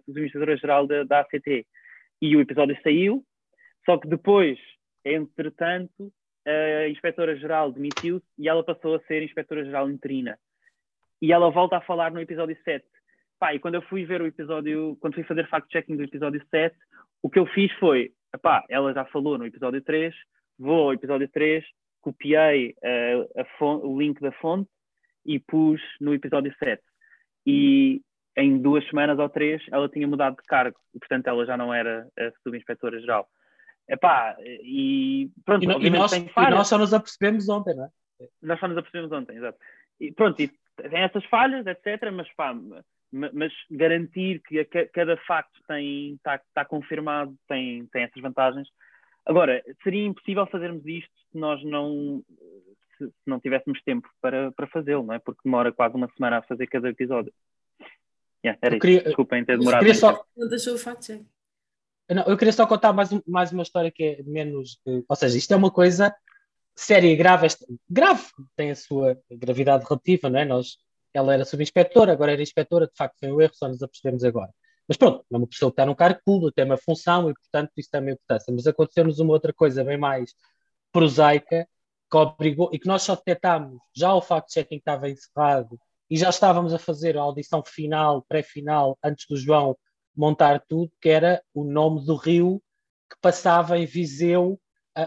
[0.05, 1.65] subinspetora-geral da, da ACT.
[2.21, 3.23] E o episódio saiu,
[3.85, 4.57] só que depois,
[5.05, 6.11] entretanto,
[6.45, 10.37] a inspetora-geral demitiu-se e ela passou a ser inspetora-geral interina
[11.21, 12.85] e ela volta a falar no episódio 7.
[13.39, 16.75] Pá, e quando eu fui ver o episódio, quando fui fazer fact-checking do episódio 7,
[17.21, 20.13] o que eu fiz foi, pá, ela já falou no episódio 3,
[20.57, 21.63] vou ao episódio 3,
[22.01, 24.69] copiei uh, fonte, o link da fonte
[25.25, 26.81] e pus no episódio 7.
[27.45, 28.01] E
[28.35, 31.73] em duas semanas ou três ela tinha mudado de cargo e portanto ela já não
[31.73, 33.27] era a subinspetora geral.
[33.89, 37.89] Epá, e pronto, e, e, nós, e nós só nos apercebemos ontem, não é?
[38.41, 39.57] Nós só nos apercebemos ontem, exato.
[39.99, 42.55] E pronto, e tem essas falhas, etc., mas pá,
[43.11, 48.67] mas garantir que a, cada facto tem está tá confirmado tem, tem essas vantagens.
[49.25, 52.23] Agora, seria impossível fazermos isto se nós não
[52.97, 55.19] se, se não tivéssemos tempo para, para fazê-lo, não é?
[55.19, 57.33] Porque demora quase uma semana a fazer cada episódio.
[58.45, 59.05] Yeah, era eu queria, isso.
[59.05, 59.85] Desculpem ter demorado.
[59.85, 60.23] Eu só...
[60.35, 60.77] Não deixou o.
[62.09, 64.79] Não, eu queria só contar mais, mais uma história que é menos.
[64.85, 66.15] Ou seja, isto é uma coisa
[66.77, 68.23] séria e grave, esta, grave,
[68.55, 70.45] tem a sua gravidade relativa, não é?
[70.45, 70.77] Nós,
[71.13, 74.53] ela era subinspetora, agora era inspetora, de facto foi um erro, só nos apercebemos agora.
[74.87, 77.71] Mas pronto, é uma pessoa que está num cargo público, tem uma função e, portanto,
[77.75, 78.53] isso tem uma importância.
[78.53, 80.33] Mas aconteceu-nos uma outra coisa bem mais
[80.91, 81.67] prosaica
[82.09, 85.77] que obrigou e que nós só detectámos já o fact-checking estava encerrado
[86.09, 89.77] e já estávamos a fazer a audição final, pré-final, antes do João
[90.15, 92.61] montar tudo, que era o nome do rio
[93.09, 94.59] que passava em Viseu,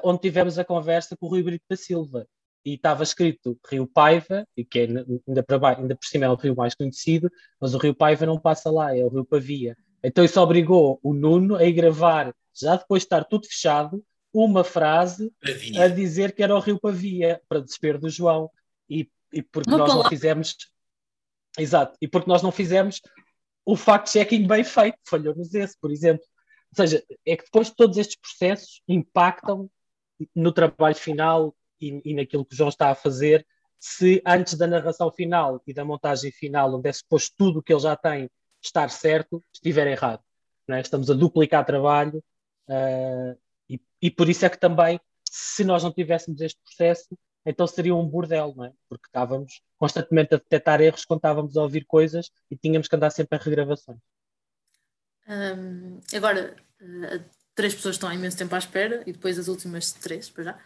[0.05, 2.27] onde tivemos a conversa com o Rui Brito da Silva.
[2.65, 4.83] E estava escrito Rio Paiva, e que é
[5.27, 8.39] ainda, para, ainda por cima é o rio mais conhecido, mas o Rio Paiva não
[8.39, 9.77] passa lá, é o Rio Pavia.
[10.02, 14.62] Então isso obrigou o Nuno a ir gravar, já depois de estar tudo fechado, uma
[14.62, 15.85] frase Pavia.
[15.85, 18.51] a dizer que era o Rio Pavia, para desespero do João.
[18.89, 20.57] E, e porque nós não fizemos.
[21.59, 23.01] Exato, e porque nós não fizemos
[23.65, 26.25] o fact-checking bem feito, falhou-nos esse, por exemplo.
[26.70, 29.69] Ou seja, é que depois todos estes processos impactam
[30.34, 33.47] no trabalho final e, e, naquilo que o João está a fazer,
[33.78, 37.73] se antes da narração final e da montagem final, onde é suposto tudo o que
[37.73, 38.31] ele já tem
[38.62, 40.23] estar certo, estiver errado.
[40.68, 40.81] É?
[40.81, 42.23] Estamos a duplicar trabalho
[42.68, 47.66] uh, e, e, por isso é que também, se nós não tivéssemos este processo, então
[47.66, 48.73] seria um bordel, é?
[48.89, 53.10] Porque estávamos constantemente a detectar erros quando estávamos a ouvir coisas e tínhamos que andar
[53.10, 53.99] sempre a regravações.
[55.26, 57.24] Um, agora, uh,
[57.55, 60.59] três pessoas estão há imenso tempo à espera e depois as últimas três, para já,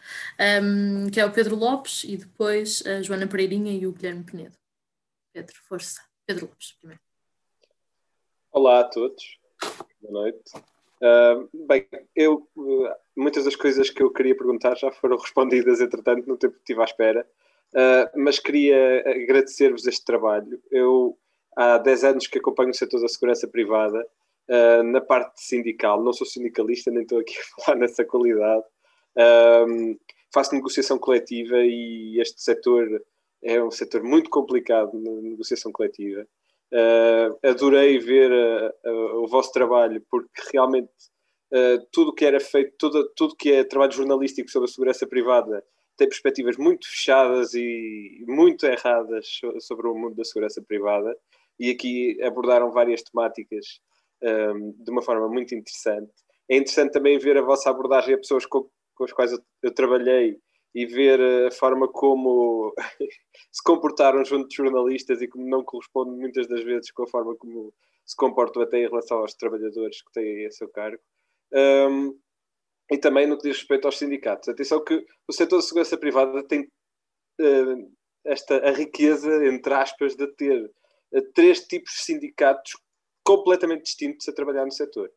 [0.63, 4.57] um, que é o Pedro Lopes e depois a Joana Pereirinha e o Guilherme Penedo.
[5.33, 6.01] Pedro, força.
[6.27, 7.01] Pedro Lopes, primeiro.
[8.53, 9.39] Olá a todos.
[10.01, 10.53] Boa noite.
[11.05, 16.27] Uh, bem, eu, uh, muitas das coisas que eu queria perguntar já foram respondidas, entretanto,
[16.27, 17.27] no tempo que estive à espera,
[17.75, 20.63] uh, mas queria agradecer-vos este trabalho.
[20.71, 21.19] Eu,
[21.57, 24.07] há 10 anos que acompanho o setor da segurança privada,
[24.85, 28.65] na parte sindical, não sou sindicalista, nem estou aqui a falar nessa qualidade.
[30.33, 33.03] faço negociação coletiva e este setor
[33.43, 36.27] é um setor muito complicado na negociação coletiva.
[36.73, 40.91] Uh, adorei ver uh, uh, o vosso trabalho, porque realmente
[41.93, 45.65] tudo que era feito, tudo, tudo que é trabalho jornalístico sobre a segurança privada
[45.97, 51.17] tem perspectivas muito fechadas e muito erradas sobre o mundo da segurança privada.
[51.57, 53.81] E aqui abordaram várias temáticas
[54.25, 56.13] um, de uma forma muito interessante.
[56.49, 59.75] É interessante também ver a vossa abordagem a pessoas com, com as quais eu, eu
[59.75, 60.39] trabalhei
[60.75, 62.75] e ver a forma como
[63.53, 67.37] se comportaram junto de jornalistas e como não corresponde muitas das vezes com a forma
[67.37, 67.73] como
[68.05, 71.01] se comportam até em relação aos trabalhadores que têm a seu cargo.
[71.53, 72.19] Um,
[72.91, 74.49] e também no que diz respeito aos sindicatos.
[74.49, 76.63] Atenção que o setor da segurança privada tem
[77.41, 77.93] uh,
[78.25, 80.71] esta a riqueza, entre aspas, de ter
[81.13, 82.73] uh, três tipos de sindicatos
[83.25, 85.11] completamente distintos a trabalhar no setor.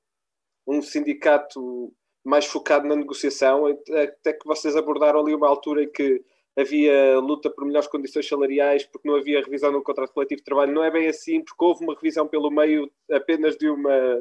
[0.65, 6.23] Um sindicato mais focado na negociação, até que vocês abordaram ali uma altura em que
[6.57, 10.73] havia luta por melhores condições salariais, porque não havia revisão no contrato coletivo de trabalho.
[10.73, 14.19] Não é bem assim, porque houve uma revisão pelo meio apenas de uma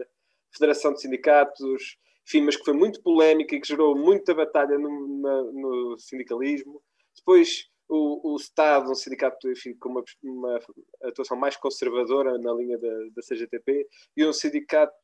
[0.53, 5.21] federação de sindicatos, enfim, mas que foi muito polémica e que gerou muita batalha no,
[5.21, 6.83] na, no sindicalismo.
[7.17, 10.61] Depois o, o Estado, um sindicato enfim, com uma, uma,
[11.03, 14.95] atuação mais conservadora na linha da, da CGTP, e um sindicato,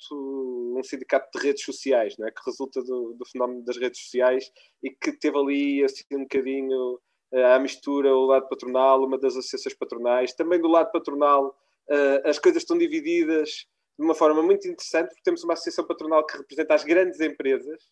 [0.77, 2.31] um sindicato de redes sociais, não é?
[2.31, 4.51] que resulta do, do fenómeno das redes sociais
[4.83, 7.01] e que teve ali assim, um bocadinho
[7.33, 10.35] eh, à mistura o lado patronal, uma das associações patronais.
[10.35, 11.57] Também do lado patronal,
[11.89, 13.67] uh, as coisas estão divididas
[13.99, 17.91] de uma forma muito interessante, porque temos uma associação patronal que representa as grandes empresas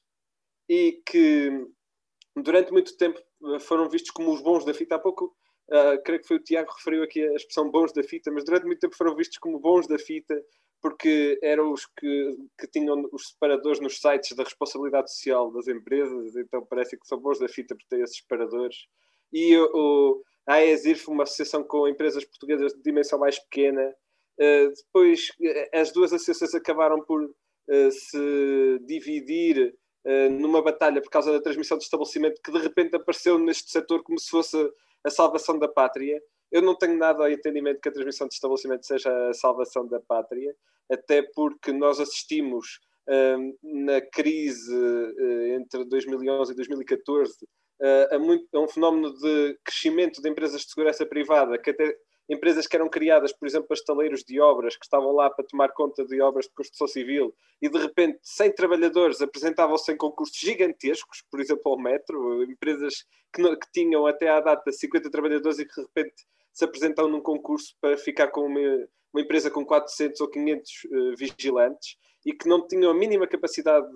[0.69, 1.67] e que
[2.36, 3.20] durante muito tempo
[3.60, 4.97] foram vistos como os bons da fita.
[4.97, 5.35] Há pouco,
[5.70, 8.44] uh, creio que foi o Tiago que referiu aqui a expressão bons da fita, mas
[8.44, 10.43] durante muito tempo foram vistos como bons da fita
[10.81, 16.35] porque eram os que, que tinham os separadores nos sites da responsabilidade social das empresas,
[16.36, 18.77] então parece que são bons da fita por ter esses separadores.
[19.33, 23.94] E o, a AESIRF, uma associação com empresas portuguesas de dimensão mais pequena,
[24.41, 25.28] uh, depois
[25.73, 29.75] as duas associações acabaram por uh, se dividir
[30.31, 34.19] numa batalha por causa da transmissão de estabelecimento que de repente apareceu neste setor como
[34.19, 34.57] se fosse
[35.05, 36.23] a salvação da pátria.
[36.51, 40.01] Eu não tenho nada ao entendimento que a transmissão de estabelecimento seja a salvação da
[40.01, 40.55] pátria,
[40.91, 47.47] até porque nós assistimos uh, na crise uh, entre 2011 e 2014
[48.11, 51.97] a, muito, a um fenómeno de crescimento de empresas de segurança privada que até
[52.31, 56.05] empresas que eram criadas, por exemplo, estaleiros de obras, que estavam lá para tomar conta
[56.05, 61.41] de obras de construção civil, e de repente 100 trabalhadores apresentavam-se em concursos gigantescos, por
[61.41, 65.75] exemplo, ao metro, empresas que, não, que, tinham até à data 50 trabalhadores e que
[65.75, 68.60] de repente se apresentam num concurso para ficar com uma,
[69.12, 73.86] uma empresa com 400 ou 500 uh, vigilantes e que não tinham a mínima capacidade,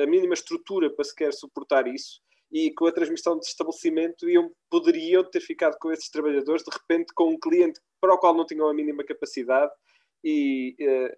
[0.00, 2.22] a mínima estrutura para sequer suportar isso
[2.52, 7.12] e com a transmissão de estabelecimento iam, poderiam ter ficado com esses trabalhadores, de repente
[7.14, 9.72] com um cliente para o qual não tinham a mínima capacidade
[10.22, 11.16] e uh,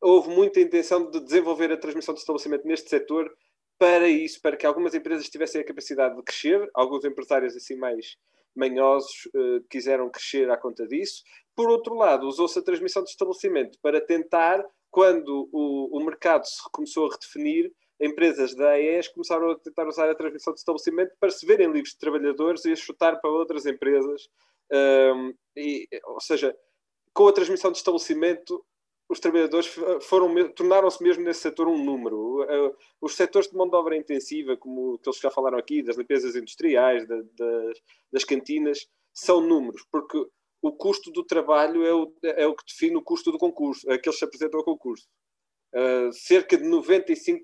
[0.00, 3.32] houve muita intenção de desenvolver a transmissão de estabelecimento neste setor
[3.78, 8.16] para isso, para que algumas empresas tivessem a capacidade de crescer, alguns empresários assim mais
[8.54, 11.22] manhosos uh, quiseram crescer à conta disso.
[11.54, 16.60] Por outro lado, usou-se a transmissão de estabelecimento para tentar, quando o, o mercado se
[16.72, 21.30] começou a redefinir, empresas da AES começaram a tentar usar a transmissão de estabelecimento para
[21.30, 24.28] se verem livres de trabalhadores e a chutar para outras empresas.
[24.72, 26.56] Um, e, ou seja,
[27.12, 28.64] com a transmissão de estabelecimento,
[29.08, 29.66] os trabalhadores
[30.02, 32.46] foram tornaram-se mesmo nesse setor um número.
[33.00, 36.36] Os setores de mão de obra intensiva, como que eles já falaram aqui, das limpezas
[36.36, 37.24] industriais, das,
[38.12, 40.24] das cantinas, são números, porque
[40.60, 44.16] o custo do trabalho é o, é o que define o custo do concurso, aqueles
[44.16, 45.08] que se apresentam ao concurso.
[45.74, 47.38] Uh, cerca de 95%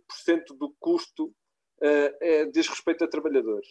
[0.58, 3.68] do custo uh, é, diz respeito a trabalhadores.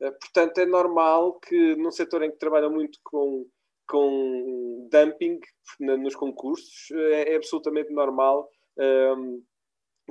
[0.00, 3.46] Uh, portanto, é normal que num setor em que trabalha muito com,
[3.88, 5.40] com dumping
[5.80, 9.42] na, nos concursos, é, é absolutamente normal um,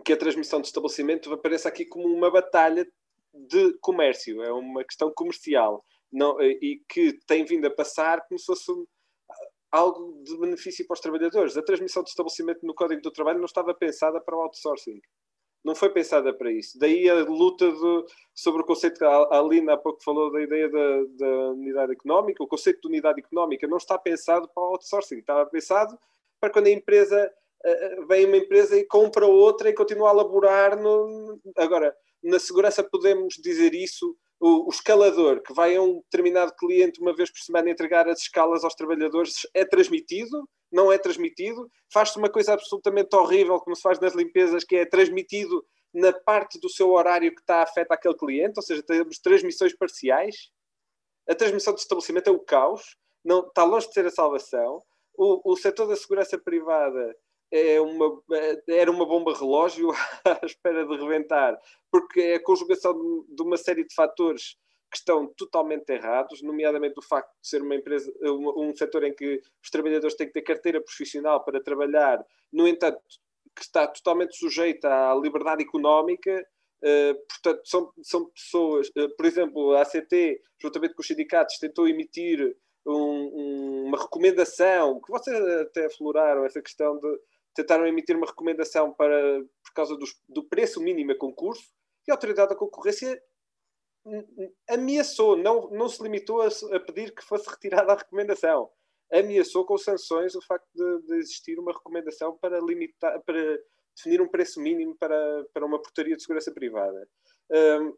[0.03, 2.87] que a transmissão de estabelecimento apareça aqui como uma batalha
[3.33, 8.45] de comércio, é uma questão comercial não, e que tem vindo a passar como se
[8.45, 8.71] fosse
[9.71, 11.57] algo de benefício para os trabalhadores.
[11.57, 15.01] A transmissão de estabelecimento no Código do Trabalho não estava pensada para o outsourcing.
[15.63, 16.79] Não foi pensada para isso.
[16.79, 20.69] Daí a luta de, sobre o conceito que a Alina há pouco falou da ideia
[20.69, 22.43] da, da, unidade económica.
[22.43, 25.19] O conceito de unidade económica não está pensado para o outsourcing.
[25.19, 25.97] Estava pensado
[26.39, 27.33] para quando a empresa
[27.65, 30.79] uh, vem uma empresa e compra outra e continua a laborar.
[30.79, 31.39] No...
[31.57, 31.93] Agora,
[32.27, 37.15] na segurança podemos dizer isso o, o, escalador que vai a um determinado cliente uma
[37.15, 42.29] vez por semana entregar as escalas aos trabalhadores é transmitido, não é transmitido, faz-se uma
[42.29, 46.91] coisa absolutamente horrível, como se faz nas limpezas, que é transmitido na parte do seu
[46.91, 50.51] horário que está afeta aquele cliente, ou seja, temos transmissões parciais.
[51.27, 54.83] A transmissão de estabelecimento é o caos, não, está longe de ser a salvação.
[55.17, 57.15] O, o setor da segurança privada
[57.51, 59.91] é uma, é, era uma bomba relógio
[60.25, 61.57] à espera de reventar,
[61.91, 62.93] porque é a conjugação
[63.27, 64.57] de uma série de fatores
[64.89, 69.13] que estão totalmente errados, nomeadamente o facto de ser uma empresa, um, um setor em
[69.13, 72.99] que os trabalhadores têm que ter carteira profissional para trabalhar, no entanto,
[73.55, 76.45] que está totalmente sujeita à liberdade económica,
[76.79, 81.87] Uh, portanto, são, são pessoas, uh, por exemplo, a ACT, juntamente com os sindicatos, tentou
[81.87, 87.19] emitir um, um, uma recomendação, que vocês até afloraram essa questão de
[87.57, 91.63] tentaram emitir uma recomendação para, por causa dos, do preço mínimo a concurso,
[92.07, 93.21] e a Autoridade da Concorrência
[94.69, 98.69] ameaçou, não, não se limitou a, a pedir que fosse retirada a recomendação,
[99.11, 103.59] ameaçou com sanções o facto de, de, existir uma recomendação para limitar, para
[103.95, 107.07] definir um preço mínimo para, para uma portaria de segurança privada.
[107.51, 107.93] Um,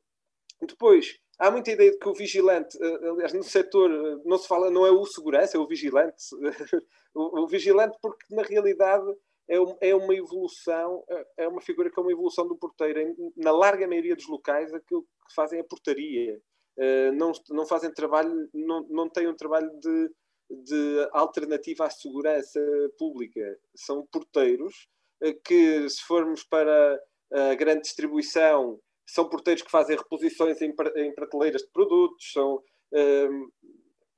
[0.66, 4.48] depois, há muita ideia de que o vigilante, eh, aliás, no setor eh, não se
[4.48, 6.24] fala, não é o segurança, é o vigilante.
[7.14, 9.06] o, o vigilante, porque na realidade
[9.50, 13.16] é, é uma evolução, é, é uma figura que é uma evolução do porteiro.
[13.36, 16.40] Na larga maioria dos locais, aquilo que fazem é portaria.
[16.78, 20.12] Eh, não, não fazem trabalho, não, não têm um trabalho de,
[20.50, 22.60] de alternativa à segurança
[22.98, 23.60] pública.
[23.76, 24.88] São porteiros
[25.22, 31.14] eh, que, se formos para a grande distribuição, são porteiros que fazem reposições em, em
[31.14, 32.64] prateleiras de produtos, são,
[32.94, 33.30] eh,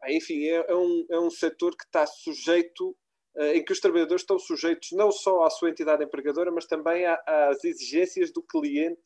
[0.09, 2.95] enfim, é, é, um, é um setor que está sujeito
[3.37, 7.63] em que os trabalhadores estão sujeitos não só à sua entidade empregadora, mas também às
[7.63, 8.99] exigências do cliente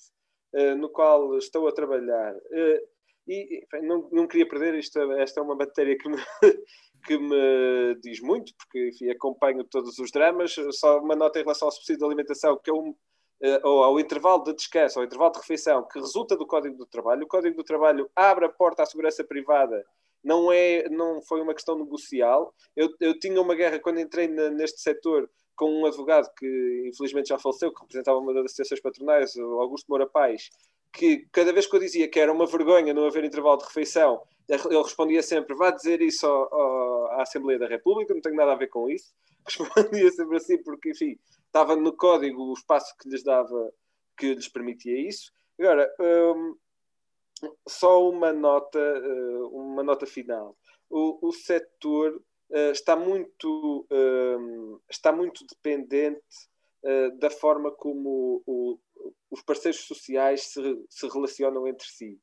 [0.55, 2.33] eh, no qual estão a trabalhar.
[2.51, 2.83] Eh,
[3.27, 6.17] e enfim, não, não queria perder, isto, esta é uma matéria que me,
[7.05, 10.55] que me diz muito, porque enfim, acompanho todos os dramas.
[10.71, 12.95] Só uma nota em relação ao subsídio de alimentação, que é um,
[13.63, 17.23] ou ao intervalo de descanso, ao intervalo de refeição, que resulta do Código do Trabalho.
[17.23, 19.85] O Código do Trabalho abre a porta à segurança privada
[20.25, 22.53] não, é, não foi uma questão negocial.
[22.75, 27.29] Eu, eu tinha uma guerra quando entrei na, neste setor com um advogado que infelizmente
[27.29, 30.49] já faleceu, que representava uma das associações patronais, o Augusto Moura Paz,
[30.91, 34.21] que cada vez que eu dizia que era uma vergonha não haver intervalo de refeição,
[34.49, 38.53] ele respondia sempre: vá dizer isso ao, ao, à Assembleia da República, não tenho nada
[38.53, 39.13] a ver com isso.
[39.47, 43.71] Respondia sempre assim, porque, enfim, estava no código o espaço que lhes dava,
[44.17, 45.31] que lhes permitia isso.
[45.59, 46.55] Agora, hum,
[47.67, 50.57] só uma nota, eh, uma nota final.
[50.89, 56.21] O, o setor eh, está muito, eh, está muito dependente
[57.17, 58.79] da forma como o,
[59.31, 62.21] os parceiros sociais se, se relacionam entre si.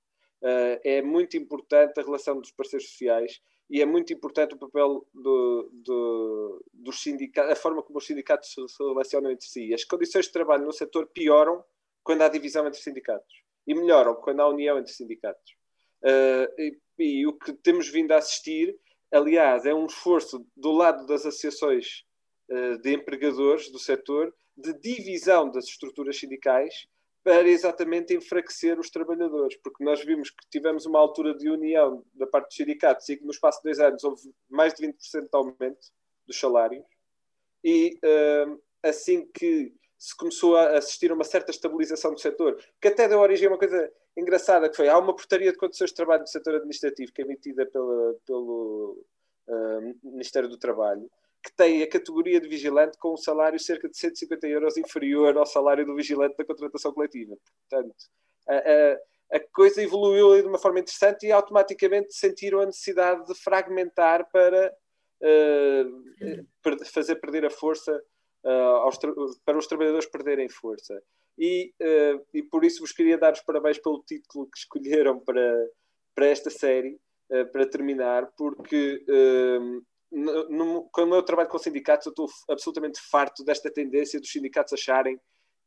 [0.84, 5.68] é muito importante a relação dos parceiros sociais e é muito importante o papel do,
[5.72, 9.74] do, dos sindicatos, a forma como os sindicatos se relacionam entre si.
[9.74, 11.64] As condições de trabalho no setor pioram
[12.04, 15.52] quando há divisão entre sindicatos e melhoram quando há união entre sindicatos.
[16.02, 18.76] Uh, e, e, o que temos vindo a assistir,
[19.10, 22.04] aliás, é um esforço do lado das associações
[22.50, 26.86] uh, de empregadores do setor de divisão das estruturas sindicais
[27.24, 32.26] para exatamente enfraquecer os trabalhadores, porque nós vimos que tivemos uma altura de união da
[32.26, 35.28] parte dos sindicatos e que no espaço de dois anos houve mais de 20% de
[35.32, 35.92] aumento
[36.26, 36.84] dos salários,
[37.62, 39.72] e uh, assim que
[40.02, 43.52] se começou a assistir a uma certa estabilização do setor, que até deu origem a
[43.52, 47.12] uma coisa engraçada, que foi, há uma portaria de condições de trabalho do setor administrativo,
[47.12, 49.00] que é emitida pela, pelo
[49.46, 51.08] uh, Ministério do Trabalho,
[51.40, 55.46] que tem a categoria de vigilante com um salário cerca de 150 euros inferior ao
[55.46, 57.36] salário do vigilante da contratação coletiva.
[57.70, 57.94] Portanto,
[58.48, 63.36] a, a, a coisa evoluiu de uma forma interessante e automaticamente sentiram a necessidade de
[63.36, 64.74] fragmentar para
[65.22, 68.02] uh, fazer perder a força
[68.44, 71.02] uh, para os trabalhadores perderem força.
[71.38, 75.68] E, uh, e por isso vos queria dar os parabéns pelo título que escolheram para,
[76.14, 77.00] para esta série,
[77.50, 79.02] para terminar, porque
[80.12, 85.18] no, no, eu trabalho com sindicatos, eu estou absolutamente farto desta tendência dos sindicatos acharem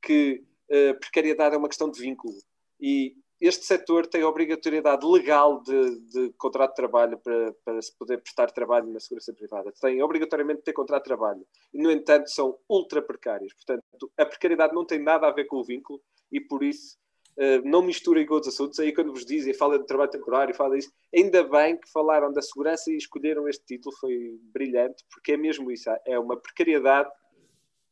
[0.02, 2.36] que uh, precariedade é uma questão de vínculo.
[2.80, 8.22] E este setor tem obrigatoriedade legal de, de contrato de trabalho para, para, se poder
[8.22, 9.74] prestar trabalho na segurança privada.
[9.82, 11.46] Tem obrigatoriamente de ter contrato de trabalho.
[11.74, 13.54] E, no entanto, são ultra precários.
[13.54, 16.98] Portanto, a precariedade não tem nada a ver com o vínculo e, por isso,
[17.38, 18.80] Uh, não misturem com outros assuntos.
[18.80, 22.42] Aí, quando vos dizem, fala de trabalho temporário, fala disso, ainda bem que falaram da
[22.42, 27.10] segurança e escolheram este título, foi brilhante, porque é mesmo isso: é uma precariedade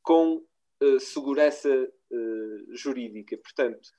[0.01, 0.41] com
[0.99, 3.37] segurança uh, jurídica.
[3.37, 3.89] Portanto,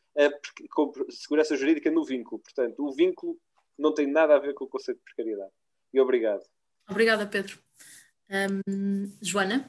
[0.71, 2.41] com segurança jurídica no vínculo.
[2.41, 3.39] Portanto, o vínculo
[3.79, 5.53] não tem nada a ver com o conceito de precariedade.
[5.93, 6.43] E obrigado.
[6.89, 7.59] Obrigada, Pedro.
[8.31, 9.69] Um, Joana?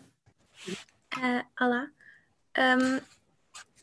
[1.59, 1.89] olá.
[2.57, 3.01] Um,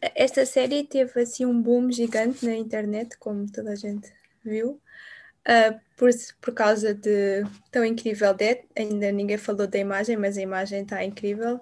[0.00, 4.12] esta série teve assim um boom gigante na internet, como toda a gente
[4.44, 4.80] viu,
[5.46, 8.64] uh, por, por causa de tão incrível Dead.
[8.76, 11.60] Ainda ninguém falou da imagem, mas a imagem está incrível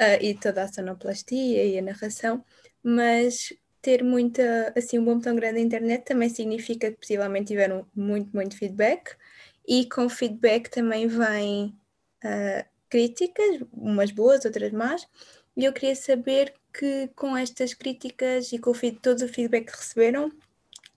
[0.00, 2.44] uh, e toda a sonoplastia e a narração.
[2.82, 7.86] Mas ter muita assim um boom tão grande na internet também significa que possivelmente tiveram
[7.94, 9.14] muito muito feedback
[9.66, 11.74] e com feedback também vem
[12.24, 15.06] uh, críticas, umas boas, outras más.
[15.56, 20.32] E eu queria saber que com estas críticas e com todo o feedback que receberam,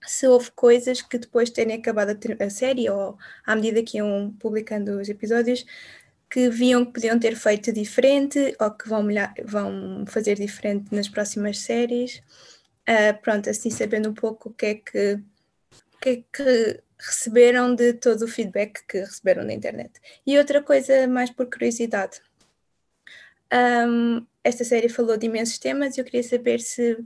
[0.06, 3.98] se houve coisas que depois de terem acabado a, a série ou à medida que
[3.98, 5.64] iam publicando os episódios,
[6.30, 11.08] que viam que podiam ter feito diferente ou que vão, melhor, vão fazer diferente nas
[11.08, 12.22] próximas séries.
[12.88, 17.74] Uh, pronto, assim sabendo um pouco o que é que, o que, é que receberam
[17.74, 19.92] de todo o feedback que receberam na internet.
[20.26, 22.20] E outra coisa mais por curiosidade.
[23.52, 26.98] Um, esta série falou de imensos temas e eu queria saber se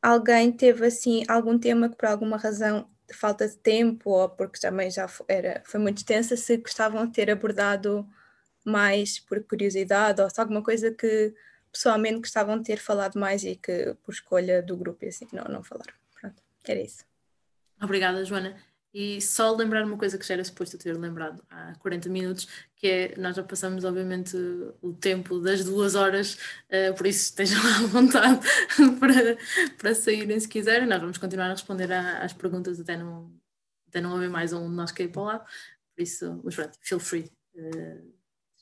[0.00, 4.60] alguém teve assim algum tema que por alguma razão de falta de tempo ou porque
[4.60, 8.08] também já era, foi muito extensa, se gostavam de ter abordado
[8.64, 11.34] mais por curiosidade ou se alguma coisa que
[11.72, 15.44] pessoalmente gostavam de ter falado mais e que por escolha do grupo e assim não,
[15.44, 15.94] não falaram.
[16.20, 17.04] Pronto, era isso.
[17.80, 18.56] Obrigada, Joana.
[18.92, 22.86] E só lembrar uma coisa que já era suposto ter lembrado há 40 minutos, que
[22.86, 24.36] é nós já passamos, obviamente,
[24.80, 26.34] o tempo das duas horas,
[26.70, 28.40] uh, por isso estejam à vontade
[28.98, 29.36] para,
[29.76, 30.88] para saírem se quiserem.
[30.88, 33.30] Nós vamos continuar a responder às perguntas até não,
[33.88, 35.44] até não haver mais um de nós cair para o lado.
[35.94, 37.30] Por isso, mas pronto, feel free.
[37.54, 38.17] Uh,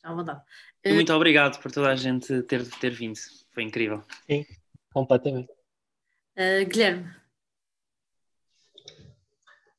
[0.06, 0.40] à vontade.
[0.86, 3.18] Uh, muito obrigado por toda a gente ter, ter vindo.
[3.52, 4.02] Foi incrível.
[4.26, 4.44] Sim,
[4.92, 5.52] completamente.
[6.68, 7.10] Guilherme.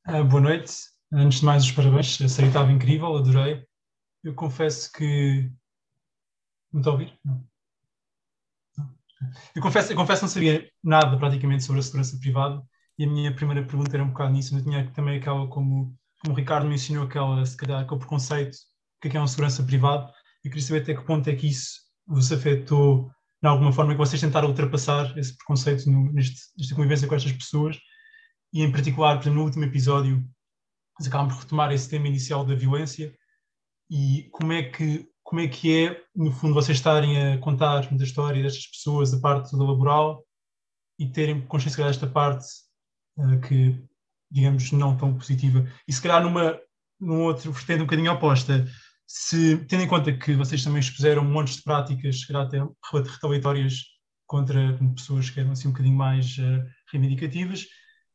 [0.08, 0.74] Uh, boa noite.
[1.12, 2.22] Antes de mais, os parabéns.
[2.22, 3.66] A série estava incrível, adorei.
[4.24, 5.50] Eu confesso que.
[6.72, 7.18] Não está a ouvir?
[7.24, 7.48] Não.
[9.56, 12.62] Eu confesso, eu confesso que não sabia nada praticamente sobre a segurança privada
[12.98, 14.56] e a minha primeira pergunta era um bocado nisso.
[14.56, 19.02] Eu tinha também aquela, como, como o Ricardo mencionou, aquela, se calhar, aquele preconceito, o
[19.02, 20.14] que é, que é uma segurança privada.
[20.48, 23.12] Eu queria saber até que ponto é que isso vos afetou,
[23.42, 27.34] de alguma forma, que vocês tentaram ultrapassar esse preconceito no, neste, nesta convivência com estas
[27.34, 27.78] pessoas
[28.54, 30.26] e em particular, no último episódio,
[30.98, 33.14] eles acabam por retomar esse tema inicial da violência
[33.92, 38.04] e como é que como é que é, no fundo, vocês estarem a contar da
[38.06, 40.26] história destas pessoas, a parte da laboral,
[40.98, 42.48] e terem consciência desta parte
[43.18, 43.78] uh, que,
[44.32, 45.70] digamos, não tão positiva.
[45.86, 46.58] E se calhar numa,
[46.98, 48.66] num outro vertente um bocadinho oposta,
[49.08, 52.60] se, tendo em conta que vocês também expuseram montes de práticas, se até
[52.92, 53.86] retaliatórias
[54.26, 57.66] contra pessoas que eram assim um bocadinho mais uh, reivindicativas,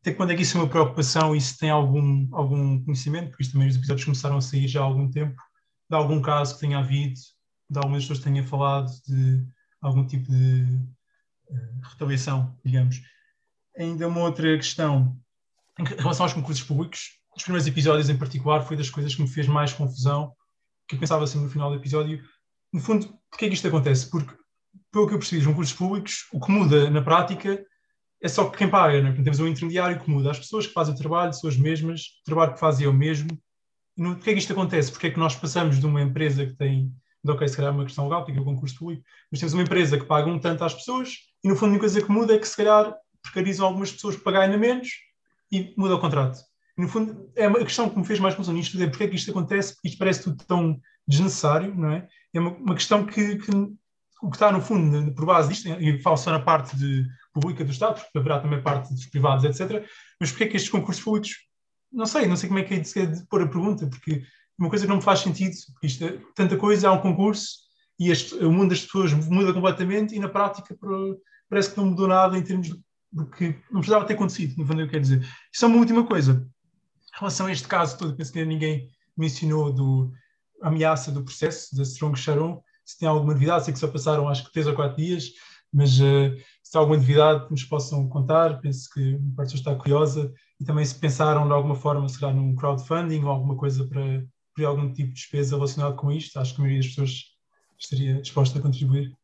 [0.02, 3.44] até quando é que isso é uma preocupação e se tem algum, algum conhecimento, porque
[3.44, 5.40] isto também os episódios começaram a sair já há algum tempo,
[5.88, 7.18] de algum caso que tenha havido,
[7.70, 9.46] de algumas pessoas que tenham falado de
[9.80, 10.64] algum tipo de
[11.48, 13.00] uh, retaliação, digamos.
[13.78, 15.18] Ainda uma outra questão,
[15.78, 19.28] em relação aos concursos públicos, os primeiros episódios em particular foi das coisas que me
[19.28, 20.34] fez mais confusão,
[20.92, 22.22] que eu pensava assim no final do episódio,
[22.72, 24.10] no fundo, porquê é que isto acontece?
[24.10, 24.34] Porque,
[24.90, 27.64] pelo que eu percebi, os concursos públicos, o que muda na prática
[28.22, 29.00] é só quem paga, é?
[29.00, 30.30] Portanto, temos um intermediário que muda.
[30.30, 32.92] As pessoas que fazem o trabalho são as mesmas, o trabalho que fazem é o
[32.92, 33.28] mesmo.
[33.96, 34.92] E no, porquê é que isto acontece?
[34.92, 36.92] Porque é que nós passamos de uma empresa que tem,
[37.26, 39.62] ok, se calhar é uma questão legal, porque é o concurso público, mas temos uma
[39.62, 42.34] empresa que paga um tanto às pessoas e no fundo a única coisa que muda
[42.34, 44.88] é que se calhar precarizam algumas pessoas que pagarem menos
[45.50, 46.38] e muda o contrato.
[46.76, 49.16] No fundo, é uma questão que me fez mais confusão nisto, é porque é que
[49.16, 52.08] isto acontece, porque isto parece tudo tão desnecessário, não é?
[52.32, 53.50] É uma, uma questão que, que,
[54.22, 57.64] o que está no fundo, por base disto, e falo só na parte de pública
[57.64, 59.84] do Estado, porque haverá também parte dos privados, etc.
[60.20, 61.30] Mas porque é que estes concursos públicos,
[61.92, 64.22] não sei, não sei como é que é de, de pôr a pergunta, porque
[64.58, 67.62] uma coisa que não me faz sentido, porque isto é, tanta coisa, há um concurso
[67.98, 70.76] e este, o mundo das pessoas muda completamente e na prática
[71.48, 72.68] parece que não mudou nada em termos
[73.12, 75.20] do que não precisava ter acontecido, no fundo é eu quero dizer.
[75.52, 76.48] Isso é uma última coisa.
[77.14, 80.12] Em relação a este caso todo, penso que ninguém mencionou do
[80.62, 84.44] ameaça do processo da Strong Sharon, se tem alguma novidade, sei que só passaram acho
[84.44, 85.30] que três ou quatro dias,
[85.72, 89.74] mas uh, se há alguma novidade que nos possam contar, penso que a parte está
[89.74, 94.24] curiosa e também se pensaram de alguma forma, será num crowdfunding ou alguma coisa para,
[94.54, 97.36] para algum tipo de despesa relacionada com isto, acho que a maioria das pessoas
[97.78, 99.16] estaria disposta a contribuir.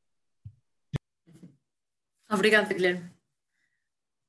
[2.30, 3.10] Obrigada, Guilherme.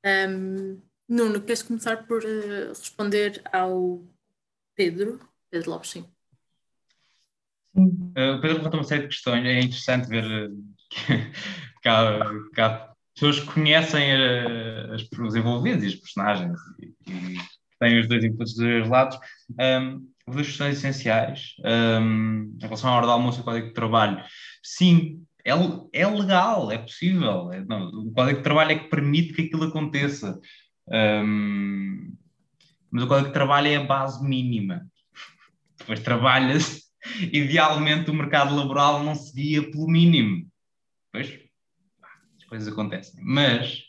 [0.06, 4.00] Um, Nuno, queres começar por uh, responder ao
[4.76, 5.20] Pedro?
[5.50, 6.06] Pedro Lopes, sim.
[7.76, 10.52] Uh, o Pedro levantou uma série de questões, é interessante ver
[10.90, 11.02] que,
[11.82, 12.20] que, há,
[12.54, 17.38] que há pessoas que conhecem uh, as, os envolvidos e os personagens e, e
[17.80, 19.18] têm os dois inputs dos dois lados.
[19.60, 21.56] Um, duas questões essenciais.
[21.66, 24.24] Um, em relação à hora do almoço e ao código de trabalho,
[24.64, 25.52] sim, é,
[25.94, 27.52] é legal, é possível.
[27.52, 30.40] É, não, o código de trabalho é que permite que aquilo aconteça.
[30.92, 32.16] Um,
[32.92, 34.86] mas o código de trabalho é a base mínima.
[35.78, 36.84] Depois trabalha-se,
[37.32, 40.48] idealmente o mercado laboral não se guia pelo mínimo.
[41.12, 41.40] Pois,
[42.38, 43.20] as coisas acontecem.
[43.24, 43.84] Mas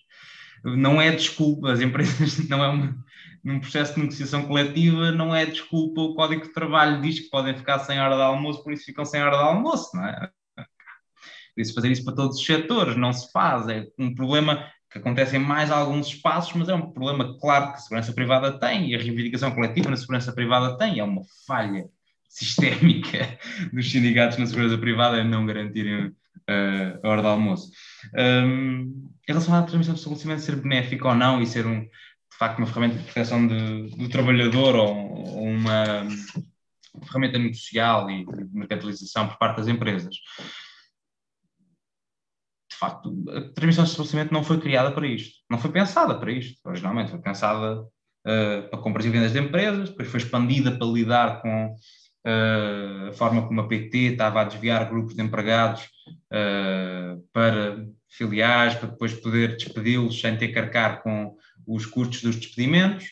[0.65, 3.05] não é desculpa, as empresas não é uma,
[3.43, 7.57] num processo de negociação coletiva, não é desculpa, o Código de Trabalho diz que podem
[7.57, 10.31] ficar sem hora de almoço, por isso ficam sem hora de almoço, não é?
[11.55, 14.99] Por isso fazer isso para todos os setores não se faz, é um problema que
[14.99, 18.91] acontece em mais alguns espaços, mas é um problema claro que a segurança privada tem
[18.91, 21.85] e a reivindicação coletiva na segurança privada tem, é uma falha
[22.29, 23.39] sistémica
[23.73, 27.71] dos sindicatos na segurança privada não garantirem uh, a hora de almoço.
[28.17, 32.37] Um, em relação à transmissão do estabelecimento ser benéfico ou não e ser um, de
[32.37, 36.09] facto uma ferramenta de proteção de, do trabalhador ou, ou uma
[37.05, 40.17] ferramenta negocial e de mercantilização por parte das empresas
[42.81, 46.59] facto, a transmissão de estabelecimento não foi criada para isto, não foi pensada para isto.
[46.65, 51.43] Originalmente foi pensada uh, para compras e vendas de empresas, depois foi expandida para lidar
[51.43, 55.83] com uh, a forma como a PT estava a desviar grupos de empregados
[56.33, 61.37] uh, para filiais, para depois poder despedi-los sem ter que arcar com
[61.67, 63.07] os custos dos despedimentos.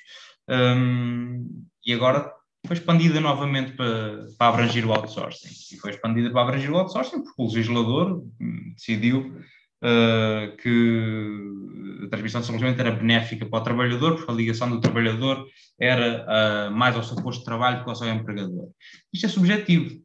[0.49, 2.33] Um, e agora
[2.67, 5.75] foi expandida novamente para, para abranger o outsourcing.
[5.75, 9.41] E foi expandida para abranger o outsourcing porque o legislador hum, decidiu
[9.83, 14.81] uh, que a transmissão de estabelecimento era benéfica para o trabalhador, porque a ligação do
[14.81, 15.47] trabalhador
[15.81, 16.27] era
[16.69, 18.71] uh, mais ao seu posto de trabalho que ao seu empregador.
[19.13, 20.01] Isto é subjetivo.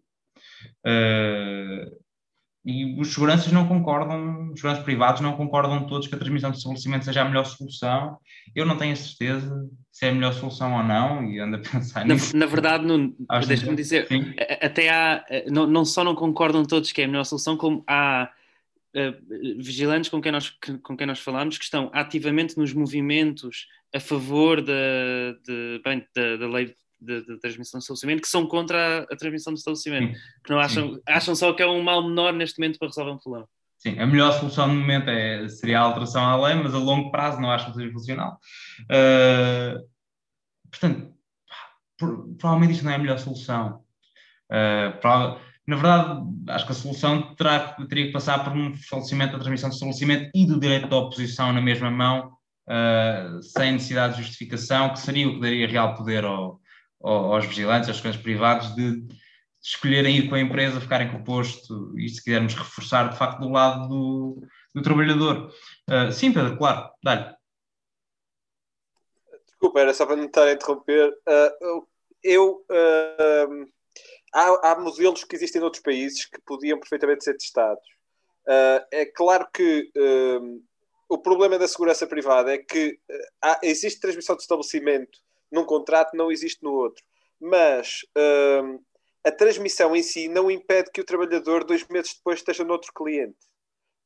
[0.85, 2.03] Uh,
[2.65, 6.57] e os seguranças não concordam, os seguranças privados não concordam todos que a transmissão de
[6.57, 8.17] estabelecimento seja a melhor solução.
[8.55, 11.59] Eu não tenho a certeza se é a melhor solução ou não e ando a
[11.59, 12.35] pensar na, nisso.
[12.35, 12.85] Na verdade,
[13.45, 14.33] deixa-me dizer, sim.
[14.61, 18.31] até há, não, não só não concordam todos que é a melhor solução, como há
[18.95, 20.49] uh, vigilantes com quem, nós,
[20.83, 24.73] com quem nós falamos que estão ativamente nos movimentos a favor da,
[25.45, 29.17] de, bem, da, da lei de, de, transmissão de estabelecimento que são contra a, a
[29.17, 30.21] transmissão de estabelecimento, Sim.
[30.43, 33.17] que não acham, acham só que é um mal menor neste momento para resolver um
[33.17, 33.47] problema.
[33.77, 37.11] Sim, a melhor solução no momento é, seria a alteração à lei, mas a longo
[37.11, 38.39] prazo não acho que seja funcional.
[38.83, 39.85] Uh,
[40.71, 41.13] portanto,
[42.37, 43.83] provavelmente isto não é a melhor solução.
[44.49, 44.97] Uh,
[45.65, 49.69] na verdade, acho que a solução terá, teria que passar por um fortalecimento da transmissão
[49.69, 52.33] de estabelecimento e do direito da oposição na mesma mão,
[52.67, 56.59] uh, sem necessidade de justificação, que seria o que daria real poder ao,
[57.01, 59.15] ao, aos vigilantes, aos clientes privados, de, de
[59.63, 63.39] escolherem ir com a empresa, ficarem com o posto e, se quisermos, reforçar de facto
[63.39, 64.43] do lado do,
[64.75, 65.49] do trabalhador.
[65.89, 67.33] Uh, sim, Pedro, claro, dá-lhe.
[69.45, 71.09] Desculpa, era só para não estar a interromper.
[71.09, 71.87] Uh,
[72.21, 72.65] eu
[74.33, 77.85] há, há, modelos que existem noutros países que podiam perfeitamente ser testados.
[78.47, 80.63] Uh, é claro que uh,
[81.07, 85.19] o problema da segurança privada é que uh, há, existe transmissão de estabelecimento
[85.51, 87.03] num contrato, não existe no outro.
[87.39, 88.05] Mas
[89.23, 93.37] a transmissão em si não impede que o trabalhador, dois meses depois, esteja noutro cliente.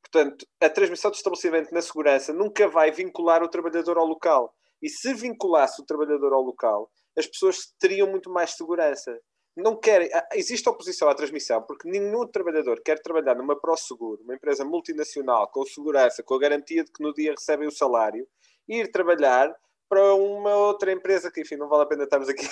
[0.02, 4.54] Portanto, a transmissão de estabelecimento na segurança nunca vai vincular o trabalhador ao local.
[4.82, 9.18] E se vinculasse o trabalhador ao local, as pessoas teriam muito mais segurança.
[9.58, 14.36] Não querem, ah, existe oposição à transmissão, porque nenhum trabalhador quer trabalhar numa ProSeguro, uma
[14.36, 18.24] empresa multinacional, com segurança, com a garantia de que no dia recebem o salário,
[18.68, 19.52] e ir trabalhar
[19.88, 22.46] para uma outra empresa que, enfim, não vale a pena estarmos aqui,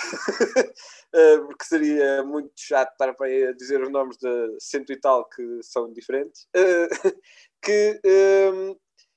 [1.13, 5.59] eh, porque seria muito chato estar a dizer os nomes de cento e tal que
[5.61, 6.87] são diferentes, eh,
[7.63, 8.75] que ehm,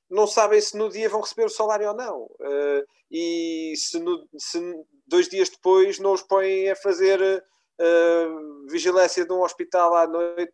[0.09, 2.29] não sabem se no dia vão receber o salário ou não.
[3.11, 4.61] E se, no, se
[5.07, 7.43] dois dias depois não os põem a fazer
[8.69, 10.51] vigilância de um hospital à noite.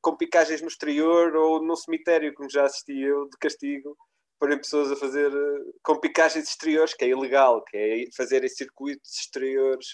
[0.00, 3.96] com picagens no exterior ou num cemitério, como já assisti eu, de castigo,
[4.44, 9.10] porem pessoas a fazer eh, com picagens exteriores, que é ilegal, que é fazerem circuitos
[9.18, 9.86] exteriores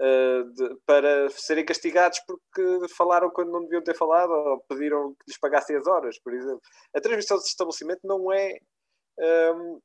[0.00, 5.24] uh, de, para serem castigados porque falaram quando não deviam ter falado ou pediram que
[5.28, 6.60] lhes pagassem as horas, por exemplo.
[6.94, 8.58] A transmissão de estabelecimento não é.
[9.18, 9.80] Um,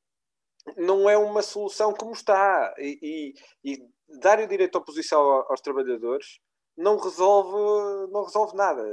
[0.76, 5.60] não é uma solução como está e, e, e dar o direito à oposição aos
[5.60, 6.40] trabalhadores
[6.76, 8.84] não resolve, não resolve nada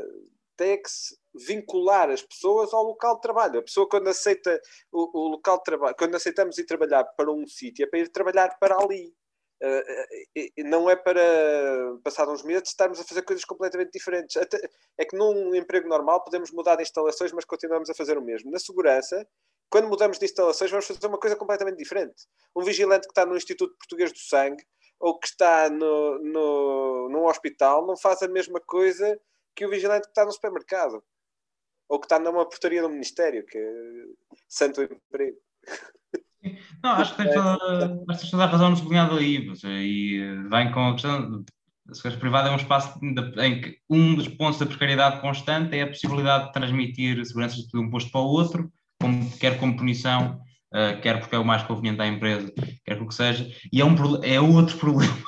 [0.56, 3.60] tem que se vincular as pessoas ao local de trabalho.
[3.60, 4.60] A pessoa quando aceita
[4.92, 8.10] o, o local de trabalho, quando aceitamos ir trabalhar para um sítio, é para ir
[8.10, 9.14] trabalhar para ali.
[9.64, 11.22] Uh, não é para,
[12.03, 14.35] passar uns meses, estarmos a fazer coisas completamente diferentes.
[14.38, 14.60] Até,
[14.98, 18.52] é que num emprego normal podemos mudar de instalações, mas continuamos a fazer o mesmo.
[18.52, 19.26] Na segurança,
[19.69, 22.27] quando mudamos de instalações, vamos fazer uma coisa completamente diferente.
[22.56, 24.64] Um vigilante que está no Instituto Português do Sangue
[24.99, 29.19] ou que está no, no, num hospital não faz a mesma coisa
[29.56, 31.03] que o vigilante que está no supermercado
[31.88, 33.72] ou que está numa portaria do Ministério, que é
[34.48, 35.38] santo emprego.
[36.83, 40.93] Não, acho que tens toda, toda a razão no sublinhado aí, eh, vem com a
[40.93, 41.43] questão
[41.90, 45.83] a segurança privada é um espaço em que um dos pontos da precariedade constante é
[45.83, 50.41] a possibilidade de transmitir seguranças de um posto para o outro, como, quer como punição,
[50.76, 52.52] uh, quer porque é o mais conveniente à empresa,
[52.84, 55.24] quer porque seja, e é, um, é outro problema,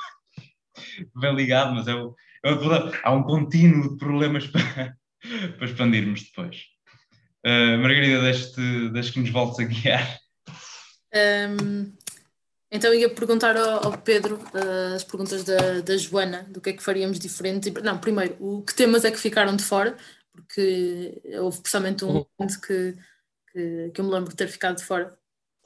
[1.16, 2.14] bem ligado, mas é o,
[3.02, 4.96] há um contínuo de problemas para,
[5.56, 6.64] para expandirmos depois.
[7.46, 8.20] Uh, Margarida,
[8.92, 10.18] deixe que nos voltes a guiar.
[11.14, 11.92] Um,
[12.70, 16.72] então ia perguntar ao, ao Pedro uh, as perguntas da, da Joana, do que é
[16.72, 17.70] que faríamos diferente.
[17.82, 19.96] Não, primeiro, o que temas é que ficaram de fora?
[20.32, 22.26] Porque houve precisamente um uhum.
[22.66, 22.96] que,
[23.52, 25.16] que, que eu me lembro de ter ficado de fora.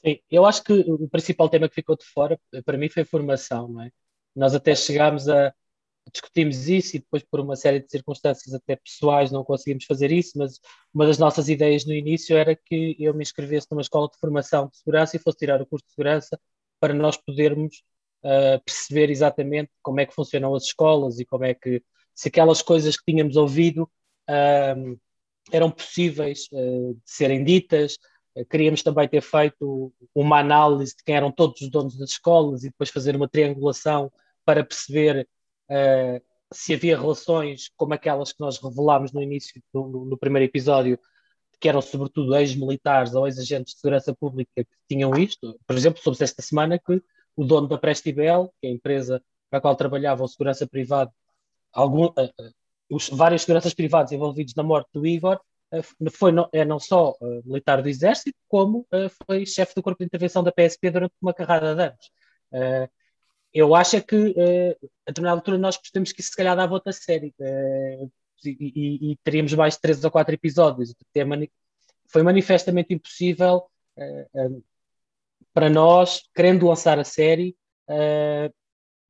[0.04, 3.06] Sim, eu acho que o principal tema que ficou de fora, para mim, foi a
[3.06, 3.90] formação, não é?
[4.34, 5.54] Nós até chegámos a,
[6.10, 10.32] discutimos isso e depois por uma série de circunstâncias até pessoais não conseguimos fazer isso,
[10.36, 10.58] mas
[10.92, 14.68] uma das nossas ideias no início era que eu me inscrevesse numa escola de formação
[14.68, 16.40] de segurança e fosse tirar o curso de segurança
[16.80, 17.82] para nós podermos
[18.24, 21.82] uh, perceber exatamente como é que funcionam as escolas e como é que,
[22.14, 23.84] se aquelas coisas que tínhamos ouvido
[24.28, 25.00] uh,
[25.52, 27.96] eram possíveis uh, de serem ditas,
[28.48, 32.70] queríamos também ter feito uma análise de quem eram todos os donos das escolas e
[32.70, 34.10] depois fazer uma triangulação
[34.44, 35.28] para perceber
[35.70, 40.98] uh, se havia relações como aquelas que nós revelámos no início, no, no primeiro episódio,
[41.60, 45.58] que eram sobretudo ex-militares ou ex-agentes de segurança pública que tinham isto.
[45.66, 47.02] Por exemplo, soube-se esta semana que
[47.36, 51.12] o dono da Prestibel, que é a empresa para a qual trabalhava o segurança privado,
[51.72, 52.52] algum, uh, uh,
[52.90, 55.40] os vários seguranças privados envolvidos na morte do Igor,
[56.12, 58.86] foi não, é não só militar do Exército, como
[59.26, 62.92] foi chefe do Corpo de Intervenção da PSP durante uma carrada de anos
[63.52, 64.34] eu acho é que
[65.06, 68.08] a determinada altura nós temos que se calhar dar volta a série e,
[68.44, 70.94] e, e, teríamos mais três ou quatro episódios.
[71.26, 71.50] Mani
[72.08, 73.64] foi manifestamente impossível
[75.52, 77.54] para nós, querendo lançar a série,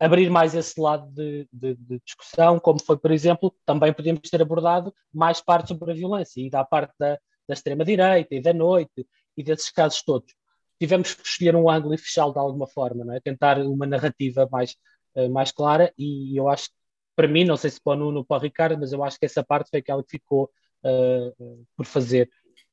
[0.03, 4.43] abrir mais esse lado de, de, de, discussão, como foi, por exemplo, também podíamos ter
[4.43, 9.07] abordado mais partes sobre a violência e da parte da, da extrema-direita e da noite
[9.37, 10.35] e desses casos todos
[10.83, 13.21] tivemos que escolher um ângulo e fechá-lo de alguma forma, não é?
[13.21, 14.75] Tentar uma narrativa mais,
[15.15, 16.75] uh, mais clara e eu acho que,
[17.15, 19.17] para mim, não sei se para o Nuno ou para o Ricardo, mas eu acho
[19.17, 20.51] que essa parte foi aquela que ficou
[20.85, 22.29] uh, por fazer.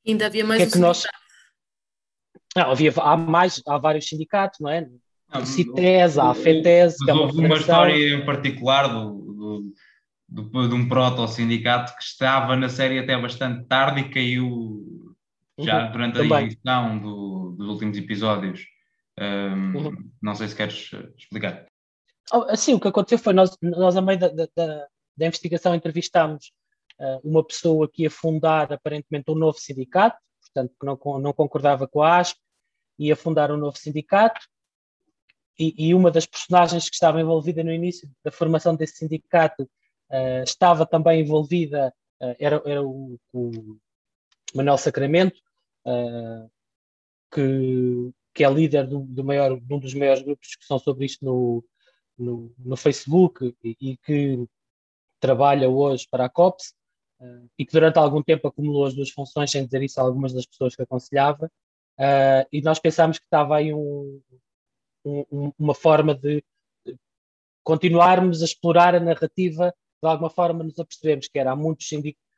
[0.08, 1.04] Ainda havia mais que é que nós...
[2.56, 4.90] não, havia, há mais, há vários sindicatos, não é?
[5.32, 9.74] Não, CITES, a uma, história em particular do,
[10.28, 15.16] do, do, de um proto-sindicato que estava na série até bastante tarde e caiu
[15.60, 16.34] já uhum, durante também.
[16.34, 18.66] a edição do, dos últimos episódios.
[19.20, 20.12] Um, uhum.
[20.22, 21.66] Não sei se queres explicar.
[22.34, 26.52] Oh, sim, o que aconteceu foi nós, nós a meio da, da, da investigação entrevistámos
[27.00, 31.88] uh, uma pessoa que ia fundar aparentemente um novo sindicato, portanto que não, não concordava
[31.88, 32.40] com a ASP,
[32.98, 34.40] ia fundar um novo sindicato
[35.60, 40.44] e, e, uma das personagens que estava envolvida no início da formação desse sindicato uh,
[40.44, 43.78] estava também envolvida uh, era, era o, o
[44.56, 45.38] Manuel Sacramento,
[45.86, 46.50] uh,
[47.30, 51.06] que, que é líder do, do maior, de um dos maiores grupos de discussão sobre
[51.06, 51.64] isto no,
[52.18, 54.46] no, no Facebook e, e, que
[55.20, 56.74] trabalha hoje para a COPS
[57.58, 60.46] e que durante algum tempo acumulou as duas funções, sem dizer isso a algumas das
[60.46, 61.52] pessoas que aconselhava,
[62.50, 64.22] e nós pensámos que estava aí um,
[65.06, 66.44] um, uma forma de
[67.64, 71.88] continuarmos a explorar a narrativa, de alguma forma nos apercebemos que era há, muitos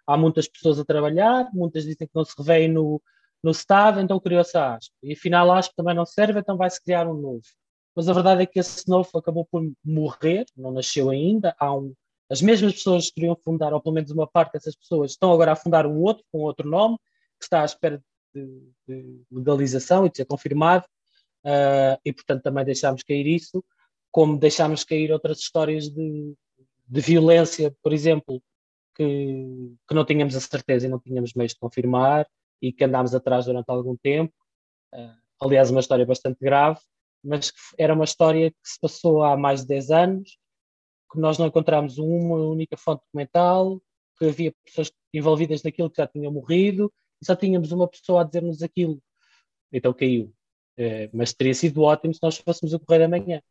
[0.06, 3.02] há muitas pessoas a trabalhar, muitas dizem que não se revêem no,
[3.44, 4.94] no Estado, então criou-se a ASP.
[5.04, 7.44] E afinal a ASP também não serve, então vai-se criar um novo.
[7.96, 11.56] Mas a verdade é que esse novo acabou por morrer, não nasceu ainda.
[11.60, 11.94] Há um,
[12.30, 15.52] as mesmas pessoas que queriam fundar, ou pelo menos uma parte dessas pessoas, estão agora
[15.52, 16.98] a fundar um outro, com outro nome,
[17.40, 18.02] que está à espera
[18.34, 20.86] de, de legalização e de ser confirmado.
[21.44, 23.64] Uh, e portanto também deixámos cair isso,
[24.11, 26.36] como deixámos cair outras histórias de,
[26.88, 28.42] de violência, por exemplo,
[28.95, 32.28] que, que não tínhamos a certeza e não tínhamos meios de confirmar
[32.61, 34.34] e que andámos atrás durante algum tempo.
[34.94, 36.80] Uh, aliás, uma história bastante grave,
[37.24, 40.38] mas era uma história que se passou há mais de 10 anos,
[41.11, 43.82] que nós não encontramos uma única fonte documental,
[44.18, 48.24] que havia pessoas envolvidas naquilo que já tinham morrido, e só tínhamos uma pessoa a
[48.24, 49.02] dizer-nos aquilo.
[49.72, 50.34] Então caiu.
[50.82, 53.42] Uh, mas teria sido ótimo se nós fôssemos o Correio da Manhã.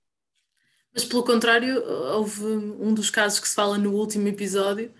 [0.92, 1.80] Mas pelo contrário,
[2.14, 4.92] houve um dos casos que se fala no último episódio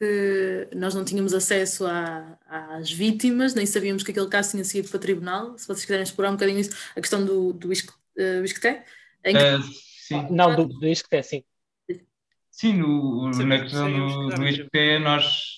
[0.00, 4.88] que nós não tínhamos acesso à, às vítimas, nem sabíamos que aquele caso tinha seguido
[4.88, 5.58] para o tribunal.
[5.58, 8.84] Se vocês quiserem explorar um bocadinho isso, a questão do, do uh, Isqueté.
[9.22, 9.30] Que...
[9.30, 10.26] Uh, sim.
[10.30, 11.44] Não, do, do Isqueté, sim.
[12.50, 15.56] Sim, no, sim, na questão do, do Isqueté, nós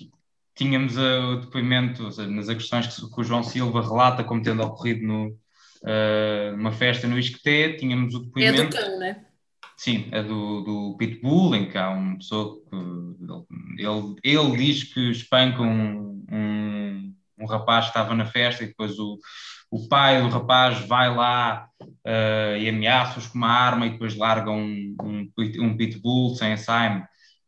[0.56, 5.06] tínhamos o depoimento, seja, nas questões que, que, o João Silva relata como tendo ocorrido
[5.06, 5.38] no,
[5.82, 8.60] uh, numa festa no Isqueté, tínhamos o depoimento.
[8.60, 9.24] É do cão, né?
[9.76, 12.76] Sim, é do, do Pitbull, em que há uma pessoa que
[13.78, 18.98] ele, ele diz que espanca um, um, um, rapaz que estava na festa e depois
[18.98, 19.18] o,
[19.70, 24.50] o pai do rapaz vai lá uh, e ameaça-os com uma arma e depois larga
[24.50, 25.28] um, um,
[25.58, 27.02] um Pitbull sem ensaio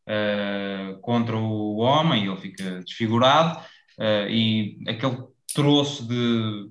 [0.09, 3.61] uh, contra o homem e ele fica desfigurado
[3.99, 5.19] uh, e aquele
[5.55, 6.69] trouxe de,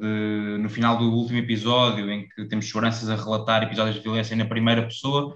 [0.00, 4.36] de, no final do último episódio, em que temos seguranças a relatar episódios de violência
[4.36, 5.34] na primeira pessoa,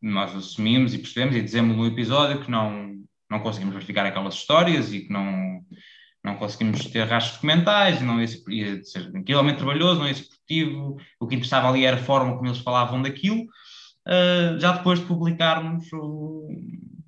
[0.00, 2.96] nós assumimos e percebemos e dizemos no episódio que não,
[3.30, 5.60] não conseguimos verificar aquelas histórias e que não,
[6.24, 10.96] não conseguimos ter rastros documentais, não ia ia ser incrivelmente trabalhoso, não ia ser produtivo,
[11.20, 13.42] o que interessava ali era a forma como eles falavam daquilo.
[14.04, 16.48] Uh, já depois de publicarmos o,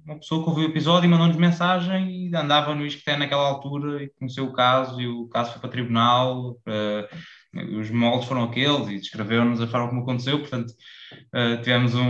[0.04, 4.02] uma pessoa que ouviu o episódio e mandou-nos mensagem e andava no Isqueté naquela altura
[4.02, 8.88] e conheceu o caso e o caso foi para tribunal, uh, os moldes foram aqueles
[8.88, 12.02] e descreveu-nos a forma como aconteceu, portanto uh, tivemos um,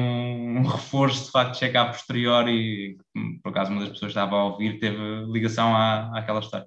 [0.59, 4.19] um, reforço de facto de checar a posteriori e por acaso uma das pessoas que
[4.19, 6.67] estava a ouvir teve ligação à, àquela história.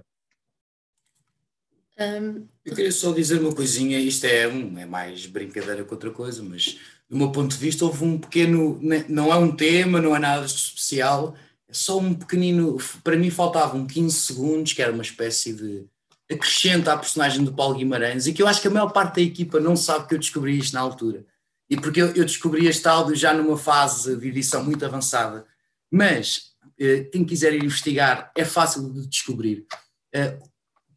[2.00, 2.48] Um...
[2.64, 6.44] Eu queria só dizer uma coisinha, isto é, um, é mais brincadeira que outra coisa,
[6.44, 6.78] mas
[7.10, 8.80] do meu ponto de vista, houve um pequeno.
[8.82, 11.36] Né, não é um tema, não é nada especial,
[11.68, 12.78] é só um pequenino.
[13.04, 15.86] Para mim, faltavam 15 segundos, que era uma espécie de
[16.30, 19.22] acrescento à personagem do Paulo Guimarães, e que eu acho que a maior parte da
[19.22, 21.26] equipa não sabe que eu descobri isto na altura.
[21.70, 25.46] E porque eu, eu descobri este áudio já numa fase de edição muito avançada.
[25.92, 29.66] Mas, eh, quem quiser ir investigar, é fácil de descobrir.
[30.14, 30.38] Eh,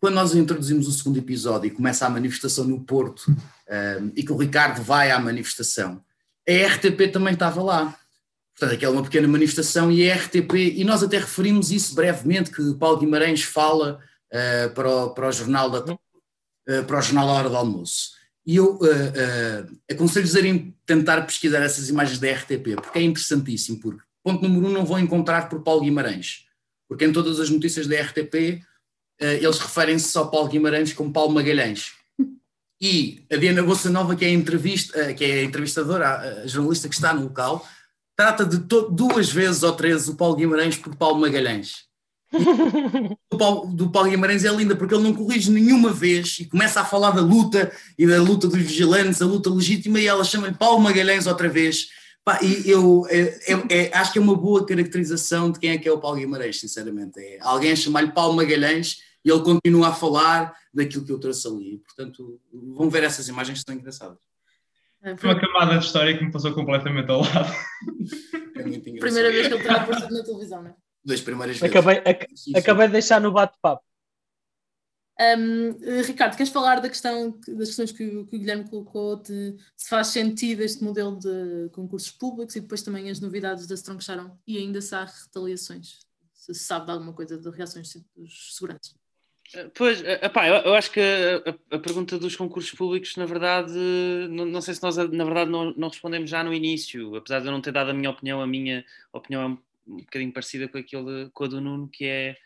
[0.00, 4.32] quando nós introduzimos o segundo episódio e começa a manifestação no Porto um, e que
[4.32, 6.02] o Ricardo vai à manifestação,
[6.48, 7.96] a RTP também estava lá.
[8.56, 12.50] Portanto, aquela é uma pequena manifestação e a RTP, e nós até referimos isso brevemente,
[12.50, 14.00] que Paulo Guimarães fala
[14.32, 15.98] uh, para, o, para o jornal da uh,
[16.86, 18.12] para o jornal da hora do almoço.
[18.46, 20.40] E eu uh, aconselho-vos a
[20.86, 24.98] tentar pesquisar essas imagens da RTP, porque é interessantíssimo, porque, ponto número um, não vão
[24.98, 26.46] encontrar por Paulo Guimarães,
[26.88, 28.62] porque em todas as notícias da RTP
[29.20, 31.92] eles referem-se ao Paulo Guimarães como Paulo Magalhães.
[32.82, 36.88] E a Diana Bolsa Nova, que é, entrevista, eh, que é a entrevistadora, a jornalista
[36.88, 37.62] que está no local,
[38.16, 41.84] trata de duas vezes ou três o Paulo Guimarães por Paulo Magalhães.
[43.30, 46.80] do, Paulo, do Paulo Guimarães é linda porque ele não corrige nenhuma vez e começa
[46.80, 50.54] a falar da luta e da luta dos vigilantes, a luta legítima, e ela chama-lhe
[50.54, 51.88] Paulo Magalhães outra vez.
[52.24, 55.78] Pá, e eu é, é, é, acho que é uma boa caracterização de quem é
[55.78, 57.18] que é o Paulo Guimarães, sinceramente.
[57.18, 61.46] É alguém a chamar-lhe Paulo Magalhães e ele continua a falar daquilo que eu trouxe
[61.46, 61.78] ali.
[61.78, 64.18] Portanto, vão ver essas imagens que são engraçadas.
[65.02, 67.52] É, foi uma camada de história que me passou completamente ao lado.
[68.60, 70.74] É Primeira vez que ele terá aparecido na televisão, não é?
[71.02, 71.74] Das primeiras vezes.
[71.74, 73.82] Acabei, ac acabei de deixar no bate-papo.
[75.18, 79.56] Um, Ricardo, queres falar da questão, das questões que, o, que o Guilherme colocou, de
[79.74, 84.04] se faz sentido este modelo de concursos públicos e depois também as novidades da Strong
[84.04, 86.00] Sharon e ainda se há retaliações?
[86.40, 88.94] se sabe de alguma coisa de reações dos seguranças.
[89.74, 93.72] Pois, epá, eu, eu acho que a, a, pergunta dos concursos públicos, na verdade,
[94.30, 97.46] não, não, sei se nós, na verdade, não, não, respondemos já no início, apesar de
[97.46, 100.68] eu não ter dado a minha opinião, a minha opinião é um, um bocadinho parecida
[100.68, 102.36] com, aquele, com a do Nuno, que é,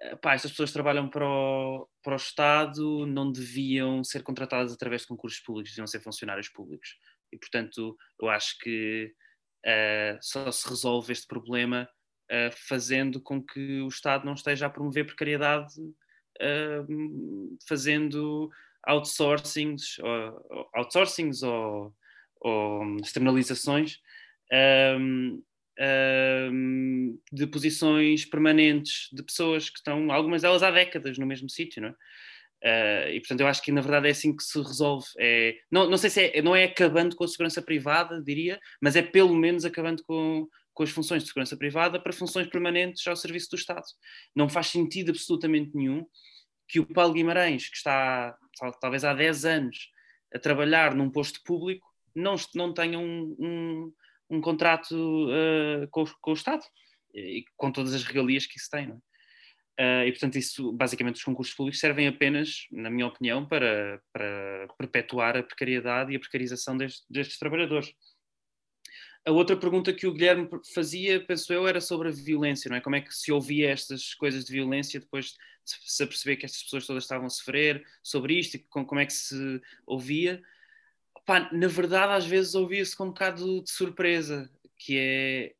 [0.00, 5.08] epá, estas pessoas trabalham para o, para o Estado, não deviam ser contratadas através de
[5.08, 6.96] concursos públicos, deviam ser funcionários públicos.
[7.30, 9.12] E, portanto, eu acho que
[9.66, 11.86] uh, só se resolve este problema
[12.30, 15.74] uh, fazendo com que o Estado não esteja a promover precariedade
[17.68, 18.50] fazendo
[18.82, 21.94] outsourcings, ou, outsourcings ou,
[22.40, 23.98] ou externalizações
[24.98, 25.42] um,
[26.52, 31.82] um, de posições permanentes de pessoas que estão, algumas delas há décadas no mesmo sítio,
[31.82, 31.94] não é?
[32.62, 35.06] Uh, e portanto eu acho que na verdade é assim que se resolve.
[35.18, 38.96] É, não, não sei se é, não é acabando com a segurança privada, diria, mas
[38.96, 40.46] é pelo menos acabando com,
[40.80, 43.84] com as funções de segurança privada para funções permanentes ao serviço do Estado.
[44.34, 46.06] Não faz sentido absolutamente nenhum
[46.66, 48.34] que o Paulo Guimarães, que está
[48.80, 49.90] talvez há 10 anos
[50.34, 51.86] a trabalhar num posto público,
[52.16, 53.92] não, não tenha um, um,
[54.30, 56.62] um contrato uh, com, com, o Estado
[57.14, 58.90] e com todas as regalias que isso tem.
[59.78, 60.04] É?
[60.04, 64.66] uh, e, portanto, isso, basicamente, os concursos públicos servem apenas, na minha opinião, para, para
[64.78, 67.92] perpetuar a precariedade e a precarização destes, destes trabalhadores.
[69.26, 72.80] A outra pergunta que o Guilherme fazia, penso eu, era sobre a violência, não é?
[72.80, 76.62] Como é que se ouvia estas coisas de violência depois de se perceber que estas
[76.62, 80.42] pessoas todas estavam a sofrer, sobre isto e como é que se ouvia?
[81.14, 85.54] Opa, na verdade, às vezes ouvia-se com um bocado de surpresa, que é...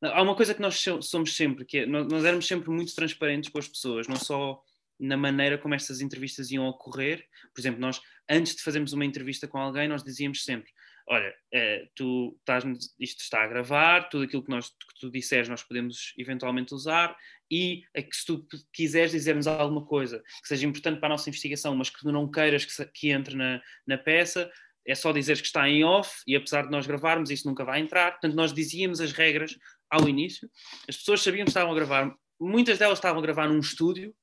[0.00, 3.58] Há uma coisa que nós somos sempre, que é, nós éramos sempre muito transparentes com
[3.58, 4.62] as pessoas, não só
[4.98, 7.26] na maneira como estas entrevistas iam ocorrer.
[7.52, 10.70] Por exemplo, nós, antes de fazermos uma entrevista com alguém, nós dizíamos sempre:
[11.06, 12.64] olha, é, tu estás,
[12.98, 17.16] isto está a gravar, tudo aquilo que, nós, que tu disseres nós podemos eventualmente usar
[17.50, 21.90] e se tu quiseres dizer-nos alguma coisa que seja importante para a nossa investigação, mas
[21.90, 24.50] que tu não queiras que, que entre na, na peça,
[24.86, 27.80] é só dizeres que está em off e apesar de nós gravarmos isso nunca vai
[27.80, 28.12] entrar.
[28.12, 29.56] Portanto, nós dizíamos as regras
[29.90, 30.50] ao início,
[30.88, 34.14] as pessoas sabiam que estavam a gravar, muitas delas estavam a gravar num estúdio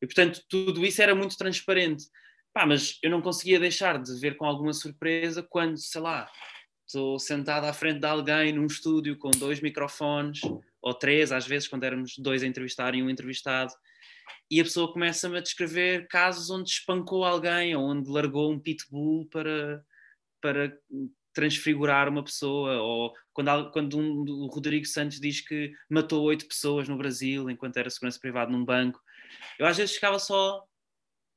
[0.00, 2.04] e portanto tudo isso era muito transparente.
[2.52, 6.30] Pá, mas eu não conseguia deixar de ver com alguma surpresa quando, sei lá,
[6.86, 10.40] estou sentado à frente de alguém num estúdio com dois microfones,
[10.82, 13.72] ou três, às vezes, quando éramos dois a entrevistar e um entrevistado,
[14.50, 19.26] e a pessoa começa-me a descrever casos onde espancou alguém, ou onde largou um pitbull
[19.30, 19.82] para,
[20.40, 20.76] para
[21.32, 26.86] transfigurar uma pessoa, ou quando, quando um, o Rodrigo Santos diz que matou oito pessoas
[26.86, 29.00] no Brasil enquanto era segurança privada num banco.
[29.58, 30.62] Eu às vezes ficava só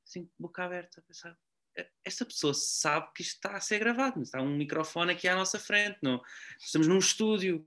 [0.06, 1.36] assim, boca aberta, a
[1.78, 5.36] é, esta pessoa sabe que isto está a ser gravado, está um microfone aqui à
[5.36, 6.22] nossa frente, não?
[6.58, 7.66] estamos num estúdio,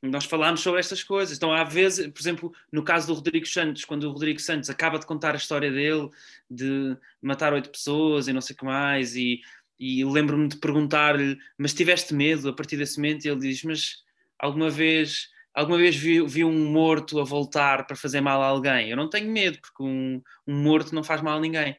[0.00, 1.36] nós falámos sobre estas coisas.
[1.36, 4.98] Então, às vezes, por exemplo, no caso do Rodrigo Santos, quando o Rodrigo Santos acaba
[4.98, 6.08] de contar a história dele,
[6.48, 9.40] de matar oito pessoas e não sei o que mais, e,
[9.78, 13.24] e lembro-me de perguntar-lhe, mas tiveste medo a partir desse momento?
[13.24, 14.04] E ele diz, mas
[14.38, 18.90] alguma vez alguma vez vi, vi, um morto a voltar para fazer mal a alguém?
[18.90, 21.76] Eu não tenho medo, porque um, um morto não faz mal a ninguém.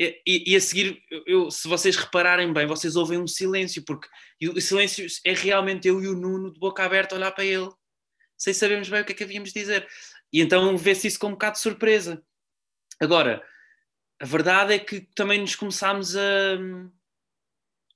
[0.00, 4.08] E, e, e a seguir, eu, se vocês repararem bem, vocês ouvem um silêncio, porque
[4.46, 7.68] o silêncio é realmente eu e o Nuno de boca aberta olhar para ele,
[8.38, 9.88] sem sabermos bem o que é que havíamos de dizer.
[10.32, 12.22] E então vê-se isso com um bocado de surpresa.
[13.00, 13.44] Agora,
[14.20, 16.56] a verdade é que também nos começámos a,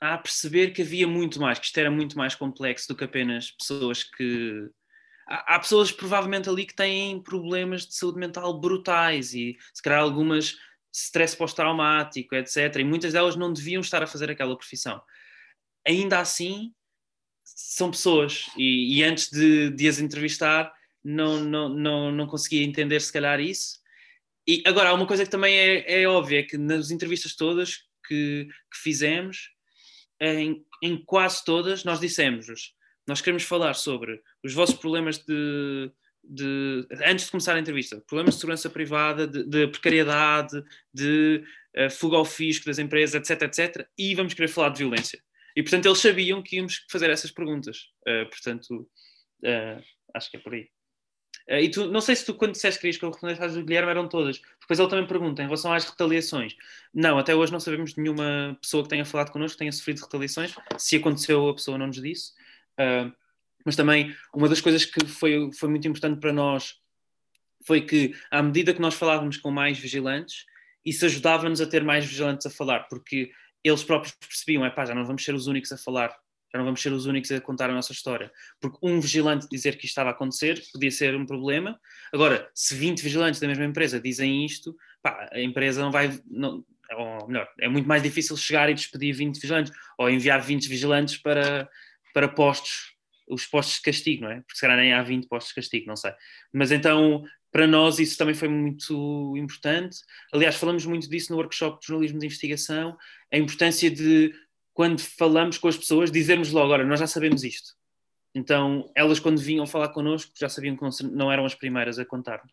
[0.01, 3.53] a perceber que havia muito mais, que isto era muito mais complexo do que apenas
[3.53, 4.69] pessoas que
[5.27, 10.57] há, pessoas provavelmente ali que têm problemas de saúde mental brutais e se calhar algumas
[10.93, 12.77] stress pós-traumático, etc.
[12.77, 15.03] E muitas delas não deviam estar a fazer aquela profissão.
[15.87, 16.73] Ainda assim,
[17.45, 20.73] são pessoas e, e antes de, de, as entrevistar
[21.05, 23.79] não, não, não, não conseguia entender se calhar isso.
[24.47, 27.79] E agora, há uma coisa que também é, é óbvia, é que nas entrevistas todas
[28.07, 29.51] que, que fizemos,
[30.21, 32.49] em, em quase todas, nós dissemos
[33.07, 35.91] nós queremos falar sobre os vossos problemas de,
[36.23, 40.63] de, antes de começar a entrevista, problemas de segurança privada, de, de precariedade,
[40.93, 41.45] de
[41.77, 45.23] uh, fuga ao fisco das empresas, etc, etc, e vamos querer falar de violência.
[45.55, 47.91] E, portanto, eles sabiam que íamos fazer essas perguntas.
[48.07, 48.89] Uh, portanto,
[49.45, 50.69] uh, acho que é por aí.
[51.49, 54.09] e tu, não sei se tu, quando disseste que eu respondesse às do Guilherme, eram
[54.09, 54.41] todas.
[54.61, 56.55] Depois ele também pergunta em relação às retaliações.
[56.93, 60.01] Não, até hoje não sabemos de nenhuma pessoa que tenha falado connosco que tenha sofrido
[60.01, 60.55] retaliações.
[60.77, 62.33] Se aconteceu, a pessoa não nos disse.
[62.79, 63.13] Uh,
[63.65, 66.75] mas também uma das coisas que foi, foi muito importante para nós
[67.67, 70.45] foi que, à medida que nós falávamos com mais vigilantes,
[70.85, 73.33] isso ajudava-nos a ter mais vigilantes a falar, porque
[73.65, 76.17] eles próprios percebiam, é pá, já não vamos ser os únicos a falar,
[76.53, 78.31] Já não vamos ser os únicos a contar a nossa história.
[78.61, 81.79] Porque um vigilante dizer que isto estava a acontecer podia ser um problema.
[82.13, 86.17] Agora, se 20 vigilantes da mesma empresa dizem isto, pá, a empresa não vai.
[86.31, 86.65] Não,
[86.97, 91.17] ou melhor, é muito mais difícil chegar e despedir 20 vigilantes ou enviar 20 vigilantes
[91.17, 91.69] para,
[92.17, 92.95] para postos,
[93.29, 94.37] os postos de castigo, não é?
[94.37, 96.13] Porque se calhar nem há 20 postos de castigo, não sei.
[96.51, 97.23] Mas então,
[97.53, 99.99] para nós, isso também foi muito importante.
[100.33, 102.97] Aliás, falamos muito disso no workshop de jornalismo de investigação,
[103.31, 104.33] a importância de,
[104.73, 107.75] quando falamos com as pessoas, dizermos logo: agora, nós já sabemos isto.
[108.35, 112.51] Então, elas, quando vinham falar connosco, já sabiam que não eram as primeiras a contar-nos.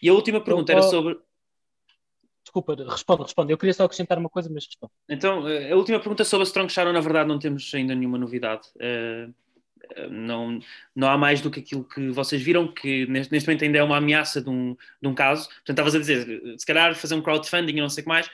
[0.00, 1.18] E a última pergunta era sobre.
[2.54, 3.52] Desculpa, responde, responde.
[3.52, 4.92] Eu queria só acrescentar uma coisa, mas responde.
[5.08, 8.16] Então, eh, a última pergunta sobre a Strong Shadow, na verdade, não temos ainda nenhuma
[8.16, 8.68] novidade.
[8.76, 9.34] Uh,
[10.08, 10.60] não,
[10.94, 13.82] não há mais do que aquilo que vocês viram, que neste, neste momento ainda é
[13.82, 15.48] uma ameaça de um, de um caso.
[15.48, 18.30] Portanto, estavas a dizer, se calhar fazer um crowdfunding e não sei o que mais.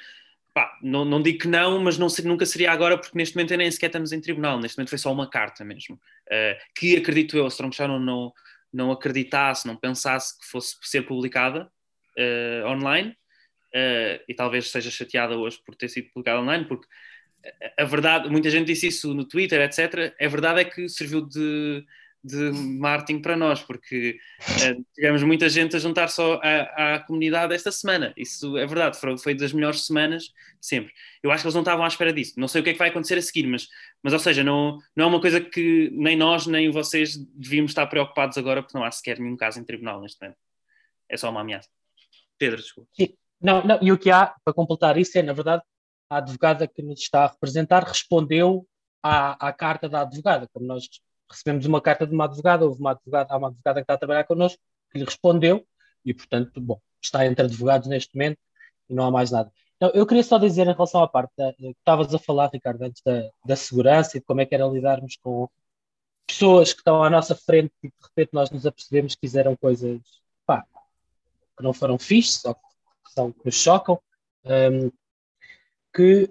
[0.52, 3.70] Pá, não, não digo que não, mas não, nunca seria agora, porque neste momento nem
[3.70, 4.60] sequer estamos em tribunal.
[4.60, 5.94] Neste momento foi só uma carta mesmo.
[6.26, 8.34] Uh, que acredito eu, a Strong Shadow não,
[8.70, 11.70] não acreditasse, não pensasse que fosse ser publicada
[12.18, 13.16] uh, online.
[13.73, 16.86] Uh, e talvez seja chateada hoje por ter sido publicada online, porque
[17.78, 20.15] a verdade, muita gente disse isso no Twitter, etc.
[20.20, 21.84] A verdade é que serviu de,
[22.23, 27.55] de marketing para nós, porque uh, tivemos muita gente a juntar só à, à, comunidade
[27.55, 28.12] esta semana.
[28.16, 30.92] Isso é verdade, foi, foi das melhores semanas sempre.
[31.23, 32.39] Eu acho que eles não estavam à espera disso.
[32.39, 33.68] Não sei o que é que vai acontecer a seguir, mas,
[34.02, 37.86] mas ou seja, não, não é uma coisa que nem nós nem vocês devíamos estar
[37.86, 40.39] preocupados agora, porque não há sequer nenhum caso em tribunal neste momento.
[41.08, 41.68] É só uma ameaça.
[42.39, 42.90] Pedro, desculpa.
[43.40, 45.62] Não, não, e o que há para completar isso é, na verdade,
[46.08, 48.66] a advogada que nos está a representar respondeu
[49.02, 50.48] à, à carta da advogada.
[50.52, 50.88] Como nós
[51.30, 53.98] recebemos uma carta de uma advogada, houve uma advogada, há uma advogada que está a
[53.98, 54.60] trabalhar connosco
[54.90, 55.64] que lhe respondeu
[56.04, 58.38] e, portanto, bom, está entre advogados neste momento
[58.88, 59.50] e não há mais nada.
[59.76, 62.82] Então, eu queria só dizer em relação à parte da, que estavas a falar, Ricardo,
[62.82, 65.48] antes da, da segurança e de como é que era lidarmos com
[66.26, 70.00] pessoas que estão à nossa frente e de repente nós nos apercebemos que fizeram coisas
[70.44, 70.64] pá,
[71.56, 72.60] que não foram fixes ou que,
[73.12, 73.98] são, que nos chocam.
[74.44, 74.90] Um,
[75.94, 76.28] que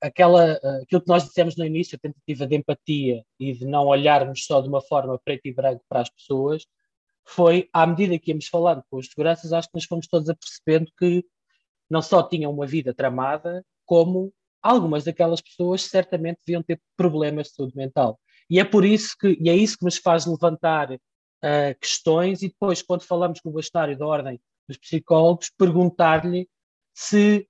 [0.00, 4.44] aquela, aquilo que nós dissemos no início, a tentativa de empatia e de não olharmos
[4.44, 6.66] só de uma forma preto e branco para as pessoas,
[7.24, 10.90] foi, à medida que íamos falando com os seguranças, acho que nos fomos todos apercebendo
[10.98, 11.24] que
[11.88, 14.32] não só tinham uma vida tramada, como
[14.62, 18.20] algumas daquelas pessoas certamente deviam ter problemas de saúde mental.
[18.48, 20.98] E é por isso que, e é isso que nos faz levantar uh,
[21.80, 24.40] questões e depois, quando falamos com o bastonário da ordem
[24.70, 26.48] dos psicólogos, perguntar-lhe
[26.94, 27.46] se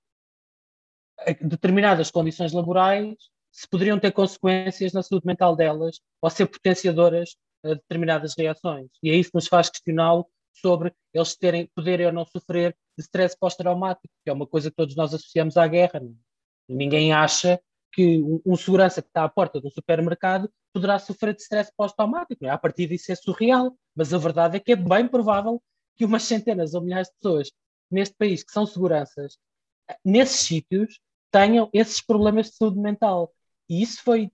[1.41, 3.15] determinadas condições laborais
[3.51, 8.89] se poderiam ter consequências na saúde mental delas ou ser potenciadoras a determinadas reações.
[9.03, 13.03] E é isso que nos faz questioná-lo sobre eles terem, poderem ou não sofrer de
[13.03, 15.99] stress pós-traumático, que é uma coisa que todos nós associamos à guerra.
[15.99, 16.09] Não?
[16.09, 16.13] É?
[16.69, 17.61] Ninguém acha
[17.93, 22.45] que um, segurança que está à porta de um supermercado poderá sofrer de stress pós-traumático.
[22.45, 22.49] É?
[22.49, 25.61] A partir disso é surreal, mas a verdade é que é bem provável
[26.01, 27.51] que umas centenas ou milhares de pessoas
[27.91, 29.37] neste país que são seguranças,
[30.03, 30.99] nesses sítios,
[31.29, 33.31] tenham esses problemas de saúde mental.
[33.69, 34.31] E isso foi,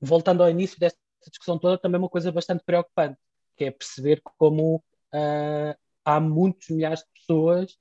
[0.00, 3.18] voltando ao início desta discussão toda, também uma coisa bastante preocupante,
[3.54, 7.72] que é perceber como uh, há muitos milhares de pessoas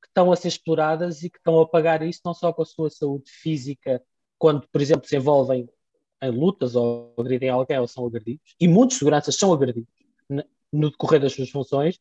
[0.00, 2.66] que estão a ser exploradas e que estão a pagar isso não só com a
[2.66, 4.00] sua saúde física,
[4.38, 5.68] quando, por exemplo, se envolvem
[6.22, 9.92] em lutas ou agredem alguém ou são agredidos, e muitos seguranças são agredidos
[10.72, 11.98] no decorrer das suas funções,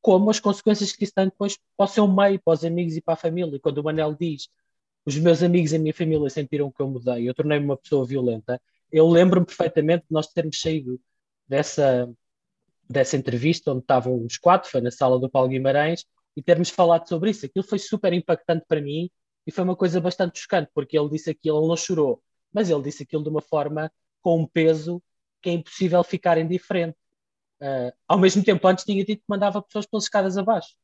[0.00, 3.00] como as consequências que isso tem depois para o seu meio, para os amigos e
[3.00, 3.56] para a família.
[3.56, 4.48] E quando o Manel diz
[5.04, 8.06] os meus amigos e a minha família sentiram que eu mudei, eu tornei-me uma pessoa
[8.06, 8.60] violenta.
[8.92, 11.00] Eu lembro-me perfeitamente de nós termos saído
[11.48, 12.10] dessa,
[12.88, 16.04] dessa entrevista onde estavam os quatro, foi na sala do Paulo Guimarães,
[16.36, 17.46] e termos falado sobre isso.
[17.46, 19.10] Aquilo foi super impactante para mim
[19.46, 22.22] e foi uma coisa bastante chocante, porque ele disse aquilo, ele não chorou,
[22.52, 23.90] mas ele disse aquilo de uma forma
[24.22, 25.02] com um peso
[25.42, 26.96] que é impossível ficar indiferente.
[27.60, 30.74] Uh, ao mesmo tempo, antes tinha dito que mandava pessoas pelas escadas abaixo.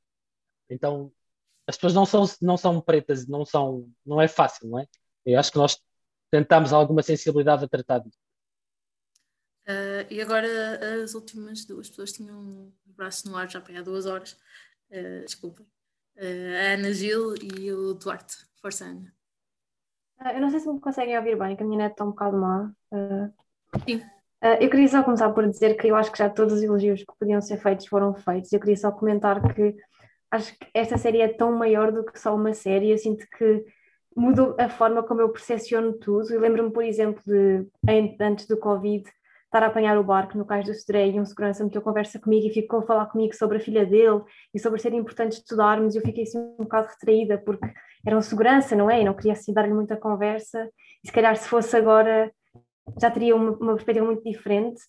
[0.69, 1.11] Então,
[1.67, 4.87] as pessoas não são, não são pretas, não são, não é fácil, não é?
[5.25, 5.81] Eu acho que nós
[6.31, 8.19] tentamos alguma sensibilidade a tratar disso.
[9.67, 14.07] Uh, e agora as últimas duas pessoas tinham o braço no ar já há duas
[14.07, 14.39] horas.
[14.91, 15.67] Uh, desculpem.
[16.17, 18.37] Uh, a Ana Gil e o Duarte.
[18.61, 19.13] Força, Ana.
[20.35, 22.37] eu não sei se me conseguem ouvir bem, que a minha net está um bocado
[22.37, 22.73] má.
[23.85, 24.16] Sim.
[24.43, 27.19] Eu queria só começar por dizer que eu acho que já todos os elogios que
[27.19, 28.53] podiam ser feitos foram feitos.
[28.53, 29.75] Eu queria só comentar que
[30.31, 32.91] acho que esta série é tão maior do que só uma série.
[32.91, 33.65] Eu sinto que
[34.17, 36.33] mudou a forma como eu percepciono tudo.
[36.33, 37.67] Eu lembro-me, por exemplo, de
[38.21, 39.05] antes do Covid
[39.45, 42.47] estar a apanhar o barco no cais do Sodré e um segurança meteu conversa comigo
[42.47, 45.99] e ficou a falar comigo sobre a filha dele e sobre ser importante estudarmos e
[45.99, 47.73] eu fiquei assim um bocado retraída porque
[48.05, 49.01] era um segurança, não é?
[49.01, 50.69] E não queria assim dar-lhe muita conversa
[51.03, 52.31] e se calhar se fosse agora
[53.01, 54.81] já teria uma, uma perspectiva muito diferente.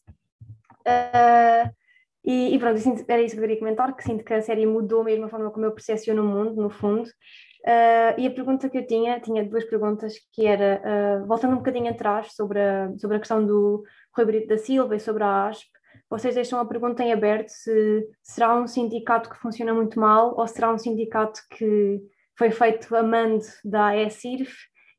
[0.86, 1.70] Uh,
[2.24, 4.66] e, e, pronto, sinto, era isso que eu queria comentar, que sinto que a série
[4.66, 7.10] mudou mesmo a forma como eu percepciono o mundo, no fundo.
[7.64, 10.82] Uh, e a pergunta que eu tinha, tinha duas perguntas, que era,
[11.22, 13.84] uh, voltando um bocadinho atrás sobre a, sobre a questão do
[14.16, 15.70] Rui Brito da Silva e sobre a ASP,
[16.10, 20.48] vocês deixam a pergunta em aberto se será um sindicato que funciona muito mal ou
[20.48, 22.02] será um sindicato que
[22.38, 24.54] foi feito a mando da AECIRF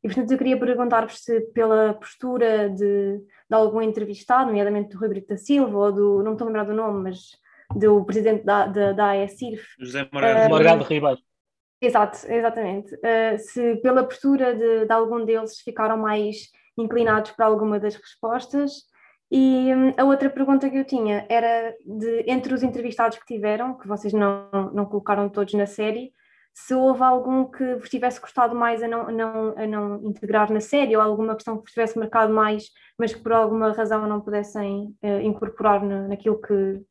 [0.09, 5.09] e portanto eu queria perguntar-vos se pela postura de, de algum entrevistado, nomeadamente do Rui
[5.09, 7.19] Brito da Silva ou do, não me estou a lembrar do nome, mas
[7.77, 9.63] do presidente da, da, da AECIRF.
[9.79, 11.19] José Morgado uh, Ribeiro.
[11.81, 12.95] Exato, exatamente.
[12.95, 18.89] Uh, se pela postura de, de algum deles ficaram mais inclinados para alguma das respostas
[19.31, 23.77] e hum, a outra pergunta que eu tinha era de entre os entrevistados que tiveram,
[23.77, 26.13] que vocês não, não colocaram todos na série,
[26.55, 30.53] se houve algum que vos tivesse gostado mais a não, a não, a não integrar
[30.53, 34.07] na série, ou alguma questão que vos tivesse marcado mais, mas que por alguma razão
[34.07, 36.85] não pudessem uh, incorporar no, naquilo, que,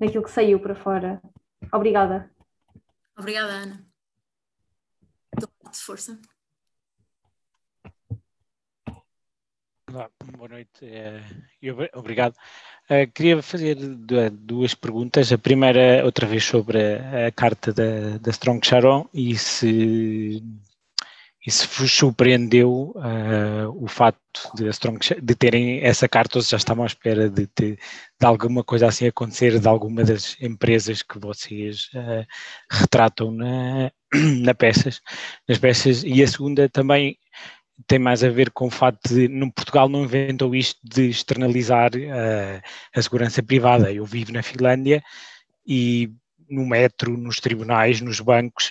[0.00, 1.22] naquilo que saiu para fora.
[1.72, 2.30] Obrigada.
[3.16, 3.86] Obrigada, Ana.
[5.72, 6.20] De força.
[9.94, 11.22] Olá, boa noite é,
[11.94, 12.34] obrigado.
[12.90, 15.32] Uh, queria fazer duas perguntas.
[15.32, 20.42] A primeira, outra vez, sobre a, a carta da, da Strong Sharon e se,
[21.46, 26.50] e se vos surpreendeu uh, o facto de, Strong, de terem essa carta ou se
[26.50, 27.78] já estavam à espera de, de, de,
[28.26, 32.26] alguma coisa assim acontecer de alguma das empresas que vocês uh,
[32.68, 33.92] retratam na,
[34.42, 35.00] na peças,
[35.48, 36.02] nas peças.
[36.02, 37.16] E a segunda também
[37.86, 41.90] tem mais a ver com o facto de no Portugal não inventou isto de externalizar
[41.94, 42.62] uh,
[42.94, 43.92] a segurança privada.
[43.92, 45.02] Eu vivo na Finlândia
[45.66, 46.10] e
[46.48, 48.70] no metro, nos tribunais, nos bancos,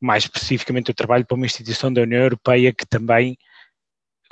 [0.00, 3.36] mais especificamente eu trabalho para uma instituição da União Europeia que também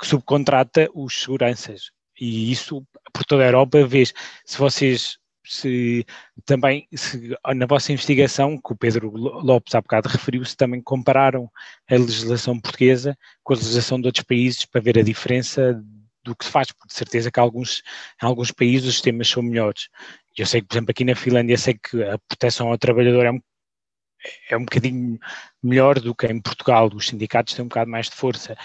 [0.01, 1.91] subcontrata os seguranças.
[2.19, 4.13] E isso por toda a Europa, vês,
[4.45, 6.05] se vocês se
[6.45, 11.49] também se, na vossa investigação, que o Pedro Lopes há bocado referiu-se, também compararam
[11.89, 15.81] a legislação portuguesa com a legislação de outros países para ver a diferença
[16.23, 17.83] do que se faz, porque de certeza que alguns,
[18.21, 19.89] em alguns países os sistemas são melhores.
[20.37, 23.31] Eu sei que, por exemplo, aqui na Finlândia, sei que a proteção ao trabalhador é
[23.31, 23.39] um,
[24.49, 25.19] é um bocadinho
[25.63, 28.57] melhor do que em Portugal, os sindicatos têm um bocado mais de força.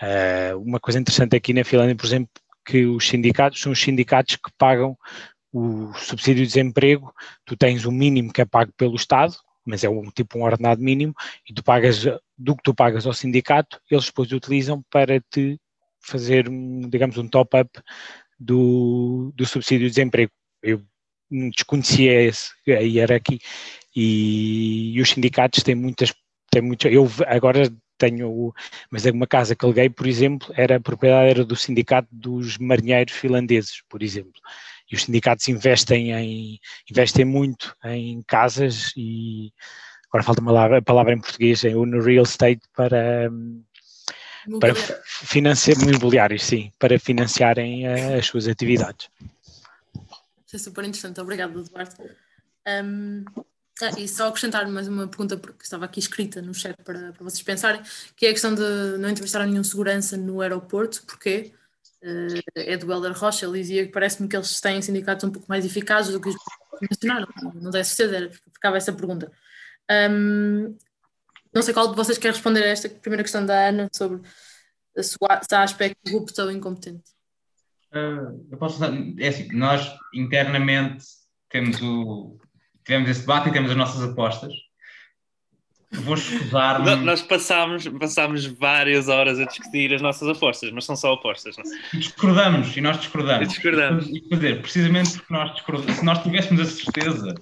[0.00, 2.30] Uh, uma coisa interessante aqui na Finlândia, por exemplo,
[2.64, 4.96] que os sindicatos são os sindicatos que pagam
[5.58, 7.12] o subsídio de desemprego,
[7.44, 10.80] tu tens o mínimo que é pago pelo Estado, mas é um tipo um ordenado
[10.80, 11.14] mínimo,
[11.48, 12.04] e tu pagas,
[12.36, 15.60] do que tu pagas ao sindicato, eles depois utilizam para te
[16.00, 16.48] fazer,
[16.88, 17.70] digamos, um top-up
[18.38, 20.32] do, do subsídio de desemprego.
[20.62, 20.82] Eu
[21.30, 23.38] desconhecia esse, a hierarquia,
[23.94, 26.14] e, e os sindicatos têm muitas,
[26.50, 28.54] têm muitas, eu agora tenho,
[28.90, 32.56] mas é uma casa que aluguei, por exemplo, era a propriedade era do sindicato dos
[32.56, 34.40] marinheiros finlandeses, por exemplo
[34.90, 36.60] e os sindicatos investem, em,
[36.90, 39.52] investem muito em casas e
[40.08, 43.30] agora falta uma palavra, em português, é no real estate para,
[44.60, 49.08] para financiar imobiliários, sim, para financiarem uh, as suas atividades.
[50.46, 51.94] Isso é super interessante, obrigado Eduardo.
[52.66, 53.24] Um,
[53.80, 57.24] ah, e só acrescentar mais uma pergunta, porque estava aqui escrita no chat para, para
[57.24, 57.80] vocês pensarem,
[58.16, 61.52] que é a questão de não entrevistar nenhum segurança no aeroporto, porquê?
[62.54, 65.64] É do Helder Rocha, ele dizia que parece-me que eles têm sindicatos um pouco mais
[65.64, 66.36] eficazes do que os
[66.80, 67.28] mencionaram.
[67.54, 69.30] Não tenho certeza, ficava essa pergunta.
[69.90, 70.76] Um,
[71.52, 74.20] não sei qual de vocês quer responder a esta primeira questão da Ana sobre
[75.00, 75.16] se
[75.52, 77.10] há aspecto corrupto ou incompetente.
[77.92, 81.04] Uh, eu posso é assim, nós internamente
[81.48, 82.38] temos o
[82.84, 84.52] tivemos esse debate e temos as nossas apostas
[85.90, 86.96] Vou escusar-me.
[86.96, 91.56] Nós passámos, passámos várias horas a discutir as nossas apostas, mas são só apostas.
[91.56, 91.64] Não?
[91.94, 93.46] E discordamos, e nós discordamos.
[93.46, 94.06] E discordamos.
[94.06, 97.34] E, quer dizer, precisamente porque nós discordamos, se nós tivéssemos a certeza,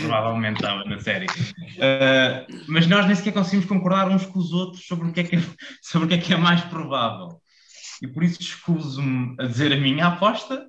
[0.00, 4.86] provavelmente estava na série, uh, mas nós nem sequer conseguimos concordar uns com os outros
[4.86, 5.42] sobre o que é que é,
[5.80, 7.40] sobre o que é, que é mais provável.
[8.02, 10.66] E por isso escuso-me a dizer a minha aposta.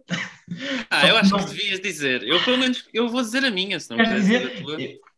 [0.90, 1.40] Ah, eu acho não...
[1.40, 2.24] que devias dizer.
[2.24, 4.64] Eu, pelo menos, eu vou dizer a minha, se não Queres dizer?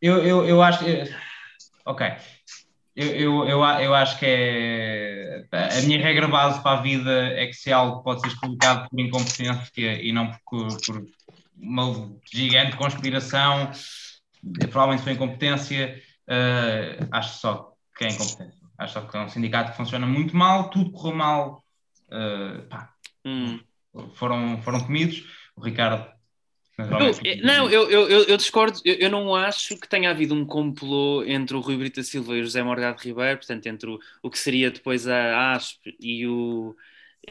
[0.02, 0.84] Eu, eu, eu acho.
[0.86, 1.06] Eu
[1.88, 2.06] Ok.
[2.94, 5.46] Eu, eu, eu, eu, acho que é.
[5.52, 9.00] A minha regra base para a vida é que se algo pode ser explicado por
[9.00, 11.06] incompetência e não por, por
[11.56, 13.72] uma gigante conspiração,
[14.70, 18.68] provavelmente foi incompetência, uh, acho só que é incompetência.
[18.78, 21.64] Acho só que é um sindicato que funciona muito mal, tudo correu mal,
[22.10, 22.92] uh, pá,
[23.26, 23.60] hum.
[24.16, 25.24] foram, foram comidos.
[25.56, 26.17] O Ricardo
[27.44, 31.56] não, eu, eu, eu, discordo, eu, eu, não acho que tenha havido um complô entre
[31.56, 34.70] o Rui Brita Silva e o José Morgado Ribeiro, portanto, entre o, o que seria
[34.70, 36.76] depois a ASP e o,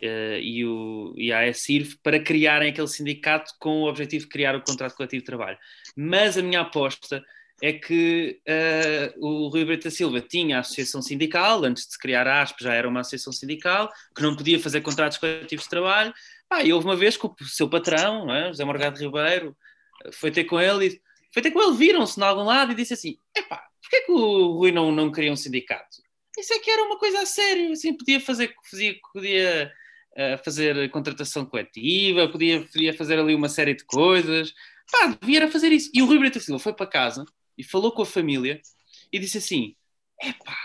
[0.02, 4.56] uh, e, o, e a ASIRF para criarem aquele sindicato com o objetivo de criar
[4.56, 5.58] o contrato coletivo de trabalho.
[5.96, 7.22] Mas a minha aposta
[7.62, 12.26] é que uh, o Rui Brito Silva tinha a associação sindical, antes de se criar
[12.26, 16.12] a ASP já era uma associação sindical, que não podia fazer contratos coletivos de trabalho.
[16.50, 19.56] Ah, e houve uma vez que o seu patrão, é, José Morgado Ribeiro,
[20.12, 21.00] foi ter com ele e
[21.32, 24.52] foi ter com ele, viram-se de algum lado e disse assim: epá, porquê que o
[24.52, 25.98] Rui não, não queria um sindicato?
[26.38, 29.72] Isso é que era uma coisa a sério, assim, podia fazer, podia, podia
[30.12, 34.52] uh, fazer contratação coletiva, podia, podia fazer ali uma série de coisas,
[34.90, 35.90] pá, devia fazer isso.
[35.94, 37.24] E o Rui Brito Silva foi para casa
[37.56, 38.60] e falou com a família
[39.12, 39.74] e disse assim:
[40.22, 40.56] epá,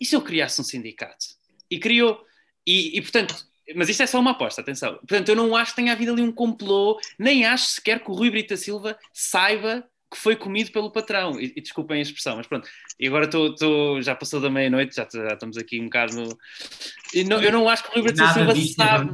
[0.00, 1.26] e se eu criasse um sindicato?
[1.68, 2.24] E criou,
[2.66, 3.34] e, e portanto,
[3.74, 4.94] mas isto é só uma aposta, atenção.
[4.96, 8.14] Portanto, eu não acho que tenha havido ali um complô, nem acho sequer que o
[8.14, 11.40] Rui Brita Silva saiba que foi comido pelo patrão.
[11.40, 12.68] E, e desculpem a expressão, mas pronto.
[12.98, 16.38] E agora tô, tô já passou da meia-noite, já, já, estamos aqui um bocado no.
[17.26, 19.10] Não, eu não acho que o Rui Brita Silva é sabe.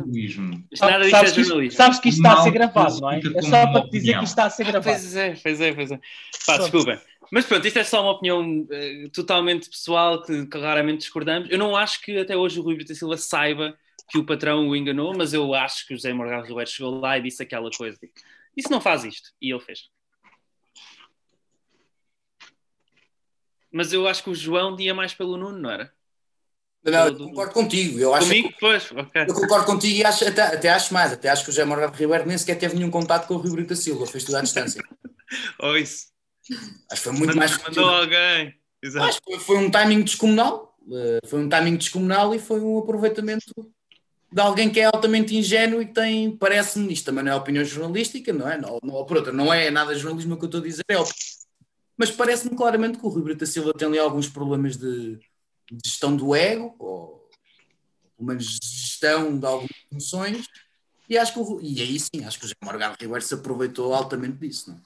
[0.80, 1.62] É nada disto sabes, é que jornalismo.
[1.62, 3.18] isto, sabes que isto está a ser gravado, não é?
[3.18, 4.84] É só para te dizer que isto está a ser gravado.
[4.84, 6.00] Pois é, pois é, pois é.
[6.46, 6.98] Pá, desculpem.
[7.30, 11.50] Mas pronto, isto é só uma opinião uh, totalmente pessoal que, que raramente discordamos.
[11.50, 13.76] Eu não acho que até hoje o Rui Brita Silva saiba
[14.08, 17.18] que o patrão o enganou, mas eu acho que o José Morgado Ribeiro chegou lá
[17.18, 17.98] e disse aquela coisa.
[18.56, 19.30] Isso não faz isto.
[19.40, 19.88] E ele fez.
[23.70, 25.92] Mas eu acho que o João ia mais pelo Nuno, não era?
[26.84, 27.98] Não, eu concordo contigo.
[27.98, 28.48] Eu acho Comigo?
[28.50, 29.22] que, Pois, ok.
[29.28, 31.12] Eu concordo contigo e acho, até, até acho mais.
[31.12, 33.52] Até acho que o José Morgado Ribeiro nem sequer teve nenhum contato com o Rio
[33.52, 34.06] Brito da Silva.
[34.06, 34.80] Fez tudo à distância.
[35.60, 36.06] Ou isso.
[36.90, 37.62] Acho que foi muito Mandou- mais.
[37.64, 38.54] Mandou alguém.
[38.80, 39.06] Exato.
[39.08, 40.78] Acho que foi, foi um timing descomunal.
[40.92, 43.46] eh, Foi um timing descomunal e foi um aproveitamento
[44.32, 47.64] de alguém que é altamente ingênuo e que tem, parece-me, isto também não é opinião
[47.64, 48.58] jornalística, não é?
[48.60, 50.96] Não, não, por outra, não é nada jornalismo que eu estou a dizer, é.
[51.96, 55.78] Mas parece-me claramente que o Rui Brito da Silva tem ali alguns problemas de, de
[55.84, 57.28] gestão do ego, ou
[58.16, 60.46] pelo menos gestão de algumas funções,
[61.08, 63.94] e acho que o, e aí sim, acho que o José Morgado Ribeiro se aproveitou
[63.94, 64.80] altamente disso, não é?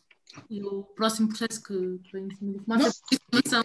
[0.49, 1.73] E o próximo processo que
[2.13, 2.91] vem em cima do é.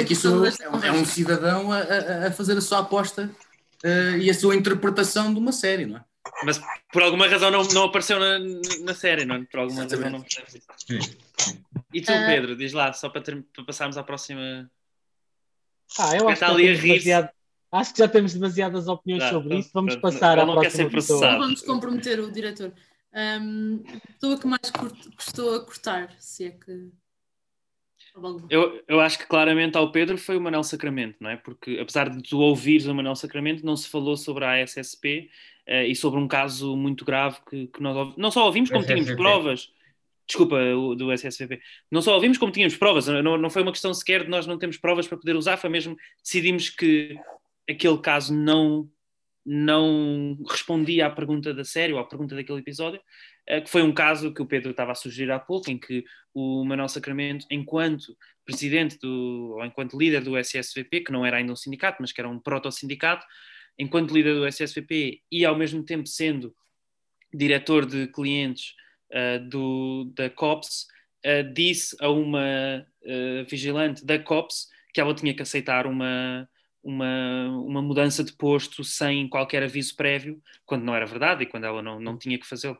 [0.02, 3.30] É é um, é um cidadão a, a- a fazer a sua aposta
[3.84, 6.04] eh, e a sua interpretação de uma série, não é?
[6.44, 6.60] Mas
[6.92, 8.40] por alguma razão não, não apareceu na,
[8.82, 9.44] na série, não é?
[9.46, 10.26] Por alguma razão não.
[11.94, 12.26] E tu, Ah.
[12.28, 14.70] Pedro, diz lá, só para, ter- para passarmos à próxima.
[16.00, 17.30] Ah, eu acho que, ali a demasiado,
[17.72, 19.70] acho que já temos demasiadas opiniões Tá, sobre isso.
[19.74, 20.14] Vamos pronto.
[20.14, 21.20] passar à não próxima pessoa.
[21.20, 21.40] processado.
[21.40, 22.74] Vamos comprometer o diretor.
[23.14, 23.82] Um,
[24.20, 26.90] pessoa que mais curte, gostou a cortar, se é que.
[28.50, 31.36] Eu, eu acho que claramente ao Pedro foi o Manel Sacramento, não é?
[31.36, 35.30] Porque apesar de tu ouvires o Manel Sacramento, não se falou sobre a ASSP
[35.66, 38.84] eh, e sobre um caso muito grave que, que nós ouvi- não só ouvimos, como
[38.86, 39.72] tínhamos provas.
[40.28, 41.62] Desculpa, o do SSVP.
[41.92, 43.06] Não só ouvimos, como tínhamos provas.
[43.08, 45.70] Não, não foi uma questão sequer de nós não termos provas para poder usar, foi
[45.70, 47.16] mesmo decidimos que
[47.70, 48.90] aquele caso não,
[49.46, 53.00] não respondia à pergunta da série ou à pergunta daquele episódio,
[53.64, 56.66] que foi um caso que o Pedro estava a sugerir há pouco, em que o
[56.66, 61.56] Manuel Sacramento, enquanto presidente do, ou enquanto líder do SSVP, que não era ainda um
[61.56, 63.26] sindicato, mas que era um proto-sindicato,
[63.78, 66.56] enquanto líder do SSVP e ao mesmo tempo sendo
[67.34, 68.74] diretor de clientes
[69.10, 70.88] eh, do, da COPS,
[71.24, 76.48] eh, disse a uma eh, vigilante da COPS que ela tinha que aceitar uma,
[76.82, 81.66] uma, uma mudança de posto sem qualquer aviso prévio, quando não era verdade e quando
[81.66, 82.78] ela não, não tinha que fazê-lo.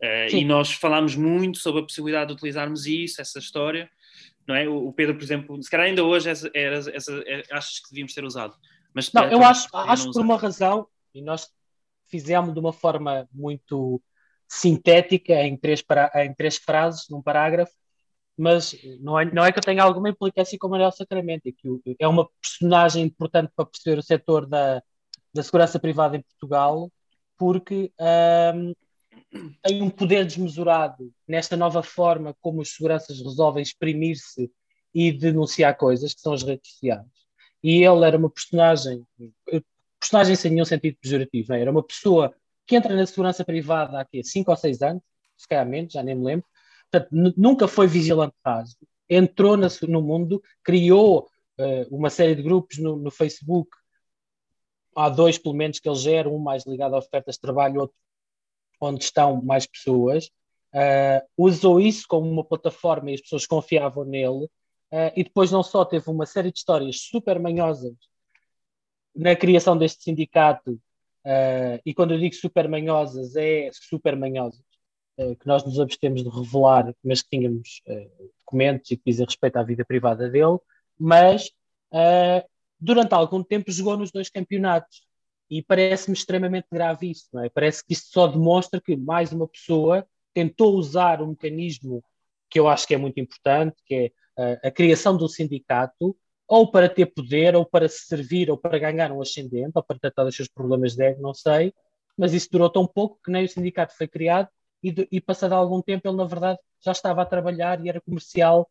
[0.00, 3.90] Eh, e nós falámos muito sobre a possibilidade de utilizarmos isso, essa história,
[4.46, 4.68] não é?
[4.68, 8.14] O, Pedro, por exemplo, se calhar ainda hoje essa, era, essa, é- achas que devíamos
[8.14, 8.54] ter usado.
[8.94, 11.48] Mas, Não, eh, eu acho, acho por uma razão, e nós
[12.08, 14.00] fizemos de uma forma muito
[14.48, 17.72] sintética, em três, para, em três frases, num parágrafo,
[18.38, 21.52] mas não é, não é que eu tenha alguma implicância com o Manuel Sacramento, é
[21.52, 24.82] que é uma personagem importante para perceber o setor da,
[25.32, 26.92] da segurança privada em Portugal,
[27.38, 27.90] porque
[29.62, 34.50] tem um poder desmesurado nesta nova forma como os seguranças resolvem exprimir-se
[34.94, 37.04] e denunciar coisas, que são as redes sociais.
[37.62, 39.04] E ele era uma personagem,
[39.98, 41.60] personagem sem nenhum sentido pejorativo, né?
[41.60, 42.34] era uma pessoa
[42.66, 44.22] que entra na segurança privada há quê?
[44.22, 45.02] 5 ou 6 anos,
[45.36, 46.46] se calhar menos, já nem me lembro.
[46.90, 48.76] Portanto, nu- nunca foi vigilante raso.
[49.08, 53.70] Entrou na no mundo, criou eh, uma série de grupos no, no Facebook.
[54.96, 57.96] Há dois, pelo menos, que ele gera, um mais ligado a ofertas de trabalho, outro
[58.80, 60.30] onde estão mais pessoas.
[60.74, 64.48] Eh, usou isso como uma plataforma e as pessoas confiavam nele.
[64.90, 67.94] Eh, e depois não só teve uma série de histórias super manhosas
[69.14, 70.78] na criação deste sindicato,
[71.24, 74.60] eh, e quando eu digo super manhosas, é super manhosas,
[75.40, 77.80] que nós nos abstemos de revelar, mas que tínhamos
[78.40, 80.58] documentos e que dizem respeito à vida privada dele,
[80.98, 81.50] mas
[82.78, 85.05] durante algum tempo jogou nos dois campeonatos.
[85.50, 87.48] E parece-me extremamente grave isso, não é?
[87.48, 92.02] Parece que isto só demonstra que mais uma pessoa tentou usar um mecanismo
[92.50, 94.12] que eu acho que é muito importante, que é
[94.64, 96.16] a, a criação do sindicato,
[96.48, 99.98] ou para ter poder, ou para se servir, ou para ganhar um ascendente, ou para
[99.98, 101.72] tratar dos seus problemas de ego, não sei,
[102.16, 104.48] mas isso durou tão pouco que nem o sindicato foi criado
[104.82, 108.00] e, de, e passado algum tempo ele, na verdade, já estava a trabalhar e era
[108.00, 108.70] comercial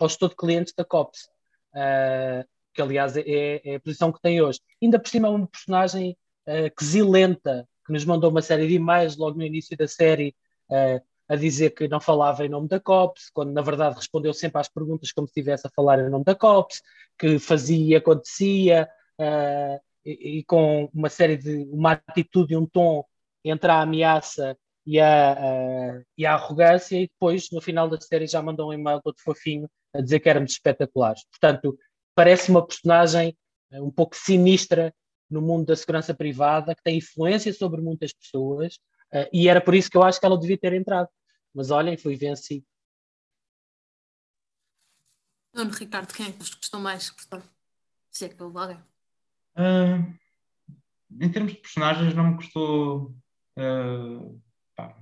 [0.00, 1.28] ao gestor de clientes da COPS,
[1.74, 3.22] uh, que aliás é,
[3.64, 4.60] é, a posição que tem hoje.
[4.82, 9.16] Ainda por cima é uma personagem uh, quesilenta, que nos mandou uma série de e-mails
[9.16, 10.34] logo no início da série,
[10.70, 14.60] uh, a dizer que não falava em nome da COPS, quando na verdade respondeu sempre
[14.60, 16.82] às perguntas como se estivesse a falar em nome da COPS,
[17.18, 18.88] que fazia acontecia,
[19.18, 23.04] uh, e, e, com uma série de uma atitude e um tom
[23.42, 25.36] entre a ameaça e a,
[25.98, 29.16] uh, e a arrogância, e depois no final da série já mandou um e-mail todo
[29.18, 31.24] fofinho a dizer que éramos espetaculares.
[31.30, 31.78] Portanto,
[32.14, 33.36] parece uma personagem
[33.72, 34.94] uh, um pouco sinistra
[35.30, 38.78] no mundo da segurança privada, que tem influência sobre muitas pessoas
[39.14, 41.08] Uh, e era por isso que eu acho que ela devia ter entrado.
[41.54, 42.66] Mas olhem, fui vencido.
[45.54, 47.14] Nuno, Ricardo, quem é que vos gostou mais?
[48.10, 48.78] Se é que houve alguém.
[49.56, 50.18] Uh,
[51.20, 53.14] em termos de personagens, não me gostou.
[53.56, 54.42] Uh,
[54.74, 54.98] pá,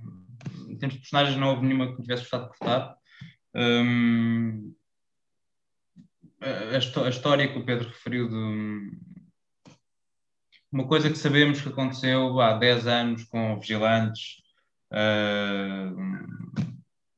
[0.69, 2.95] em termos de personagens, não houve nenhuma que me tivesse gostado de cortar.
[3.55, 4.75] Um,
[6.43, 8.91] a, a, história que o Pedro referiu de,
[10.71, 14.41] uma coisa que sabemos que aconteceu há 10 anos com vigilantes,
[14.91, 15.95] uh,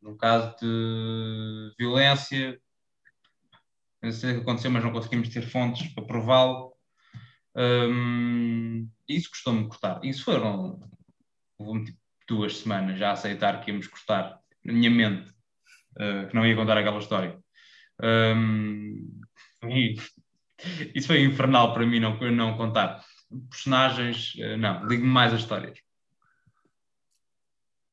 [0.02, 2.60] num caso de violência,
[4.04, 6.74] não sei o que aconteceu, mas não conseguimos ter fontes para prová-lo.
[7.56, 10.04] Um, isso custou-me cortar.
[10.04, 10.80] Isso foram
[11.86, 11.98] tipo,
[12.28, 15.30] duas semanas já a aceitar que íamos cortar na minha mente,
[15.94, 17.40] uh, que não ia contar aquela história.
[18.02, 19.22] Um,
[20.94, 23.04] isso foi infernal para mim não, não contar
[23.50, 25.78] personagens, eh, não, ligo-me mais as histórias.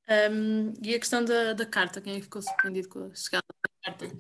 [0.09, 3.45] Um, e a questão da, da carta, quem é que ficou surpreendido com a chegada
[3.49, 4.17] da carta?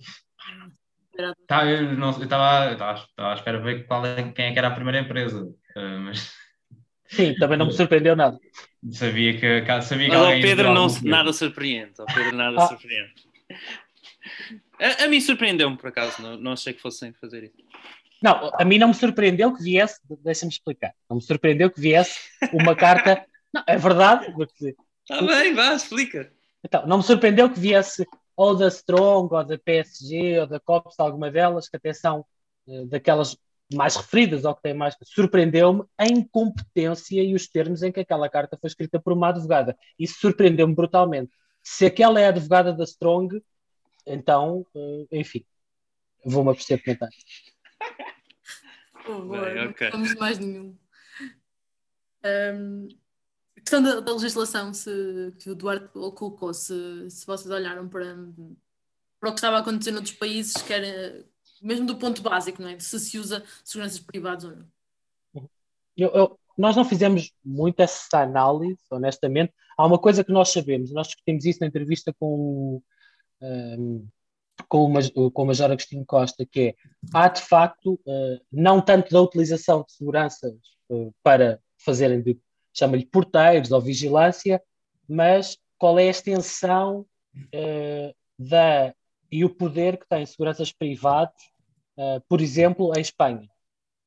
[1.46, 5.00] Tá, eu estava à espera de ver qual é, quem é que era a primeira
[5.00, 6.32] empresa, uh, mas...
[7.06, 8.38] Sim, também não me surpreendeu nada.
[8.90, 10.42] Sabia que, sabia que mas alguém...
[10.42, 12.68] Pedro não, nada surpreende, o Pedro nada ah.
[12.68, 13.12] surpreende.
[14.82, 17.56] A, a mim surpreendeu-me, por acaso, não, não achei que fossem fazer isso.
[18.22, 22.18] Não, a mim não me surpreendeu que viesse, deixa-me explicar, não me surpreendeu que viesse
[22.52, 23.24] uma carta.
[23.54, 24.34] Não, é verdade.
[25.04, 26.32] Está bem, vá, explica.
[26.64, 30.98] Então, não me surpreendeu que viesse ou da Strong, ou da PSG, ou da COPS,
[30.98, 32.24] alguma delas, que até são
[32.66, 33.36] uh, daquelas
[33.74, 34.96] mais referidas, ou que têm mais.
[35.02, 39.76] Surpreendeu-me a incompetência e os termos em que aquela carta foi escrita por uma advogada.
[39.98, 41.30] Isso surpreendeu-me brutalmente.
[41.62, 43.42] Se aquela é a advogada da Strong,
[44.06, 45.44] então, uh, enfim,
[46.24, 47.08] vou-me aperceber de comentar.
[49.04, 49.90] Oh, Bem, okay.
[49.90, 50.78] Vamos mais nenhum.
[52.24, 52.88] Um,
[53.56, 58.14] a questão da, da, legislação se, que o Duarte colocou, se, se vocês olharam para,
[59.18, 61.26] para o que estava a acontecer noutros países, que era
[61.60, 62.78] mesmo do ponto básico, não é?
[62.78, 65.50] se se usa seguranças privadas ou não.
[65.96, 69.52] Eu, eu, nós não fizemos muito essa análise, honestamente.
[69.76, 72.82] Há uma coisa que nós sabemos, nós discutimos isso na entrevista com
[73.42, 74.06] um,
[74.68, 75.00] com, uma,
[75.32, 76.74] com o Major Agostinho Costa, que é,
[77.12, 80.54] há de facto, uh, não tanto da utilização de seguranças
[80.88, 82.22] uh, para fazerem,
[82.72, 84.62] chama-lhe porteiros ou vigilância,
[85.08, 87.06] mas qual é a extensão
[87.36, 88.94] uh, da,
[89.30, 91.50] e o poder que têm seguranças privados,
[92.26, 93.48] por exemplo, em Espanha,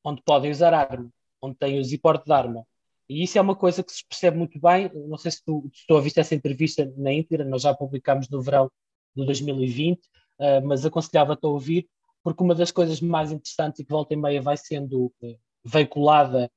[0.04, 1.10] onde podem usar arma,
[1.42, 2.66] onde têm o porte de arma.
[3.08, 4.90] E isso é uma coisa que se percebe muito bem.
[5.08, 8.42] Não sei se tu, se tu ouviste essa entrevista na íntegra, nós já publicámos no
[8.42, 8.70] verão
[9.16, 11.88] de 2020, uh, mas aconselhava-te a ouvir,
[12.24, 16.52] porque uma das coisas mais interessantes e que volta e meia vai sendo uh, veiculada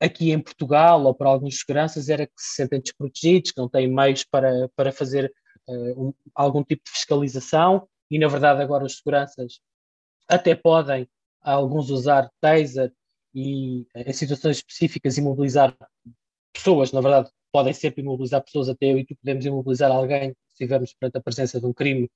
[0.00, 3.88] aqui em Portugal ou por alguns seguranças era que se sentem desprotegidos, que não têm
[3.88, 5.32] meios para, para fazer
[5.68, 9.60] uh, um, algum tipo de fiscalização e na verdade agora os seguranças
[10.28, 11.08] até podem
[11.40, 12.92] alguns usar taser
[13.34, 15.76] e em situações específicas imobilizar
[16.52, 20.94] pessoas, na verdade podem sempre imobilizar pessoas até eu e tu podemos imobilizar alguém estivermos
[20.94, 22.10] perante a presença de um crime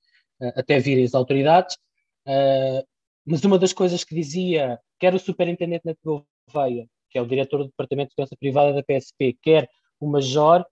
[0.55, 1.77] até virem as autoridades.
[2.25, 2.85] Uh,
[3.25, 7.59] mas uma das coisas que dizia, quer o superintendente na Gouveia, que é o diretor
[7.59, 10.65] do Departamento de Segurança Privada da PSP, quer o major,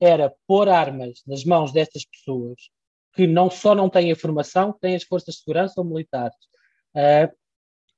[0.00, 2.70] era pôr armas nas mãos destas pessoas
[3.14, 6.36] que não só não têm a formação, têm as forças de segurança ou militares,
[6.94, 7.34] uh,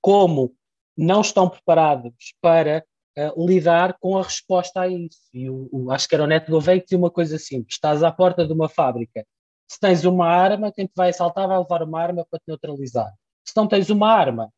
[0.01, 0.55] como
[0.97, 2.85] não estão preparados para
[3.19, 5.19] uh, lidar com a resposta a isso.
[5.35, 8.03] E o, o, acho que era o Neto Gouveia que dizia uma coisa simples: estás
[8.03, 9.27] à porta de uma fábrica
[9.69, 13.13] se tens uma arma, quem te vai assaltar vai levar uma arma para te neutralizar.
[13.45, 14.51] Se não tens uma arma,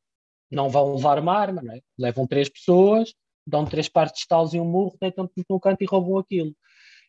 [0.50, 1.80] não vão levar uma arma, é?
[1.98, 3.12] levam três pessoas,
[3.46, 6.54] dão três partes de talos e um murro, deitam-te num canto e roubam aquilo.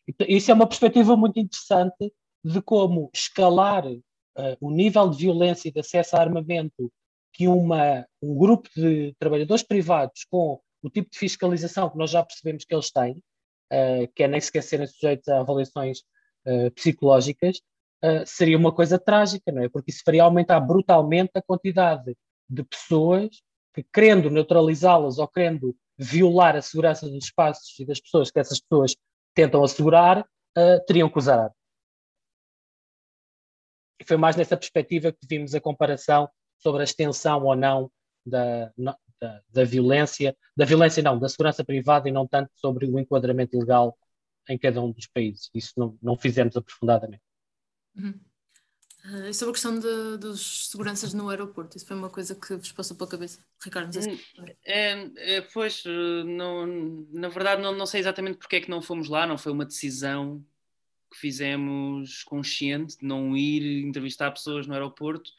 [0.06, 2.12] Então, isso é uma perspectiva muito interessante
[2.44, 4.02] de como escalar uh,
[4.60, 6.92] o nível de violência e de acesso a armamento
[7.32, 12.22] que uma, um grupo de trabalhadores privados com o tipo de fiscalização que nós já
[12.24, 13.22] percebemos que eles têm,
[13.72, 16.00] uh, que é nem sequer serem sujeitos a avaliações
[16.46, 17.58] uh, psicológicas,
[18.04, 19.68] uh, seria uma coisa trágica, não é?
[19.68, 22.16] Porque isso faria aumentar brutalmente a quantidade
[22.48, 28.30] de pessoas que, querendo neutralizá-las ou querendo violar a segurança dos espaços e das pessoas
[28.30, 28.96] que essas pessoas
[29.34, 30.26] tentam assegurar,
[30.86, 31.50] teriam que usar.
[33.98, 36.28] E foi mais nessa perspectiva que vimos a comparação
[36.58, 37.90] sobre a extensão ou não
[38.26, 38.72] da,
[39.22, 43.56] da, da, violência, da violência não, da segurança privada e não tanto sobre o enquadramento
[43.56, 43.96] legal
[44.48, 45.48] em cada um dos países.
[45.54, 47.22] Isso não, não fizemos aprofundadamente.
[47.96, 48.18] Uhum.
[49.04, 52.56] Uh, e sobre a questão de, dos seguranças no aeroporto, isso foi uma coisa que
[52.56, 53.86] vos passou pela cabeça, Ricardo?
[53.86, 54.40] Não sei se...
[54.40, 56.66] Hum, é, é, pois, eh, não,
[57.12, 59.64] na verdade, não, não sei exatamente porque é que não fomos lá, não foi uma
[59.64, 60.44] decisão
[61.12, 65.30] que fizemos consciente de não ir entrevistar pessoas no aeroporto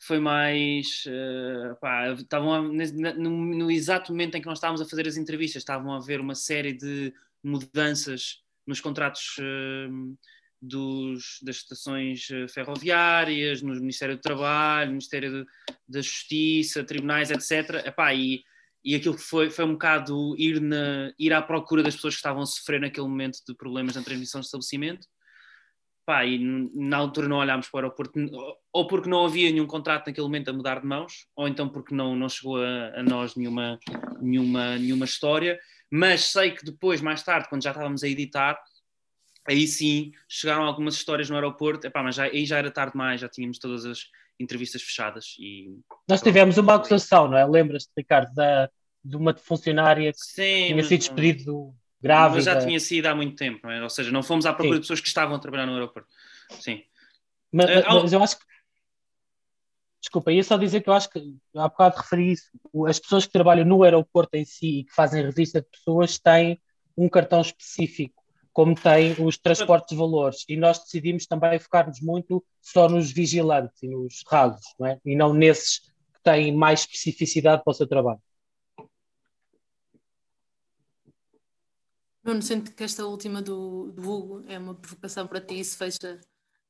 [0.00, 1.04] foi mais.
[1.06, 5.60] Uh, pá, estavam no, no, exato momento em que nós estávamos a fazer as entrevistas,
[5.60, 7.12] estavam a haver uma série de
[7.44, 10.16] mudanças nos contratos uh,
[10.60, 15.50] dos, das estações eh, ferroviárias, no Ministério do Trabalho, Ministério de,
[15.88, 17.86] da Justiça, tribunais, etc.
[17.86, 18.42] Epá, e,
[18.84, 22.18] e aquilo que foi, foi um bocado ir, na, ir à procura das pessoas que
[22.18, 25.06] estavam a sofrer naquele momento de problemas na transmissão de estabelecimento
[26.10, 26.40] pá, e
[26.74, 28.18] na altura não olhámos para o aeroporto,
[28.72, 31.94] ou porque não havia nenhum contrato naquele momento a mudar de mãos, ou então porque
[31.94, 33.78] não, não chegou a, a nós nenhuma,
[34.20, 35.56] nenhuma, nenhuma história,
[35.88, 38.60] mas sei que depois, mais tarde, quando já estávamos a editar,
[39.46, 43.20] aí sim chegaram algumas histórias no aeroporto, epá, mas já, aí já era tarde demais,
[43.20, 44.00] já tínhamos todas as
[44.40, 45.36] entrevistas fechadas.
[45.38, 45.78] E...
[46.08, 47.46] Nós tivemos uma acusação, não é?
[47.46, 48.68] Lembras-te, Ricardo, da,
[49.04, 52.36] de uma funcionária que sim, tinha sido despedido grávida.
[52.36, 53.82] Mas já tinha sido há muito tempo, não é?
[53.82, 54.80] Ou seja, não fomos à procura Sim.
[54.80, 56.08] de pessoas que estavam a trabalhar no aeroporto.
[56.60, 56.82] Sim.
[57.52, 58.44] Mas, uh, mas eu acho que.
[60.00, 61.20] Desculpa, ia só dizer que eu acho que
[61.54, 62.50] há bocado referi isso.
[62.88, 66.58] As pessoas que trabalham no aeroporto em si e que fazem revista de pessoas têm
[66.96, 70.44] um cartão específico, como têm os transportes de valores.
[70.48, 74.98] E nós decidimos também focar-nos muito só nos vigilantes e nos rasos, não é?
[75.04, 78.20] E não nesses que têm mais especificidade para o seu trabalho.
[82.30, 85.76] Nuno, sinto que esta última do, do Hugo é uma provocação para ti e se
[85.76, 86.20] fecha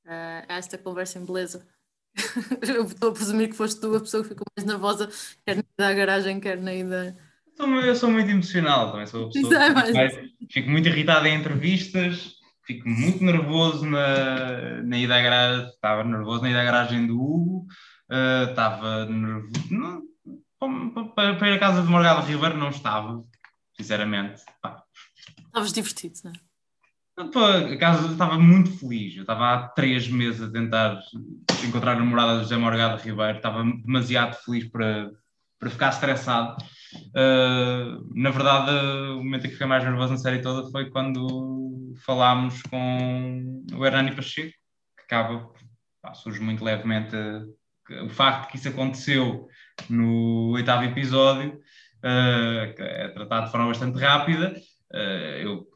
[0.07, 1.67] uh, esta conversa em beleza.
[2.67, 5.11] Eu estou a presumir que foste tu a pessoa que ficou mais nervosa,
[5.45, 7.17] quer na ida à garagem, quer na ida.
[7.59, 10.17] Eu sou muito emocional também, sou pessoa é mais...
[10.51, 16.43] fico muito irritado em entrevistas, fico muito nervoso na, na ida à garagem, estava nervoso
[16.43, 17.67] na ida à garagem do Hugo,
[18.11, 20.09] uh, estava nervoso.
[21.15, 23.23] para, ir à casa de Morgado Ribeiro não estava,
[23.77, 24.41] sinceramente.
[24.63, 24.80] Pá,
[25.51, 27.31] Estavas divertido, não é?
[27.31, 29.17] Por acaso estava muito feliz.
[29.17, 31.03] Eu estava há três meses a tentar
[31.67, 33.37] encontrar a namorada de José Morgado Ribeiro.
[33.37, 35.11] Estava demasiado feliz para,
[35.59, 36.57] para ficar estressado.
[36.95, 41.95] Uh, na verdade, o momento em que fiquei mais nervoso na série toda foi quando
[42.07, 44.55] falámos com o Hernani Pacheco,
[44.97, 45.53] que acaba,
[46.01, 47.15] pá, surge muito levemente
[48.05, 49.49] o facto que isso aconteceu
[49.89, 51.61] no oitavo episódio,
[52.05, 54.55] uh, é tratado de forma bastante rápida.
[54.93, 55.67] Uh, eu,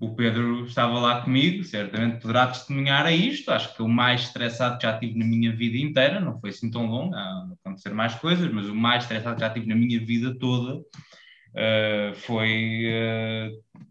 [0.00, 3.50] o Pedro estava lá comigo, certamente poderá testemunhar a isto.
[3.50, 6.70] Acho que o mais estressado que já tive na minha vida inteira, não foi assim
[6.70, 10.00] tão longo, há acontecer mais coisas, mas o mais estressado que já tive na minha
[10.04, 13.84] vida toda uh, foi uh,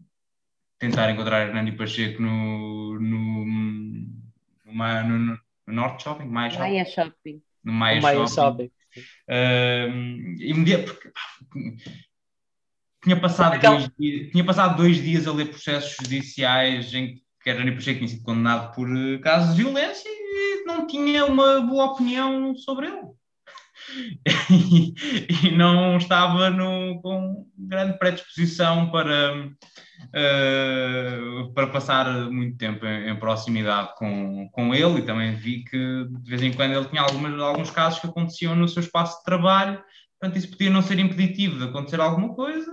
[0.80, 6.62] tentar encontrar Hernani Pacheco no, no, no, no, no Norte Shopping, Maia Shopping.
[6.64, 7.42] Maia Shopping.
[7.62, 8.34] No Maia, Maia Shopping.
[8.34, 8.70] Shopping.
[9.28, 11.12] Uh, porque,
[13.02, 17.48] tinha passado, então, dois dias, tinha passado dois dias a ler processos judiciais em que
[17.48, 21.86] Hernani Pacheco tinha sido condenado por eh, casos de violência e não tinha uma boa
[21.86, 23.00] opinião sobre ele.
[24.50, 24.94] e,
[25.46, 29.46] e, não estava no, com grande predisposição para,
[30.08, 36.04] uh, para passar muito tempo em, em, proximidade com, com ele e também vi que
[36.08, 39.24] de vez em quando ele tinha algumas, alguns casos que aconteciam no seu espaço de
[39.24, 39.82] trabalho
[40.20, 42.70] Portanto, isso podia não ser impeditivo de acontecer alguma coisa.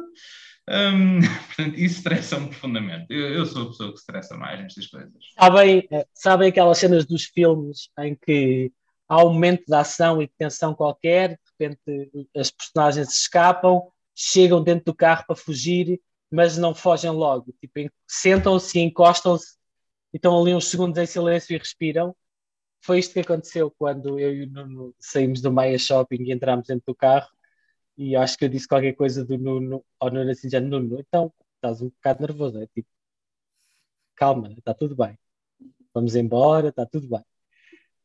[1.56, 3.06] Portanto, isso estressa-me profundamente.
[3.10, 5.14] Eu, eu, sou a pessoa que estressa mais nestas coisas.
[5.40, 8.70] Sabem, eh, sabem aquelas cenas dos filmes em que
[9.08, 13.82] há um momento de ação e de tensão qualquer, de repente as personagens escapam,
[14.14, 17.56] chegam dentro do carro para fugir, mas não fogem logo.
[17.62, 19.56] Tipo, sentam-se, encostam-se
[20.14, 22.14] e estão ali uns segundos em silêncio e respiram
[22.82, 26.68] foi isto que aconteceu quando eu e o Nuno saímos do Maia Shopping e entramos
[26.68, 27.28] dentro do carro
[27.98, 31.34] e acho que eu disse qualquer coisa do Nuno, ao Nuno assim, já Nuno, então
[31.56, 32.88] estás um bocado nervoso, é tipo,
[34.16, 35.18] calma, está tudo bem,
[35.94, 37.24] vamos embora, está tudo bem.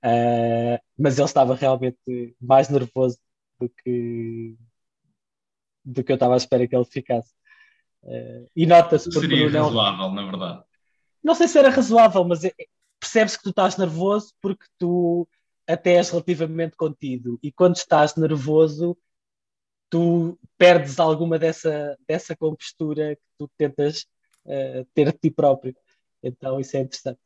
[0.04, 3.18] Uh, mas ele estava realmente mais nervoso
[3.60, 4.56] do que
[5.84, 7.32] do que eu estava à espera que ele ficasse.
[8.02, 10.64] Uh, e nota-se porque Seria não, razoável, na verdade.
[11.22, 12.52] Não sei se era razoável, mas é,
[12.98, 15.28] percebes que tu estás nervoso porque tu
[15.66, 17.38] até és relativamente contido.
[17.42, 18.96] E quando estás nervoso,
[19.92, 24.06] tu perdes alguma dessa, dessa compostura que tu tentas
[24.46, 25.76] uh, ter de ti próprio.
[26.22, 27.20] Então isso é interessante.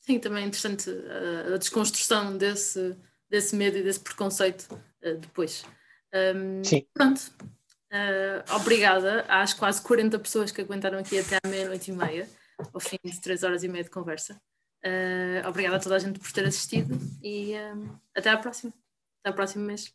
[0.00, 2.94] Sim, também é interessante a, a desconstrução desse,
[3.30, 5.64] desse medo e desse preconceito uh, depois.
[6.12, 6.86] Um, Sim.
[6.92, 7.32] Pronto.
[7.90, 12.28] Uh, obrigada às quase 40 pessoas que aguentaram aqui até à meia-noite e meia,
[12.74, 14.38] ao fim de 3 horas e meia de conversa.
[14.84, 18.70] Uh, obrigada a toda a gente por ter assistido e um, até à próxima.
[19.22, 19.94] Até ao próximo mês.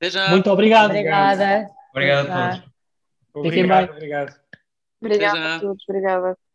[0.00, 0.30] Até já.
[0.30, 0.86] Muito obrigado.
[0.86, 1.70] Obrigada.
[1.90, 2.62] Obrigado a
[3.34, 3.50] todos.
[3.50, 3.84] Fiquem bem.
[4.98, 5.84] Obrigada a todos.
[5.86, 6.49] Obrigada.